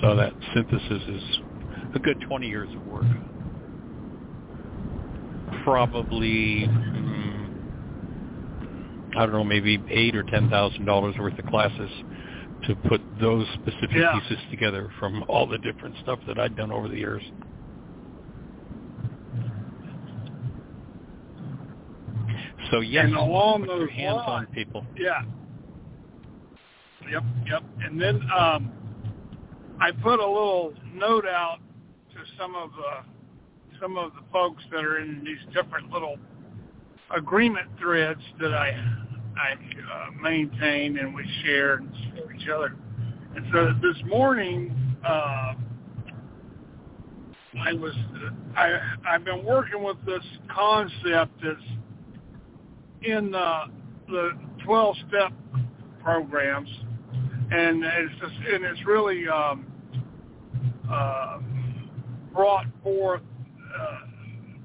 So 0.00 0.16
that 0.16 0.32
synthesis 0.54 1.02
is 1.08 1.22
a 1.94 1.98
good 1.98 2.20
20 2.28 2.48
years 2.48 2.68
of 2.74 2.86
work. 2.86 3.04
Probably, 5.64 6.66
mm, 6.68 7.48
I 9.16 9.20
don't 9.20 9.32
know, 9.32 9.44
maybe 9.44 9.82
eight 9.90 10.14
or 10.16 10.22
ten 10.24 10.50
thousand 10.50 10.84
dollars 10.84 11.14
worth 11.18 11.38
of 11.38 11.46
classes 11.46 11.90
to 12.66 12.74
put 12.88 13.00
those 13.20 13.46
specific 13.54 13.96
Yeah. 13.96 14.18
pieces 14.20 14.38
together 14.50 14.90
from 14.98 15.24
all 15.28 15.46
the 15.46 15.58
different 15.58 15.96
stuff 16.02 16.18
that 16.26 16.38
I'd 16.38 16.56
done 16.56 16.72
over 16.72 16.88
the 16.88 16.96
years. 16.98 17.22
So 22.70 22.80
yes, 22.80 23.04
And 23.06 23.16
along 23.16 23.62
put 23.62 23.70
your 23.70 23.80
those 23.80 23.90
hands 23.90 24.20
on 24.26 24.46
people. 24.46 24.84
Yeah. 24.96 25.22
Yep, 27.10 27.22
yep. 27.46 27.62
And 27.82 28.00
then 28.00 28.20
um, 28.36 28.72
I 29.80 29.90
put 29.90 30.20
a 30.20 30.26
little 30.26 30.72
note 30.92 31.26
out 31.26 31.58
to 32.12 32.18
some 32.38 32.54
of 32.54 32.70
the 32.70 33.78
some 33.80 33.98
of 33.98 34.12
the 34.14 34.20
folks 34.32 34.62
that 34.70 34.84
are 34.84 34.98
in 34.98 35.22
these 35.24 35.54
different 35.54 35.90
little 35.90 36.16
agreement 37.14 37.68
threads 37.78 38.20
that 38.40 38.54
I 38.54 38.70
I 39.36 39.52
uh, 39.52 40.22
maintain 40.22 40.98
and 40.98 41.14
we 41.14 41.24
share 41.44 41.74
and 41.74 41.90
share 42.14 42.32
each 42.32 42.48
other. 42.48 42.76
And 43.36 43.44
so 43.52 43.74
this 43.82 43.96
morning, 44.06 44.74
uh, 45.04 45.54
I 47.60 47.72
was 47.72 47.94
I 48.56 48.78
I've 49.06 49.24
been 49.24 49.44
working 49.44 49.82
with 49.82 49.96
this 50.06 50.24
concept 50.54 51.32
that's 51.42 51.60
in 53.06 53.30
the 53.30 53.60
the 54.08 54.30
12 54.64 54.96
step 55.08 55.32
programs 56.02 56.68
and 57.50 57.84
it's 57.84 58.14
just 58.20 58.34
and 58.52 58.64
it's 58.64 58.84
really 58.86 59.28
um, 59.28 59.66
uh, 60.90 61.38
brought 62.32 62.66
forth 62.82 63.22
uh, 63.78 64.00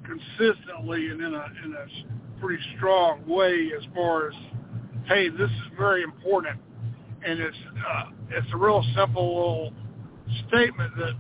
consistently 0.04 1.10
and 1.10 1.22
in 1.22 1.34
a 1.34 1.46
in 1.64 1.74
a 1.74 2.40
pretty 2.40 2.62
strong 2.78 3.26
way 3.28 3.72
as 3.78 3.84
far 3.94 4.30
as 4.30 4.36
hey 5.08 5.30
this 5.30 5.50
is 5.50 5.78
very 5.78 6.04
important. 6.04 6.60
And 7.26 7.40
it's 7.40 7.58
uh, 7.88 8.04
it's 8.30 8.48
a 8.54 8.58
real 8.58 8.84
simple 8.96 9.36
little 9.36 9.74
statement 10.48 10.94
that 10.98 11.14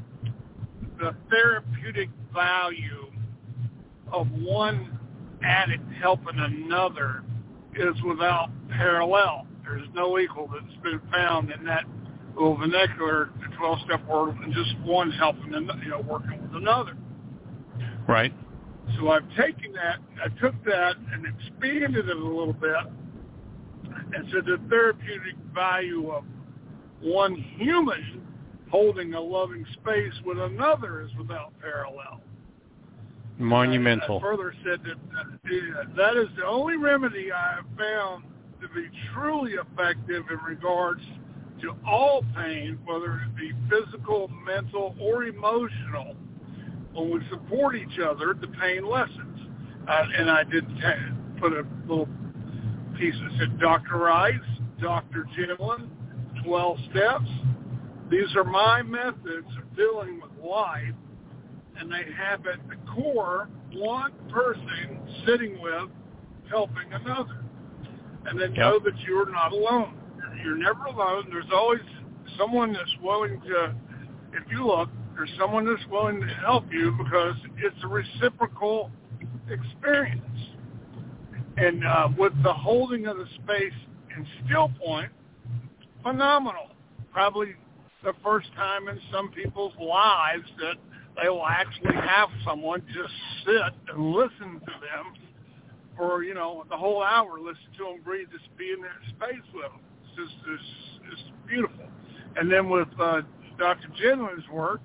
the 0.97 1.15
therapeutic 1.29 2.09
value 2.33 3.11
of 4.11 4.31
one 4.31 4.98
addict 5.43 5.83
helping 6.01 6.37
another 6.37 7.23
is 7.75 8.01
without 8.03 8.49
parallel. 8.69 9.45
There's 9.63 9.87
no 9.93 10.19
equal 10.19 10.47
that's 10.47 10.81
been 10.83 11.01
found 11.11 11.51
in 11.51 11.63
that 11.65 11.85
little 12.33 12.57
vernacular, 12.57 13.29
the 13.39 13.55
12-step 13.55 14.07
world, 14.07 14.35
and 14.43 14.53
just 14.53 14.77
one 14.79 15.11
helping, 15.11 15.53
and 15.53 15.69
you 15.83 15.89
know, 15.89 16.01
working 16.01 16.41
with 16.41 16.55
another. 16.55 16.97
Right. 18.07 18.33
So 18.97 19.09
I've 19.09 19.27
taken 19.35 19.73
that, 19.73 19.99
I 20.23 20.29
took 20.39 20.55
that 20.65 20.95
and 21.11 21.25
expanded 21.25 22.09
it 22.09 22.17
a 22.17 22.19
little 22.19 22.53
bit, 22.53 22.75
and 24.13 24.27
said 24.31 24.45
the 24.45 24.59
therapeutic 24.69 25.35
value 25.53 26.09
of 26.11 26.23
one 27.01 27.35
human 27.35 28.21
holding 28.69 29.13
a 29.13 29.21
loving 29.21 29.65
space 29.73 30.13
with 30.25 30.39
another 30.39 31.01
is 31.01 31.09
without 31.17 31.53
parallel. 31.59 32.21
Monumental. 33.39 34.17
I 34.17 34.21
further 34.21 34.53
said 34.65 34.81
that 34.83 34.97
uh, 35.17 35.83
that 35.95 36.17
is 36.17 36.27
the 36.37 36.45
only 36.45 36.75
remedy 36.75 37.31
I 37.31 37.55
have 37.55 37.65
found 37.77 38.25
to 38.61 38.67
be 38.75 38.87
truly 39.13 39.53
effective 39.53 40.25
in 40.29 40.37
regards 40.45 41.01
to 41.61 41.73
all 41.87 42.23
pain, 42.35 42.77
whether 42.85 43.21
it 43.21 43.35
be 43.35 43.53
physical, 43.69 44.29
mental, 44.45 44.95
or 44.99 45.23
emotional. 45.23 46.15
When 46.93 47.11
we 47.11 47.21
support 47.29 47.75
each 47.75 47.99
other, 47.99 48.33
the 48.39 48.47
pain 48.47 48.85
lessens. 48.85 49.39
Uh, 49.87 50.03
and 50.17 50.29
I 50.29 50.43
did 50.43 50.67
t- 50.67 51.39
put 51.39 51.53
a 51.53 51.65
little 51.87 52.09
piece 52.97 53.15
that 53.15 53.31
said 53.39 53.59
Dr. 53.59 53.97
Ryce, 53.97 54.35
Dr. 54.81 55.25
Gendlin, 55.37 55.89
12 56.43 56.77
steps. 56.91 57.29
These 58.11 58.35
are 58.35 58.43
my 58.43 58.81
methods 58.81 59.47
of 59.57 59.75
dealing 59.77 60.19
with 60.21 60.31
life 60.43 60.93
and 61.79 61.91
they 61.91 62.05
have 62.17 62.45
at 62.45 62.59
the 62.67 62.75
core 62.93 63.49
one 63.73 64.11
person 64.29 64.99
sitting 65.25 65.61
with 65.61 65.89
helping 66.49 66.91
another. 66.91 67.43
And 68.25 68.39
then 68.39 68.53
know 68.53 68.79
that 68.79 68.99
you're 69.07 69.31
not 69.31 69.51
alone. 69.51 69.95
You're 70.43 70.57
never 70.57 70.85
alone. 70.85 71.27
There's 71.31 71.51
always 71.53 71.81
someone 72.37 72.73
that's 72.73 72.95
willing 73.01 73.41
to, 73.41 73.75
if 74.33 74.51
you 74.51 74.67
look, 74.67 74.89
there's 75.15 75.31
someone 75.37 75.65
that's 75.65 75.85
willing 75.89 76.21
to 76.21 76.27
help 76.27 76.65
you 76.71 76.91
because 76.97 77.35
it's 77.57 77.75
a 77.83 77.87
reciprocal 77.87 78.91
experience. 79.49 80.23
And 81.57 81.85
uh, 81.85 82.09
with 82.17 82.33
the 82.43 82.53
holding 82.53 83.05
of 83.07 83.17
the 83.17 83.25
space 83.43 83.73
in 84.15 84.25
still 84.45 84.71
point, 84.83 85.11
phenomenal. 86.03 86.67
Probably 87.11 87.55
the 88.03 88.13
first 88.23 88.47
time 88.55 88.87
in 88.87 88.99
some 89.11 89.29
people's 89.31 89.73
lives 89.79 90.45
that 90.59 90.75
they 91.21 91.29
will 91.29 91.45
actually 91.45 91.93
have 91.95 92.29
someone 92.45 92.81
just 92.87 93.13
sit 93.45 93.73
and 93.93 94.11
listen 94.13 94.59
to 94.59 94.73
them 94.81 95.13
for, 95.97 96.23
you 96.23 96.33
know, 96.33 96.63
the 96.69 96.77
whole 96.77 97.03
hour, 97.03 97.39
listen 97.39 97.63
to 97.77 97.83
them 97.85 98.01
breathe, 98.03 98.27
just 98.31 98.45
be 98.57 98.71
in 98.71 98.81
that 98.81 98.99
space 99.09 99.43
with 99.53 99.63
them. 99.63 99.79
It's 100.03 100.15
just, 100.15 100.35
it's, 100.47 101.11
it's 101.11 101.21
beautiful. 101.47 101.85
And 102.37 102.51
then 102.51 102.69
with 102.69 102.87
uh, 102.99 103.21
Dr. 103.57 103.89
Gendlin's 104.01 104.47
work, 104.49 104.81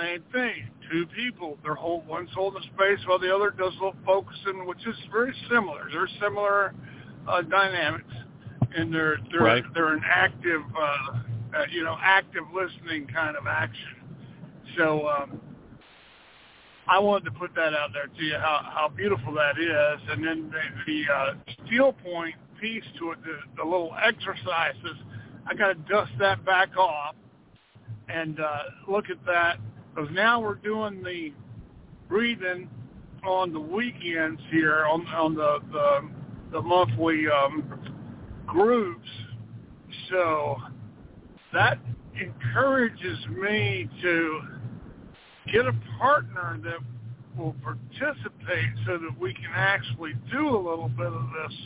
same 0.00 0.22
thing. 0.32 0.68
Two 0.90 1.06
people, 1.16 1.56
they're 1.62 1.74
hold, 1.76 2.06
one's 2.06 2.30
holding 2.34 2.62
space 2.74 2.98
while 3.06 3.18
the 3.18 3.34
other 3.34 3.50
does 3.50 3.72
a 3.80 3.84
little 3.84 3.94
focusing, 4.04 4.66
which 4.66 4.84
is 4.86 4.96
very 5.12 5.34
similar. 5.48 5.88
They're 5.92 6.08
similar 6.20 6.74
uh, 7.28 7.42
dynamics, 7.42 8.12
and 8.76 8.92
they're 8.92 9.18
they're 9.30 9.40
Right. 9.42 9.64
they're 9.72 9.94
an 9.94 10.02
active, 10.04 10.60
uh, 10.76 11.18
uh, 11.56 11.64
you 11.70 11.84
know, 11.84 11.96
active 12.02 12.42
listening 12.52 13.06
kind 13.06 13.36
of 13.36 13.46
action. 13.46 14.03
So 14.76 15.08
um, 15.08 15.40
I 16.86 16.98
wanted 16.98 17.24
to 17.26 17.30
put 17.32 17.54
that 17.54 17.72
out 17.74 17.90
there 17.92 18.06
to 18.06 18.22
you 18.22 18.34
how 18.34 18.60
how 18.64 18.88
beautiful 18.88 19.32
that 19.34 19.58
is, 19.58 20.00
and 20.10 20.24
then 20.24 20.50
the, 20.50 20.62
the 20.86 21.12
uh, 21.12 21.34
still 21.66 21.92
point 21.92 22.34
piece 22.60 22.84
to 22.98 23.12
it, 23.12 23.18
the, 23.22 23.38
the 23.56 23.64
little 23.64 23.94
exercises. 24.02 24.96
I 25.46 25.54
got 25.54 25.68
to 25.68 25.74
dust 25.74 26.12
that 26.18 26.44
back 26.44 26.76
off 26.76 27.14
and 28.08 28.40
uh, 28.40 28.58
look 28.88 29.10
at 29.10 29.24
that 29.26 29.58
because 29.94 30.10
now 30.12 30.40
we're 30.40 30.56
doing 30.56 31.02
the 31.02 31.32
breathing 32.08 32.68
on 33.26 33.52
the 33.52 33.60
weekends 33.60 34.40
here 34.50 34.84
on 34.84 35.06
on 35.08 35.34
the 35.34 35.58
the, 35.72 36.08
the 36.52 36.62
monthly 36.62 37.24
um, 37.28 37.78
groups. 38.46 39.08
So 40.10 40.56
that 41.52 41.78
encourages 42.20 43.18
me 43.28 43.88
to 44.02 44.40
get 45.52 45.66
a 45.66 45.74
partner 45.98 46.58
that 46.64 46.78
will 47.36 47.54
participate 47.62 48.70
so 48.86 48.98
that 48.98 49.18
we 49.20 49.34
can 49.34 49.50
actually 49.54 50.14
do 50.32 50.48
a 50.48 50.58
little 50.58 50.88
bit 50.88 51.06
of 51.06 51.26
this 51.42 51.58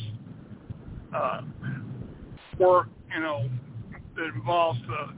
uh, 1.14 1.40
work, 2.58 2.88
you 3.14 3.20
know, 3.20 3.48
that 4.16 4.26
involves 4.34 4.80
the 4.86 5.14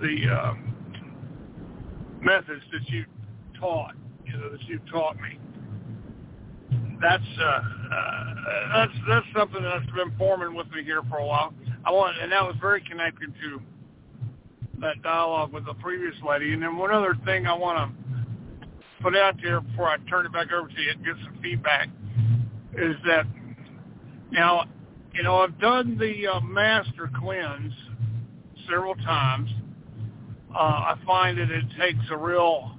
the 0.00 0.28
um, 0.30 0.74
methods 2.20 2.62
that 2.72 2.88
you 2.88 3.04
taught, 3.58 3.94
you 4.26 4.32
know, 4.36 4.50
that 4.50 4.62
you 4.64 4.78
taught 4.92 5.16
me. 5.16 5.38
That's 7.00 7.22
uh, 7.40 7.44
uh, 7.44 8.34
that's 8.74 8.92
that's 9.08 9.26
something 9.36 9.62
that's 9.62 9.86
been 9.86 10.16
forming 10.18 10.54
with 10.54 10.70
me 10.70 10.84
here 10.84 11.02
for 11.08 11.18
a 11.18 11.26
while. 11.26 11.54
I 11.84 11.90
want, 11.92 12.16
and 12.20 12.32
that 12.32 12.42
was 12.42 12.56
very 12.60 12.80
connected 12.82 13.32
to 13.42 13.60
that 14.80 15.02
dialogue 15.02 15.52
with 15.52 15.66
the 15.66 15.74
previous 15.74 16.14
lady. 16.26 16.52
And 16.52 16.62
then 16.62 16.76
one 16.76 16.92
other 16.92 17.16
thing 17.24 17.46
I 17.46 17.54
want 17.54 17.78
to 17.78 18.06
put 19.02 19.16
out 19.16 19.36
there 19.42 19.60
before 19.60 19.88
I 19.88 19.96
turn 20.08 20.26
it 20.26 20.32
back 20.32 20.48
over 20.52 20.68
to 20.68 20.80
you 20.80 20.90
and 20.90 21.04
get 21.04 21.14
some 21.24 21.38
feedback 21.42 21.88
is 22.74 22.96
that 23.06 23.26
now, 24.30 24.64
you 25.14 25.22
know, 25.22 25.38
I've 25.38 25.58
done 25.58 25.96
the 25.98 26.26
uh, 26.26 26.40
master 26.40 27.10
cleanse 27.18 27.72
several 28.68 28.94
times. 28.96 29.50
Uh, 30.54 30.58
I 30.58 30.98
find 31.06 31.38
that 31.38 31.50
it 31.50 31.64
takes 31.78 32.04
a 32.10 32.16
real 32.16 32.76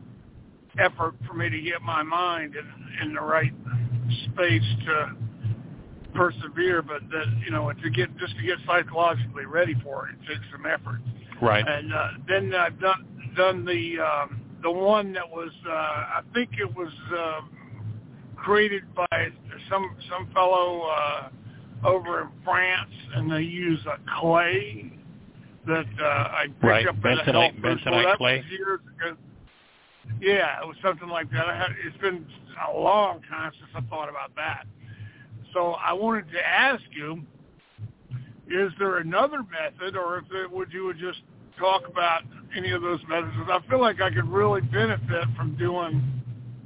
effort 0.79 1.15
for 1.27 1.33
me 1.33 1.49
to 1.49 1.61
get 1.61 1.81
my 1.81 2.03
mind 2.03 2.55
in, 2.55 3.07
in 3.07 3.13
the 3.13 3.21
right 3.21 3.53
space 4.33 4.61
to 4.85 5.15
persevere, 6.13 6.81
but 6.81 7.01
that 7.09 7.25
you 7.45 7.51
know 7.51 7.71
to 7.71 7.89
get 7.89 8.15
just 8.17 8.35
to 8.37 8.43
get 8.43 8.57
psychologically 8.65 9.45
ready 9.45 9.75
for 9.83 10.09
it, 10.09 10.15
it 10.15 10.27
takes 10.27 10.45
some 10.51 10.65
effort. 10.65 10.99
Right. 11.41 11.65
And 11.67 11.93
uh, 11.93 12.07
then 12.27 12.53
I've 12.53 12.79
done 12.79 13.31
done 13.35 13.65
the 13.65 13.99
um, 13.99 14.41
the 14.63 14.71
one 14.71 15.13
that 15.13 15.29
was 15.29 15.51
uh, 15.67 15.71
I 15.71 16.21
think 16.33 16.51
it 16.59 16.75
was 16.75 16.91
uh, 17.15 17.41
created 18.35 18.83
by 18.95 19.27
some 19.69 19.95
some 20.09 20.31
fellow 20.33 20.81
uh, 20.89 21.29
over 21.85 22.21
in 22.21 22.29
France, 22.43 22.91
and 23.15 23.31
they 23.31 23.41
use 23.41 23.79
a 23.85 23.97
clay 24.19 24.91
that 25.67 25.85
uh, 26.01 26.05
I 26.05 26.45
picked 26.47 26.63
Right. 26.63 26.87
up 26.87 26.95
at 27.05 27.27
a 27.27 27.31
health 27.31 27.53
food 27.61 27.79
store. 27.81 27.93
Bentonite 27.93 28.03
That 28.05 28.17
clay? 28.17 28.37
was 28.37 28.45
years 28.49 28.79
ago. 28.97 29.17
Yeah, 30.21 30.61
it 30.61 30.67
was 30.67 30.77
something 30.81 31.09
like 31.09 31.29
that. 31.31 31.47
I 31.47 31.55
had, 31.57 31.67
it's 31.85 31.97
been 31.97 32.25
a 32.67 32.79
long 32.79 33.21
time 33.29 33.51
since 33.59 33.69
I 33.75 33.81
thought 33.89 34.07
about 34.09 34.33
that. 34.37 34.65
So 35.53 35.73
I 35.73 35.91
wanted 35.93 36.31
to 36.31 36.47
ask 36.47 36.81
you, 36.91 37.21
is 38.49 38.71
there 38.79 38.97
another 38.97 39.43
method, 39.43 39.95
or 39.97 40.17
if 40.19 40.25
it, 40.31 40.51
would 40.51 40.71
you 40.71 40.85
would 40.85 40.97
just 40.99 41.19
talk 41.59 41.87
about 41.87 42.21
any 42.55 42.71
of 42.71 42.81
those 42.81 42.99
methods? 43.09 43.33
I 43.49 43.59
feel 43.69 43.81
like 43.81 44.01
I 44.01 44.09
could 44.09 44.27
really 44.27 44.61
benefit 44.61 45.25
from 45.35 45.55
doing, 45.57 46.01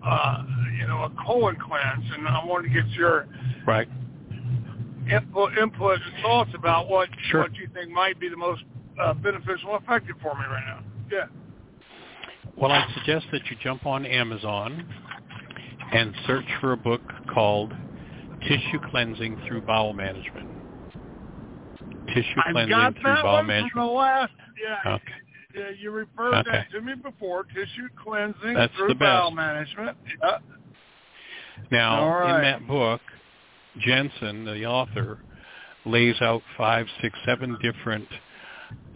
uh, 0.06 0.44
you 0.80 0.88
know, 0.88 1.04
a 1.04 1.10
colon 1.26 1.56
cleanse, 1.56 2.06
and 2.12 2.28
I 2.28 2.44
wanted 2.46 2.70
to 2.70 2.82
get 2.82 2.88
your 2.92 3.28
Right. 3.66 3.88
input, 5.10 5.58
input 5.58 6.00
and 6.02 6.24
thoughts 6.24 6.54
about 6.54 6.88
what 6.88 7.10
Sure. 7.30 7.42
what 7.42 7.56
you 7.56 7.68
think 7.74 7.92
might 7.92 8.20
be 8.20 8.30
the 8.30 8.38
most 8.38 8.64
uh, 9.00 9.14
beneficial 9.14 9.76
and 9.76 9.84
effective 9.84 10.16
for 10.22 10.36
me 10.36 10.46
right 10.46 10.66
now. 10.68 10.80
Yeah. 11.12 11.26
Well, 12.56 12.72
I 12.72 12.86
suggest 12.94 13.26
that 13.32 13.50
you 13.50 13.56
jump 13.64 13.86
on 13.86 14.06
Amazon 14.06 14.86
and 15.92 16.14
search 16.28 16.46
for 16.60 16.74
a 16.74 16.78
book 16.78 17.02
called 17.34 17.74
Tissue 18.42 18.80
Cleansing 18.92 19.42
Through 19.48 19.62
Bowel 19.62 19.94
Management. 19.94 20.51
Tissue 22.14 22.40
I've 22.46 22.54
Cleansing 22.54 22.70
got 22.70 22.94
Through 22.96 23.04
that 23.04 23.24
Bowel 23.24 23.44
Management. 23.44 23.72
from 23.74 23.86
the 23.88 23.92
last. 23.92 24.34
Yeah. 24.62 24.94
Okay. 24.96 25.04
Yeah, 25.56 25.70
you 25.80 25.92
referred 25.92 26.34
Okay. 26.36 26.52
that 26.52 26.72
to 26.72 26.82
me 26.82 26.94
before. 26.96 27.44
Tissue 27.44 27.90
cleansing 28.02 28.54
That's 28.54 28.74
through 28.76 28.96
bowel 28.96 29.32
management. 29.32 29.98
Yeah. 30.24 30.38
Now, 31.72 32.08
right. 32.08 32.36
in 32.38 32.42
that 32.44 32.68
book, 32.68 33.02
Jensen, 33.80 34.46
the 34.46 34.66
author, 34.66 35.20
lays 35.86 36.16
out 36.22 36.42
five, 36.58 36.86
six, 37.02 37.18
seven 37.26 37.58
different 37.62 38.08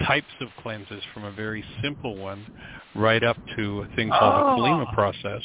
types 0.05 0.27
of 0.39 0.47
cleanses 0.61 1.03
from 1.13 1.25
a 1.25 1.31
very 1.31 1.63
simple 1.81 2.15
one 2.15 2.45
right 2.95 3.23
up 3.23 3.37
to 3.57 3.81
a 3.81 3.95
thing 3.95 4.09
called 4.09 4.33
Oh. 4.35 4.55
the 4.55 4.61
Colema 4.61 4.93
process. 4.93 5.43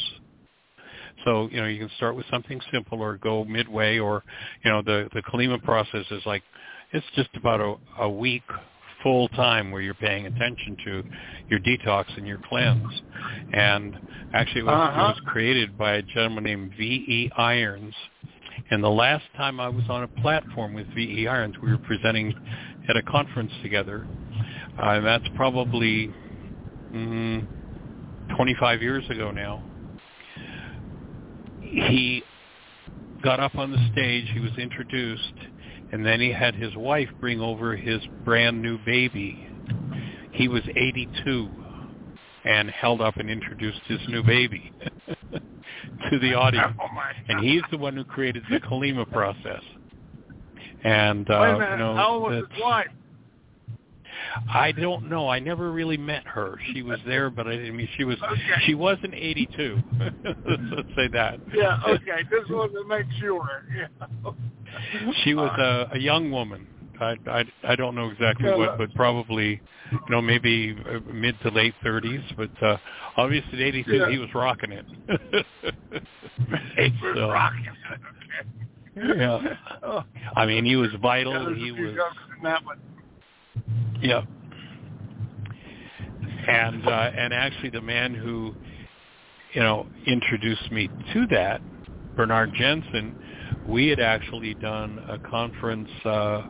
So, 1.25 1.49
you 1.51 1.61
know, 1.61 1.67
you 1.67 1.79
can 1.81 1.91
start 1.97 2.15
with 2.17 2.27
something 2.31 2.61
simple 2.73 3.01
or 3.03 3.17
go 3.19 3.45
midway 3.45 3.99
or, 3.99 4.23
you 4.65 4.71
know, 4.71 4.81
the, 4.81 5.09
the 5.13 5.23
Colema 5.23 5.63
process 5.63 6.07
is 6.11 6.25
like, 6.25 6.43
it's 6.93 7.07
just 7.15 7.31
about 7.37 7.61
a, 7.61 7.75
a 8.03 8.09
week 8.11 8.43
full 9.03 9.29
time 9.31 9.71
where 9.71 9.81
you're 9.81 9.95
paying 9.95 10.27
attention 10.27 10.77
to 10.85 11.03
your 11.49 11.59
detox 11.61 12.05
and 12.17 12.27
your 12.27 12.39
cleanse. 12.49 13.03
And 13.53 13.97
actually 14.35 14.61
it 14.61 14.65
was, 14.65 14.75
Uh-huh. 14.75 15.01
it 15.01 15.03
was 15.05 15.21
created 15.27 15.79
by 15.79 15.95
a 15.95 16.03
gentleman 16.03 16.45
named 16.45 16.73
V.E. 16.77 17.31
Irons. 17.37 17.95
And 18.71 18.85
the 18.85 18.91
last 18.91 19.25
time 19.37 19.59
I 19.59 19.69
was 19.69 19.85
on 19.89 20.03
a 20.03 20.09
platform 20.21 20.75
with 20.75 20.87
V.E. 20.95 21.27
Irons, 21.27 21.57
we 21.63 21.71
were 21.71 21.79
presenting 21.79 22.35
at 22.89 22.97
a 22.97 23.03
conference 23.03 23.53
together. 23.63 24.07
Uh, 24.79 24.91
and 24.91 25.07
that's 25.07 25.25
probably 25.35 26.13
mm, 26.93 27.47
25 28.37 28.83
years 28.83 29.09
ago 29.11 29.31
now. 29.31 29.63
He 31.63 32.23
got 33.23 33.41
up 33.41 33.55
on 33.55 33.71
the 33.71 33.89
stage, 33.93 34.27
he 34.33 34.41
was 34.41 34.53
introduced, 34.59 35.35
and 35.93 36.05
then 36.05 36.21
he 36.21 36.33
had 36.33 36.55
his 36.55 36.75
wife 36.77 37.09
bring 37.21 37.41
over 37.41 37.77
his 37.77 38.01
brand 38.25 38.61
new 38.63 38.79
baby. 38.85 39.47
He 40.33 40.49
was 40.49 40.63
82 40.77 41.49
and 42.45 42.71
held 42.71 43.01
up 43.01 43.17
and 43.17 43.29
introduced 43.29 43.81
his 43.87 44.01
new 44.09 44.23
baby 44.23 44.73
to 46.11 46.19
the 46.19 46.35
audience. 46.35 46.75
Oh 46.81 46.87
And 47.29 47.41
he's 47.41 47.63
the 47.71 47.79
one 47.79 47.97
who 47.97 48.05
created 48.05 48.45
the 48.51 48.61
Colema 48.61 49.11
process. 49.11 49.63
And 50.83 51.29
uh, 51.31 51.39
Wait 51.41 51.51
a 51.51 51.53
minute. 51.59 51.71
you 51.73 51.77
know, 51.79 51.95
How 51.95 52.19
was 52.19 52.37
his 52.37 52.63
wife? 52.63 52.87
I 54.49 54.73
don't 54.73 55.09
know. 55.09 55.29
I 55.29 55.39
never 55.39 55.71
really 55.73 55.97
met 55.97 56.27
her. 56.27 56.57
She 56.73 56.83
was 56.83 56.99
there, 57.07 57.31
but 57.31 57.47
I 57.47 57.57
didn't 57.57 57.77
mean 57.77 57.89
she 57.97 58.05
was. 58.05 58.17
Okay. 58.23 58.39
She 58.67 58.75
wasn't 58.75 59.15
82. 59.15 59.83
Let's 60.25 60.89
say 60.97 61.09
that. 61.13 61.41
Yeah. 61.55 61.81
Okay. 61.87 62.23
Just 62.31 62.51
wanted 62.51 62.75
to 62.75 62.85
make 62.87 63.07
sure. 63.21 63.65
Yeah. 63.77 64.33
She 65.25 65.35
was 65.35 65.51
a, 65.59 65.97
a 65.97 65.99
young 65.99 66.31
woman. 66.31 66.67
I, 67.01 67.17
I 67.29 67.45
I 67.65 67.77
don't 67.77 67.95
know 67.95 68.09
exactly 68.11 68.47
Yeah, 68.49 68.57
what, 68.57 68.77
but 68.79 68.95
probably 68.95 69.61
you 69.91 69.99
know 70.11 70.21
maybe 70.21 70.77
uh, 70.89 71.01
mid 71.13 71.35
to 71.43 71.51
late 71.51 71.75
30s. 71.85 72.23
But 72.37 72.63
uh, 72.63 72.77
obviously 73.17 73.55
at 73.55 73.69
82 73.69 73.91
Yeah. 73.97 74.11
he 74.11 74.19
was 74.19 74.29
rocking 74.35 74.73
it. 74.73 74.87
He 76.77 76.83
was 77.07 77.17
So, 77.17 77.31
rocking. 77.31 77.67
Okay. 79.03 79.19
Yeah. 79.19 80.03
I 80.37 80.47
mean, 80.47 80.65
he 80.65 80.77
was 80.77 80.91
vital. 81.01 81.49
a 81.49 81.55
He 81.55 81.71
was 81.73 81.95
that 82.43 82.65
one. 82.65 82.79
Yeah. 84.03 84.23
And 86.49 86.87
uh, 86.87 87.11
and 87.17 87.35
actually, 87.35 87.71
the 87.71 87.81
man 87.81 88.15
who, 88.15 88.55
you 89.53 89.61
know, 89.61 89.87
introduced 90.07 90.71
me 90.73 90.89
to 91.13 91.27
that, 91.31 91.61
Bernard 92.17 92.53
Jensen, 92.55 93.15
we 93.69 93.89
had 93.89 94.01
actually 94.01 94.55
done 94.55 94.99
a 95.09 95.19
conference. 95.19 95.91
Uh, 96.05 96.43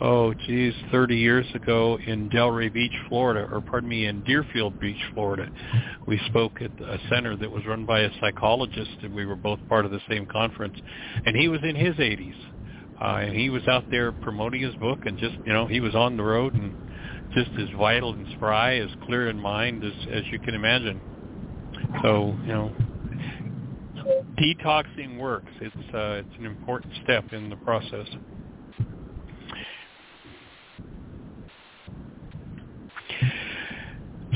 oh, 0.00 0.34
geez, 0.46 0.74
30 0.90 1.16
years 1.16 1.46
ago 1.54 1.98
in 2.06 2.28
Delray 2.30 2.72
Beach, 2.72 2.92
Florida, 3.08 3.48
or 3.50 3.60
pardon 3.60 3.88
me, 3.88 4.06
in 4.06 4.22
Deerfield 4.22 4.78
Beach, 4.78 5.00
Florida. 5.14 5.48
We 6.06 6.20
spoke 6.26 6.60
at 6.60 6.70
a 6.80 6.98
center 7.08 7.36
that 7.36 7.50
was 7.50 7.64
run 7.66 7.86
by 7.86 8.00
a 8.00 8.10
psychologist, 8.20 8.90
and 9.02 9.14
we 9.14 9.26
were 9.26 9.36
both 9.36 9.58
part 9.68 9.84
of 9.84 9.90
the 9.90 10.00
same 10.08 10.26
conference. 10.26 10.76
And 11.24 11.36
he 11.36 11.48
was 11.48 11.60
in 11.62 11.76
his 11.76 11.96
80s. 11.96 12.34
Uh, 13.00 13.20
and 13.22 13.34
he 13.34 13.48
was 13.48 13.66
out 13.66 13.84
there 13.90 14.12
promoting 14.12 14.60
his 14.60 14.74
book 14.74 14.98
and 15.06 15.16
just, 15.16 15.34
you 15.46 15.52
know, 15.52 15.66
he 15.66 15.80
was 15.80 15.94
on 15.94 16.18
the 16.18 16.22
road 16.22 16.52
and 16.52 16.76
just 17.34 17.50
as 17.58 17.68
vital 17.78 18.12
and 18.12 18.26
spry, 18.36 18.76
as 18.76 18.90
clear 19.06 19.28
in 19.28 19.38
mind 19.38 19.84
as, 19.84 19.92
as 20.10 20.22
you 20.30 20.38
can 20.38 20.54
imagine. 20.54 21.00
So, 22.02 22.36
you 22.42 22.48
know, 22.48 22.72
detoxing 24.38 25.18
works. 25.18 25.50
It's, 25.60 25.94
uh, 25.94 26.22
it's 26.24 26.38
an 26.38 26.46
important 26.46 26.92
step 27.04 27.32
in 27.32 27.50
the 27.50 27.56
process. 27.56 28.06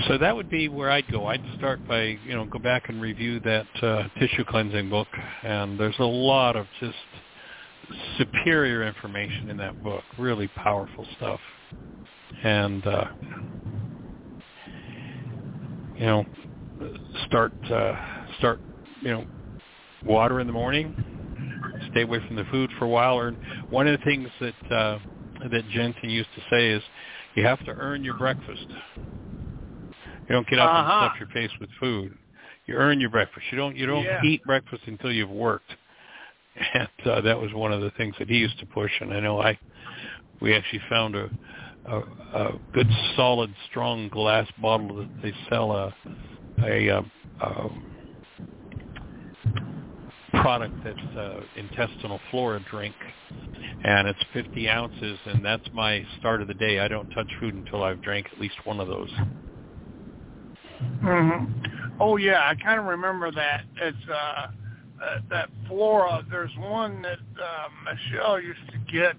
So 0.08 0.18
that 0.18 0.36
would 0.36 0.50
be 0.50 0.68
where 0.68 0.90
I'd 0.90 1.10
go. 1.10 1.26
I'd 1.26 1.42
start 1.56 1.86
by, 1.88 2.18
you 2.26 2.34
know, 2.34 2.44
go 2.44 2.58
back 2.58 2.88
and 2.88 3.00
review 3.00 3.40
that 3.40 3.66
uh, 3.82 4.08
tissue 4.18 4.44
cleansing 4.44 4.90
book, 4.90 5.08
and 5.42 5.80
there's 5.80 5.98
a 5.98 6.04
lot 6.04 6.56
of 6.56 6.66
just 6.78 6.94
superior 8.18 8.86
information 8.86 9.48
in 9.48 9.56
that 9.56 9.82
book. 9.82 10.04
Really 10.18 10.48
powerful 10.48 11.06
stuff, 11.16 11.40
and 12.44 12.86
uh, 12.86 13.04
you 15.96 16.06
know, 16.06 16.24
start 17.26 17.52
uh, 17.70 17.94
start, 18.38 18.60
you 19.00 19.10
know, 19.10 19.24
water 20.04 20.40
in 20.40 20.46
the 20.46 20.52
morning. 20.52 20.94
Stay 21.90 22.02
away 22.02 22.20
from 22.26 22.36
the 22.36 22.44
food 22.50 22.70
for 22.78 22.84
a 22.84 22.88
while. 22.88 23.18
Or 23.18 23.34
one 23.70 23.88
of 23.88 23.98
the 23.98 24.04
things 24.04 24.28
that 24.40 24.72
uh, 24.76 24.98
that 25.50 25.68
Jensen 25.70 26.10
used 26.10 26.28
to 26.36 26.42
say 26.50 26.68
is, 26.70 26.82
you 27.34 27.44
have 27.44 27.64
to 27.64 27.72
earn 27.72 28.04
your 28.04 28.14
breakfast. 28.14 28.66
You 30.28 30.34
don't 30.34 30.46
get 30.48 30.58
up 30.58 30.70
Uh-huh. 30.70 30.80
and 30.80 30.98
stuff 30.98 31.12
your 31.20 31.28
face 31.28 31.50
with 31.60 31.70
food. 31.80 32.14
You 32.66 32.74
earn 32.74 33.00
your 33.00 33.10
breakfast. 33.10 33.46
You 33.50 33.58
don't 33.58 33.76
you 33.76 33.86
don't 33.86 34.04
Yeah. 34.04 34.22
eat 34.24 34.44
breakfast 34.44 34.82
until 34.86 35.12
you've 35.12 35.30
worked. 35.30 35.70
And 36.74 36.88
uh, 37.06 37.20
that 37.22 37.40
was 37.40 37.52
one 37.52 37.72
of 37.72 37.80
the 37.80 37.90
things 37.96 38.14
that 38.20 38.28
he 38.28 38.36
used 38.36 38.58
to 38.60 38.66
push. 38.66 38.92
And 39.00 39.12
I 39.12 39.18
know 39.18 39.40
I 39.40 39.58
we 40.40 40.54
actually 40.54 40.82
found 40.88 41.16
a 41.16 41.28
a, 41.86 41.98
a 41.98 42.52
good 42.72 42.88
solid 43.16 43.54
strong 43.70 44.08
glass 44.08 44.48
bottle 44.60 44.96
that 44.96 45.10
they 45.22 45.32
sell 45.50 45.72
a 45.72 45.94
a, 46.62 46.90
uh 46.90 47.02
a 47.40 47.68
product 50.42 50.74
that's 50.84 51.16
uh, 51.16 51.40
intestinal 51.56 52.20
flora 52.30 52.60
drink 52.70 52.94
and 53.84 54.08
it's 54.08 54.18
50 54.32 54.68
ounces 54.68 55.18
and 55.26 55.44
that's 55.44 55.66
my 55.72 56.04
start 56.18 56.42
of 56.42 56.48
the 56.48 56.54
day. 56.54 56.80
I 56.80 56.88
don't 56.88 57.08
touch 57.10 57.28
food 57.38 57.54
until 57.54 57.82
I've 57.82 58.02
drank 58.02 58.26
at 58.32 58.40
least 58.40 58.54
one 58.64 58.80
of 58.80 58.88
those. 58.88 59.10
hmm 61.00 61.44
Oh 62.00 62.16
yeah, 62.16 62.40
I 62.48 62.56
kind 62.56 62.80
of 62.80 62.86
remember 62.86 63.30
that. 63.30 63.62
It's 63.76 63.96
uh, 64.08 64.14
uh 64.14 64.48
that 65.30 65.48
flora. 65.68 66.26
There's 66.28 66.50
one 66.58 67.02
that 67.02 67.18
uh, 67.40 67.68
Michelle 67.84 68.40
used 68.40 68.66
to 68.72 68.92
get, 68.92 69.14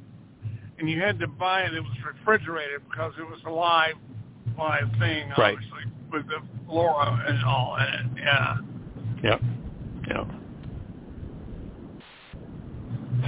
and 0.80 0.90
you 0.90 1.02
had 1.02 1.20
to 1.20 1.28
buy 1.28 1.62
it. 1.64 1.74
It 1.74 1.82
was 1.82 1.98
refrigerated 2.06 2.82
because 2.90 3.14
it 3.20 3.24
was 3.24 3.40
a 3.46 3.50
live, 3.50 3.96
live 4.58 4.90
thing, 5.00 5.32
Right. 5.38 5.56
obviously, 5.56 5.84
with 6.12 6.28
the 6.28 6.42
flora 6.66 7.24
and 7.28 7.44
all 7.44 7.78
in 7.78 7.84
it. 7.84 8.24
Yeah. 8.24 8.58
Yep. 9.24 9.42
Yep. 10.08 10.28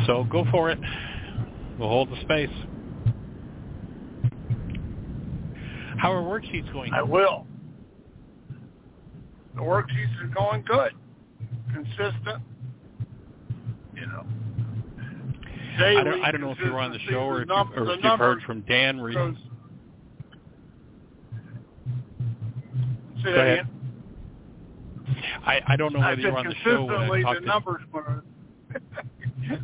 So 0.05 0.23
go 0.25 0.45
for 0.51 0.69
it. 0.69 0.79
We'll 1.77 1.89
hold 1.89 2.09
the 2.09 2.19
space. 2.21 2.49
How 5.97 6.11
are 6.13 6.21
worksheets 6.21 6.71
going? 6.71 6.93
I 6.93 7.01
will. 7.01 7.47
The 9.55 9.61
worksheets 9.61 10.21
are 10.23 10.27
going 10.27 10.61
good, 10.63 10.91
consistent. 11.73 12.43
You 13.95 14.05
know 14.05 14.25
daily. 15.77 15.97
I 15.97 16.03
don't, 16.03 16.21
I 16.25 16.31
don't 16.31 16.41
know 16.41 16.51
if 16.51 16.59
you 16.59 16.71
were 16.71 16.79
on 16.79 16.91
the 16.91 16.99
show 16.99 17.19
or 17.19 17.41
if, 17.41 17.47
num- 17.47 17.71
you, 17.75 17.81
or 17.83 17.91
if 17.91 18.03
you've 18.03 18.19
heard 18.19 18.41
from 18.43 18.61
Dan. 18.61 18.99
Re- 19.01 19.13
goes, 19.13 19.35
say 23.23 23.31
that 23.31 23.39
again. 23.47 23.69
I, 25.45 25.61
I 25.67 25.75
don't 25.75 25.93
know 25.93 25.99
whether 25.99 26.19
you're 26.21 26.37
on 26.37 26.47
the 26.47 26.55
show 26.63 26.83
when 26.85 26.95
I 26.95 27.21
talked 27.21 27.35
the 27.35 27.41
to 27.41 27.45
numbers 27.47 27.81
were. 27.91 28.23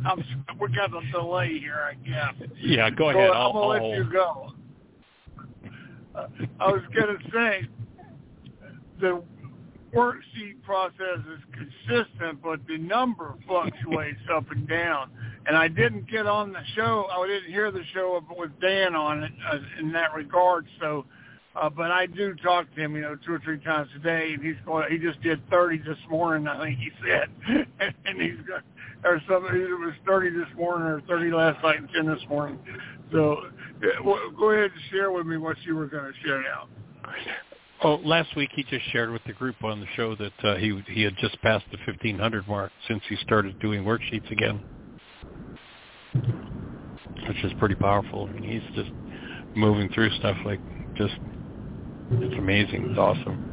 I'm, 0.06 0.24
we 0.60 0.74
got 0.74 0.90
a 0.94 1.10
delay 1.12 1.58
here, 1.58 1.90
I 1.90 1.94
guess. 2.08 2.48
Yeah, 2.56 2.88
go 2.90 3.10
ahead. 3.10 3.28
So 3.28 3.34
I'll, 3.34 3.46
I'm 3.48 3.52
gonna 3.52 3.86
let 3.86 3.98
you 3.98 4.04
go. 4.10 4.52
Uh, 6.14 6.26
I 6.60 6.68
was 6.68 6.82
gonna 6.98 7.18
say 7.32 7.68
that 9.02 9.22
worksheet 9.94 10.62
process 10.62 11.18
is 11.18 11.40
consistent, 11.52 12.42
but 12.42 12.60
the 12.66 12.78
number 12.78 13.34
fluctuates 13.46 14.20
up 14.34 14.50
and 14.50 14.68
down. 14.68 15.10
And 15.46 15.56
I 15.56 15.68
didn't 15.68 16.10
get 16.10 16.26
on 16.26 16.52
the 16.52 16.62
show. 16.74 17.06
I 17.10 17.26
didn't 17.26 17.50
hear 17.50 17.70
the 17.70 17.82
show 17.92 18.22
with 18.36 18.50
Dan 18.60 18.94
on 18.94 19.24
it 19.24 19.32
uh, 19.50 19.58
in 19.78 19.92
that 19.92 20.14
regard. 20.14 20.66
So, 20.80 21.04
uh, 21.54 21.68
but 21.68 21.90
I 21.90 22.06
do 22.06 22.34
talk 22.36 22.72
to 22.74 22.80
him, 22.80 22.96
you 22.96 23.02
know, 23.02 23.16
two 23.26 23.34
or 23.34 23.40
three 23.40 23.58
times 23.58 23.88
a 23.96 23.98
day. 23.98 24.32
And 24.34 24.42
he's 24.42 24.56
going. 24.64 24.90
He 24.90 24.98
just 24.98 25.20
did 25.22 25.48
30 25.50 25.78
this 25.78 25.98
morning, 26.10 26.48
I 26.48 26.64
think 26.64 26.78
he 26.78 26.90
said. 27.06 27.66
and 28.06 28.20
he's 28.20 28.40
got 28.48 28.62
or 29.04 29.20
some. 29.28 29.44
It 29.44 29.78
was 29.78 29.94
30 30.06 30.30
this 30.30 30.48
morning 30.56 30.86
or 30.88 31.02
30 31.02 31.30
last 31.30 31.62
night 31.62 31.78
and 31.78 31.88
10 31.94 32.06
this 32.06 32.24
morning. 32.28 32.58
So, 33.12 33.34
uh, 33.34 34.02
well, 34.02 34.30
go 34.36 34.50
ahead 34.50 34.70
and 34.72 34.80
share 34.90 35.12
with 35.12 35.26
me 35.26 35.36
what 35.36 35.56
you 35.64 35.76
were 35.76 35.86
going 35.86 36.10
to 36.10 36.18
share 36.26 36.42
now. 36.42 36.68
Oh, 37.84 38.00
last 38.02 38.34
week 38.34 38.48
he 38.54 38.62
just 38.62 38.90
shared 38.92 39.10
with 39.10 39.22
the 39.26 39.34
group 39.34 39.62
on 39.62 39.78
the 39.78 39.86
show 39.94 40.16
that 40.16 40.32
uh, 40.42 40.56
he 40.56 40.82
he 40.88 41.02
had 41.02 41.14
just 41.18 41.40
passed 41.42 41.66
the 41.70 41.76
1500 41.86 42.48
mark 42.48 42.72
since 42.88 43.02
he 43.10 43.16
started 43.16 43.58
doing 43.60 43.84
worksheets 43.84 44.30
again, 44.30 44.58
which 47.28 47.44
is 47.44 47.52
pretty 47.58 47.74
powerful. 47.74 48.26
I 48.26 48.32
mean, 48.32 48.50
he's 48.50 48.74
just 48.74 48.90
moving 49.54 49.90
through 49.90 50.10
stuff 50.18 50.34
like 50.46 50.60
just 50.94 51.12
it's 52.10 52.34
amazing. 52.38 52.86
It's 52.88 52.98
awesome. 52.98 53.50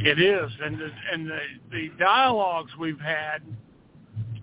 It 0.00 0.20
is, 0.20 0.50
and 0.62 0.80
the, 0.80 0.90
and 1.12 1.30
the, 1.30 1.38
the 1.70 1.90
dialogues 2.00 2.72
we've 2.80 3.00
had 3.00 3.42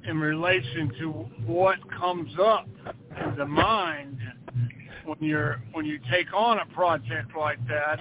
in 0.08 0.18
relation 0.18 0.92
to 1.00 1.10
what 1.46 1.78
comes 1.92 2.32
up 2.40 2.70
in 3.22 3.36
the 3.38 3.46
mind 3.46 4.18
when 5.06 5.18
you're 5.22 5.62
when 5.74 5.86
you 5.86 6.00
take 6.12 6.28
on 6.34 6.60
a 6.60 6.66
project 6.74 7.36
like 7.38 7.60
that, 7.68 8.00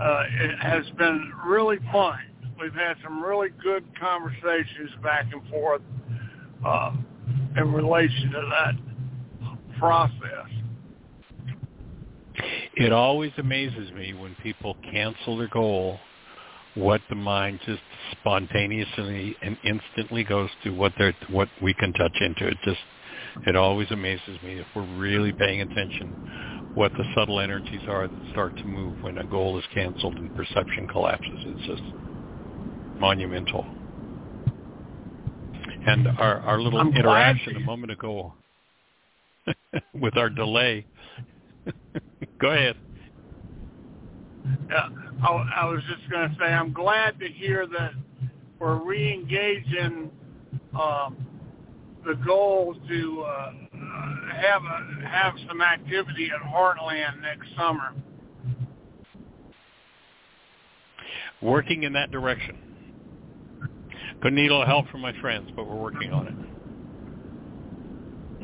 uh, 0.00 0.24
it 0.40 0.58
has 0.60 0.84
been 0.98 1.32
really 1.46 1.78
fun. 1.90 2.18
We've 2.60 2.74
had 2.74 2.96
some 3.02 3.22
really 3.22 3.48
good 3.62 3.84
conversations 3.98 4.90
back 5.02 5.26
and 5.32 5.42
forth 5.50 5.82
uh, 6.64 6.92
in 7.56 7.72
relation 7.72 8.30
to 8.32 8.50
that 8.50 9.78
process. 9.78 10.48
It 12.74 12.92
always 12.92 13.32
amazes 13.38 13.90
me 13.92 14.14
when 14.14 14.34
people 14.42 14.76
cancel 14.90 15.36
their 15.38 15.48
goal, 15.48 15.98
what 16.74 17.00
the 17.10 17.16
mind 17.16 17.60
just 17.66 17.82
spontaneously 18.12 19.36
and 19.42 19.58
instantly 19.64 20.24
goes 20.24 20.48
to 20.64 20.70
what 20.70 20.92
they're 20.98 21.14
what 21.30 21.48
we 21.60 21.74
can 21.74 21.92
touch 21.92 22.16
into. 22.20 22.46
It 22.46 22.56
just 22.64 22.80
it 23.46 23.56
always 23.56 23.90
amazes 23.90 24.40
me 24.42 24.58
if 24.58 24.66
we're 24.74 24.86
really 24.96 25.32
paying 25.32 25.60
attention 25.60 26.14
what 26.74 26.92
the 26.92 27.04
subtle 27.14 27.40
energies 27.40 27.82
are 27.86 28.08
that 28.08 28.30
start 28.30 28.56
to 28.56 28.64
move 28.64 29.02
when 29.02 29.18
a 29.18 29.24
goal 29.24 29.58
is 29.58 29.64
canceled 29.74 30.16
and 30.16 30.34
perception 30.34 30.88
collapses. 30.88 31.38
It's 31.38 31.66
just 31.66 31.82
monumental. 32.98 33.66
And 35.86 36.08
our, 36.08 36.38
our 36.40 36.60
little 36.60 36.80
I'm 36.80 36.94
interaction 36.94 37.56
a 37.56 37.60
moment 37.60 37.92
ago 37.92 38.32
with 39.94 40.16
our 40.16 40.30
delay. 40.30 40.86
Go 42.40 42.50
ahead. 42.50 42.76
Yeah, 44.70 44.88
I, 45.22 45.50
I 45.62 45.64
was 45.66 45.82
just 45.88 46.10
going 46.10 46.30
to 46.30 46.36
say 46.38 46.46
I'm 46.46 46.72
glad 46.72 47.18
to 47.20 47.28
hear 47.28 47.66
that 47.66 47.92
we're 48.58 48.82
re-engaging 48.82 50.10
um, 50.80 51.16
the 52.04 52.14
goal 52.26 52.74
to 52.88 53.22
uh, 53.22 53.52
have 54.34 54.62
a, 54.62 55.08
have 55.08 55.34
some 55.48 55.60
activity 55.60 56.30
at 56.34 56.40
Heartland 56.42 57.20
next 57.20 57.48
summer. 57.56 57.94
Working 61.40 61.82
in 61.82 61.92
that 61.94 62.10
direction. 62.10 62.58
Couldn't 64.20 64.36
need 64.36 64.50
a 64.50 64.54
little 64.54 64.66
help 64.66 64.88
from 64.88 65.00
my 65.00 65.12
friends, 65.20 65.50
but 65.56 65.66
we're 65.66 65.74
working 65.74 66.12
on 66.12 66.28
it. 66.28 66.34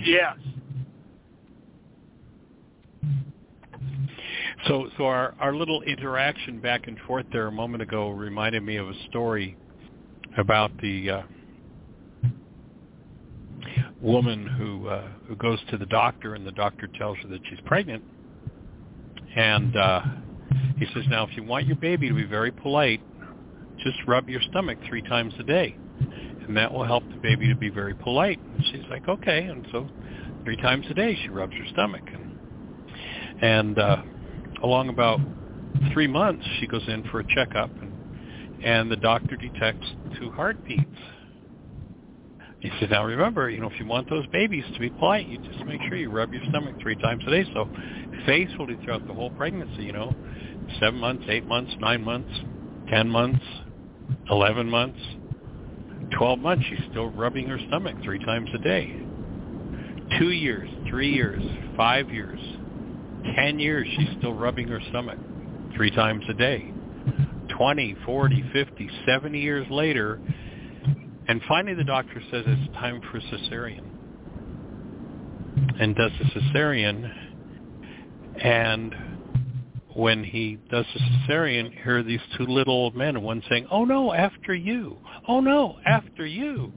Yes. 0.04 0.36
So, 4.66 4.88
so 4.96 5.06
our, 5.06 5.34
our 5.38 5.54
little 5.54 5.82
interaction 5.82 6.60
back 6.60 6.88
and 6.88 6.98
forth 7.06 7.26
there 7.32 7.46
a 7.46 7.52
moment 7.52 7.82
ago 7.82 8.10
reminded 8.10 8.64
me 8.64 8.76
of 8.76 8.88
a 8.88 8.94
story 9.08 9.56
about 10.36 10.76
the 10.80 11.10
uh, 11.10 11.22
woman 14.00 14.46
who 14.46 14.88
uh, 14.88 15.08
who 15.26 15.36
goes 15.36 15.58
to 15.70 15.78
the 15.78 15.86
doctor, 15.86 16.34
and 16.34 16.46
the 16.46 16.52
doctor 16.52 16.88
tells 16.98 17.18
her 17.18 17.28
that 17.28 17.40
she's 17.48 17.60
pregnant, 17.64 18.02
and 19.36 19.76
uh, 19.76 20.02
he 20.78 20.86
says, 20.94 21.04
"Now, 21.08 21.26
if 21.26 21.36
you 21.36 21.42
want 21.42 21.66
your 21.66 21.76
baby 21.76 22.08
to 22.08 22.14
be 22.14 22.24
very 22.24 22.50
polite, 22.50 23.00
just 23.82 23.96
rub 24.06 24.28
your 24.28 24.40
stomach 24.42 24.78
three 24.88 25.02
times 25.02 25.34
a 25.38 25.44
day, 25.44 25.76
and 26.46 26.56
that 26.56 26.72
will 26.72 26.84
help 26.84 27.04
the 27.10 27.20
baby 27.20 27.48
to 27.48 27.56
be 27.56 27.70
very 27.70 27.94
polite." 27.94 28.38
And 28.38 28.64
she's 28.66 28.84
like, 28.90 29.08
"Okay," 29.08 29.44
and 29.44 29.66
so 29.72 29.88
three 30.44 30.56
times 30.56 30.86
a 30.90 30.94
day 30.94 31.18
she 31.22 31.28
rubs 31.28 31.52
her 31.54 31.66
stomach, 31.72 32.04
and 32.12 32.38
and 33.40 33.78
uh, 33.78 34.02
along 34.62 34.88
about 34.88 35.20
three 35.92 36.06
months, 36.06 36.44
she 36.60 36.66
goes 36.66 36.82
in 36.88 37.04
for 37.10 37.20
a 37.20 37.24
checkup, 37.34 37.70
and, 37.80 37.92
and 38.64 38.90
the 38.90 38.96
doctor 38.96 39.36
detects 39.36 39.86
two 40.18 40.30
heartbeats. 40.30 40.84
He 42.60 42.70
said, 42.80 42.90
now 42.90 43.04
remember, 43.04 43.50
you 43.50 43.60
know, 43.60 43.68
if 43.68 43.78
you 43.78 43.86
want 43.86 44.08
those 44.10 44.26
babies 44.28 44.64
to 44.74 44.80
be 44.80 44.90
polite, 44.90 45.26
you 45.28 45.38
just 45.38 45.64
make 45.66 45.80
sure 45.88 45.96
you 45.96 46.10
rub 46.10 46.32
your 46.32 46.42
stomach 46.48 46.74
three 46.82 46.96
times 46.96 47.22
a 47.26 47.30
day. 47.30 47.46
So 47.54 47.70
faithfully 48.26 48.78
throughout 48.84 49.06
the 49.06 49.14
whole 49.14 49.30
pregnancy, 49.30 49.84
you 49.84 49.92
know, 49.92 50.12
seven 50.80 50.98
months, 50.98 51.24
eight 51.28 51.46
months, 51.46 51.72
nine 51.80 52.02
months, 52.02 52.30
ten 52.88 53.08
months, 53.08 53.44
eleven 54.30 54.68
months, 54.68 54.98
twelve 56.16 56.40
months, 56.40 56.64
she's 56.68 56.80
still 56.90 57.10
rubbing 57.10 57.46
her 57.48 57.60
stomach 57.68 57.96
three 58.04 58.18
times 58.18 58.48
a 58.54 58.58
day. 58.58 58.92
Two 60.18 60.30
years, 60.30 60.68
three 60.90 61.12
years, 61.12 61.42
five 61.76 62.10
years, 62.10 62.40
10 63.36 63.58
years 63.58 63.86
she's 63.96 64.08
still 64.16 64.34
rubbing 64.34 64.68
her 64.68 64.80
stomach 64.88 65.18
three 65.76 65.90
times 65.90 66.24
a 66.28 66.34
day. 66.34 66.72
20, 67.56 67.96
40, 68.04 68.44
50, 68.52 68.90
70 69.06 69.40
years 69.40 69.66
later, 69.70 70.20
and 71.28 71.42
finally 71.46 71.74
the 71.74 71.84
doctor 71.84 72.20
says 72.30 72.44
it's 72.46 72.72
time 72.74 73.00
for 73.10 73.20
cesarean. 73.20 73.84
And 75.80 75.94
does 75.94 76.10
the 76.18 76.40
cesarean, 76.40 77.12
and 78.42 78.94
when 79.94 80.24
he 80.24 80.58
does 80.70 80.86
the 80.94 81.00
cesarean, 81.00 81.72
here 81.82 81.98
are 81.98 82.02
these 82.02 82.20
two 82.36 82.46
little 82.46 82.74
old 82.74 82.96
men, 82.96 83.22
one 83.22 83.42
saying, 83.48 83.66
oh 83.70 83.84
no, 83.84 84.12
after 84.12 84.54
you. 84.54 84.96
Oh 85.28 85.40
no, 85.40 85.78
after 85.84 86.26
you. 86.26 86.72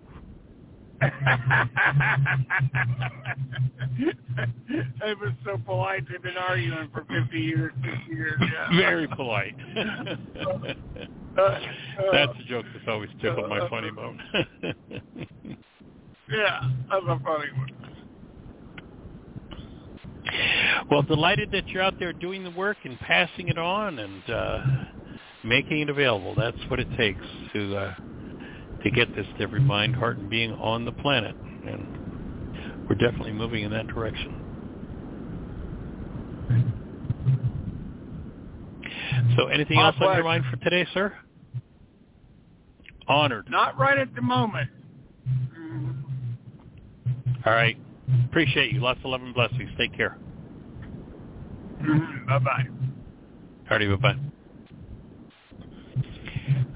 They've 5.02 5.20
been 5.20 5.36
so 5.44 5.58
polite. 5.66 6.04
They've 6.10 6.22
been 6.22 6.38
arguing 6.38 6.90
for 6.94 7.04
50 7.06 7.40
years, 7.40 7.74
50 7.84 8.16
years. 8.16 8.40
Yeah. 8.40 8.70
Very 8.78 9.08
polite. 9.08 9.56
Uh, 9.76 10.16
uh, 11.42 11.60
That's 12.12 12.34
a 12.40 12.44
joke 12.48 12.66
that's 12.74 12.88
always 12.88 13.10
tickled 13.22 13.50
my 13.50 13.68
funny 13.70 13.90
bone. 13.92 14.20
yeah, 16.30 16.62
that's 16.90 17.06
a 17.08 17.20
funny 17.24 17.52
one. 17.58 17.70
well, 20.90 21.02
delighted 21.02 21.52
that 21.52 21.68
you're 21.70 21.82
out 21.82 21.96
there 22.00 22.14
doing 22.14 22.44
the 22.44 22.52
work 22.52 22.78
and 22.84 23.00
passing 23.00 23.48
it 23.48 23.58
on 23.58 23.98
and 24.00 24.30
uh, 24.30 24.60
making 25.44 25.82
it 25.82 25.90
available. 25.90 26.36
That's 26.38 26.58
what 26.70 26.80
it 26.80 26.88
takes 26.96 27.26
to 27.54 27.76
uh, 27.76 27.96
to 28.84 28.92
get 28.92 29.16
this 29.16 29.26
to 29.38 29.44
every 29.44 29.60
mind, 29.62 29.96
heart, 29.96 30.18
and 30.18 30.30
being 30.30 30.52
on 30.54 30.86
the 30.86 30.92
planet. 30.92 31.36
And 31.36 32.88
we're 32.90 32.96
definitely 32.96 33.34
moving 33.34 33.64
in 33.64 33.72
that 33.72 33.88
direction. 33.88 34.36
So 39.38 39.48
anything 39.48 39.78
My 39.78 39.88
else 39.88 39.96
on 40.02 40.16
your 40.16 40.24
mind 40.24 40.46
for 40.50 40.58
today, 40.58 40.86
sir? 40.94 41.14
Honored. 43.08 43.48
Not 43.50 43.78
right 43.78 43.98
at 43.98 44.14
the 44.16 44.22
moment. 44.22 44.70
All 47.46 47.54
right. 47.54 47.78
Appreciate 48.26 48.72
you. 48.74 48.82
Lots 48.82 49.00
of 49.04 49.12
love 49.12 49.22
and 49.22 49.34
blessings. 49.34 49.70
Take 49.78 49.96
care. 49.96 50.18
Mm-hmm. 51.82 52.28
Bye-bye. 52.28 52.68
Alrighty, 53.70 54.02
bye-bye. 54.02 54.20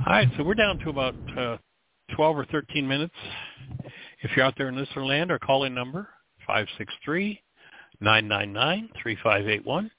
All 0.07 0.13
right, 0.13 0.27
so 0.37 0.43
we're 0.43 0.53
down 0.53 0.79
to 0.79 0.89
about 0.89 1.15
uh, 1.37 1.57
12 2.15 2.37
or 2.37 2.45
13 2.45 2.87
minutes. 2.87 3.13
If 4.21 4.31
you're 4.35 4.45
out 4.45 4.53
there 4.57 4.69
in 4.69 4.77
listener 4.77 5.05
land, 5.05 5.31
our 5.31 5.39
call-in 5.39 5.73
number, 5.73 6.07
563-999-3581. 8.01 9.91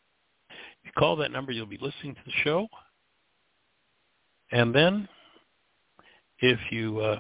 you 0.85 0.93
call 0.97 1.17
that 1.17 1.31
number, 1.31 1.53
you'll 1.53 1.67
be 1.67 1.79
listening 1.81 2.15
to 2.15 2.21
the 2.25 2.33
show. 2.43 2.67
And 4.51 4.75
then 4.75 5.09
if 6.41 6.59
you 6.71 7.01
uh, 7.01 7.19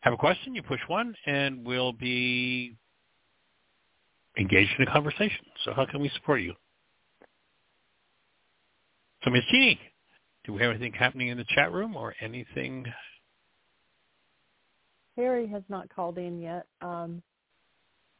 have 0.00 0.14
a 0.14 0.16
question, 0.16 0.54
you 0.54 0.62
push 0.62 0.80
one, 0.86 1.14
and 1.26 1.66
we'll 1.66 1.92
be 1.92 2.76
engaged 4.38 4.70
in 4.78 4.88
a 4.88 4.92
conversation. 4.92 5.44
So 5.64 5.72
how 5.74 5.84
can 5.84 6.00
we 6.00 6.08
support 6.14 6.40
you? 6.40 6.54
So 9.24 9.30
Ms. 9.30 9.42
Jeannie, 9.50 9.80
do 10.48 10.54
we 10.54 10.62
have 10.62 10.70
anything 10.70 10.94
happening 10.94 11.28
in 11.28 11.36
the 11.36 11.44
chat 11.54 11.70
room 11.72 11.94
or 11.94 12.14
anything? 12.22 12.86
Harry 15.14 15.46
has 15.46 15.62
not 15.68 15.94
called 15.94 16.16
in 16.16 16.40
yet. 16.40 16.64
Um, 16.80 17.22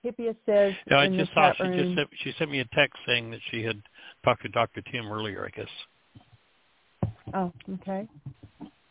Hippia 0.04 0.36
says 0.44 0.74
no, 0.90 0.98
I 0.98 1.06
in 1.06 1.16
just 1.16 1.30
the 1.30 1.34
saw 1.34 1.54
she 1.54 1.62
room, 1.62 1.78
just 1.78 1.96
sent, 1.96 2.08
she 2.22 2.34
sent 2.38 2.50
me 2.50 2.60
a 2.60 2.66
text 2.74 2.98
saying 3.06 3.30
that 3.30 3.40
she 3.50 3.62
had 3.62 3.80
talked 4.24 4.42
to 4.42 4.48
Dr. 4.50 4.82
Tim 4.92 5.10
earlier, 5.10 5.46
I 5.46 5.56
guess. 5.56 7.12
Oh, 7.32 7.50
okay. 7.80 8.06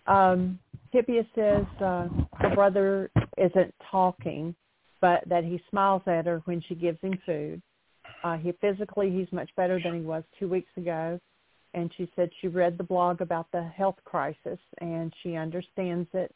Um, 0.08 0.58
Hippia 0.92 1.24
says 1.36 1.66
uh, 1.80 2.08
her 2.40 2.56
brother 2.56 3.12
isn't 3.38 3.74
talking, 3.92 4.56
but 5.00 5.22
that 5.30 5.44
he 5.44 5.62
smiles 5.70 6.02
at 6.08 6.26
her 6.26 6.42
when 6.46 6.60
she 6.68 6.74
gives 6.74 7.00
him 7.02 7.20
food. 7.24 7.62
Uh, 8.24 8.38
he 8.38 8.52
physically 8.62 9.12
he's 9.12 9.32
much 9.32 9.52
better 9.56 9.80
than 9.80 9.94
he 9.94 10.02
was 10.02 10.24
two 10.40 10.48
weeks 10.48 10.72
ago 10.76 11.20
and 11.78 11.92
she 11.96 12.10
said 12.16 12.32
she 12.42 12.48
read 12.48 12.76
the 12.76 12.84
blog 12.84 13.22
about 13.22 13.46
the 13.52 13.62
health 13.64 13.98
crisis 14.04 14.58
and 14.82 15.14
she 15.22 15.36
understands 15.36 16.10
it, 16.14 16.34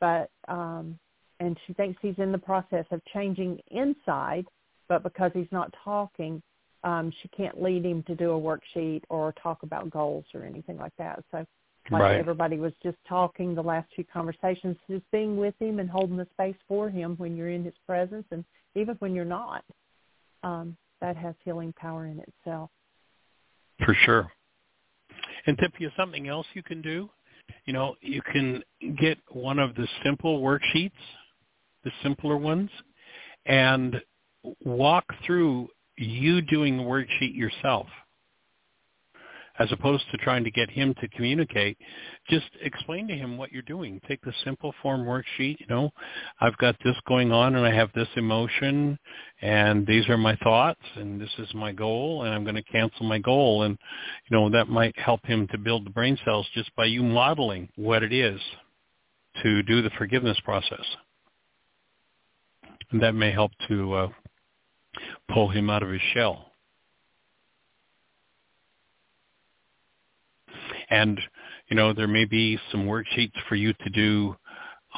but 0.00 0.30
um, 0.48 0.98
and 1.40 1.58
she 1.66 1.74
thinks 1.74 1.98
he's 2.00 2.18
in 2.18 2.32
the 2.32 2.38
process 2.38 2.86
of 2.90 3.04
changing 3.12 3.60
inside, 3.70 4.46
but 4.88 5.02
because 5.02 5.30
he's 5.34 5.52
not 5.52 5.72
talking, 5.84 6.42
um, 6.84 7.12
she 7.20 7.28
can't 7.28 7.62
lead 7.62 7.84
him 7.84 8.02
to 8.04 8.14
do 8.14 8.32
a 8.32 8.40
worksheet 8.40 9.02
or 9.10 9.34
talk 9.42 9.62
about 9.62 9.90
goals 9.90 10.24
or 10.32 10.42
anything 10.42 10.78
like 10.78 10.96
that. 10.96 11.22
So 11.30 11.44
like 11.90 12.00
Right. 12.00 12.18
everybody 12.18 12.58
was 12.58 12.72
just 12.82 12.96
talking 13.06 13.54
the 13.54 13.62
last 13.62 13.92
few 13.94 14.04
conversations, 14.04 14.76
just 14.88 15.08
being 15.10 15.36
with 15.36 15.54
him 15.60 15.80
and 15.80 15.90
holding 15.90 16.16
the 16.16 16.26
space 16.32 16.56
for 16.66 16.88
him 16.88 17.14
when 17.18 17.36
you're 17.36 17.50
in 17.50 17.62
his 17.62 17.74
presence 17.86 18.26
and 18.30 18.42
even 18.74 18.94
when 18.96 19.14
you're 19.14 19.24
not. 19.26 19.64
Um, 20.42 20.76
that 21.00 21.16
has 21.16 21.34
healing 21.44 21.72
power 21.74 22.06
in 22.06 22.20
itself. 22.20 22.70
For 23.84 23.94
sure. 23.94 24.32
And 25.48 25.56
Tippy, 25.56 25.90
something 25.96 26.28
else 26.28 26.46
you 26.52 26.62
can 26.62 26.82
do, 26.82 27.08
you 27.64 27.72
know, 27.72 27.94
you 28.02 28.20
can 28.20 28.62
get 29.00 29.16
one 29.30 29.58
of 29.58 29.74
the 29.76 29.88
simple 30.04 30.42
worksheets, 30.42 30.90
the 31.84 31.90
simpler 32.02 32.36
ones, 32.36 32.68
and 33.46 33.96
walk 34.62 35.06
through 35.24 35.68
you 35.96 36.42
doing 36.42 36.76
the 36.76 36.82
worksheet 36.82 37.34
yourself. 37.34 37.86
As 39.58 39.70
opposed 39.72 40.04
to 40.10 40.18
trying 40.18 40.44
to 40.44 40.50
get 40.50 40.70
him 40.70 40.94
to 41.00 41.08
communicate, 41.08 41.76
just 42.28 42.46
explain 42.62 43.08
to 43.08 43.14
him 43.14 43.36
what 43.36 43.50
you're 43.50 43.62
doing. 43.62 44.00
Take 44.06 44.20
the 44.22 44.32
simple 44.44 44.72
form 44.80 45.04
worksheet, 45.04 45.58
you 45.58 45.66
know, 45.68 45.90
I've 46.40 46.56
got 46.58 46.76
this 46.84 46.94
going 47.06 47.32
on 47.32 47.56
and 47.56 47.66
I 47.66 47.74
have 47.74 47.90
this 47.94 48.08
emotion 48.16 48.98
and 49.42 49.86
these 49.86 50.08
are 50.08 50.16
my 50.16 50.36
thoughts 50.36 50.80
and 50.96 51.20
this 51.20 51.30
is 51.38 51.52
my 51.54 51.72
goal 51.72 52.22
and 52.22 52.34
I'm 52.34 52.44
going 52.44 52.54
to 52.54 52.62
cancel 52.62 53.06
my 53.06 53.18
goal 53.18 53.64
and 53.64 53.76
you 54.28 54.36
know 54.36 54.48
that 54.50 54.68
might 54.68 54.96
help 54.98 55.24
him 55.26 55.48
to 55.48 55.58
build 55.58 55.84
the 55.84 55.90
brain 55.90 56.18
cells 56.24 56.46
just 56.54 56.74
by 56.76 56.84
you 56.84 57.02
modeling 57.02 57.68
what 57.76 58.02
it 58.02 58.12
is 58.12 58.40
to 59.42 59.62
do 59.64 59.82
the 59.82 59.90
forgiveness 59.98 60.38
process. 60.44 60.84
And 62.90 63.02
that 63.02 63.14
may 63.14 63.30
help 63.30 63.52
to 63.68 63.94
uh, 63.94 64.08
pull 65.32 65.48
him 65.48 65.68
out 65.70 65.82
of 65.82 65.90
his 65.90 66.00
shell. 66.14 66.47
And 70.90 71.20
you 71.68 71.76
know 71.76 71.92
there 71.92 72.08
may 72.08 72.24
be 72.24 72.58
some 72.72 72.86
worksheets 72.86 73.38
for 73.48 73.54
you 73.54 73.72
to 73.72 73.90
do 73.90 74.36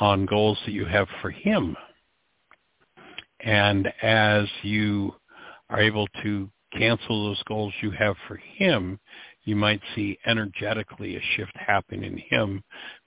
on 0.00 0.26
goals 0.26 0.58
that 0.64 0.72
you 0.72 0.84
have 0.86 1.08
for 1.20 1.30
him 1.30 1.76
and 3.42 3.92
as 4.02 4.46
you 4.62 5.14
are 5.70 5.80
able 5.80 6.06
to 6.22 6.50
cancel 6.76 7.26
those 7.26 7.42
goals 7.44 7.72
you 7.82 7.90
have 7.92 8.16
for 8.28 8.36
him, 8.36 8.98
you 9.44 9.56
might 9.56 9.80
see 9.94 10.18
energetically 10.26 11.16
a 11.16 11.20
shift 11.36 11.52
happen 11.56 12.04
in 12.04 12.18
him 12.18 12.62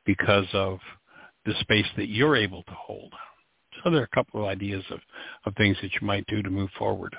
because 0.05 0.47
of 0.53 0.79
the 1.45 1.53
space 1.61 1.85
that 1.97 2.09
you're 2.09 2.35
able 2.35 2.63
to 2.63 2.73
hold. 2.73 3.13
So 3.83 3.89
there 3.89 4.01
are 4.01 4.09
a 4.11 4.15
couple 4.15 4.41
of 4.41 4.47
ideas 4.47 4.83
of, 4.89 4.99
of 5.45 5.55
things 5.55 5.77
that 5.81 5.93
you 5.93 6.05
might 6.05 6.25
do 6.27 6.41
to 6.41 6.49
move 6.49 6.69
forward. 6.77 7.15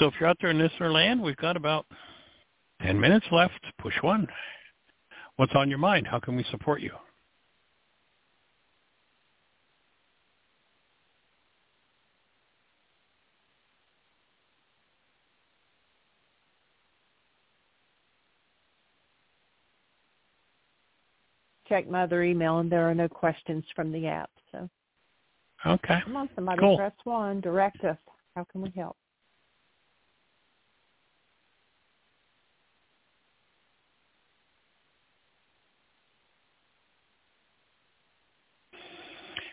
So 0.00 0.06
if 0.06 0.14
you're 0.18 0.30
out 0.30 0.38
there 0.40 0.50
in 0.50 0.58
listener 0.58 0.90
land, 0.90 1.22
we've 1.22 1.36
got 1.36 1.58
about 1.58 1.84
10 2.82 2.98
minutes 2.98 3.26
left. 3.30 3.60
Push 3.78 3.94
one. 4.00 4.26
What's 5.36 5.54
on 5.54 5.68
your 5.68 5.78
mind? 5.78 6.06
How 6.06 6.18
can 6.18 6.36
we 6.36 6.44
support 6.50 6.80
you? 6.80 6.92
Check 21.68 21.88
my 21.88 22.02
other 22.04 22.22
email 22.22 22.58
and 22.58 22.72
there 22.72 22.88
are 22.88 22.94
no 22.94 23.06
questions 23.06 23.64
from 23.76 23.92
the 23.92 24.06
app. 24.06 24.30
So 24.50 24.68
Okay. 25.66 26.00
come 26.00 26.16
on, 26.16 26.30
somebody 26.34 26.60
Cool. 26.60 26.76
press 26.76 26.92
one. 27.04 27.42
Direct 27.42 27.84
us. 27.84 27.98
How 28.34 28.44
can 28.44 28.62
we 28.62 28.70
help? 28.70 28.96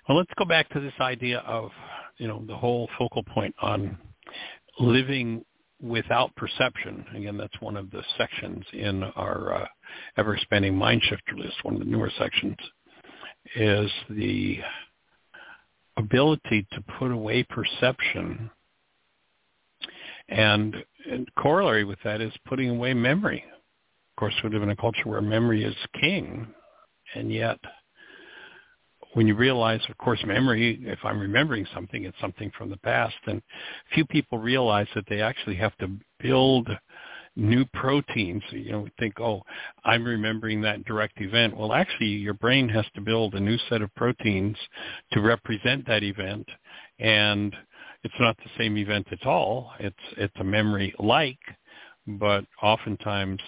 Well, 0.07 0.17
let's 0.17 0.31
go 0.37 0.45
back 0.45 0.69
to 0.69 0.79
this 0.79 0.93
idea 1.01 1.39
of, 1.39 1.69
you 2.17 2.27
know, 2.27 2.41
the 2.47 2.55
whole 2.55 2.87
focal 2.97 3.23
point 3.23 3.53
on 3.61 3.97
living 4.79 5.43
without 5.81 6.33
perception. 6.35 7.05
Again, 7.13 7.37
that's 7.37 7.59
one 7.59 7.75
of 7.75 7.91
the 7.91 8.01
sections 8.17 8.63
in 8.71 9.03
our 9.03 9.53
uh, 9.53 9.67
ever-expanding 10.15 10.75
mind 10.75 11.03
shifter 11.03 11.35
list, 11.35 11.63
one 11.63 11.73
of 11.73 11.79
the 11.79 11.85
newer 11.85 12.11
sections, 12.17 12.55
is 13.55 13.91
the 14.09 14.59
ability 15.97 16.65
to 16.71 16.81
put 16.97 17.11
away 17.11 17.43
perception. 17.43 18.49
And, 20.29 20.75
and 21.11 21.27
corollary 21.37 21.83
with 21.83 21.99
that 22.05 22.21
is 22.21 22.33
putting 22.45 22.69
away 22.69 22.93
memory. 22.93 23.43
Of 23.45 24.19
course, 24.19 24.33
we 24.41 24.49
live 24.51 24.63
in 24.63 24.69
a 24.69 24.75
culture 24.75 25.03
where 25.05 25.21
memory 25.21 25.63
is 25.65 25.75
king, 25.99 26.47
and 27.13 27.31
yet 27.31 27.59
when 29.17 29.25
you 29.25 29.33
realize, 29.33 29.81
of 29.89 29.97
course, 29.97 30.19
memory, 30.23 30.79
if 30.83 30.99
I'm 31.03 31.19
remembering 31.19 31.65
something, 31.73 32.03
it's 32.03 32.21
something 32.21 32.51
from 32.55 32.69
the 32.69 32.77
past. 32.77 33.15
And 33.25 33.41
few 33.95 34.05
people 34.05 34.37
realize 34.37 34.85
that 34.93 35.05
they 35.09 35.21
actually 35.21 35.55
have 35.55 35.75
to 35.77 35.89
build 36.19 36.69
new 37.35 37.65
proteins. 37.73 38.43
You 38.51 38.73
know, 38.73 38.79
we 38.81 38.91
think, 38.99 39.19
oh, 39.19 39.41
I'm 39.83 40.03
remembering 40.03 40.61
that 40.61 40.85
direct 40.85 41.19
event. 41.19 41.57
Well, 41.57 41.73
actually, 41.73 42.09
your 42.09 42.35
brain 42.35 42.69
has 42.69 42.85
to 42.93 43.01
build 43.01 43.33
a 43.33 43.39
new 43.39 43.57
set 43.69 43.81
of 43.81 43.89
proteins 43.95 44.55
to 45.13 45.21
represent 45.21 45.87
that 45.87 46.03
event. 46.03 46.47
And 46.99 47.55
it's 48.03 48.13
not 48.19 48.37
the 48.37 48.51
same 48.55 48.77
event 48.77 49.07
at 49.11 49.25
all. 49.25 49.71
It's, 49.79 49.95
it's 50.17 50.37
a 50.39 50.43
memory 50.43 50.93
like, 50.99 51.39
but 52.05 52.45
oftentimes 52.61 53.41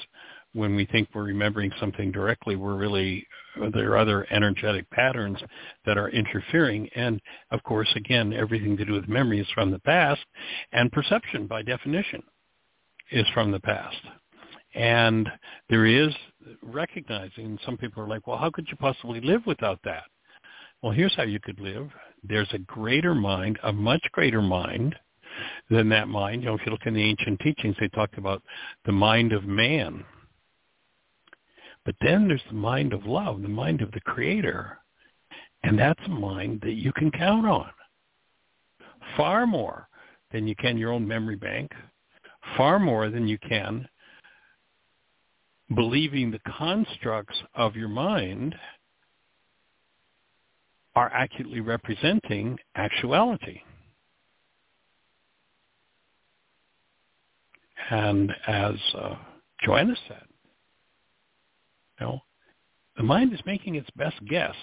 when 0.54 0.76
we 0.76 0.86
think 0.86 1.10
we're 1.14 1.24
remembering 1.24 1.72
something 1.80 2.12
directly, 2.12 2.56
we're 2.56 2.76
really 2.76 3.26
there 3.74 3.92
are 3.92 3.98
other 3.98 4.26
energetic 4.32 4.90
patterns 4.90 5.38
that 5.86 5.98
are 5.98 6.10
interfering. 6.10 6.90
And 6.96 7.22
of 7.52 7.62
course, 7.64 7.92
again, 7.96 8.34
everything 8.34 8.78
to 8.78 8.86
do 8.86 8.94
with 8.94 9.08
memory 9.08 9.40
is 9.40 9.48
from 9.54 9.72
the 9.72 9.80
past, 9.80 10.22
and 10.72 10.92
perception, 10.92 11.48
by 11.48 11.62
definition, 11.62 12.24
is 13.12 13.26
from 13.34 13.52
the 13.52 13.60
past. 13.60 13.98
And 14.76 15.28
there 15.70 15.86
is 15.86 16.14
recognizing. 16.62 17.58
Some 17.66 17.78
people 17.78 18.04
are 18.04 18.08
like, 18.08 18.28
"Well, 18.28 18.38
how 18.38 18.50
could 18.50 18.68
you 18.70 18.78
possibly 18.78 19.20
live 19.20 19.46
without 19.46 19.82
that?" 19.84 20.06
Well, 20.82 20.92
here's 20.92 21.16
how 21.16 21.24
you 21.24 21.40
could 21.40 21.60
live. 21.60 21.92
There's 22.24 22.52
a 22.54 22.60
greater 22.60 23.14
mind, 23.14 23.60
a 23.64 23.74
much 23.74 24.04
greater 24.12 24.42
mind 24.42 24.98
than 25.70 25.90
that 25.90 26.08
mind. 26.08 26.44
You 26.44 26.50
know, 26.50 26.56
if 26.56 26.66
you 26.66 26.72
look 26.72 26.86
in 26.86 26.94
the 26.94 27.04
ancient 27.04 27.40
teachings, 27.40 27.76
they 27.80 27.90
talked 27.90 28.18
about 28.18 28.44
the 28.86 28.92
mind 28.92 29.34
of 29.34 29.44
man 29.46 30.06
but 31.86 31.96
then 32.02 32.28
there's 32.28 32.42
the 32.50 32.56
mind 32.56 32.94
of 32.94 33.06
love, 33.06 33.42
the 33.42 33.48
mind 33.48 33.82
of 33.82 33.92
the 33.92 34.02
creator. 34.02 34.78
And 35.64 35.78
that's 35.78 36.00
a 36.06 36.10
mind 36.10 36.62
that 36.62 36.74
you 36.74 36.94
can 36.94 37.12
count 37.12 37.46
on 37.46 37.70
far 39.18 39.48
more 39.48 39.88
than 40.32 40.48
you 40.48 40.56
can 40.56 40.78
your 40.78 40.92
own 40.92 41.08
memory 41.08 41.36
bank, 41.36 41.72
far 42.56 42.80
more 42.80 43.10
than 43.10 43.28
you 43.28 43.38
can 43.40 43.88
believing 45.76 46.32
the 46.32 46.40
constructs 46.58 47.38
of 47.56 47.76
your 47.76 47.90
mind 47.90 48.56
are 50.96 51.12
accurately 51.14 51.62
representing 51.62 52.58
actuality. 52.76 53.62
And 57.92 58.32
as 58.48 58.76
uh, 58.98 59.16
Joanna 59.64 59.96
said, 60.08 60.24
know, 62.00 62.22
the 62.98 63.04
mind 63.04 63.34
is 63.34 63.40
making 63.46 63.76
its 63.76 63.90
best 63.96 64.18
guess. 64.28 64.56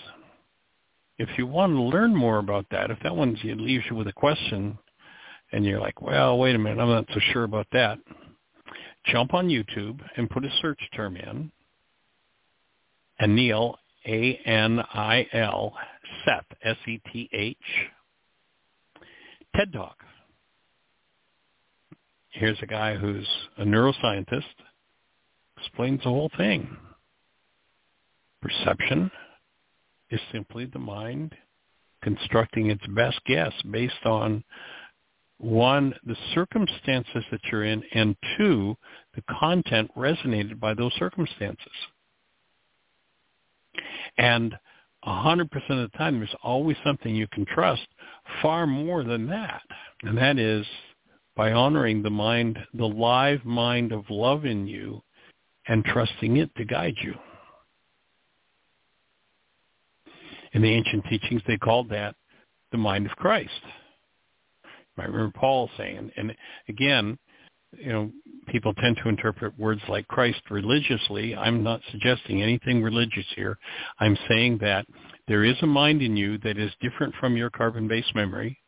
If 1.19 1.29
you 1.39 1.47
want 1.47 1.73
to 1.73 1.83
learn 1.83 2.15
more 2.15 2.39
about 2.39 2.67
that, 2.71 2.91
if 2.91 2.99
that 3.03 3.17
one 3.17 3.39
leaves 3.43 3.85
you 3.89 3.97
with 3.97 4.09
a 4.09 4.13
question 4.13 4.79
and 5.53 5.65
you're 5.65 5.81
like, 5.81 6.03
well, 6.03 6.37
wait 6.39 6.55
a 6.55 6.59
minute, 6.59 6.81
I'm 6.81 6.89
not 6.89 7.07
so 7.15 7.21
sure 7.33 7.45
about 7.45 7.67
that, 7.73 7.99
jump 9.07 9.33
on 9.33 9.49
YouTube 9.49 10.01
and 10.17 10.29
put 10.29 10.45
a 10.45 10.51
search 10.61 10.81
term 10.95 11.17
in, 11.17 11.51
Anil, 13.21 13.77
A-N-I-L, 14.07 15.75
Seth, 16.25 16.45
S-E-T-H, 16.63 17.57
TED 19.57 19.73
Talk. 19.73 19.97
Here's 22.31 22.59
a 22.61 22.67
guy 22.67 22.97
who's 22.97 23.27
a 23.57 23.65
neuroscientist, 23.65 24.43
explains 25.57 26.03
the 26.03 26.11
whole 26.11 26.31
thing. 26.37 26.77
Perception 28.47 29.11
is 30.11 30.21
simply 30.33 30.67
the 30.67 30.79
mind 30.79 31.35
constructing 32.03 32.71
its 32.71 32.87
best 32.95 33.19
guess 33.27 33.53
based 33.71 34.05
on 34.05 34.45
one, 35.39 35.93
the 36.07 36.17
circumstances 36.33 37.25
that 37.31 37.41
you're 37.51 37.65
in, 37.65 37.83
and 37.93 38.17
two, 38.39 38.77
the 39.15 39.23
content 39.39 39.91
resonated 39.97 40.61
by 40.61 40.75
those 40.75 40.93
circumstances. 40.99 41.73
And 44.17 44.55
100% 45.05 45.43
of 45.43 45.91
the 45.91 45.99
time, 45.99 46.19
there's 46.19 46.35
always 46.43 46.77
something 46.85 47.15
you 47.15 47.27
can 47.29 47.45
trust 47.47 47.87
far 48.41 48.67
more 48.67 49.03
than 49.03 49.27
that. 49.27 49.63
And 50.05 50.17
that 50.17 50.39
is 50.39 50.65
by 51.37 51.53
honoring 51.53 52.03
the 52.03 52.11
mind, 52.11 52.59
the 52.75 52.87
live 52.87 53.45
mind 53.45 53.93
of 53.93 54.05
love 54.09 54.45
in 54.45 54.67
you 54.67 55.03
and 55.67 55.85
trusting 55.85 56.37
it 56.39 56.55
to 56.57 56.65
guide 56.65 56.95
you. 57.03 57.15
In 60.57 60.63
the 60.63 60.73
ancient 60.73 61.05
teachings, 61.11 61.43
they 61.47 61.59
called 61.59 61.91
that 61.91 62.15
the 62.73 62.79
mind 62.79 63.05
of 63.05 63.13
Christ. 63.17 63.51
I 64.97 65.05
remember 65.05 65.31
Paul 65.39 65.69
saying, 65.77 66.11
and 66.17 66.35
again, 66.71 67.19
you 67.77 67.93
know, 67.93 68.11
people 68.49 68.73
tend 68.73 68.97
to 69.03 69.11
interpret 69.11 69.59
words 69.59 69.83
like 69.87 70.09
Christ 70.09 70.41
religiously. 70.49 71.37
I'm 71.37 71.63
not 71.63 71.83
suggesting 71.91 72.43
anything 72.43 72.83
religious 72.83 73.27
here. 73.37 73.59
I'm 74.01 74.17
saying 74.29 74.57
that 74.63 74.87
there 75.29 75.45
is 75.45 75.57
a 75.61 75.67
mind 75.67 76.01
in 76.01 76.17
you 76.17 76.39
that 76.39 76.57
is 76.57 76.73
different 76.81 77.15
from 77.21 77.37
your 77.37 77.51
carbon-based 77.51 78.15
memory. 78.15 78.59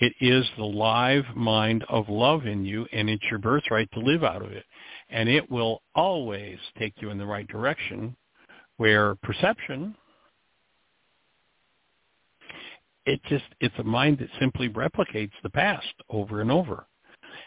It 0.00 0.12
is 0.20 0.44
the 0.58 0.64
live 0.64 1.24
mind 1.34 1.82
of 1.88 2.10
love 2.10 2.44
in 2.44 2.66
you, 2.66 2.86
and 2.92 3.08
it's 3.08 3.24
your 3.30 3.38
birthright 3.38 3.90
to 3.92 4.00
live 4.00 4.22
out 4.22 4.42
of 4.42 4.52
it. 4.52 4.66
And 5.08 5.30
it 5.30 5.50
will 5.50 5.80
always 5.94 6.58
take 6.78 6.92
you 7.00 7.08
in 7.08 7.16
the 7.16 7.24
right 7.24 7.48
direction, 7.48 8.16
where 8.76 9.14
perception, 9.14 9.94
it 13.06 13.20
just 13.28 13.44
it's 13.60 13.74
a 13.78 13.84
mind 13.84 14.18
that 14.18 14.28
simply 14.38 14.68
replicates 14.68 15.32
the 15.42 15.50
past 15.50 15.94
over 16.08 16.40
and 16.40 16.50
over. 16.50 16.86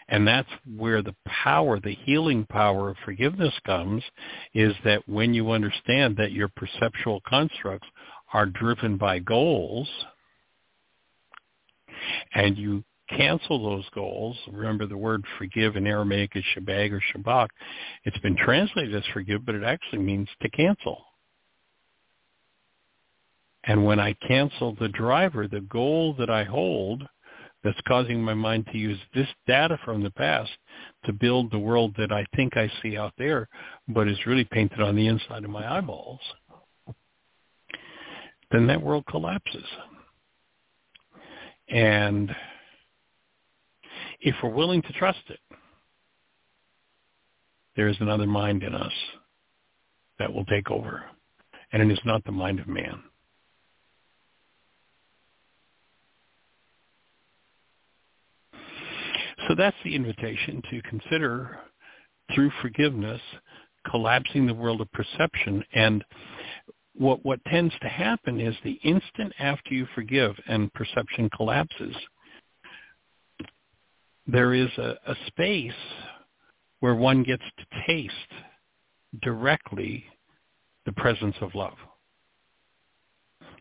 And 0.08 0.26
that's 0.26 0.48
where 0.76 1.02
the 1.02 1.16
power 1.26 1.80
the 1.80 1.96
healing 2.04 2.46
power 2.48 2.90
of 2.90 2.96
forgiveness 3.04 3.54
comes 3.64 4.02
is 4.54 4.74
that 4.84 5.08
when 5.08 5.34
you 5.34 5.50
understand 5.50 6.16
that 6.16 6.32
your 6.32 6.48
perceptual 6.48 7.22
constructs 7.26 7.88
are 8.32 8.46
driven 8.46 8.96
by 8.96 9.18
goals 9.18 9.88
and 12.34 12.56
you 12.56 12.84
cancel 13.08 13.62
those 13.62 13.88
goals 13.94 14.36
remember 14.52 14.84
the 14.84 14.96
word 14.96 15.24
forgive 15.38 15.76
in 15.76 15.86
aramaic 15.86 16.32
is 16.34 16.44
shabag 16.56 16.92
or 16.92 17.02
shabak. 17.14 17.48
It's 18.04 18.18
been 18.18 18.36
translated 18.36 18.94
as 18.94 19.04
forgive 19.12 19.46
but 19.46 19.54
it 19.54 19.64
actually 19.64 20.00
means 20.00 20.28
to 20.42 20.48
cancel 20.50 21.04
and 23.66 23.84
when 23.84 23.98
I 23.98 24.14
cancel 24.26 24.74
the 24.74 24.88
driver, 24.88 25.48
the 25.48 25.60
goal 25.60 26.14
that 26.18 26.30
I 26.30 26.44
hold 26.44 27.06
that's 27.64 27.80
causing 27.88 28.22
my 28.22 28.34
mind 28.34 28.66
to 28.70 28.78
use 28.78 28.98
this 29.12 29.26
data 29.48 29.76
from 29.84 30.02
the 30.02 30.10
past 30.10 30.50
to 31.04 31.12
build 31.12 31.50
the 31.50 31.58
world 31.58 31.94
that 31.98 32.12
I 32.12 32.24
think 32.36 32.56
I 32.56 32.70
see 32.80 32.96
out 32.96 33.12
there, 33.18 33.48
but 33.88 34.06
is 34.06 34.24
really 34.24 34.44
painted 34.44 34.80
on 34.80 34.94
the 34.94 35.08
inside 35.08 35.42
of 35.44 35.50
my 35.50 35.78
eyeballs, 35.78 36.20
then 38.52 38.68
that 38.68 38.80
world 38.80 39.04
collapses. 39.10 39.64
And 41.68 42.32
if 44.20 44.36
we're 44.42 44.50
willing 44.50 44.82
to 44.82 44.92
trust 44.92 45.18
it, 45.28 45.40
there 47.74 47.88
is 47.88 47.96
another 47.98 48.26
mind 48.26 48.62
in 48.62 48.74
us 48.76 48.92
that 50.20 50.32
will 50.32 50.44
take 50.44 50.70
over. 50.70 51.04
And 51.72 51.82
it 51.82 51.92
is 51.92 52.00
not 52.04 52.24
the 52.24 52.32
mind 52.32 52.60
of 52.60 52.68
man. 52.68 53.02
So 59.48 59.54
that's 59.54 59.76
the 59.84 59.94
invitation 59.94 60.62
to 60.70 60.82
consider 60.82 61.58
through 62.34 62.50
forgiveness 62.62 63.20
collapsing 63.90 64.46
the 64.46 64.54
world 64.54 64.80
of 64.80 64.90
perception. 64.92 65.62
And 65.72 66.04
what 66.94 67.24
what 67.24 67.44
tends 67.44 67.74
to 67.82 67.88
happen 67.88 68.40
is 68.40 68.54
the 68.64 68.80
instant 68.82 69.32
after 69.38 69.74
you 69.74 69.86
forgive 69.94 70.34
and 70.48 70.72
perception 70.72 71.30
collapses 71.30 71.94
there 74.26 74.54
is 74.54 74.68
a, 74.78 74.96
a 75.06 75.14
space 75.28 75.72
where 76.80 76.94
one 76.94 77.22
gets 77.22 77.42
to 77.58 77.64
taste 77.86 78.12
directly 79.22 80.04
the 80.84 80.92
presence 80.92 81.36
of 81.40 81.54
love. 81.54 81.76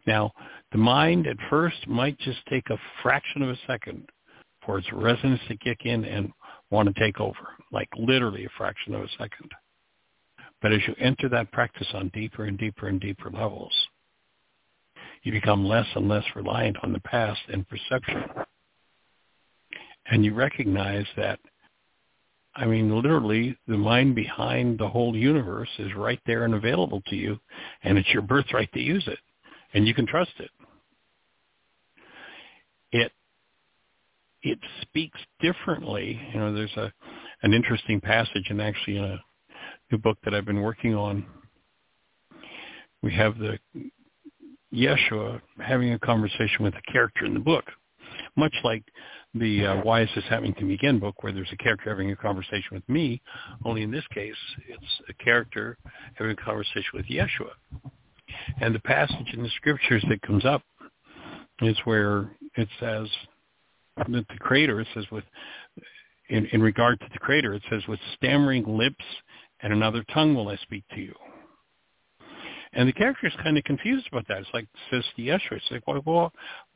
Now 0.08 0.32
the 0.72 0.78
mind 0.78 1.28
at 1.28 1.38
first 1.50 1.88
might 1.88 2.18
just 2.20 2.40
take 2.50 2.70
a 2.70 2.80
fraction 3.02 3.42
of 3.42 3.50
a 3.50 3.60
second 3.68 4.10
for 4.66 4.80
its 4.80 4.92
resonance 4.92 5.42
to 5.48 5.58
kick 5.58 5.86
in 5.86 6.06
and 6.06 6.32
want 6.72 6.94
to 6.94 7.00
take 7.00 7.20
over, 7.20 7.48
like 7.72 7.90
literally 7.98 8.46
a 8.46 8.50
fraction 8.58 8.96
of 8.96 9.02
a 9.02 9.10
second. 9.18 9.52
But 10.62 10.74
as 10.74 10.80
you 10.88 10.96
enter 11.00 11.30
that 11.30 11.52
practice 11.52 11.88
on 11.94 12.10
deeper 12.14 12.46
and 12.46 12.58
deeper 12.58 12.88
and 12.88 13.00
deeper 13.00 13.30
levels, 13.30 13.74
you 15.24 15.32
become 15.32 15.66
less 15.66 15.88
and 15.96 16.08
less 16.08 16.24
reliant 16.36 16.78
on 16.84 16.94
the 16.94 17.00
past 17.02 17.42
and 17.52 17.68
perception. 17.68 18.24
And 20.08 20.24
you 20.24 20.34
recognize 20.34 21.06
that, 21.18 21.40
I 22.56 22.66
mean, 22.66 22.96
literally 22.96 23.58
the 23.68 23.78
mind 23.78 24.16
behind 24.16 24.78
the 24.80 24.88
whole 24.88 25.16
universe 25.16 25.70
is 25.80 25.94
right 25.96 26.20
there 26.26 26.46
and 26.46 26.54
available 26.54 27.02
to 27.08 27.16
you, 27.16 27.40
and 27.84 27.98
it's 27.98 28.10
your 28.10 28.22
birthright 28.22 28.72
to 28.74 28.80
use 28.80 29.08
it, 29.08 29.20
and 29.74 29.88
you 29.88 29.94
can 29.94 30.06
trust 30.06 30.34
it. 30.40 30.52
It 34.46 34.60
speaks 34.82 35.20
differently. 35.42 36.20
You 36.34 36.40
know, 36.40 36.54
there's 36.54 36.78
a 36.78 36.94
an 37.42 37.54
interesting 37.54 38.00
passage, 38.00 38.46
and 38.50 38.62
actually 38.62 38.98
in 38.98 39.04
a 39.04 39.20
new 39.92 39.98
book 39.98 40.18
that 40.24 40.34
I've 40.34 40.46
been 40.46 40.62
working 40.62 40.96
on, 40.96 41.26
we 43.04 43.14
have 43.14 43.38
the 43.38 43.60
Yeshua 44.74 45.42
having 45.60 45.94
a 45.94 46.00
conversation 46.00 46.64
with 46.64 46.74
a 46.76 46.92
character 46.92 47.26
in 47.26 47.34
the 47.34 47.40
book, 47.40 47.66
much 48.36 48.54
like 48.64 48.84
the 49.34 49.66
uh, 49.66 49.76
Why 49.82 50.04
Is 50.04 50.10
This 50.16 50.24
Happening 50.30 50.54
to 50.56 50.64
Me 50.64 50.76
Again 50.76 51.00
book, 51.00 51.24
where 51.24 51.34
there's 51.34 51.52
a 51.52 51.58
character 51.58 51.90
having 51.90 52.12
a 52.12 52.16
conversation 52.16 52.70
with 52.72 52.88
me, 52.88 53.22
only 53.66 53.82
in 53.82 53.92
this 53.92 54.06
case, 54.14 54.36
it's 54.70 55.02
a 55.10 55.24
character 55.24 55.78
having 56.14 56.32
a 56.32 56.36
conversation 56.36 56.92
with 56.94 57.06
Yeshua. 57.08 57.52
And 58.62 58.74
the 58.74 58.80
passage 58.80 59.34
in 59.34 59.44
the 59.44 59.50
scriptures 59.58 60.06
that 60.10 60.22
comes 60.22 60.46
up 60.46 60.62
is 61.62 61.78
where 61.86 62.32
it 62.56 62.68
says, 62.80 63.08
the, 63.98 64.26
the 64.30 64.40
creator, 64.40 64.80
it 64.80 64.88
says 64.94 65.06
with, 65.12 65.24
in, 66.30 66.46
in 66.48 66.62
regard 66.62 67.00
to 67.00 67.08
the 67.14 67.20
creator, 67.20 67.54
it 67.54 67.64
says 67.70 67.82
with 67.88 68.00
stammering 68.16 68.66
lips 68.66 69.04
and 69.62 69.72
another 69.72 70.04
tongue 70.14 70.36
will 70.36 70.50
I 70.50 70.58
speak 70.58 70.84
to 70.94 71.02
you. 71.02 71.14
And 72.74 72.90
the 72.90 72.94
character 72.94 73.28
is 73.28 73.34
kind 73.42 73.58
of 73.58 73.64
confused 73.64 74.08
about 74.12 74.28
that. 74.28 74.40
It's 74.40 74.50
like, 74.54 74.68
says 74.92 75.04
the 75.16 75.30
Yeshua, 75.30 75.54
it's 75.54 75.66
like, 75.72 75.88
well, 75.88 76.02
well, 76.06 76.34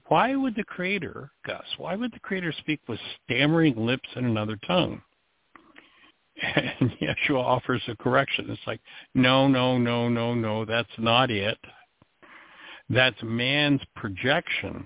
why 0.08 0.36
would 0.36 0.56
the 0.56 0.64
creator, 0.64 1.30
Gus, 1.46 1.66
why 1.78 1.96
would 1.96 2.14
the 2.14 2.20
creator 2.20 2.54
speak 2.60 2.80
with 2.88 3.00
stammering 3.26 3.76
lips 3.76 4.10
and 4.16 4.26
another 4.26 4.58
tongue? 4.66 5.02
And 6.42 6.92
Yeshua 7.02 7.44
offers 7.44 7.82
a 7.90 7.98
correction. 7.98 8.46
It's 8.50 8.62
like, 8.66 8.80
no, 9.14 9.50
no, 9.50 9.78
no, 9.78 10.08
no, 10.08 10.34
no, 10.34 10.64
that's 10.64 10.88
not 10.98 11.30
it. 11.30 11.58
That's 12.90 13.18
man's 13.22 13.82
projection 13.94 14.86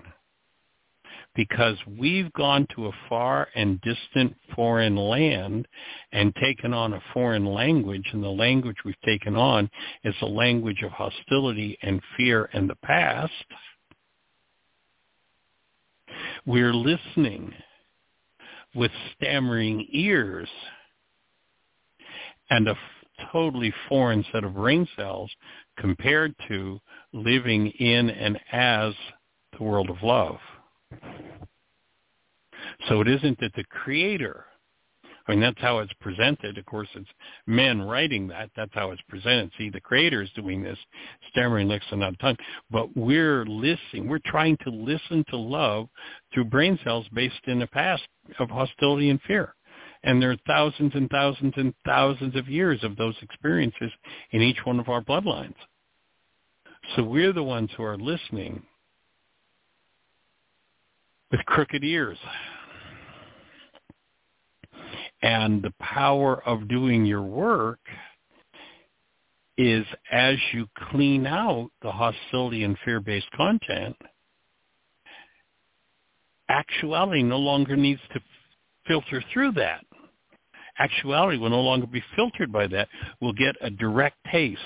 because 1.34 1.76
we've 1.98 2.32
gone 2.34 2.66
to 2.74 2.86
a 2.86 2.92
far 3.08 3.48
and 3.54 3.80
distant 3.80 4.34
foreign 4.54 4.96
land 4.96 5.66
and 6.12 6.34
taken 6.36 6.72
on 6.72 6.92
a 6.92 7.02
foreign 7.12 7.44
language, 7.44 8.08
and 8.12 8.22
the 8.22 8.28
language 8.28 8.76
we've 8.84 9.00
taken 9.04 9.36
on 9.36 9.68
is 10.04 10.14
a 10.22 10.26
language 10.26 10.82
of 10.82 10.92
hostility 10.92 11.76
and 11.82 12.00
fear 12.16 12.48
and 12.52 12.70
the 12.70 12.76
past. 12.76 13.32
We're 16.46 16.74
listening 16.74 17.52
with 18.74 18.92
stammering 19.16 19.86
ears 19.92 20.48
and 22.50 22.68
a 22.68 22.76
totally 23.32 23.72
foreign 23.88 24.24
set 24.32 24.44
of 24.44 24.54
brain 24.54 24.86
cells 24.96 25.30
compared 25.78 26.34
to 26.48 26.80
living 27.12 27.68
in 27.78 28.10
and 28.10 28.38
as 28.52 28.92
the 29.56 29.64
world 29.64 29.90
of 29.90 29.96
love. 30.02 30.36
So 32.88 33.00
it 33.00 33.08
isn't 33.08 33.38
that 33.40 33.54
the 33.54 33.64
creator, 33.64 34.44
I 35.26 35.32
mean, 35.32 35.40
that's 35.40 35.60
how 35.60 35.78
it's 35.78 35.92
presented. 36.00 36.58
Of 36.58 36.66
course, 36.66 36.88
it's 36.94 37.08
men 37.46 37.80
writing 37.80 38.26
that. 38.28 38.50
That's 38.56 38.74
how 38.74 38.90
it's 38.90 39.02
presented. 39.08 39.50
See, 39.56 39.70
the 39.70 39.80
creator 39.80 40.22
is 40.22 40.30
doing 40.36 40.62
this, 40.62 40.78
stammering 41.30 41.68
licks 41.68 41.86
and 41.90 42.00
not 42.00 42.18
tongue. 42.18 42.36
But 42.70 42.94
we're 42.96 43.44
listening. 43.46 44.08
We're 44.08 44.18
trying 44.26 44.58
to 44.64 44.70
listen 44.70 45.24
to 45.30 45.36
love 45.36 45.88
through 46.32 46.46
brain 46.46 46.78
cells 46.84 47.06
based 47.14 47.40
in 47.46 47.62
a 47.62 47.66
past 47.66 48.02
of 48.38 48.50
hostility 48.50 49.10
and 49.10 49.20
fear. 49.22 49.54
And 50.02 50.20
there 50.20 50.30
are 50.30 50.36
thousands 50.46 50.92
and 50.94 51.08
thousands 51.08 51.54
and 51.56 51.72
thousands 51.86 52.36
of 52.36 52.48
years 52.48 52.84
of 52.84 52.96
those 52.96 53.14
experiences 53.22 53.90
in 54.32 54.42
each 54.42 54.58
one 54.64 54.78
of 54.78 54.90
our 54.90 55.00
bloodlines. 55.00 55.54
So 56.94 57.02
we're 57.02 57.32
the 57.32 57.42
ones 57.42 57.70
who 57.76 57.82
are 57.84 57.96
listening 57.96 58.62
with 61.34 61.44
crooked 61.46 61.82
ears. 61.82 62.18
And 65.20 65.62
the 65.62 65.72
power 65.80 66.40
of 66.46 66.68
doing 66.68 67.04
your 67.04 67.22
work 67.22 67.80
is 69.58 69.84
as 70.12 70.36
you 70.52 70.68
clean 70.90 71.26
out 71.26 71.70
the 71.82 71.90
hostility 71.90 72.62
and 72.62 72.76
fear-based 72.84 73.30
content, 73.36 73.96
actuality 76.48 77.24
no 77.24 77.38
longer 77.38 77.74
needs 77.74 78.00
to 78.12 78.20
filter 78.86 79.20
through 79.32 79.52
that 79.52 79.84
actuality 80.78 81.38
will 81.38 81.50
no 81.50 81.60
longer 81.60 81.86
be 81.86 82.02
filtered 82.16 82.50
by 82.50 82.66
that. 82.66 82.88
We'll 83.20 83.32
get 83.32 83.54
a 83.60 83.70
direct 83.70 84.16
taste. 84.30 84.60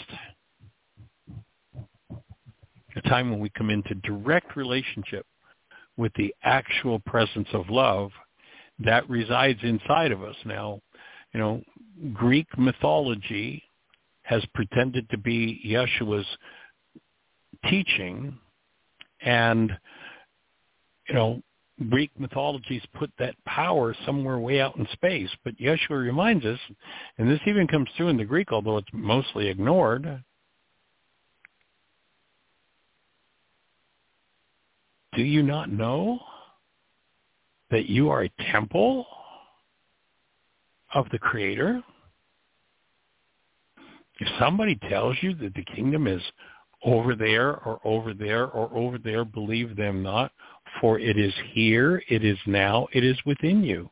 A 2.96 3.02
time 3.02 3.30
when 3.30 3.40
we 3.40 3.50
come 3.50 3.68
into 3.68 3.94
direct 3.96 4.56
relationship 4.56 5.26
with 5.98 6.12
the 6.14 6.34
actual 6.44 7.00
presence 7.00 7.48
of 7.52 7.68
love 7.68 8.10
that 8.78 9.08
resides 9.10 9.58
inside 9.62 10.12
of 10.12 10.22
us. 10.22 10.36
Now, 10.46 10.80
you 11.34 11.40
know, 11.40 11.60
Greek 12.14 12.46
mythology 12.56 13.62
has 14.22 14.42
pretended 14.54 15.10
to 15.10 15.18
be 15.18 15.60
Yeshua's 15.66 16.26
teaching 17.68 18.38
and 19.20 19.72
you 21.08 21.14
know 21.14 21.42
Greek 21.90 22.10
mythologies 22.18 22.82
put 22.94 23.10
that 23.18 23.34
power 23.44 23.94
somewhere 24.04 24.38
way 24.38 24.60
out 24.60 24.76
in 24.76 24.86
space. 24.92 25.30
But 25.44 25.56
Yeshua 25.58 26.02
reminds 26.02 26.44
us, 26.44 26.58
and 27.18 27.28
this 27.30 27.40
even 27.46 27.66
comes 27.66 27.88
through 27.96 28.08
in 28.08 28.16
the 28.16 28.24
Greek, 28.24 28.52
although 28.52 28.78
it's 28.78 28.88
mostly 28.92 29.48
ignored, 29.48 30.22
do 35.18 35.24
you 35.24 35.42
not 35.42 35.68
know 35.68 36.20
that 37.72 37.86
you 37.86 38.08
are 38.08 38.22
a 38.22 38.30
temple 38.52 39.04
of 40.94 41.06
the 41.10 41.18
Creator? 41.18 41.82
If 44.20 44.28
somebody 44.38 44.78
tells 44.88 45.16
you 45.20 45.34
that 45.34 45.54
the 45.54 45.64
kingdom 45.64 46.06
is 46.06 46.22
over 46.84 47.16
there 47.16 47.56
or 47.64 47.80
over 47.82 48.14
there 48.14 48.46
or 48.46 48.72
over 48.72 48.96
there, 48.96 49.24
believe 49.24 49.74
them 49.74 50.04
not, 50.04 50.30
for 50.80 51.00
it 51.00 51.18
is 51.18 51.34
here, 51.50 52.00
it 52.08 52.24
is 52.24 52.38
now, 52.46 52.86
it 52.92 53.02
is 53.02 53.18
within 53.26 53.64
you. 53.64 53.90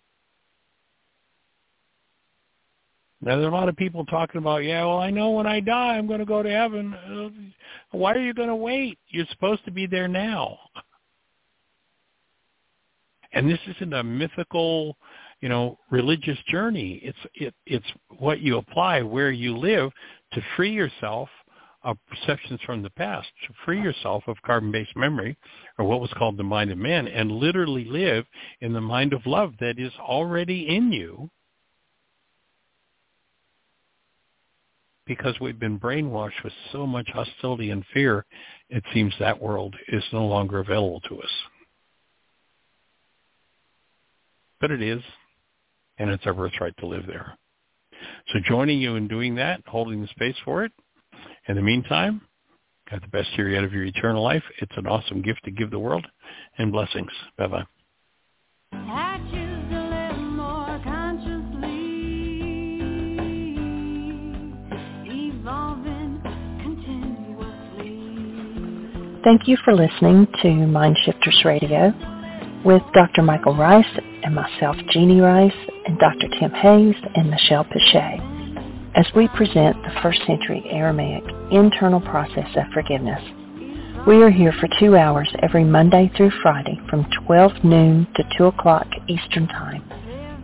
Now, 3.20 3.34
there 3.34 3.46
are 3.46 3.50
a 3.50 3.52
lot 3.52 3.68
of 3.68 3.74
people 3.74 4.04
talking 4.04 4.38
about, 4.38 4.58
yeah, 4.58 4.84
well, 4.84 4.98
I 4.98 5.10
know 5.10 5.30
when 5.30 5.48
I 5.48 5.58
die 5.58 5.96
I'm 5.96 6.06
going 6.06 6.20
to 6.20 6.24
go 6.24 6.44
to 6.44 6.50
heaven. 6.50 7.52
Why 7.90 8.12
are 8.12 8.20
you 8.20 8.32
going 8.32 8.48
to 8.48 8.54
wait? 8.54 8.96
You're 9.08 9.26
supposed 9.32 9.64
to 9.64 9.72
be 9.72 9.88
there 9.88 10.06
now. 10.06 10.56
And 13.36 13.50
this 13.50 13.58
isn't 13.76 13.92
a 13.92 14.02
mythical, 14.02 14.96
you 15.42 15.50
know, 15.50 15.78
religious 15.90 16.38
journey. 16.48 17.00
It's 17.02 17.18
it, 17.34 17.54
it's 17.66 17.86
what 18.18 18.40
you 18.40 18.56
apply 18.56 19.02
where 19.02 19.30
you 19.30 19.54
live 19.58 19.90
to 20.32 20.40
free 20.56 20.72
yourself 20.72 21.28
of 21.82 21.98
perceptions 22.08 22.60
from 22.64 22.82
the 22.82 22.88
past 22.90 23.28
to 23.46 23.52
free 23.64 23.80
yourself 23.80 24.24
of 24.26 24.36
carbon-based 24.44 24.96
memory 24.96 25.36
or 25.78 25.84
what 25.84 26.00
was 26.00 26.10
called 26.16 26.38
the 26.38 26.42
mind 26.42 26.72
of 26.72 26.78
man 26.78 27.06
and 27.06 27.30
literally 27.30 27.84
live 27.84 28.24
in 28.62 28.72
the 28.72 28.80
mind 28.80 29.12
of 29.12 29.20
love 29.26 29.52
that 29.60 29.78
is 29.78 29.92
already 30.00 30.74
in 30.74 30.90
you 30.90 31.30
because 35.06 35.38
we've 35.40 35.60
been 35.60 35.78
brainwashed 35.78 36.42
with 36.42 36.54
so 36.72 36.86
much 36.86 37.08
hostility 37.12 37.70
and 37.70 37.84
fear, 37.94 38.24
it 38.70 38.82
seems 38.92 39.14
that 39.20 39.40
world 39.40 39.76
is 39.88 40.02
no 40.12 40.26
longer 40.26 40.58
available 40.58 41.00
to 41.02 41.20
us. 41.20 41.30
But 44.66 44.72
it 44.72 44.82
is, 44.82 45.00
and 45.96 46.10
it's 46.10 46.26
our 46.26 46.34
birthright 46.34 46.76
to 46.78 46.86
live 46.86 47.06
there. 47.06 47.38
So 48.32 48.40
joining 48.44 48.80
you 48.80 48.96
in 48.96 49.06
doing 49.06 49.36
that, 49.36 49.60
holding 49.64 50.00
the 50.02 50.08
space 50.08 50.34
for 50.44 50.64
it, 50.64 50.72
in 51.46 51.54
the 51.54 51.62
meantime, 51.62 52.20
got 52.90 53.00
the 53.00 53.06
best 53.06 53.28
year 53.38 53.48
yet 53.48 53.62
of 53.62 53.72
your 53.72 53.84
eternal 53.84 54.24
life. 54.24 54.42
It's 54.60 54.76
an 54.76 54.88
awesome 54.88 55.22
gift 55.22 55.44
to 55.44 55.52
give 55.52 55.70
the 55.70 55.78
world, 55.78 56.04
and 56.58 56.72
blessings. 56.72 57.12
Bye-bye. 57.38 57.62
Thank 69.22 69.46
you 69.46 69.56
for 69.64 69.76
listening 69.76 70.26
to 70.42 70.48
Mindshifters 70.48 71.44
Radio 71.44 72.15
with 72.66 72.82
Dr. 72.92 73.22
Michael 73.22 73.54
Ryce 73.54 73.86
and 74.24 74.34
myself, 74.34 74.76
Jeanie 74.90 75.20
Ryce, 75.20 75.52
and 75.86 75.96
Dr. 76.00 76.26
Tim 76.40 76.50
Hayes 76.50 76.96
and 77.14 77.30
Michelle 77.30 77.64
Pichet 77.64 78.18
as 78.96 79.06
we 79.14 79.28
present 79.28 79.80
the 79.84 79.92
first 80.02 80.18
century 80.26 80.64
Aramaic 80.68 81.22
internal 81.52 82.00
process 82.00 82.48
of 82.56 82.64
forgiveness. 82.74 83.22
We 84.04 84.20
are 84.24 84.30
here 84.30 84.52
for 84.58 84.68
two 84.80 84.96
hours 84.96 85.32
every 85.42 85.62
Monday 85.62 86.10
through 86.16 86.32
Friday 86.42 86.80
from 86.90 87.06
12 87.26 87.62
noon 87.62 88.08
to 88.16 88.24
2 88.36 88.46
o'clock 88.46 88.88
Eastern 89.06 89.46
Time 89.46 89.84